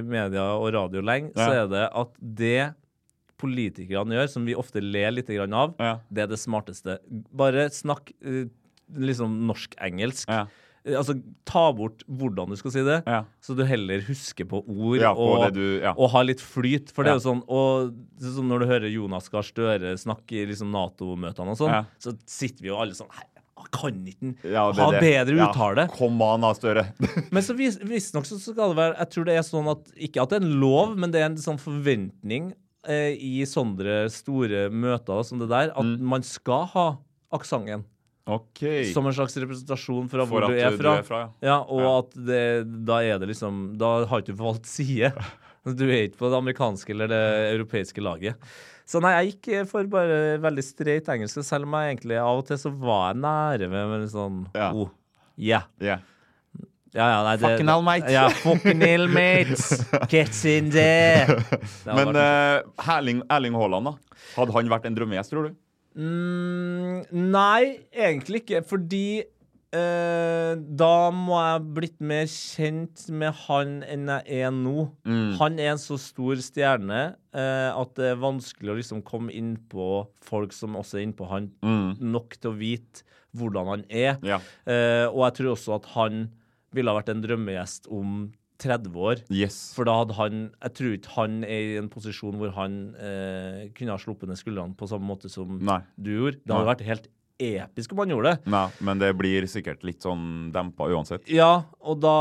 media 0.06 0.52
og 0.54 0.70
radio 0.76 1.02
lenge, 1.02 1.34
så 1.34 1.64
er 1.64 1.72
det 1.72 1.88
at 1.90 2.14
det 2.22 2.60
politikerne 3.38 4.14
gjør, 4.16 4.28
som 4.32 4.44
vi 4.46 4.54
ofte 4.54 4.80
ler 4.82 5.10
litt 5.12 5.30
av, 5.30 5.74
Ja. 5.78 5.98
det 6.12 6.22
er 6.22 6.26
det 6.28 6.38
smarteste. 6.38 6.98
Bare 7.32 7.68
snakk 7.70 8.12
eh, 8.24 8.46
liksom 8.96 9.46
norsk-engelsk. 9.46 10.28
Ja. 10.28 10.46
Eh, 10.84 10.94
Altså, 10.96 11.20
ta 11.44 11.72
bort 11.72 12.04
hvordan 12.06 12.48
du 12.48 12.54
skal 12.56 12.70
si 12.70 12.82
det, 12.86 13.02
Ja. 13.06 13.24
så 13.42 13.56
du 13.56 13.64
heller 13.64 13.98
husker 14.06 14.44
på 14.46 14.62
ord 14.68 15.00
Ja, 15.00 15.12
på 15.14 15.18
og, 15.18 15.52
du- 15.52 15.80
ja. 15.82 15.92
og 15.98 16.10
har 16.10 16.22
litt 16.24 16.38
flyt. 16.40 16.92
For 16.92 17.02
det 17.02 17.10
er 17.10 17.18
jo 17.18 17.24
sånn 17.34 17.42
og 17.48 17.92
så 18.20 18.36
sånn 18.38 18.46
Når 18.48 18.60
du 18.60 18.66
hører 18.66 18.92
Jonas 18.92 19.28
Gahr 19.28 19.42
Støre 19.42 19.96
snakke 19.98 20.30
i 20.32 20.46
liksom 20.46 20.70
Nato-møtene 20.70 21.50
og 21.50 21.58
sånn, 21.58 21.86
så 21.98 22.16
sitter 22.24 22.62
vi 22.62 22.68
jo 22.68 22.76
alle 22.78 22.92
sånn 22.94 23.10
«Hei, 23.10 23.24
Kan 23.72 24.04
ikke 24.06 24.44
han 24.54 24.74
ha 24.74 24.90
det. 24.92 25.00
bedre 25.00 25.48
uttale? 25.50 25.88
Kom 25.90 26.22
an, 26.22 26.40
da, 26.42 26.52
Støre. 26.54 26.86
Men 27.32 27.42
så 27.42 27.56
vis- 27.56 27.80
så 27.80 28.38
skal 28.38 28.68
det 28.72 28.76
være 28.76 28.96
Jeg 28.98 29.10
tror 29.10 29.24
det 29.24 29.34
er 29.34 29.42
sånn 29.42 29.68
at 29.72 29.90
Ikke 29.98 30.22
at 30.22 30.28
det 30.30 30.40
er 30.40 30.46
en 30.46 30.60
lov, 30.60 30.96
men 30.96 31.10
det 31.10 31.20
er 31.20 31.24
en 31.26 31.36
sånn 31.36 31.58
forventning 31.58 32.52
eh, 32.88 33.12
i 33.18 33.42
sånne 33.48 34.06
store 34.12 34.68
møter 34.70 35.22
som 35.26 35.38
det 35.42 35.48
der, 35.50 35.70
at 35.74 35.84
Mm. 35.84 36.00
man 36.00 36.22
skal 36.22 36.66
ha 36.72 36.86
aksenten. 37.32 37.84
Okay. 38.26 38.92
Som 38.92 39.06
en 39.06 39.12
slags 39.14 39.36
representasjon 39.38 40.08
fra 40.10 40.24
For 40.26 40.40
hvor 40.40 40.48
du 40.50 40.56
er 40.58 40.70
du 40.74 40.78
fra. 40.80 40.96
er 40.98 41.02
fra, 41.06 41.20
ja. 41.40 41.60
og 41.62 41.80
Ja. 41.80 41.98
at 42.00 42.10
det, 42.26 42.84
da 42.84 42.96
er 43.02 43.18
det 43.22 43.28
liksom 43.28 43.76
Da 43.78 44.04
har 44.04 44.20
ikke 44.22 44.34
du 44.34 44.42
valgt 44.42 44.66
side. 44.66 45.12
Du 45.66 45.82
er 45.90 46.06
ikke 46.06 46.18
på 46.18 46.28
det 46.30 46.38
amerikanske 46.38 46.90
eller 46.94 47.08
det 47.10 47.54
europeiske 47.58 47.98
laget. 48.02 48.36
Så 48.86 49.00
nei, 49.02 49.10
jeg 49.24 49.32
gikk 49.40 49.66
for 49.66 49.82
bare 49.90 50.38
veldig 50.38 50.62
streit 50.62 51.08
engelsk, 51.10 51.42
selv 51.42 51.66
om 51.66 51.72
jeg 51.74 51.96
egentlig 51.98 52.20
av 52.22 52.38
og 52.38 52.46
til 52.46 52.56
så 52.56 52.70
var 52.70 53.08
jeg 53.12 53.20
nære 53.22 53.68
med, 53.72 53.88
med 53.90 54.08
sånn 54.12 54.46
Ja. 54.54 54.68
oh, 54.72 54.90
yeah. 55.36 55.62
Yeah. 55.82 55.98
Ja, 56.94 57.06
ja, 57.10 57.20
nei, 57.26 57.36
det, 57.36 57.44
Fucking 57.44 57.68
hell, 57.68 57.84
mate. 57.84 58.12
Ja, 58.12 58.26
fucking 58.30 58.82
hell, 58.86 59.06
mate. 59.12 60.08
Get 60.12 60.44
in 60.48 60.70
there. 60.70 61.40
Men 61.98 62.14
uh, 62.14 62.22
eh, 62.22 62.90
Erling, 62.96 63.22
Erling 63.32 63.56
Haaland, 63.58 63.90
da? 63.90 64.18
Hadde 64.36 64.54
han 64.56 64.70
vært 64.70 64.88
en 64.88 64.98
drømmegjest, 64.98 65.32
tror 65.34 65.48
du? 65.48 65.56
Mm, 65.96 67.06
nei, 67.32 67.78
egentlig 67.96 68.42
ikke, 68.44 68.60
fordi 68.68 69.24
eh, 69.72 70.52
da 70.80 70.92
må 71.14 71.38
jeg 71.40 71.64
blitt 71.78 71.98
mer 72.04 72.28
kjent 72.30 73.06
med 73.08 73.32
han 73.46 73.78
enn 73.86 74.12
jeg 74.12 74.42
er 74.44 74.52
nå. 74.54 74.90
Han 75.40 75.60
er 75.62 75.72
en 75.72 75.80
så 75.80 75.96
stor 76.00 76.40
stjerne 76.44 77.02
eh, 77.32 77.70
at 77.72 77.96
det 77.96 78.12
er 78.12 78.20
vanskelig 78.20 78.74
å 78.74 78.78
liksom 78.80 79.04
komme 79.08 79.32
inn 79.36 79.54
på 79.72 80.04
folk 80.26 80.52
som 80.56 80.76
også 80.76 81.00
er 81.00 81.06
innpå 81.08 81.28
han, 81.32 81.50
nok 82.00 82.36
til 82.40 82.52
å 82.52 82.58
vite 82.60 83.06
hvordan 83.36 83.72
han 83.72 83.86
er. 83.88 84.16
Ja. 84.24 84.40
Eh, 84.68 85.06
og 85.08 85.24
jeg 85.26 85.38
tror 85.40 85.54
også 85.54 85.78
at 85.80 85.88
han 85.96 86.26
ville 86.76 86.92
ha 86.92 87.00
vært 87.00 87.12
en 87.14 87.24
drømmegjest 87.24 87.88
om 87.92 88.18
30 88.62 88.94
år. 88.96 89.20
Yes. 89.28 89.58
For 89.76 89.84
da 89.84 89.98
hadde 89.98 90.14
han 90.16 90.38
Jeg 90.64 90.72
tror 90.78 90.94
ikke 90.96 91.12
han 91.18 91.42
er 91.44 91.74
i 91.74 91.76
en 91.82 91.90
posisjon 91.92 92.38
hvor 92.40 92.54
han 92.56 92.78
eh, 92.96 93.66
kunne 93.76 93.92
ha 93.92 94.00
sluppet 94.00 94.30
ned 94.30 94.40
skuldrene 94.40 94.76
på 94.78 94.88
samme 94.88 95.04
måte 95.10 95.28
som 95.32 95.58
Nei. 95.60 95.82
du 96.00 96.14
gjorde. 96.14 96.40
Det 96.40 96.54
hadde 96.54 96.64
Nei. 96.64 96.72
vært 96.72 96.86
helt 96.88 97.10
episk 97.36 97.92
om 97.92 97.98
han 98.00 98.12
gjorde 98.14 98.30
det. 98.32 98.48
Nei, 98.48 98.62
men 98.88 99.00
det 99.02 99.10
blir 99.18 99.44
sikkert 99.44 99.82
litt 99.84 100.00
sånn 100.00 100.46
dempa 100.54 100.86
uansett. 100.88 101.26
Ja, 101.28 101.66
og 101.84 101.98
da, 102.00 102.14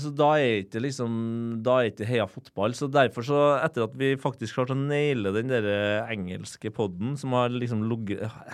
så 0.00 0.08
da 0.16 0.30
er 0.40 0.62
ikke 0.62 0.80
liksom 0.80 1.12
Da 1.60 1.74
er 1.82 1.90
ikke 1.90 2.08
heia 2.08 2.24
fotball. 2.24 2.72
Så 2.78 2.88
derfor, 2.88 3.26
så 3.28 3.40
etter 3.60 3.84
at 3.84 3.98
vi 4.00 4.14
faktisk 4.16 4.56
klarte 4.56 4.72
å 4.72 4.80
naile 4.80 5.34
den 5.36 5.52
der 5.52 5.68
eh, 5.68 6.14
engelske 6.14 6.72
podden 6.72 7.18
som 7.20 7.36
har 7.36 7.52
liksom 7.52 7.84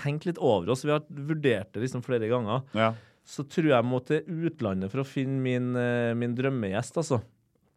Hengt 0.03 0.27
litt 0.27 0.43
over 0.43 0.75
oss, 0.75 0.83
vi 0.83 0.91
har 0.97 1.07
vurdert 1.07 1.71
det 1.77 1.87
liksom 1.87 2.03
flere 2.03 2.27
ganger, 2.31 2.67
Ja. 2.75 2.91
Så 3.29 3.45
tror 3.45 3.69
jeg 3.69 3.77
jeg 3.77 3.87
må 3.87 4.01
til 4.09 4.47
utlandet 4.49 4.93
for 4.93 5.03
å 5.03 5.09
finne 5.09 5.41
min, 5.45 5.75
eh, 5.77 6.15
min 6.17 6.37
drømmegjest, 6.37 7.01
altså. 7.03 7.21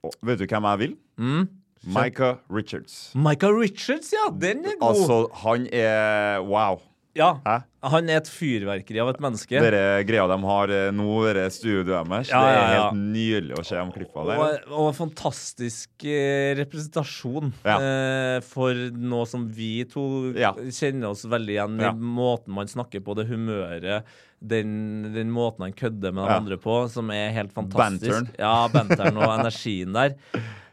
Oh, 0.01 0.13
vet 0.25 0.39
du 0.39 0.47
hvem 0.47 0.67
jeg 0.69 0.81
vil? 0.81 0.93
Mm. 1.19 1.49
Micah 1.91 2.37
Richards. 2.49 3.11
Micah 3.17 3.51
Richards, 3.53 4.13
ja! 4.13 4.29
Den 4.31 4.63
er 4.65 4.77
god! 4.79 4.95
Altså, 4.95 5.17
han 5.43 5.67
er 5.73 6.39
wow. 6.45 6.79
Ja. 7.17 7.33
Hæ? 7.45 7.57
Han 7.91 8.09
er 8.13 8.19
et 8.19 8.29
fyrverkeri 8.29 8.99
av 9.01 9.09
et 9.09 9.21
menneske. 9.23 9.57
Dere 9.63 10.03
greia 10.05 10.27
de 10.29 10.37
har 10.45 10.71
eh, 10.75 10.89
nå, 10.93 11.07
dere 11.25 11.47
studioet 11.53 11.87
deres, 11.89 12.29
Ja, 12.29 12.41
det 12.45 12.51
er 12.51 12.57
ja, 12.59 12.61
ja. 12.61 12.83
helt 12.85 12.99
nydelig 13.15 13.57
å 13.57 13.63
se 13.65 13.79
de 13.79 13.95
klippa 13.95 14.25
der. 14.29 14.41
Og, 14.43 14.75
og 14.83 14.89
fantastisk 14.99 16.05
eh, 16.05 16.51
representasjon 16.61 17.49
eh, 17.65 18.37
for 18.45 18.83
noe 19.01 19.25
som 19.29 19.47
vi 19.49 19.71
to 19.89 20.05
kjenner 20.69 21.09
oss 21.09 21.25
veldig 21.25 21.57
igjen 21.57 21.81
i. 21.81 21.89
Måten 22.21 22.53
man 22.55 22.69
snakker 22.69 23.01
på, 23.01 23.17
det 23.17 23.27
humøret, 23.31 24.05
den, 24.41 24.71
den 25.13 25.33
måten 25.33 25.67
han 25.67 25.75
kødder 25.77 26.13
med 26.13 26.25
de 26.25 26.37
andre 26.37 26.61
på, 26.61 26.79
som 26.93 27.09
er 27.13 27.33
helt 27.33 27.53
fantastisk. 27.53 28.07
Banteren. 28.07 28.31
Ja, 28.41 28.55
banteren 28.73 29.19
og 29.21 29.35
energien 29.39 29.97
der. 29.97 30.15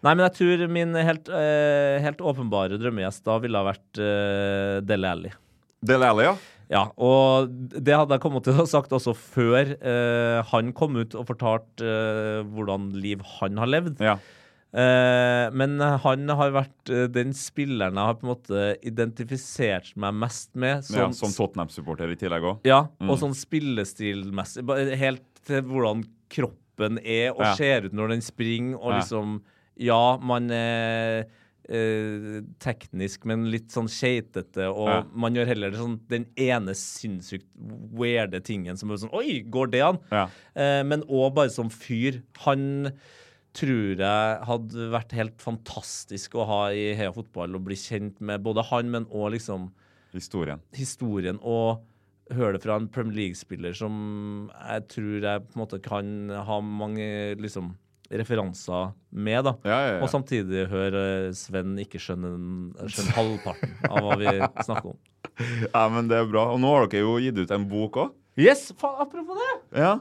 Nei, 0.05 0.13
men 0.15 0.23
jeg 0.29 0.37
tror 0.39 0.69
min 0.71 0.95
helt, 0.95 1.29
eh, 1.35 1.99
helt 2.05 2.21
åpenbare 2.23 2.79
drømmegjest 2.79 3.25
da 3.27 3.41
ville 3.43 3.59
ha 3.59 3.67
vært 3.73 4.01
eh, 4.05 4.79
Dele 4.87 5.11
Alli. 5.17 5.33
Dele 5.85 6.09
Alli, 6.11 6.25
ja. 6.25 6.37
Ja, 6.69 6.83
og 7.01 7.49
det 7.49 7.95
hadde 7.97 8.13
jeg 8.13 8.21
kommet 8.21 8.45
til 8.45 8.59
å 8.61 8.67
sagt 8.69 8.91
også 8.93 9.15
før 9.17 9.71
eh, 9.81 10.43
han 10.51 10.73
kom 10.77 10.99
ut 11.01 11.15
og 11.17 11.25
fortalte 11.31 11.81
eh, 11.87 12.43
hvordan 12.45 12.91
liv 13.01 13.23
han 13.39 13.57
har 13.63 13.67
levd. 13.79 14.03
ja. 14.05 14.19
Eh, 14.69 15.47
men 15.57 15.79
han 15.81 16.29
har 16.37 16.51
vært 16.53 16.91
eh, 16.93 17.07
den 17.09 17.31
spilleren 17.33 17.97
jeg 17.97 18.05
har 18.11 18.19
på 18.21 18.27
en 18.27 18.33
måte 18.35 18.65
identifisert 18.85 19.95
meg 19.97 20.13
mest 20.21 20.51
med. 20.61 20.83
ja 20.93 21.07
Som, 21.09 21.15
som 21.17 21.33
Tottenham-supporter 21.33 22.13
i 22.13 22.19
tillegg 22.21 22.45
òg. 22.45 22.59
ja, 22.69 22.83
Mm. 23.01 23.09
og 23.09 23.17
sånn 23.23 23.33
spillestilmessig. 23.33 24.67
Helt 25.01 25.25
til 25.49 25.63
hvordan 25.65 26.05
kroppen 26.29 26.99
er 27.01 27.31
og 27.33 27.41
Ja. 27.47 27.55
ser 27.57 27.87
ut 27.89 27.95
når 27.97 28.09
den 28.13 28.21
springer, 28.21 28.77
og 28.77 28.93
liksom 29.01 29.41
Ja, 29.81 30.19
man 30.19 30.51
er 30.51 31.25
eh, 31.69 32.41
teknisk, 32.65 33.25
men 33.29 33.47
litt 33.53 33.69
sånn 33.75 33.89
skeitete, 33.93 34.67
og 34.73 34.89
Ja. 34.89 35.03
man 35.13 35.35
gjør 35.35 35.47
heller 35.53 35.71
sånn 35.77 35.99
den 36.09 36.27
ene 36.37 36.73
sinnssykt 36.75 37.47
weirde 37.93 38.41
tingen 38.43 38.77
som 38.77 38.91
er 38.91 38.97
sånn 38.97 39.13
Oi, 39.13 39.43
går 39.43 39.71
det 39.71 39.83
an? 39.85 39.99
Ja. 40.11 40.29
Eh, 40.57 40.83
men 40.83 41.03
òg 41.03 41.35
bare 41.35 41.51
som 41.51 41.69
fyr. 41.69 42.23
Han 42.47 42.93
tror 43.55 43.97
jeg 43.99 44.41
hadde 44.47 44.91
vært 44.93 45.13
helt 45.13 45.39
fantastisk 45.43 46.35
å 46.39 46.47
ha 46.47 46.63
i 46.71 46.95
Heia 46.95 47.13
Fotball 47.13 47.55
og 47.57 47.65
bli 47.65 47.75
kjent 47.75 48.21
med 48.21 48.43
både 48.45 48.65
han, 48.71 48.91
men 48.91 49.07
òg 49.07 49.33
liksom 49.37 49.71
Historien. 50.13 50.61
historien 50.73 51.39
og 51.43 51.83
høre 52.31 52.55
det 52.55 52.63
fra 52.63 52.77
en 52.77 52.89
Premier 52.89 53.15
League-spiller 53.17 53.75
som 53.77 54.51
jeg 54.69 54.87
tror 54.89 55.21
jeg 55.23 55.43
på 55.49 55.57
en 55.57 55.63
måte 55.67 55.83
kan 55.83 56.29
ha 56.31 56.61
mange 56.61 57.37
liksom 57.41 57.75
referanser 58.11 58.93
med, 59.11 59.43
da. 59.45 59.55
Ja, 59.69 59.79
ja, 59.79 59.95
ja. 59.97 60.03
Og 60.05 60.11
samtidig 60.13 60.67
høre 60.71 61.03
Sven 61.37 61.77
ikke 61.83 62.01
skjønne, 62.01 62.31
skjønne 62.89 63.17
halvparten 63.17 63.75
av 63.89 64.05
hva 64.07 64.19
vi 64.21 64.35
snakker 64.65 64.93
om. 64.95 64.99
Ja, 65.39 65.85
men 65.93 66.09
det 66.11 66.17
er 66.19 66.25
bra. 66.27 66.49
Og 66.51 66.59
nå 66.59 66.71
har 66.73 66.89
dere 66.91 67.05
jo 67.05 67.19
gitt 67.23 67.37
ut 67.39 67.53
en 67.55 67.67
bok 67.71 67.99
òg. 68.03 68.15
Yes! 68.39 68.73
Faen, 68.79 68.97
apropos 69.05 69.39
det! 69.39 69.53
Ja. 69.85 69.93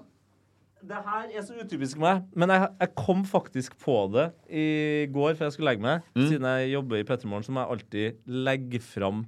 Det 0.88 1.02
her 1.04 1.30
er 1.36 1.44
så 1.46 1.58
utypisk 1.58 2.00
meg, 2.02 2.24
men 2.38 2.54
jeg, 2.54 2.70
jeg 2.80 2.94
kom 2.98 3.24
faktisk 3.28 3.76
på 3.82 3.96
det 4.14 4.28
i 4.50 4.66
går 5.14 5.36
før 5.36 5.50
jeg 5.50 5.56
skulle 5.58 5.72
legge 5.74 5.84
meg. 5.84 6.06
Mm. 6.18 6.26
Siden 6.32 6.48
jeg 6.48 6.72
jobber 6.72 7.02
i 7.02 7.06
Pettermorgen, 7.06 7.46
så 7.46 7.54
må 7.54 7.64
jeg 7.64 7.76
alltid 7.76 8.36
legge 8.48 8.82
fram 8.86 9.26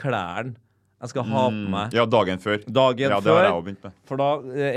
klærne 0.00 0.54
jeg 1.02 1.10
skal 1.10 1.24
ha 1.26 1.40
på 1.50 1.62
meg. 1.72 1.88
Mm. 1.90 1.96
Ja, 1.98 2.04
dagen 2.06 2.38
før. 2.42 2.60
Dagen 2.62 3.10
ja, 3.10 3.16
det 3.18 3.32
har 3.34 3.42
jeg 3.42 3.50
også 3.56 3.64
begynt 3.66 3.82
med. 3.88 3.94
For 4.06 4.20
da, 4.20 4.28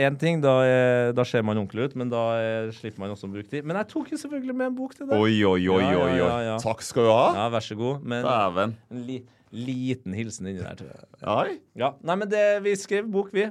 én 0.05 0.15
ting, 0.21 0.39
da, 0.41 0.53
eh, 0.65 1.09
da 1.13 1.21
ser 1.29 1.43
man 1.45 1.59
ordentlig 1.61 1.85
ut, 1.91 1.95
men 2.01 2.09
da 2.09 2.21
eh, 2.41 2.71
slipper 2.73 3.03
man 3.03 3.13
også 3.13 3.27
å 3.29 3.33
bruke 3.35 3.49
tid. 3.51 3.67
Men 3.69 3.77
jeg 3.77 3.85
tok 3.93 4.09
jo 4.15 4.17
selvfølgelig 4.23 4.55
med 4.57 4.65
en 4.71 4.77
bok 4.79 4.95
til 4.97 5.05
deg. 5.05 5.13
Oi, 5.19 5.35
oi, 5.45 5.61
oi, 5.69 5.83
Ja, 5.83 5.91
oi. 5.93 6.01
oi. 6.01 6.15
ja, 6.17 6.31
ja. 6.49 6.55
Takk 6.63 6.81
skal 6.85 7.05
du 7.05 7.11
ha. 7.13 7.27
Ja, 7.37 7.45
vær 7.53 7.63
så 7.67 7.77
god. 7.77 8.01
Men 8.09 8.25
Dæven. 8.25 8.73
en 8.89 9.03
li, 9.05 9.19
liten 9.53 10.17
hilsen 10.17 10.49
inni 10.49 10.63
der, 10.65 10.73
tror 10.81 10.89
jeg. 10.89 11.05
Oi. 11.35 11.59
Ja, 11.77 11.93
Nei, 12.01 12.15
men 12.23 12.27
det, 12.33 12.41
vi 12.65 12.73
skrev 12.79 13.05
bok, 13.13 13.29
vi. 13.35 13.45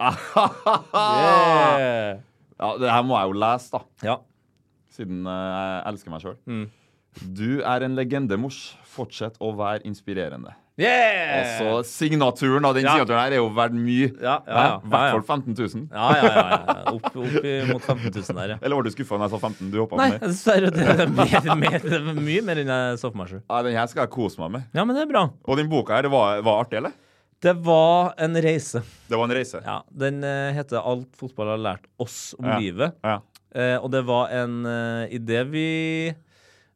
Yeah. 0.00 0.16
Ja, 2.54 2.68
det 2.78 2.86
her 2.86 3.02
må 3.02 3.16
jeg 3.18 3.26
jo 3.32 3.34
lese, 3.42 3.66
da. 3.74 3.80
Ja. 4.06 4.12
Siden 4.94 5.24
eh, 5.26 5.46
jeg 5.58 5.80
elsker 5.90 6.12
meg 6.14 6.22
sjøl. 6.22 6.36
Mm. 6.46 6.60
Du 7.34 7.48
er 7.66 7.82
en 7.86 7.96
legendemors. 7.98 8.60
Fortsett 8.94 9.34
å 9.42 9.50
være 9.58 9.82
inspirerende. 9.90 10.52
Yeah! 10.74 11.34
Altså, 11.38 11.84
signaturen 11.86 12.64
av 12.66 12.74
den 12.74 12.82
Ja. 12.82 12.96
signaturen 12.96 13.20
her 13.22 13.34
er 13.36 13.38
jo 13.38 13.46
verdt 13.54 13.76
mye. 13.78 14.08
Ja, 14.18 14.40
ja, 14.42 14.54
ja, 14.54 14.80
I 14.82 14.88
hvert 14.90 15.12
fall 15.12 15.22
15 15.38 15.54
000. 15.54 15.84
Ja, 15.92 16.08
ja, 16.18 16.22
ja. 16.24 16.42
ja. 16.50 16.94
Opp, 16.94 17.06
opp 17.14 17.46
mot 17.70 17.82
15 17.86 18.10
000 18.10 18.38
der, 18.40 18.48
ja. 18.54 18.58
Eller 18.60 18.74
var 18.80 18.82
du 18.82 18.90
skuffa 18.90 19.14
når 19.20 19.28
jeg 19.28 19.34
sa 19.36 19.38
15? 19.46 19.70
Du 19.70 19.78
hoppa 19.78 20.00
Nei, 20.00 20.08
ned. 20.10 20.24
Det 21.84 22.00
er 22.00 22.10
mye 22.18 22.42
mer 22.42 22.62
enn 22.64 22.72
jeg 22.74 22.98
så 22.98 23.10
for 23.12 23.20
meg 23.22 23.30
sjøl. 23.30 23.44
Ja, 23.46 23.62
den 23.68 23.78
her 23.78 23.86
skal 23.92 24.02
jeg 24.08 24.12
kose 24.16 24.42
meg 24.42 24.50
med. 24.56 24.66
Ja, 24.74 24.82
men 24.84 24.98
det 24.98 25.06
er 25.06 25.12
bra. 25.14 25.24
Og 25.46 25.60
den 25.62 25.70
boka 25.70 25.94
her, 25.94 26.08
det 26.08 26.12
var, 26.14 26.42
var 26.42 26.64
artig, 26.64 26.80
eller? 26.82 26.98
Det 27.44 27.54
var 27.62 28.14
en 28.24 28.34
reise. 28.42 28.82
Det 29.06 29.18
var 29.20 29.28
en 29.28 29.36
reise. 29.36 29.62
Ja, 29.62 29.78
Den 29.92 30.22
eh, 30.24 30.50
heter 30.56 30.80
'Alt 30.80 31.14
fotball 31.14 31.54
har 31.54 31.58
lært 31.60 31.86
oss 32.00 32.34
om 32.38 32.46
Ja. 32.50 32.58
livet'. 32.58 32.92
Ja. 33.04 33.20
Eh, 33.54 33.76
og 33.78 33.90
det 33.92 34.02
var 34.06 34.32
en 34.34 34.64
uh, 34.66 35.06
idé 35.06 35.44
vi 35.46 36.14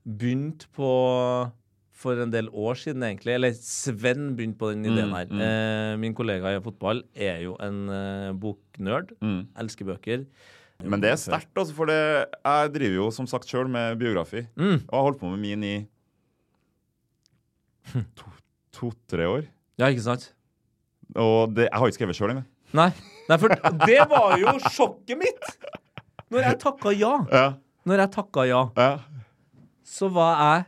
begynte 0.06 0.68
på 0.76 1.50
for 1.98 2.14
en 2.22 2.30
del 2.30 2.46
år 2.54 2.76
siden, 2.78 3.02
egentlig. 3.02 3.32
Eller 3.34 3.56
Sven 3.58 4.28
begynte 4.38 4.58
på 4.60 4.68
den 4.70 4.84
ideen 4.86 5.08
Mm, 5.10 5.16
her. 5.16 5.26
mm. 5.32 5.40
Eh, 5.42 5.96
min 5.98 6.14
kollega 6.14 6.52
i 6.54 6.60
fotball 6.62 7.02
er 7.16 7.40
jo 7.42 7.56
en 7.64 7.80
eh, 7.90 8.32
boknerd. 8.38 9.10
Mm. 9.20 9.40
Elsker 9.58 9.84
bøker. 9.88 10.22
Men 10.84 11.00
det 11.02 11.10
er 11.10 11.16
sterkt, 11.18 11.50
altså, 11.58 11.74
for 11.74 11.90
det, 11.90 11.98
jeg 12.44 12.70
driver 12.76 12.94
jo 13.00 13.08
som 13.10 13.26
sagt 13.26 13.48
sjøl 13.50 13.66
med 13.68 13.98
biografi. 13.98 14.44
Mm. 14.54 14.76
Og 14.86 14.94
har 14.94 15.02
holdt 15.08 15.18
på 15.24 15.30
med 15.32 15.42
min 15.42 15.64
i 15.66 15.76
to-tre 18.76 19.26
år. 19.26 19.46
Ja, 19.80 19.88
ikke 19.90 20.04
sant? 20.06 20.28
Og 21.16 21.54
det, 21.56 21.66
jeg 21.70 21.78
har 21.80 21.88
ikke 21.90 21.98
skrevet 21.98 22.18
sjøl 22.18 22.30
engang. 22.34 22.46
Nei. 22.76 22.90
Nei, 23.30 23.38
for 23.40 23.48
det 23.88 24.00
var 24.10 24.34
jo 24.40 24.54
sjokket 24.70 25.18
mitt! 25.20 25.46
Når 26.28 26.44
jeg 26.44 26.58
takka 26.60 26.92
ja, 26.92 27.12
Ja. 27.32 27.46
Når 27.88 28.02
jeg 28.02 28.10
takka 28.12 28.42
ja, 28.44 28.62
Ja. 28.76 28.88
så 29.88 30.10
var 30.12 30.34
jeg 30.42 30.66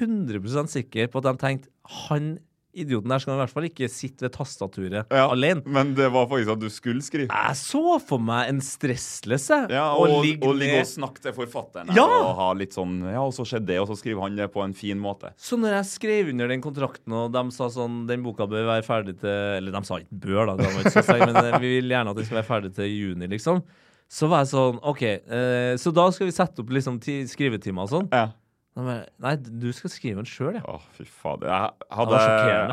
100% 0.00 0.72
sikker 0.72 1.10
på 1.12 1.22
at 1.22 1.30
de 1.32 1.36
tenkte 1.42 1.70
han 2.08 2.34
idioten 2.72 3.10
der 3.12 3.20
skal 3.20 3.34
i 3.34 3.40
hvert 3.42 3.52
fall 3.52 3.66
ikke 3.68 3.84
sitte 3.92 4.24
ved 4.24 4.32
tastaturet 4.32 5.10
Ja. 5.12 5.26
alene. 5.28 5.60
Men 5.68 5.90
det 5.92 6.06
var 6.08 6.24
faktisk 6.30 6.54
at 6.54 6.60
du 6.62 6.70
skulle 6.72 7.02
skrive. 7.04 7.28
Jeg 7.28 7.56
så 7.60 7.98
for 8.00 8.16
meg 8.24 8.48
en 8.48 8.62
stressless 8.64 9.50
Ja, 9.68 9.90
å 9.92 10.06
og, 10.06 10.24
ligge 10.24 10.48
og 10.48 10.56
og 10.56 10.86
snakke 10.88 11.20
til 11.20 11.34
forfatteren. 11.36 11.92
Ja! 11.94 12.06
Og 12.06 12.32
ha 12.38 12.46
litt 12.56 12.72
sånn 12.72 12.94
Ja, 13.12 13.20
og 13.26 13.34
så 13.36 13.44
skjedde 13.44 13.66
det, 13.74 13.78
og 13.82 13.88
så 13.92 13.98
skriver 14.00 14.24
han 14.24 14.36
det 14.40 14.48
på 14.54 14.64
en 14.64 14.72
fin 14.72 14.96
måte. 14.96 15.34
Så 15.36 15.58
når 15.60 15.76
jeg 15.82 15.90
skrev 15.92 16.32
under 16.32 16.48
den 16.48 16.62
kontrakten, 16.64 17.12
og 17.12 17.30
de 17.36 17.44
sa 17.52 17.68
sånn 17.68 18.06
Den 18.08 18.22
boka 18.24 18.46
bør 18.48 18.64
være 18.64 18.88
ferdig 18.88 19.18
til 19.20 19.28
Eller 19.60 19.70
de 19.76 19.84
sa 19.84 20.00
ikke 20.00 20.20
bør, 20.24 20.46
da, 20.46 20.56
det 20.56 20.72
ikke 20.86 21.04
sterkt, 21.04 21.28
men 21.28 21.36
eh, 21.44 21.58
vi 21.60 21.76
vil 21.76 21.92
gjerne 21.92 22.08
at 22.08 22.16
den 22.16 22.24
skal 22.24 22.40
være 22.40 22.48
ferdig 22.54 22.74
til 22.80 22.88
juni, 22.88 23.28
liksom. 23.28 23.60
Så 24.08 24.28
var 24.28 24.46
jeg 24.46 24.52
sånn 24.56 24.80
OK, 24.80 25.02
eh, 25.02 25.76
så 25.76 25.92
da 25.92 26.08
skal 26.12 26.26
vi 26.28 26.32
sette 26.32 26.60
opp 26.64 26.72
liksom 26.72 26.98
ti 27.04 27.20
skrivetimer 27.28 27.84
og 27.84 27.92
sånn. 27.92 28.08
Ja. 28.12 28.30
Nei, 28.72 29.34
du 29.36 29.66
skal 29.76 29.90
skrive 29.92 30.22
den 30.22 30.28
sjøl, 30.28 30.54
ja. 30.56 30.62
Å, 30.64 30.78
fy 30.96 31.04
fader. 31.04 31.50
Jeg, 31.50 31.88
hadde, 31.92 32.20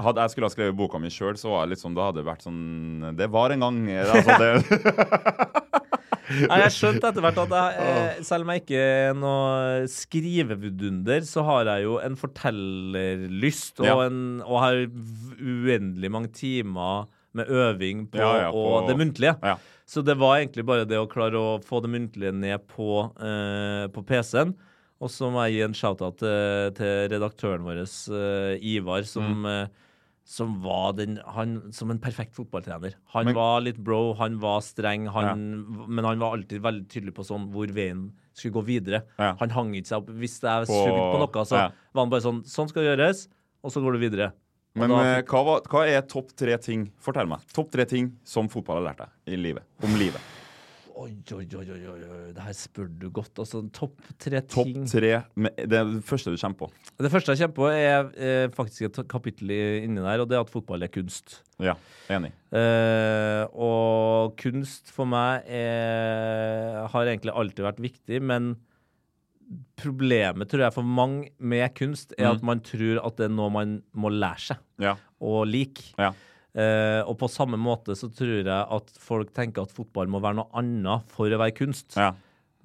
hadde 0.06 0.24
jeg 0.24 0.32
skulle 0.32 0.48
ha 0.48 0.54
skrevet 0.54 0.78
boka 0.80 1.02
mi 1.04 1.12
sjøl, 1.12 1.36
så 1.36 1.52
var 1.52 1.66
det 1.68 1.74
litt 1.74 1.82
sånn, 1.84 1.98
da 1.98 2.06
hadde 2.08 2.22
det 2.22 2.30
vært 2.30 2.46
sånn 2.48 3.10
Det 3.20 3.28
var 3.34 3.52
en 3.52 3.66
gang. 3.66 3.82
Altså, 4.00 4.38
det, 4.40 5.60
Nei, 6.30 6.60
jeg 6.62 6.74
skjønte 6.76 7.10
etter 7.10 7.24
hvert 7.26 7.40
at 7.42 7.54
jeg, 7.58 7.86
eh, 7.90 8.20
selv 8.28 8.46
om 8.46 8.52
jeg 8.54 8.62
ikke 8.62 8.82
er 8.86 9.16
noe 9.18 9.88
skrivevidunder, 9.90 11.24
så 11.26 11.44
har 11.48 11.72
jeg 11.74 11.88
jo 11.88 11.96
en 12.06 12.18
fortellerlyst 12.22 13.82
og, 13.82 13.88
Ja. 13.90 13.96
en, 14.06 14.20
og 14.46 14.60
har 14.62 14.84
uendelig 15.42 16.12
mange 16.14 16.32
timer 16.38 17.10
med 17.34 17.50
øving 17.50 18.08
på, 18.14 18.22
Ja, 18.22 18.46
ja, 18.46 18.50
og 18.54 18.88
det 18.90 18.96
muntlige. 18.98 19.36
Ja. 19.44 19.58
Så 19.90 20.04
det 20.06 20.16
var 20.22 20.38
egentlig 20.38 20.66
bare 20.70 20.86
det 20.86 20.98
å 21.02 21.10
klare 21.10 21.34
å 21.42 21.58
få 21.66 21.82
det 21.82 21.90
muntlige 21.92 22.32
ned 22.34 22.68
på, 22.70 23.10
eh, 23.20 23.88
på 23.90 24.06
PC-en. 24.06 24.54
Og 25.00 25.10
så 25.14 25.30
må 25.32 25.46
jeg 25.48 25.54
gi 25.58 25.62
en 25.64 25.76
shout-out 25.78 26.18
til, 26.20 26.72
til 26.76 27.06
redaktøren 27.14 27.64
vår, 27.64 27.78
eh, 27.86 28.58
Ivar, 28.76 29.06
som, 29.08 29.44
Mm. 29.44 29.46
eh, 29.46 29.68
som 30.30 30.62
var 30.62 30.92
den 30.94 31.18
Han 31.26 31.72
som 31.74 31.90
en 31.90 31.98
perfekt 32.00 32.36
fotballtrener. 32.36 32.94
Han 33.16 33.26
Men- 33.26 33.36
var 33.36 33.62
litt 33.62 33.78
bro, 33.78 34.14
han 34.14 34.38
var 34.40 34.60
streng, 34.62 35.08
han, 35.08 35.66
men 35.88 36.04
han 36.06 36.20
var 36.20 36.36
alltid 36.38 36.62
veldig 36.62 36.88
tydelig 36.88 37.14
på 37.16 37.24
sånn 37.26 37.50
hvor 37.52 37.68
veien 37.68 38.12
skulle 38.34 38.54
gå 38.54 38.66
videre. 38.66 39.04
Ja. 39.18 39.36
Han 39.40 39.50
hang 39.50 39.74
ikke 39.74 39.88
seg 39.88 39.98
opp. 40.04 40.10
Hvis 40.20 40.40
jeg 40.42 40.68
sugde 40.68 41.00
på 41.14 41.18
noe, 41.20 41.46
så 41.46 41.56
ja. 41.58 41.72
var 41.94 42.04
han 42.06 42.10
bare 42.10 42.22
sånn 42.22 42.44
Sånn 42.46 42.70
skal 42.70 42.84
det 42.84 42.98
gjøres, 42.98 43.28
og 43.64 43.72
så 43.72 43.82
går 43.82 43.94
du 43.94 44.00
videre. 44.10 44.28
Og 44.76 44.82
men 44.84 44.90
da 44.90 45.00
eh, 45.18 45.22
hva, 45.24 45.62
hva 45.66 45.88
er 45.88 46.02
topp 46.04 46.30
tre 46.38 46.56
ting 46.62 46.92
Fortell 47.00 47.28
meg. 47.28 47.40
Topp 47.52 47.72
tre 47.72 47.86
ting 47.86 48.12
som 48.24 48.48
fotball 48.48 48.84
har 48.84 48.94
lært 48.94 48.98
deg 49.26 49.34
i 49.34 49.36
livet. 49.42 49.64
Om 49.82 49.96
livet. 49.98 50.22
Oi, 51.00 51.14
oi, 51.32 51.46
oi, 51.56 51.64
oi, 51.72 51.80
oi, 51.88 52.00
oi, 52.12 52.32
det 52.36 52.44
her 52.44 52.56
spør 52.58 52.90
du 53.00 53.06
godt. 53.16 53.40
Altså, 53.40 53.62
topp 53.72 54.02
tre 54.20 54.42
Topp 54.52 54.68
ting 54.68 54.88
tre 54.90 55.12
Det 55.72 55.80
første 56.04 56.34
du 56.34 56.36
kommer 56.42 56.58
på. 56.60 56.68
Det 57.00 57.12
første 57.14 57.32
jeg 57.38 57.40
kommer 57.46 57.56
på, 57.56 57.68
er 57.72 58.10
er 58.20 58.50
faktisk 58.52 58.82
et 58.90 59.00
kapittel 59.08 59.54
inni 59.56 60.02
der, 60.04 60.20
og 60.20 60.28
det 60.28 60.36
er 60.36 60.44
at 60.44 60.52
fotball 60.52 60.84
er 60.84 60.92
kunst. 60.92 61.38
Ja, 61.64 61.78
enig. 62.12 62.34
Eh, 62.52 63.46
og 63.56 64.36
kunst 64.44 64.92
for 64.92 65.08
meg 65.08 65.48
er, 65.48 66.84
har 66.92 67.08
egentlig 67.14 67.32
alltid 67.34 67.64
vært 67.70 67.80
viktig, 67.88 68.20
men 68.22 68.58
problemet 69.80 70.50
tror 70.52 70.66
jeg 70.68 70.76
for 70.76 70.86
mange 70.86 71.30
med 71.40 71.72
kunst 71.80 72.12
er 72.18 72.28
Mm. 72.28 72.36
at 72.36 72.44
man 72.44 72.60
tror 72.62 73.00
at 73.06 73.16
det 73.18 73.26
er 73.30 73.34
noe 73.34 73.50
man 73.50 73.82
må 73.96 74.10
lære 74.12 74.40
seg 74.52 74.58
Ja. 74.80 74.96
og 75.22 75.48
like. 75.48 75.94
Ja. 75.98 76.12
Eh, 76.60 77.02
og 77.06 77.16
på 77.22 77.30
samme 77.32 77.60
måte 77.62 77.96
så 77.96 78.10
tror 78.12 78.42
jeg 78.42 78.50
at 78.50 78.92
folk 79.00 79.32
tenker 79.36 79.64
at 79.64 79.76
fotball 79.76 80.10
må 80.12 80.22
være 80.24 80.42
noe 80.42 80.52
annet 80.60 81.12
for 81.14 81.32
å 81.32 81.40
være 81.40 81.56
kunst. 81.60 81.96
Ja. 82.00 82.12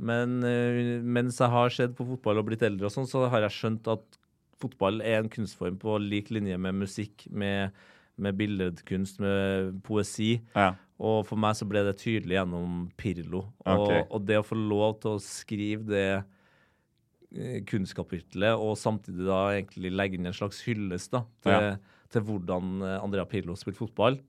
Men 0.02 0.40
uh, 0.42 0.98
mens 1.06 1.38
jeg 1.38 1.52
har 1.52 1.70
sett 1.70 1.92
på 1.94 2.06
fotball 2.08 2.40
og 2.40 2.48
blitt 2.48 2.64
eldre, 2.66 2.88
og 2.88 2.94
sånn, 2.94 3.06
så 3.06 3.28
har 3.30 3.44
jeg 3.46 3.54
skjønt 3.58 3.90
at 3.92 4.18
fotball 4.58 5.02
er 5.04 5.20
en 5.20 5.30
kunstform 5.30 5.76
på 5.78 5.98
lik 6.02 6.32
linje 6.34 6.56
med 6.58 6.80
musikk, 6.80 7.26
med, 7.30 7.74
med 8.18 8.38
billedkunst, 8.38 9.20
med 9.22 9.78
poesi. 9.86 10.38
Ja. 10.56 10.72
Og 11.04 11.24
for 11.28 11.38
meg 11.40 11.54
så 11.58 11.66
ble 11.68 11.84
det 11.86 11.98
tydelig 12.00 12.38
gjennom 12.38 12.84
Pirlo. 12.98 13.48
Og, 13.66 13.90
og 14.08 14.26
det 14.26 14.38
å 14.40 14.46
få 14.46 14.58
lov 14.58 15.00
til 15.02 15.16
å 15.16 15.22
skrive 15.22 15.86
det 15.90 16.06
eh, 16.14 17.58
kunstkapitlet, 17.66 18.54
og 18.54 18.78
samtidig 18.78 19.26
da 19.26 19.40
egentlig 19.56 19.94
legge 19.94 20.18
inn 20.18 20.30
en 20.30 20.36
slags 20.36 20.62
hyllest 20.66 21.14
da, 21.14 21.26
til, 21.44 21.68
Ja. 21.74 21.74
Til 22.12 22.22
hvordan 22.26 22.76
eh, 22.82 22.98
Andrea 23.02 23.24
Pirlo 23.28 23.56
spilte 23.56 23.80
fotball, 23.84 24.20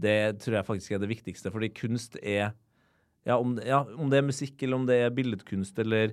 det 0.00 0.40
tror 0.42 0.56
jeg 0.58 0.66
faktisk 0.66 0.92
er 0.96 0.98
det 1.04 1.08
viktigste. 1.12 1.52
Fordi 1.54 1.68
kunst 1.74 2.16
er 2.22 2.52
ja 3.24 3.36
om, 3.40 3.54
ja, 3.64 3.82
om 3.96 4.10
det 4.12 4.18
er 4.20 4.26
musikk, 4.26 4.58
eller 4.62 4.76
om 4.76 4.86
det 4.88 4.96
er 5.00 5.12
billedkunst, 5.14 5.78
eller 5.80 6.12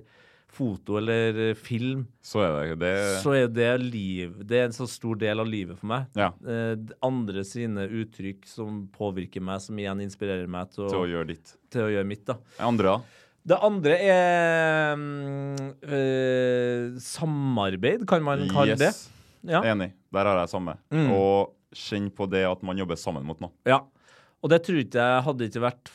foto, 0.52 0.98
eller 1.00 1.38
eh, 1.50 1.54
film, 1.56 2.06
Så 2.24 2.42
er 2.44 2.52
det 2.74 2.78
det. 2.82 2.94
så 3.24 3.32
er 3.36 3.48
det 3.48 3.70
liv. 3.82 4.34
Det 4.44 4.58
er 4.60 4.66
en 4.68 4.74
så 4.76 4.86
stor 4.88 5.16
del 5.20 5.40
av 5.40 5.48
livet 5.48 5.78
for 5.80 5.88
meg. 5.88 6.06
Ja. 6.16 6.30
Eh, 6.44 6.76
andre 7.04 7.44
sine 7.48 7.86
uttrykk 7.88 8.44
som 8.48 8.82
påvirker 8.92 9.40
meg, 9.44 9.60
som 9.64 9.76
igjen 9.80 10.00
inspirerer 10.04 10.48
meg 10.48 10.70
til 10.74 10.86
å, 10.86 10.92
Til 10.92 11.04
å 11.04 11.10
gjøre 11.10 11.30
ditt. 11.34 11.54
til 11.72 11.86
å 11.86 11.92
gjøre 11.94 12.08
mitt. 12.08 12.24
da. 12.28 12.36
Andre, 12.64 12.96
da? 12.96 13.18
Det 13.42 13.58
andre 13.66 13.96
er 13.98 15.00
eh, 15.82 17.00
samarbeid, 17.02 18.04
kan 18.08 18.22
man 18.24 18.44
kalle 18.52 18.76
det. 18.78 18.92
Ja. 19.44 19.60
Enig. 19.62 19.92
Der 20.12 20.24
har 20.28 20.38
jeg 20.42 20.52
samme. 20.52 20.76
Mm. 20.92 21.10
Og 21.16 21.52
kjenn 21.74 22.10
på 22.14 22.28
det 22.30 22.44
at 22.46 22.62
man 22.62 22.76
jobber 22.78 22.96
sammen 23.00 23.24
mot 23.24 23.40
noe. 23.40 23.50
Ja. 23.66 23.80
Og 24.42 24.50
det 24.50 24.58
tror 24.66 24.80
ikke 24.82 24.98
jeg 24.98 25.22
Hadde 25.22 25.46
ikke 25.46 25.60
vært, 25.62 25.90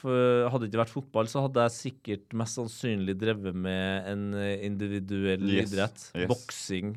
hadde 0.51 0.67
ikke 0.69 0.79
vært 0.79 0.93
fotball, 0.93 1.27
så 1.27 1.41
hadde 1.43 1.65
jeg 1.67 1.75
sikkert 1.77 2.33
mest 2.39 2.55
sannsynlig 2.55 3.17
drevet 3.19 3.53
med 3.55 4.07
en 4.07 4.23
individuell 4.63 5.43
Yes, 5.51 5.73
idrett. 5.73 6.05
yes. 6.15 6.29
Boksing, 6.31 6.93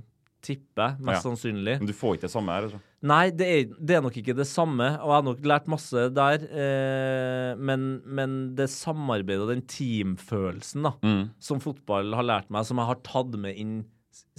tipper 0.47 0.85
jeg, 0.93 1.01
mest 1.09 1.19
Ja. 1.25 1.25
sannsynlig. 1.27 1.75
Men 1.83 1.87
du 1.91 1.93
får 1.93 2.15
ikke 2.17 2.29
det 2.29 2.31
samme 2.31 2.55
her. 2.55 2.69
Altså. 2.69 2.81
Nei, 3.03 3.31
det 3.31 3.47
er, 3.49 3.75
det 3.81 3.97
er 3.97 4.03
nok 4.07 4.17
ikke 4.17 4.37
det 4.37 4.47
samme, 4.47 4.87
og 5.01 5.09
jeg 5.11 5.17
har 5.19 5.27
nok 5.27 5.43
lært 5.51 5.67
masse 5.69 6.07
der. 6.15 6.47
Eh, 6.49 7.55
men, 7.59 8.01
men 8.07 8.55
det 8.55 8.69
samarbeidet 8.71 9.43
og 9.43 9.49
den 9.53 9.63
teamfølelsen 9.67 10.83
da, 10.87 10.93
Mm. 11.03 11.31
som 11.41 11.61
fotball 11.61 12.15
har 12.15 12.23
lært 12.25 12.51
meg, 12.51 12.65
som 12.65 12.77
jeg 12.79 12.87
har 12.87 13.01
tatt 13.03 13.37
med 13.37 13.57
inn 13.57 13.85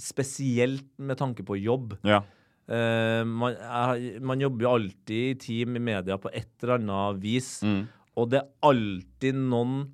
spesielt 0.00 0.86
med 0.98 1.18
tanke 1.20 1.44
på 1.46 1.56
jobb. 1.60 1.96
Ja. 2.06 2.22
Uh, 2.70 3.24
man, 3.26 3.56
jeg, 3.58 4.20
man 4.22 4.40
jobber 4.40 4.62
jo 4.66 4.74
alltid 4.76 5.32
i 5.32 5.38
team 5.42 5.76
i 5.76 5.82
media 5.82 6.16
på 6.22 6.30
et 6.32 6.48
eller 6.62 6.78
annet 6.78 7.20
vis, 7.22 7.60
Mm. 7.66 7.88
og 8.16 8.30
det 8.30 8.38
er 8.40 8.48
alltid 8.62 9.34
noen 9.34 9.90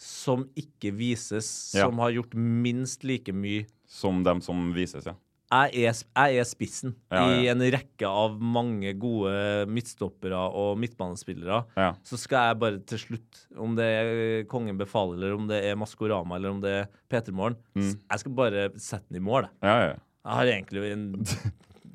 som 0.00 0.46
ikke 0.56 0.94
vises, 0.96 1.74
Ja. 1.76 1.84
som 1.86 1.98
har 2.00 2.10
gjort 2.16 2.32
minst 2.34 3.04
like 3.04 3.32
mye 3.36 3.66
Som 3.86 4.22
dem 4.24 4.40
som 4.40 4.72
vises, 4.72 5.04
ja. 5.04 5.14
Jeg 5.50 5.82
er, 5.90 5.96
jeg 6.14 6.36
er 6.38 6.46
spissen 6.46 6.92
Ja, 7.10 7.24
i 7.34 7.48
en 7.50 7.58
rekke 7.74 8.06
av 8.06 8.36
mange 8.40 8.92
gode 9.02 9.32
midtstoppere 9.66 10.38
og 10.54 10.76
midtbanespillere. 10.78 11.64
Ja. 11.76 11.88
Så 12.06 12.18
skal 12.22 12.50
jeg 12.52 12.58
bare 12.62 12.78
til 12.86 12.98
slutt, 13.02 13.40
om 13.58 13.74
det 13.78 13.88
er 13.88 14.44
Kongen 14.50 14.78
befaler, 14.78 15.16
eller 15.18 15.34
om 15.34 15.48
det 15.50 15.58
er 15.66 15.74
Maskorama, 15.80 16.36
eller 16.38 16.54
om 16.54 16.60
det 16.62 16.70
er 16.82 16.86
Petermorgen, 17.10 17.56
Mm. 17.74 17.96
jeg 18.10 18.18
skal 18.22 18.32
bare 18.32 18.68
sette 18.78 19.06
den 19.10 19.18
i 19.22 19.24
mål. 19.26 19.48
jeg. 19.48 19.50
Ja, 19.62 19.88
ja. 19.90 19.96
Har 20.30 20.44
egentlig 20.46 20.92
en, 20.92 21.04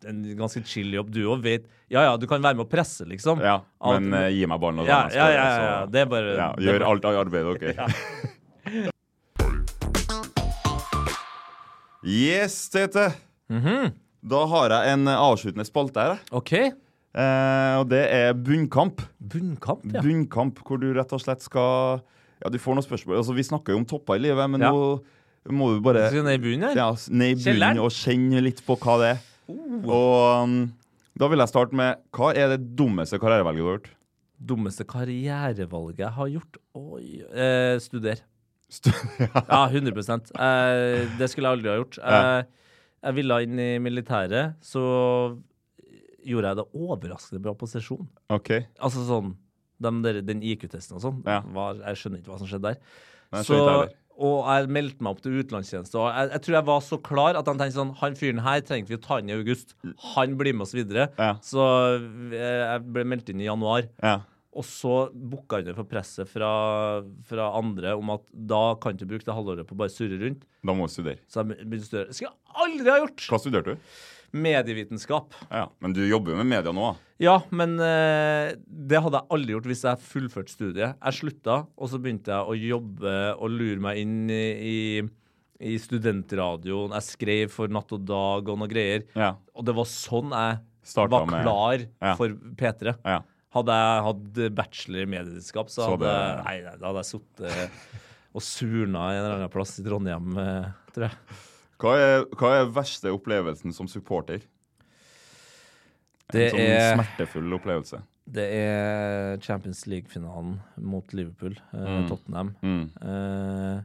en 0.10 0.22
ganske 0.36 0.64
chill 0.65 0.91
jobb. 0.94 1.11
Du 1.14 1.22
òg 1.30 1.41
vet 1.45 1.68
Ja 1.94 2.02
ja, 2.10 2.18
du 2.18 2.26
kan 2.27 2.41
være 2.41 2.56
med 2.57 2.65
å 2.65 2.69
presse, 2.69 3.06
liksom. 3.07 3.40
ja. 3.40 3.60
Men 3.86 4.11
eh, 4.14 4.32
gi 4.34 4.45
meg 4.49 4.60
ballen 4.60 4.80
og 4.82 4.88
ja, 4.90 5.03
ja, 5.14 5.30
ja, 5.30 5.45
ja, 5.45 5.64
ja. 5.64 5.86
Det 5.86 6.02
er 6.02 6.06
bare 6.11 6.36
ja, 6.36 6.52
det 6.57 6.65
er 6.65 6.72
Gjør 6.73 6.80
bare- 6.80 6.91
alt 6.91 7.06
av 7.06 7.22
arbeidet 7.23 7.56
OK? 7.56 8.91
Yes, 12.06 12.69
Tete. 12.69 13.07
Mhm. 13.52 13.94
Da 14.26 14.42
har 14.50 14.74
jeg 14.74 14.94
en 14.96 15.08
eh, 15.08 15.22
avsluttende 15.22 15.66
spalte 15.68 16.02
her. 16.02 16.22
OK. 16.34 16.54
Eh, 17.16 17.74
og 17.80 17.86
det 17.92 18.02
er 18.12 18.34
bunnkamp. 18.34 19.04
Bunnkamp, 19.22 19.86
ja. 19.94 20.02
Bunnkamp, 20.02 20.60
hvor 20.66 20.82
du 20.82 20.90
rett 20.98 21.14
og 21.16 21.22
slett 21.22 21.46
skal 21.46 22.02
Ja, 22.44 22.50
du 22.52 22.58
får 22.60 22.76
noen 22.76 22.84
spørsmål. 22.86 23.20
Altså, 23.22 23.36
Vi 23.38 23.46
snakker 23.48 23.74
jo 23.74 23.78
om 23.80 23.86
topper 23.86 24.18
i 24.18 24.24
livet, 24.26 24.50
men 24.50 24.62
Ja. 24.62 24.72
nå 24.72 25.04
må 25.54 25.76
du 25.76 25.82
bare 25.82 26.10
Skal 26.10 26.24
ned 26.26 26.40
i 26.40 26.44
bunnen 26.44 26.70
her? 26.70 26.76
ja, 26.76 26.90
ned 27.10 27.38
i 27.38 27.44
bunnen 27.54 27.80
og 27.80 27.92
kjenne 27.94 28.42
litt 28.42 28.66
på 28.66 28.76
hva 28.82 28.98
det 29.00 29.12
er. 29.14 29.22
Oh. 29.48 29.86
Og 29.86 30.44
um, 30.44 30.74
da 31.16 31.28
vil 31.30 31.38
jeg 31.38 31.48
starte 31.52 31.78
med 31.78 32.00
Hva 32.12 32.34
er 32.36 32.58
det 32.58 32.76
dummeste 32.76 33.20
karrierevalget 33.22 33.62
du 33.62 33.68
har 33.70 33.78
gjort? 33.78 33.90
Dummeste 34.42 34.84
karrierevalget 34.90 36.00
jeg 36.02 36.10
har 36.18 36.28
gjort? 36.34 36.58
Oi 36.76 37.22
eh, 37.32 37.78
Studer. 37.80 38.20
Stud 38.68 38.92
Ja, 39.54 39.68
100 39.70 39.94
eh, 40.34 41.08
Det 41.20 41.30
skulle 41.30 41.46
jeg 41.48 41.60
aldri 41.60 41.70
ha 41.70 41.78
gjort. 41.78 42.00
Ja. 42.02 42.44
Jeg 43.06 43.18
ville 43.19 43.41
inn 43.45 43.60
i 43.61 43.72
militæret, 43.84 44.56
så 44.65 44.84
gjorde 46.26 46.52
jeg 46.52 46.60
det 46.60 46.65
overraskende 46.73 47.41
bra 47.44 47.53
på 47.57 47.69
sesjon. 47.69 48.07
OK. 48.34 48.56
Altså 48.82 49.06
sånn 49.06 49.36
der, 49.77 50.22
Den 50.26 50.41
IQ-testen 50.45 50.98
og 50.98 51.03
sånn. 51.03 51.22
Ja. 51.27 51.41
Jeg 51.91 51.99
skjønner 52.02 52.22
ikke 52.22 52.34
hva 52.34 52.41
som 52.41 52.49
skjedde 52.49 52.73
der. 52.73 52.98
Nei, 53.36 53.41
Så, 53.45 53.57
og 54.15 54.38
jeg 54.48 54.69
meldte 54.72 55.03
meg 55.03 55.15
opp 55.15 55.23
til 55.26 55.36
utenlandstjeneste. 55.41 55.99
Og 55.99 56.07
jeg, 56.07 56.30
jeg 56.32 56.44
tror 56.45 56.57
jeg 56.57 56.68
var 56.69 56.86
så 56.86 56.99
klar 57.03 57.40
at 57.40 57.49
han 57.52 57.60
tenkte 57.60 57.76
sånn 57.82 57.91
Han 57.99 58.15
fyren 58.15 58.40
her 58.45 58.61
trengte 58.64 58.94
vi 58.94 58.99
å 58.99 59.03
ta 59.03 59.19
inn 59.19 59.32
i 59.32 59.36
august. 59.36 59.76
Han 60.15 60.38
blir 60.40 60.56
med 60.56 60.65
oss 60.68 60.76
videre. 60.77 61.10
Ja. 61.19 61.34
Så 61.44 61.65
eh, 62.32 62.61
jeg 62.64 62.86
ble 62.95 63.06
meldt 63.11 63.32
inn 63.34 63.44
i 63.44 63.49
januar. 63.49 63.90
Ja. 63.99 64.22
Og 64.56 64.64
så 64.64 64.94
booka 65.11 65.57
han 65.60 65.65
det 65.68 65.73
for 65.76 65.84
presset 65.90 66.30
fra, 66.32 66.49
fra 67.27 67.49
andre 67.60 67.91
om 67.99 68.14
at 68.14 68.23
da 68.32 68.61
kan 68.80 68.95
du 68.95 69.03
ikke 69.03 69.10
bruke 69.14 69.27
det 69.27 69.36
halvåret 69.36 69.68
på 69.68 69.76
å 69.76 69.80
bare 69.82 69.91
surre 69.91 70.15
rundt. 70.22 70.45
Da 70.64 70.73
må 70.77 70.88
du 70.88 70.94
studere. 70.94 71.19
Så 71.27 71.41
jeg 71.44 71.57
begynte 71.68 71.84
å 71.84 71.90
studere. 71.90 72.07
Det 72.11 72.15
skal 72.15 72.30
jeg 72.30 72.61
aldri 72.65 72.94
ha 72.94 72.99
gjort! 73.03 73.26
Hva 73.34 73.40
studerte 73.44 73.76
du? 73.76 73.90
Medievitenskap. 74.36 75.36
Ja, 75.52 75.65
Men 75.80 75.94
du 75.95 76.02
jobber 76.07 76.34
jo 76.34 76.38
med 76.41 76.49
media 76.49 76.72
nå, 76.76 76.88
da. 76.91 77.11
Ja, 77.23 77.36
men 77.56 77.77
eh, 77.80 78.56
det 78.68 78.99
hadde 79.03 79.22
jeg 79.22 79.32
aldri 79.38 79.53
gjort 79.56 79.69
hvis 79.72 79.84
jeg 79.88 80.02
fullførte 80.03 80.52
studiet. 80.52 80.95
Jeg 80.99 81.18
slutta, 81.19 81.60
og 81.80 81.91
så 81.91 81.99
begynte 82.03 82.34
jeg 82.34 82.49
å 82.52 82.57
jobbe 82.60 83.14
og 83.38 83.53
lure 83.53 83.80
meg 83.86 84.02
inn 84.02 84.18
i, 84.34 85.03
i, 85.60 85.76
studentradioen. 85.80 86.95
Jeg 86.98 87.07
skrev 87.07 87.53
for 87.53 87.72
Natt 87.72 87.94
og 87.95 88.03
Dag 88.07 88.52
og 88.52 88.60
noe 88.64 88.72
greier. 88.72 89.06
Ja. 89.15 89.34
Og 89.56 89.68
det 89.68 89.76
var 89.77 89.88
sånn 89.91 90.36
jeg 90.36 90.60
Starta 90.86 91.18
var 91.23 91.32
med- 91.32 91.45
klar 91.48 91.86
Ja. 92.03 92.15
for 92.19 92.30
P3. 92.60 92.95
Ja. 93.06 93.22
Hadde 93.56 93.76
jeg 93.80 94.03
hatt 94.10 94.40
bachelor 94.57 95.02
i 95.06 95.10
medievitenskap, 95.10 95.69
så, 95.72 95.86
Så 95.86 95.90
hadde, 95.95 96.10
det- 96.11 96.45
nei, 96.45 96.56
nei, 96.65 96.76
da 96.82 96.90
hadde 96.91 97.03
jeg 97.06 97.11
sittet 97.14 97.72
og 98.36 98.41
surna 98.44 99.03
i 99.07 99.15
en 99.15 99.22
eller 99.23 99.36
annen 99.38 99.53
plass 99.53 99.77
i 99.80 99.84
Trondheim, 99.86 100.34
eh, 100.41 100.65
tror 100.91 101.07
jeg. 101.07 101.40
Hva 101.80 101.94
er, 101.99 102.26
hva 102.36 102.49
er 102.60 102.73
verste 102.76 103.11
opplevelsen 103.15 103.73
som 103.73 103.88
supporter? 103.88 104.41
Det 106.34 106.49
en 106.49 106.56
sånn 106.56 106.60
er- 106.65 106.95
smertefull 106.98 107.53
opplevelse. 107.60 108.02
Det 108.27 108.45
er 108.52 109.38
Champions 109.45 109.84
League-finalen 109.86 110.60
mot 110.82 111.14
Liverpool, 111.14 111.56
eh, 111.73 111.77
Mm. 112.02 112.07
Tottenham. 112.10 112.56
Mm. 112.64 112.90
Eh, 113.02 113.82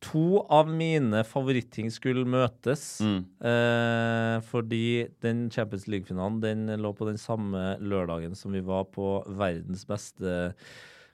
to 0.00 0.42
av 0.52 0.68
mine 0.68 1.22
favoritting 1.24 1.88
skulle 1.90 2.24
møtes, 2.28 3.00
Mm. 3.00 3.24
eh, 3.40 4.40
fordi 4.40 5.08
den 5.22 5.50
Champions 5.50 5.86
League-finalen 5.88 6.40
den 6.40 6.66
lå 6.78 6.92
på 6.94 7.06
den 7.06 7.16
samme 7.16 7.78
lørdagen 7.80 8.34
som 8.36 8.52
vi 8.52 8.60
var 8.60 8.84
på 8.84 9.24
verdens 9.26 9.84
beste 9.86 10.54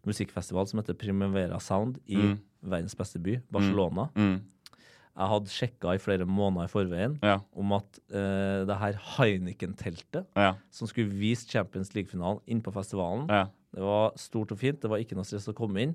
musikkfestival, 0.04 0.66
som 0.66 0.80
heter 0.80 0.94
Primavera 0.98 1.60
Sound, 1.60 1.98
i 2.08 2.16
Mm. 2.16 2.38
verdens 2.64 2.94
beste 2.94 3.18
by, 3.22 3.40
Barcelona. 3.50 4.08
Mm. 4.16 4.40
Jeg 5.14 5.28
hadde 5.28 5.46
sjekka 5.48 5.94
i 5.94 5.98
flere 5.98 6.24
måneder 6.26 6.64
i 6.64 6.72
forveien 6.72 7.18
Ja. 7.22 7.38
om 7.54 7.72
at 7.72 7.98
eh, 8.10 8.64
det 8.64 8.78
her 8.78 8.92
Heineken-teltet, 8.94 10.26
Ja. 10.34 10.54
som 10.70 10.88
skulle 10.88 11.10
vise 11.10 11.46
Champions 11.46 11.94
League-finalen 11.94 12.40
inn 12.48 12.62
på 12.62 12.72
festivalen, 12.72 13.28
Ja. 13.28 13.44
det 13.74 13.80
var 13.82 14.12
stort 14.16 14.50
og 14.52 14.58
fint. 14.58 14.80
Det 14.80 14.90
var 14.90 14.96
ikke 14.98 15.14
noe 15.14 15.24
stress 15.24 15.48
å 15.48 15.54
komme 15.54 15.76
inn. 15.82 15.94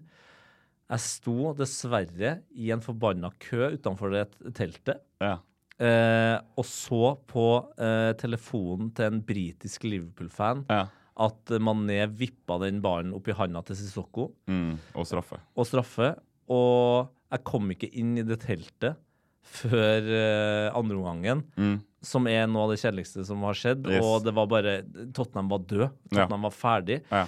Jeg 0.88 1.04
sto 1.04 1.52
dessverre 1.58 2.38
i 2.56 2.70
en 2.72 2.80
forbanna 2.84 3.32
kø 3.44 3.74
utenfor 3.76 4.14
det 4.14 4.26
teltet. 4.56 5.02
Ja. 5.20 5.38
Eh, 5.78 6.38
og 6.58 6.66
så 6.66 7.18
på 7.30 7.44
eh, 7.78 8.14
telefonen 8.18 8.94
til 8.98 9.06
en 9.12 9.20
britisk 9.22 9.84
Liverpool-fan 9.84 10.64
Ja. 10.72 10.86
at 11.18 11.52
Mané 11.62 12.00
vippa 12.10 12.58
den 12.64 12.80
ballen 12.82 13.12
opp 13.14 13.28
i 13.28 13.36
handa 13.38 13.62
til 13.68 13.76
Sissoko 13.76 14.32
Mm. 14.48 14.78
Og 14.96 15.06
straffe. 15.06 15.38
og 15.56 15.66
straffe. 15.68 16.16
Og 16.50 17.10
jeg 17.32 17.44
kom 17.44 17.70
ikke 17.76 17.92
inn 17.94 18.18
i 18.18 18.24
det 18.24 18.40
teltet 18.46 18.96
før 19.44 20.02
eh, 20.08 20.72
andreomgangen, 20.76 21.44
Mm. 21.58 21.82
som 22.02 22.28
er 22.28 22.48
noe 22.48 22.64
av 22.64 22.70
det 22.72 22.80
kjedeligste 22.80 23.26
som 23.26 23.42
har 23.44 23.54
skjedd. 23.54 23.86
Yes. 23.88 24.04
Og 24.04 24.24
det 24.24 24.34
var 24.34 24.48
bare 24.48 24.82
Tottenham 25.14 25.50
var 25.50 25.60
død. 25.60 25.90
Ja. 26.12 26.24
Tottenham 26.26 26.42
var 26.48 26.52
ferdig. 26.56 27.02
Ja. 27.12 27.26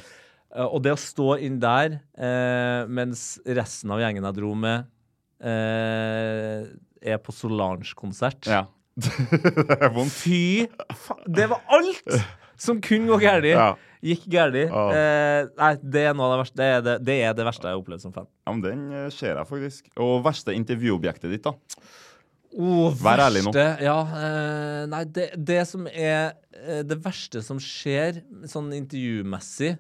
Eh, 0.56 0.66
og 0.66 0.82
det 0.86 0.94
å 0.96 1.00
stå 1.00 1.36
inn 1.46 1.60
der 1.62 2.00
eh, 2.18 2.88
mens 2.90 3.40
resten 3.46 3.92
av 3.94 4.02
gjengen 4.02 4.26
jeg 4.30 4.38
dro 4.40 4.54
med, 4.58 4.88
eh, 5.46 6.66
er 7.14 7.20
på 7.24 7.32
Solange-konsert 7.36 8.50
Ja. 8.50 8.66
det 9.00 9.78
er 9.80 9.94
vondt. 9.96 10.12
Fy 10.12 10.66
faen! 11.06 11.22
Det 11.32 11.46
var 11.52 11.62
alt 11.72 12.10
som 12.60 12.82
kunne 12.84 13.08
gå 13.14 13.20
galt. 13.22 13.48
Ja. 13.48 13.70
Gikk 14.04 14.26
galt. 14.34 14.58
Ja. 14.66 14.82
Eh, 14.96 15.48
nei, 15.60 15.70
det 15.80 16.04
er 16.10 16.18
det 16.18 16.40
verste. 16.42 16.58
Det 16.60 16.68
er 16.74 16.84
det, 16.84 16.96
det 17.08 17.16
er 17.30 17.38
det 17.38 17.46
verste 17.48 17.68
jeg 17.70 17.78
har 17.78 17.80
opplevd 17.84 18.04
som 18.04 18.16
fan. 18.16 18.28
ja, 18.48 18.52
men 18.56 18.64
den 18.66 19.12
ser 19.16 19.38
jeg 19.40 19.48
faktisk. 19.48 19.88
Og 20.04 20.20
verste 20.28 20.56
intervjuobjektet 20.58 21.32
ditt, 21.32 21.48
da? 21.48 21.54
Oh, 22.60 22.90
Vær 22.98 23.22
ærlig 23.30 23.46
nå. 23.46 23.54
verste- 23.54 23.86
Ja, 23.86 23.98
eh, 24.20 24.84
nei, 24.92 25.04
det, 25.16 25.30
det 25.48 25.62
som 25.70 25.88
er 25.88 26.34
det 26.84 26.98
verste 27.06 27.40
som 27.46 27.60
skjer 27.64 28.20
sånn 28.52 28.74
intervjumessig, 28.76 29.78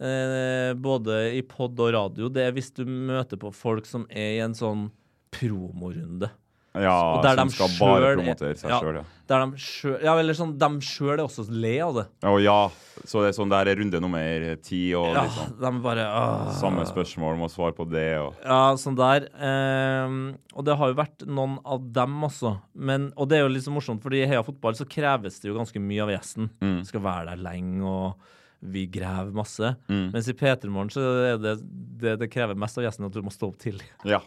eh, 0.00 0.72
både 0.78 1.20
i 1.38 1.42
pod 1.42 1.78
og 1.80 1.92
radio, 1.94 2.28
det 2.32 2.46
er 2.48 2.52
hvis 2.56 2.72
du 2.74 2.84
møter 2.86 3.36
på 3.40 3.52
folk 3.54 3.86
som 3.86 4.06
er 4.10 4.36
i 4.38 4.42
en 4.44 4.54
sånn 4.58 4.90
promorunde. 5.34 6.30
Ja, 6.78 6.92
som 7.24 7.48
de 7.48 7.54
skal 7.56 7.70
bare 7.80 8.10
er- 8.12 8.18
promotere 8.20 8.54
seg 8.54 8.70
ja, 8.70 8.76
sjøl, 8.78 8.98
ja. 9.00 9.04
Der 9.26 9.40
de 9.46 9.56
sjøl 9.58 9.96
Ja, 10.04 10.12
eller 10.20 10.36
sånn, 10.36 10.52
de 10.60 10.68
sjøl 10.84 11.14
er 11.16 11.22
også 11.24 11.46
le 11.50 11.72
av 11.82 11.94
det. 11.96 12.04
Å 12.28 12.34
ja. 12.42 12.68
Så 13.08 13.22
det 13.24 13.30
er 13.32 13.36
sånn 13.38 13.50
der 13.50 13.66
er 13.72 13.76
runde 13.80 13.98
nummer 14.04 14.44
ti, 14.62 14.92
og 14.94 15.08
Ja, 15.16 15.24
liksom 15.24 15.56
de 15.58 15.72
bare 15.82 16.04
åh. 16.06 16.52
Samme 16.60 16.84
spørsmål, 16.86 17.38
må 17.40 17.48
svare 17.50 17.74
på 17.74 17.88
det, 17.90 18.18
og 18.20 18.36
Ja, 18.44 18.74
sånn 18.78 18.94
der. 19.00 19.26
Eh, 19.34 20.36
og 20.54 20.64
det 20.68 20.76
har 20.78 20.88
jo 20.92 20.94
vært 21.00 21.26
noen 21.26 21.58
av 21.64 21.82
dem 21.92 22.20
også. 22.28 22.60
Men, 22.76 23.12
og 23.16 23.28
det 23.28 23.38
er 23.38 23.48
jo 23.48 23.54
litt 23.56 23.64
så 23.64 23.74
morsomt, 23.74 24.02
fordi 24.04 24.22
i 24.22 24.28
Heia 24.28 24.44
Fotball 24.46 24.74
så 24.78 24.86
kreves 24.86 25.40
det 25.40 25.48
jo 25.50 25.58
ganske 25.58 25.80
mye 25.82 26.02
av 26.06 26.10
gjesten. 26.14 26.50
Mm. 26.62 26.84
Skal 26.86 27.00
være 27.00 27.32
der 27.32 27.42
lenge 27.42 27.82
og 27.82 28.14
vi 28.60 28.86
graver 28.90 29.30
masse. 29.36 29.74
Mm. 29.88 30.10
Mens 30.14 30.28
i 30.30 30.34
P3 30.34 30.70
Morgen 30.72 30.90
så 30.92 31.04
er 31.28 31.38
det, 31.42 31.54
det 32.02 32.16
det 32.24 32.30
krever 32.32 32.58
mest 32.58 32.78
av 32.80 32.86
gjesten 32.86 33.06
at 33.06 33.14
du 33.14 33.22
må 33.24 33.32
stå 33.34 33.52
opp 33.52 33.60
tidlig. 33.62 33.86
Ja. 34.08 34.20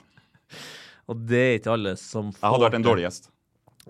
Og 1.11 1.21
det 1.27 1.41
er 1.41 1.59
ikke 1.59 1.75
alle 1.75 1.95
som 1.99 2.31
får 2.31 2.45
Jeg 2.45 2.55
hadde 2.55 2.67
vært 2.69 2.79
en 2.79 2.87
dårlig 2.87 3.07
gjest. 3.07 3.31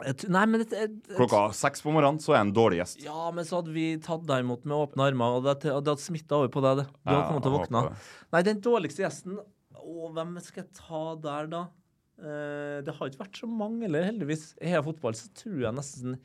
Et, 0.07 0.23
Nei, 0.31 0.45
men 0.47 0.63
et, 0.63 0.72
et, 0.72 0.93
Klokka 1.18 1.49
seks 1.55 1.84
på 1.84 1.91
morgenen 1.91 2.22
så 2.23 2.31
er 2.31 2.39
jeg 2.39 2.47
en 2.47 2.53
dårlig 2.55 2.80
gjest. 2.80 3.01
Ja, 3.03 3.26
men 3.35 3.45
så 3.47 3.59
hadde 3.59 3.73
vi 3.76 3.85
tatt 4.01 4.23
deg 4.30 4.45
imot 4.45 4.63
med 4.63 4.77
åpne 4.77 5.09
armer, 5.09 5.35
og 5.38 5.45
det, 5.45 5.57
det 5.68 5.73
hadde 5.76 5.97
smitta 6.01 6.39
over 6.39 6.53
på 6.53 6.63
deg. 6.63 6.81
det. 6.81 6.88
Du 7.03 7.11
hadde 7.11 7.26
kommet 7.27 7.45
til 7.45 7.51
å 7.51 7.57
våkne. 7.57 7.84
Nei, 8.31 8.43
den 8.47 8.63
dårligste 8.63 9.03
gjesten 9.03 9.41
Å, 9.41 10.07
hvem 10.15 10.34
skal 10.45 10.63
jeg 10.63 10.80
ta 10.80 11.03
der, 11.26 11.51
da? 11.51 11.65
Uh, 12.22 12.80
det 12.85 12.93
har 12.95 13.09
ikke 13.09 13.23
vært 13.23 13.41
så 13.41 13.49
mange, 13.49 13.84
eller 13.88 14.07
heldigvis. 14.07 14.51
I 14.61 14.72
hele 14.72 14.85
Fotball 14.85 15.18
så 15.18 15.27
tror 15.38 15.63
jeg 15.65 15.73
nesten 15.73 16.18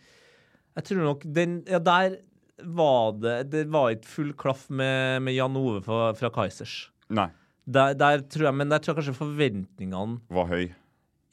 Jeg 0.77 0.89
tror 0.91 1.07
nok 1.07 1.23
den 1.39 1.61
Ja, 1.73 1.81
der 1.83 2.21
var 2.65 3.13
det 3.21 3.37
Det 3.53 3.67
var 3.73 3.93
ikke 3.93 4.09
full 4.09 4.33
klaff 4.39 4.69
med, 4.71 5.23
med 5.27 5.37
Jan 5.37 5.57
Ove 5.61 5.83
fra, 5.85 6.15
fra 6.17 6.31
Kaizers. 6.33 6.87
Nei. 7.13 7.29
Der, 7.67 7.95
der 7.99 8.23
tror 8.31 8.49
jeg, 8.49 8.55
Men 8.55 8.71
der 8.71 8.79
tror 8.83 8.95
jeg 8.95 9.03
kanskje 9.03 9.21
forventningene 9.21 10.21
Var 10.33 10.51
høy. 10.53 10.67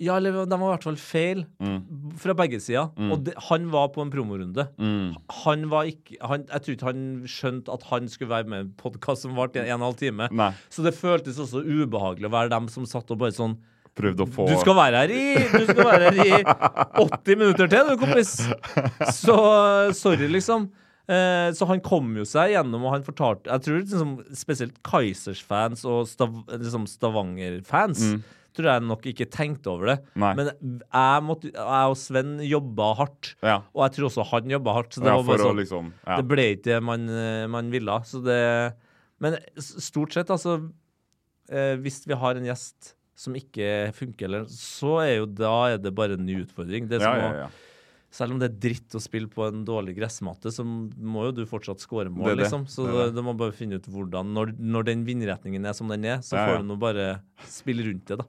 Ja, 0.01 0.17
eller 0.17 0.33
de 0.49 0.57
var 0.57 0.65
i 0.65 0.71
hvert 0.73 0.85
fall 0.87 0.97
feil. 0.99 1.43
Mm. 1.63 2.13
Fra 2.19 2.33
begge 2.35 2.57
sider. 2.59 2.89
Og 3.13 3.21
de, 3.23 3.35
han 3.47 3.67
var 3.71 3.91
på 3.93 4.01
en 4.03 4.09
promorunde. 4.11 4.65
Mm. 4.81 5.13
Han 5.45 5.67
var 5.71 5.87
ikke 5.87 6.17
han, 6.27 6.43
Jeg 6.49 6.65
tror 6.65 6.75
ikke 6.75 6.89
han 6.89 7.05
skjønte 7.29 7.75
at 7.77 7.85
han 7.91 8.09
skulle 8.11 8.33
være 8.33 8.49
med 8.49 8.57
i 8.57 8.65
en 8.65 8.73
podkast 8.81 9.23
som 9.23 9.37
varte 9.37 9.61
i 9.61 9.63
en 9.63 9.69
og 9.69 9.77
en 9.77 9.85
halv 9.87 10.01
time. 10.01 10.27
Nei. 10.33 10.49
Så 10.73 10.83
det 10.83 10.95
føltes 10.97 11.39
også 11.39 11.61
ubehagelig 11.63 12.27
å 12.27 12.33
være 12.33 12.51
dem 12.55 12.67
som 12.73 12.89
satt 12.89 13.13
og 13.13 13.21
bare 13.23 13.35
sånn 13.37 13.55
Prøvde 13.93 14.25
å 14.25 14.29
få 14.33 14.47
Du 14.49 14.55
skal 14.57 14.73
være 14.73 15.03
her 15.03 15.11
i 15.13 15.25
Du 15.51 15.67
skal 15.67 15.85
være 15.85 16.07
her 16.09 16.21
i 16.25 16.39
80 17.03 17.37
minutter 17.37 17.69
til, 17.69 17.91
du, 17.91 17.99
kompis! 18.01 18.31
Så 19.13 19.35
sorry, 19.93 20.25
liksom. 20.33 20.65
Eh, 21.03 21.49
så 21.51 21.67
han 21.67 21.81
kom 21.83 22.13
jo 22.15 22.23
seg 22.27 22.53
gjennom, 22.53 22.85
og 22.87 22.93
han 22.93 23.03
fortalte 23.03 23.49
Jeg 23.51 23.63
tror 23.65 23.81
liksom, 23.81 24.13
spesielt 24.39 24.77
Kaizers-fans 24.87 25.81
og 25.83 26.05
Stav, 26.07 26.37
liksom 26.47 26.85
Stavanger-fans 26.87 28.05
tror 28.53 28.69
jeg 28.69 28.83
nok 28.85 29.05
ikke 29.09 29.25
tenkte 29.33 29.71
over 29.71 29.89
det. 29.89 29.95
Nei. 30.21 30.29
Men 30.37 30.51
jeg, 30.53 31.23
måtte, 31.25 31.49
jeg 31.55 31.89
og 31.89 31.97
Sven 31.97 32.35
jobba 32.45 32.91
hardt, 32.99 33.31
Ja. 33.41 33.55
og 33.73 33.81
jeg 33.87 33.95
tror 33.95 34.07
også 34.11 34.25
han 34.29 34.53
jobba 34.53 34.75
hardt. 34.77 34.93
Så 34.93 35.01
det 35.01 35.09
Ja, 35.09 35.15
var 35.17 35.23
bare 35.25 35.37
for 35.41 35.43
å 35.43 35.49
sånn 35.49 35.61
liksom 35.63 35.87
ja. 36.05 36.17
det 36.21 36.27
ble 36.29 36.45
ikke 36.53 36.67
det 36.69 36.77
man, 36.85 37.07
man 37.49 37.71
ville. 37.73 37.99
Så 38.05 38.21
det 38.23 38.39
Men 39.23 39.39
stort 39.57 40.13
sett, 40.13 40.29
altså 40.29 40.69
eh, 41.49 41.75
Hvis 41.81 42.03
vi 42.05 42.13
har 42.13 42.35
en 42.37 42.45
gjest 42.45 42.93
som 43.15 43.35
ikke 43.37 43.91
funker, 43.93 44.25
eller, 44.25 44.45
så 44.49 44.95
er 45.03 45.11
jo 45.19 45.27
da 45.29 45.53
er 45.73 45.77
det 45.81 45.91
bare 45.95 46.15
en 46.17 46.25
ny 46.25 46.39
utfordring. 46.43 46.87
Det 46.89 46.97
er 47.01 47.05
ja, 47.05 47.13
ja, 47.17 47.33
ja, 47.43 47.49
å-. 47.49 47.72
Selv 48.13 48.35
om 48.35 48.37
det 48.37 48.51
er 48.51 48.57
dritt 48.69 48.93
å 48.93 49.01
spille 49.01 49.25
på 49.31 49.41
en 49.47 49.63
dårlig 49.65 49.95
gressmatte, 49.97 50.51
så 50.53 50.61
må 50.63 51.23
jo 51.25 51.31
du 51.39 51.43
fortsatt 51.49 51.81
skåre 51.81 52.11
mål, 52.13 52.35
liksom. 52.37 52.67
Så 52.69 52.85
Det 52.85 52.93
det. 53.07 53.15
du 53.17 53.21
må 53.25 53.33
bare 53.39 53.55
finne 53.57 53.79
ut 53.81 53.87
hvordan 53.89 54.29
Når, 54.35 54.51
når 54.59 54.85
den 54.85 55.01
vindretningen 55.07 55.65
er 55.65 55.73
som 55.73 55.89
den 55.89 56.05
er, 56.05 56.19
så 56.21 56.37
Ja, 56.37 56.45
ja. 56.45 56.51
får 56.53 56.61
du 56.61 56.67
nå 56.69 56.77
bare 56.77 57.07
spille 57.49 57.81
rundt 57.89 58.05
det, 58.05 58.19
da. 58.21 58.25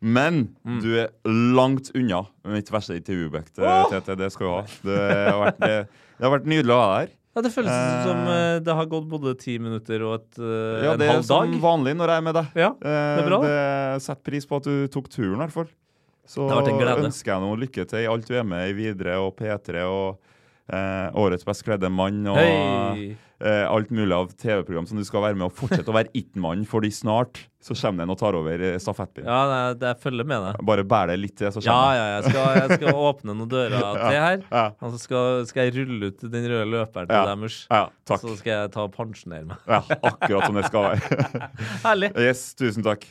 Men 0.00 0.54
Mm. 0.64 0.80
du 0.80 0.94
er 0.96 1.08
langt 1.26 1.90
unna 1.94 2.22
mitt 2.46 2.70
verste 2.70 2.94
intervjuobjekt, 2.96 3.58
eh, 3.58 3.88
Tete. 3.90 4.16
Det 4.16 4.30
skal 4.32 4.46
du 4.46 4.52
ha. 4.52 4.62
Det 4.84 5.00
har 5.28 5.40
vært, 5.44 5.58
det, 5.60 5.88
har 6.22 6.38
vært 6.38 6.46
nydelig 6.46 6.72
å 6.72 6.80
ha 6.80 6.86
deg 7.00 7.08
her. 7.08 7.16
Ja, 7.36 7.42
Det 7.42 7.52
føles 7.52 7.70
Eh. 7.70 8.04
som 8.06 8.16
eh, 8.28 8.58
det 8.60 8.74
har 8.74 8.86
gått 8.86 9.08
både 9.10 9.34
ti 9.38 9.58
minutter 9.58 10.02
og 10.06 10.14
et, 10.20 10.38
eh, 10.38 10.84
Ja, 10.86 10.92
en 10.94 10.98
det 10.98 11.08
er 11.10 11.22
som 11.22 11.52
vanlig 11.60 11.94
når 11.96 12.08
jeg 12.08 12.16
er 12.16 12.22
med 12.22 12.34
deg. 12.34 12.46
Ja, 12.54 12.70
Eh, 12.70 13.16
det 13.16 13.24
er 13.24 13.28
bra. 13.28 13.40
det 13.42 14.02
Sett 14.02 14.22
pris 14.24 14.46
på 14.46 14.56
at 14.56 14.62
du 14.64 14.88
tok 14.88 15.08
turen, 15.10 15.34
i 15.34 15.44
hvert 15.46 15.52
fall. 15.52 15.68
Så 16.30 16.46
ønsker 16.46 17.32
jeg 17.34 17.42
noe 17.42 17.58
lykke 17.58 17.86
til 17.90 18.04
i 18.04 18.10
alt 18.10 18.28
du 18.30 18.36
er 18.38 18.46
med 18.46 18.70
i 18.70 18.76
videre, 18.78 19.18
og 19.18 19.34
P3 19.40 19.82
og 19.82 20.20
eh, 20.70 21.08
Årets 21.18 21.42
best 21.48 21.64
kledde 21.66 21.90
mann 21.90 22.20
og 22.30 22.38
hey. 22.38 23.08
eh, 23.42 23.64
alt 23.66 23.90
mulig 23.90 24.14
av 24.14 24.28
TV-program 24.38 24.86
som 24.86 25.00
du 25.00 25.02
skal 25.08 25.24
være 25.26 25.34
med 25.40 25.48
og 25.48 25.56
fortsette 25.58 25.90
å 25.90 25.96
være 25.96 26.12
it-mann, 26.14 26.62
fordi 26.70 26.92
snart 26.94 27.40
så 27.60 27.74
kommer 27.76 28.00
det 28.00 28.06
en 28.06 28.12
og 28.14 28.18
tar 28.22 28.38
over 28.38 28.62
eh, 28.68 28.76
stafettpinnen. 28.80 29.26
Ja, 29.28 29.74
det, 29.74 29.90
jeg 29.90 30.00
følger 30.06 30.28
med 30.30 30.46
deg. 30.46 30.62
Bare 30.70 30.86
bær 30.94 31.10
det 31.10 31.18
litt 31.18 31.34
til, 31.42 31.50
så 31.52 31.64
Ja, 31.66 31.74
kommer 31.74 31.98
ja, 31.98 32.06
jeg 32.14 32.30
skal, 32.30 32.60
jeg 32.62 32.78
skal 32.78 33.02
åpne 33.10 33.34
noen 33.34 33.50
dører 33.50 33.76
til 34.06 34.20
her. 34.22 34.44
Ja. 34.54 34.64
Og 34.78 34.94
så 34.94 35.02
skal, 35.02 35.42
skal 35.50 35.66
jeg 35.66 35.74
rulle 35.80 36.12
ut 36.14 36.22
den 36.30 36.46
røde 36.54 36.68
løperen 36.76 37.10
til 37.10 37.18
Ja. 37.18 37.26
deg, 37.32 37.42
Murs. 37.42 37.58
Ja, 37.66 37.82
takk. 38.08 38.22
Så 38.22 38.38
skal 38.38 38.54
jeg 38.54 38.72
ta 38.78 38.86
og 38.86 38.94
pensjonere 38.94 39.50
meg. 39.50 39.66
Ja, 39.66 39.82
akkurat 40.14 40.46
som 40.46 40.60
det 40.62 40.68
skal 40.70 40.92
være. 40.92 41.50
Herlig. 41.88 42.14
Yes, 42.30 42.52
tusen 42.54 42.86
takk. 42.86 43.10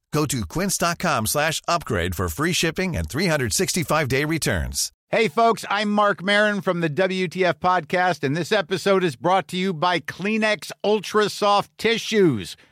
Go 0.11 0.25
to 0.25 0.45
quince.com 0.45 1.25
slash 1.27 1.61
upgrade 1.67 2.15
for 2.15 2.27
free 2.29 2.53
shipping 2.53 2.95
and 2.97 3.07
365-day 3.07 4.25
returns. 4.25 4.91
Hey, 5.09 5.27
folks, 5.27 5.65
I'm 5.69 5.89
Mark 5.91 6.23
Marin 6.23 6.61
from 6.61 6.79
the 6.79 6.89
WTF 6.89 7.55
Podcast, 7.55 8.23
and 8.23 8.35
this 8.35 8.51
episode 8.53 9.03
is 9.03 9.17
brought 9.17 9.47
to 9.49 9.57
you 9.57 9.73
by 9.73 9.99
Kleenex 9.99 10.71
Ultra 10.85 11.27
Soft 11.29 11.77
Tissues, 11.77 12.55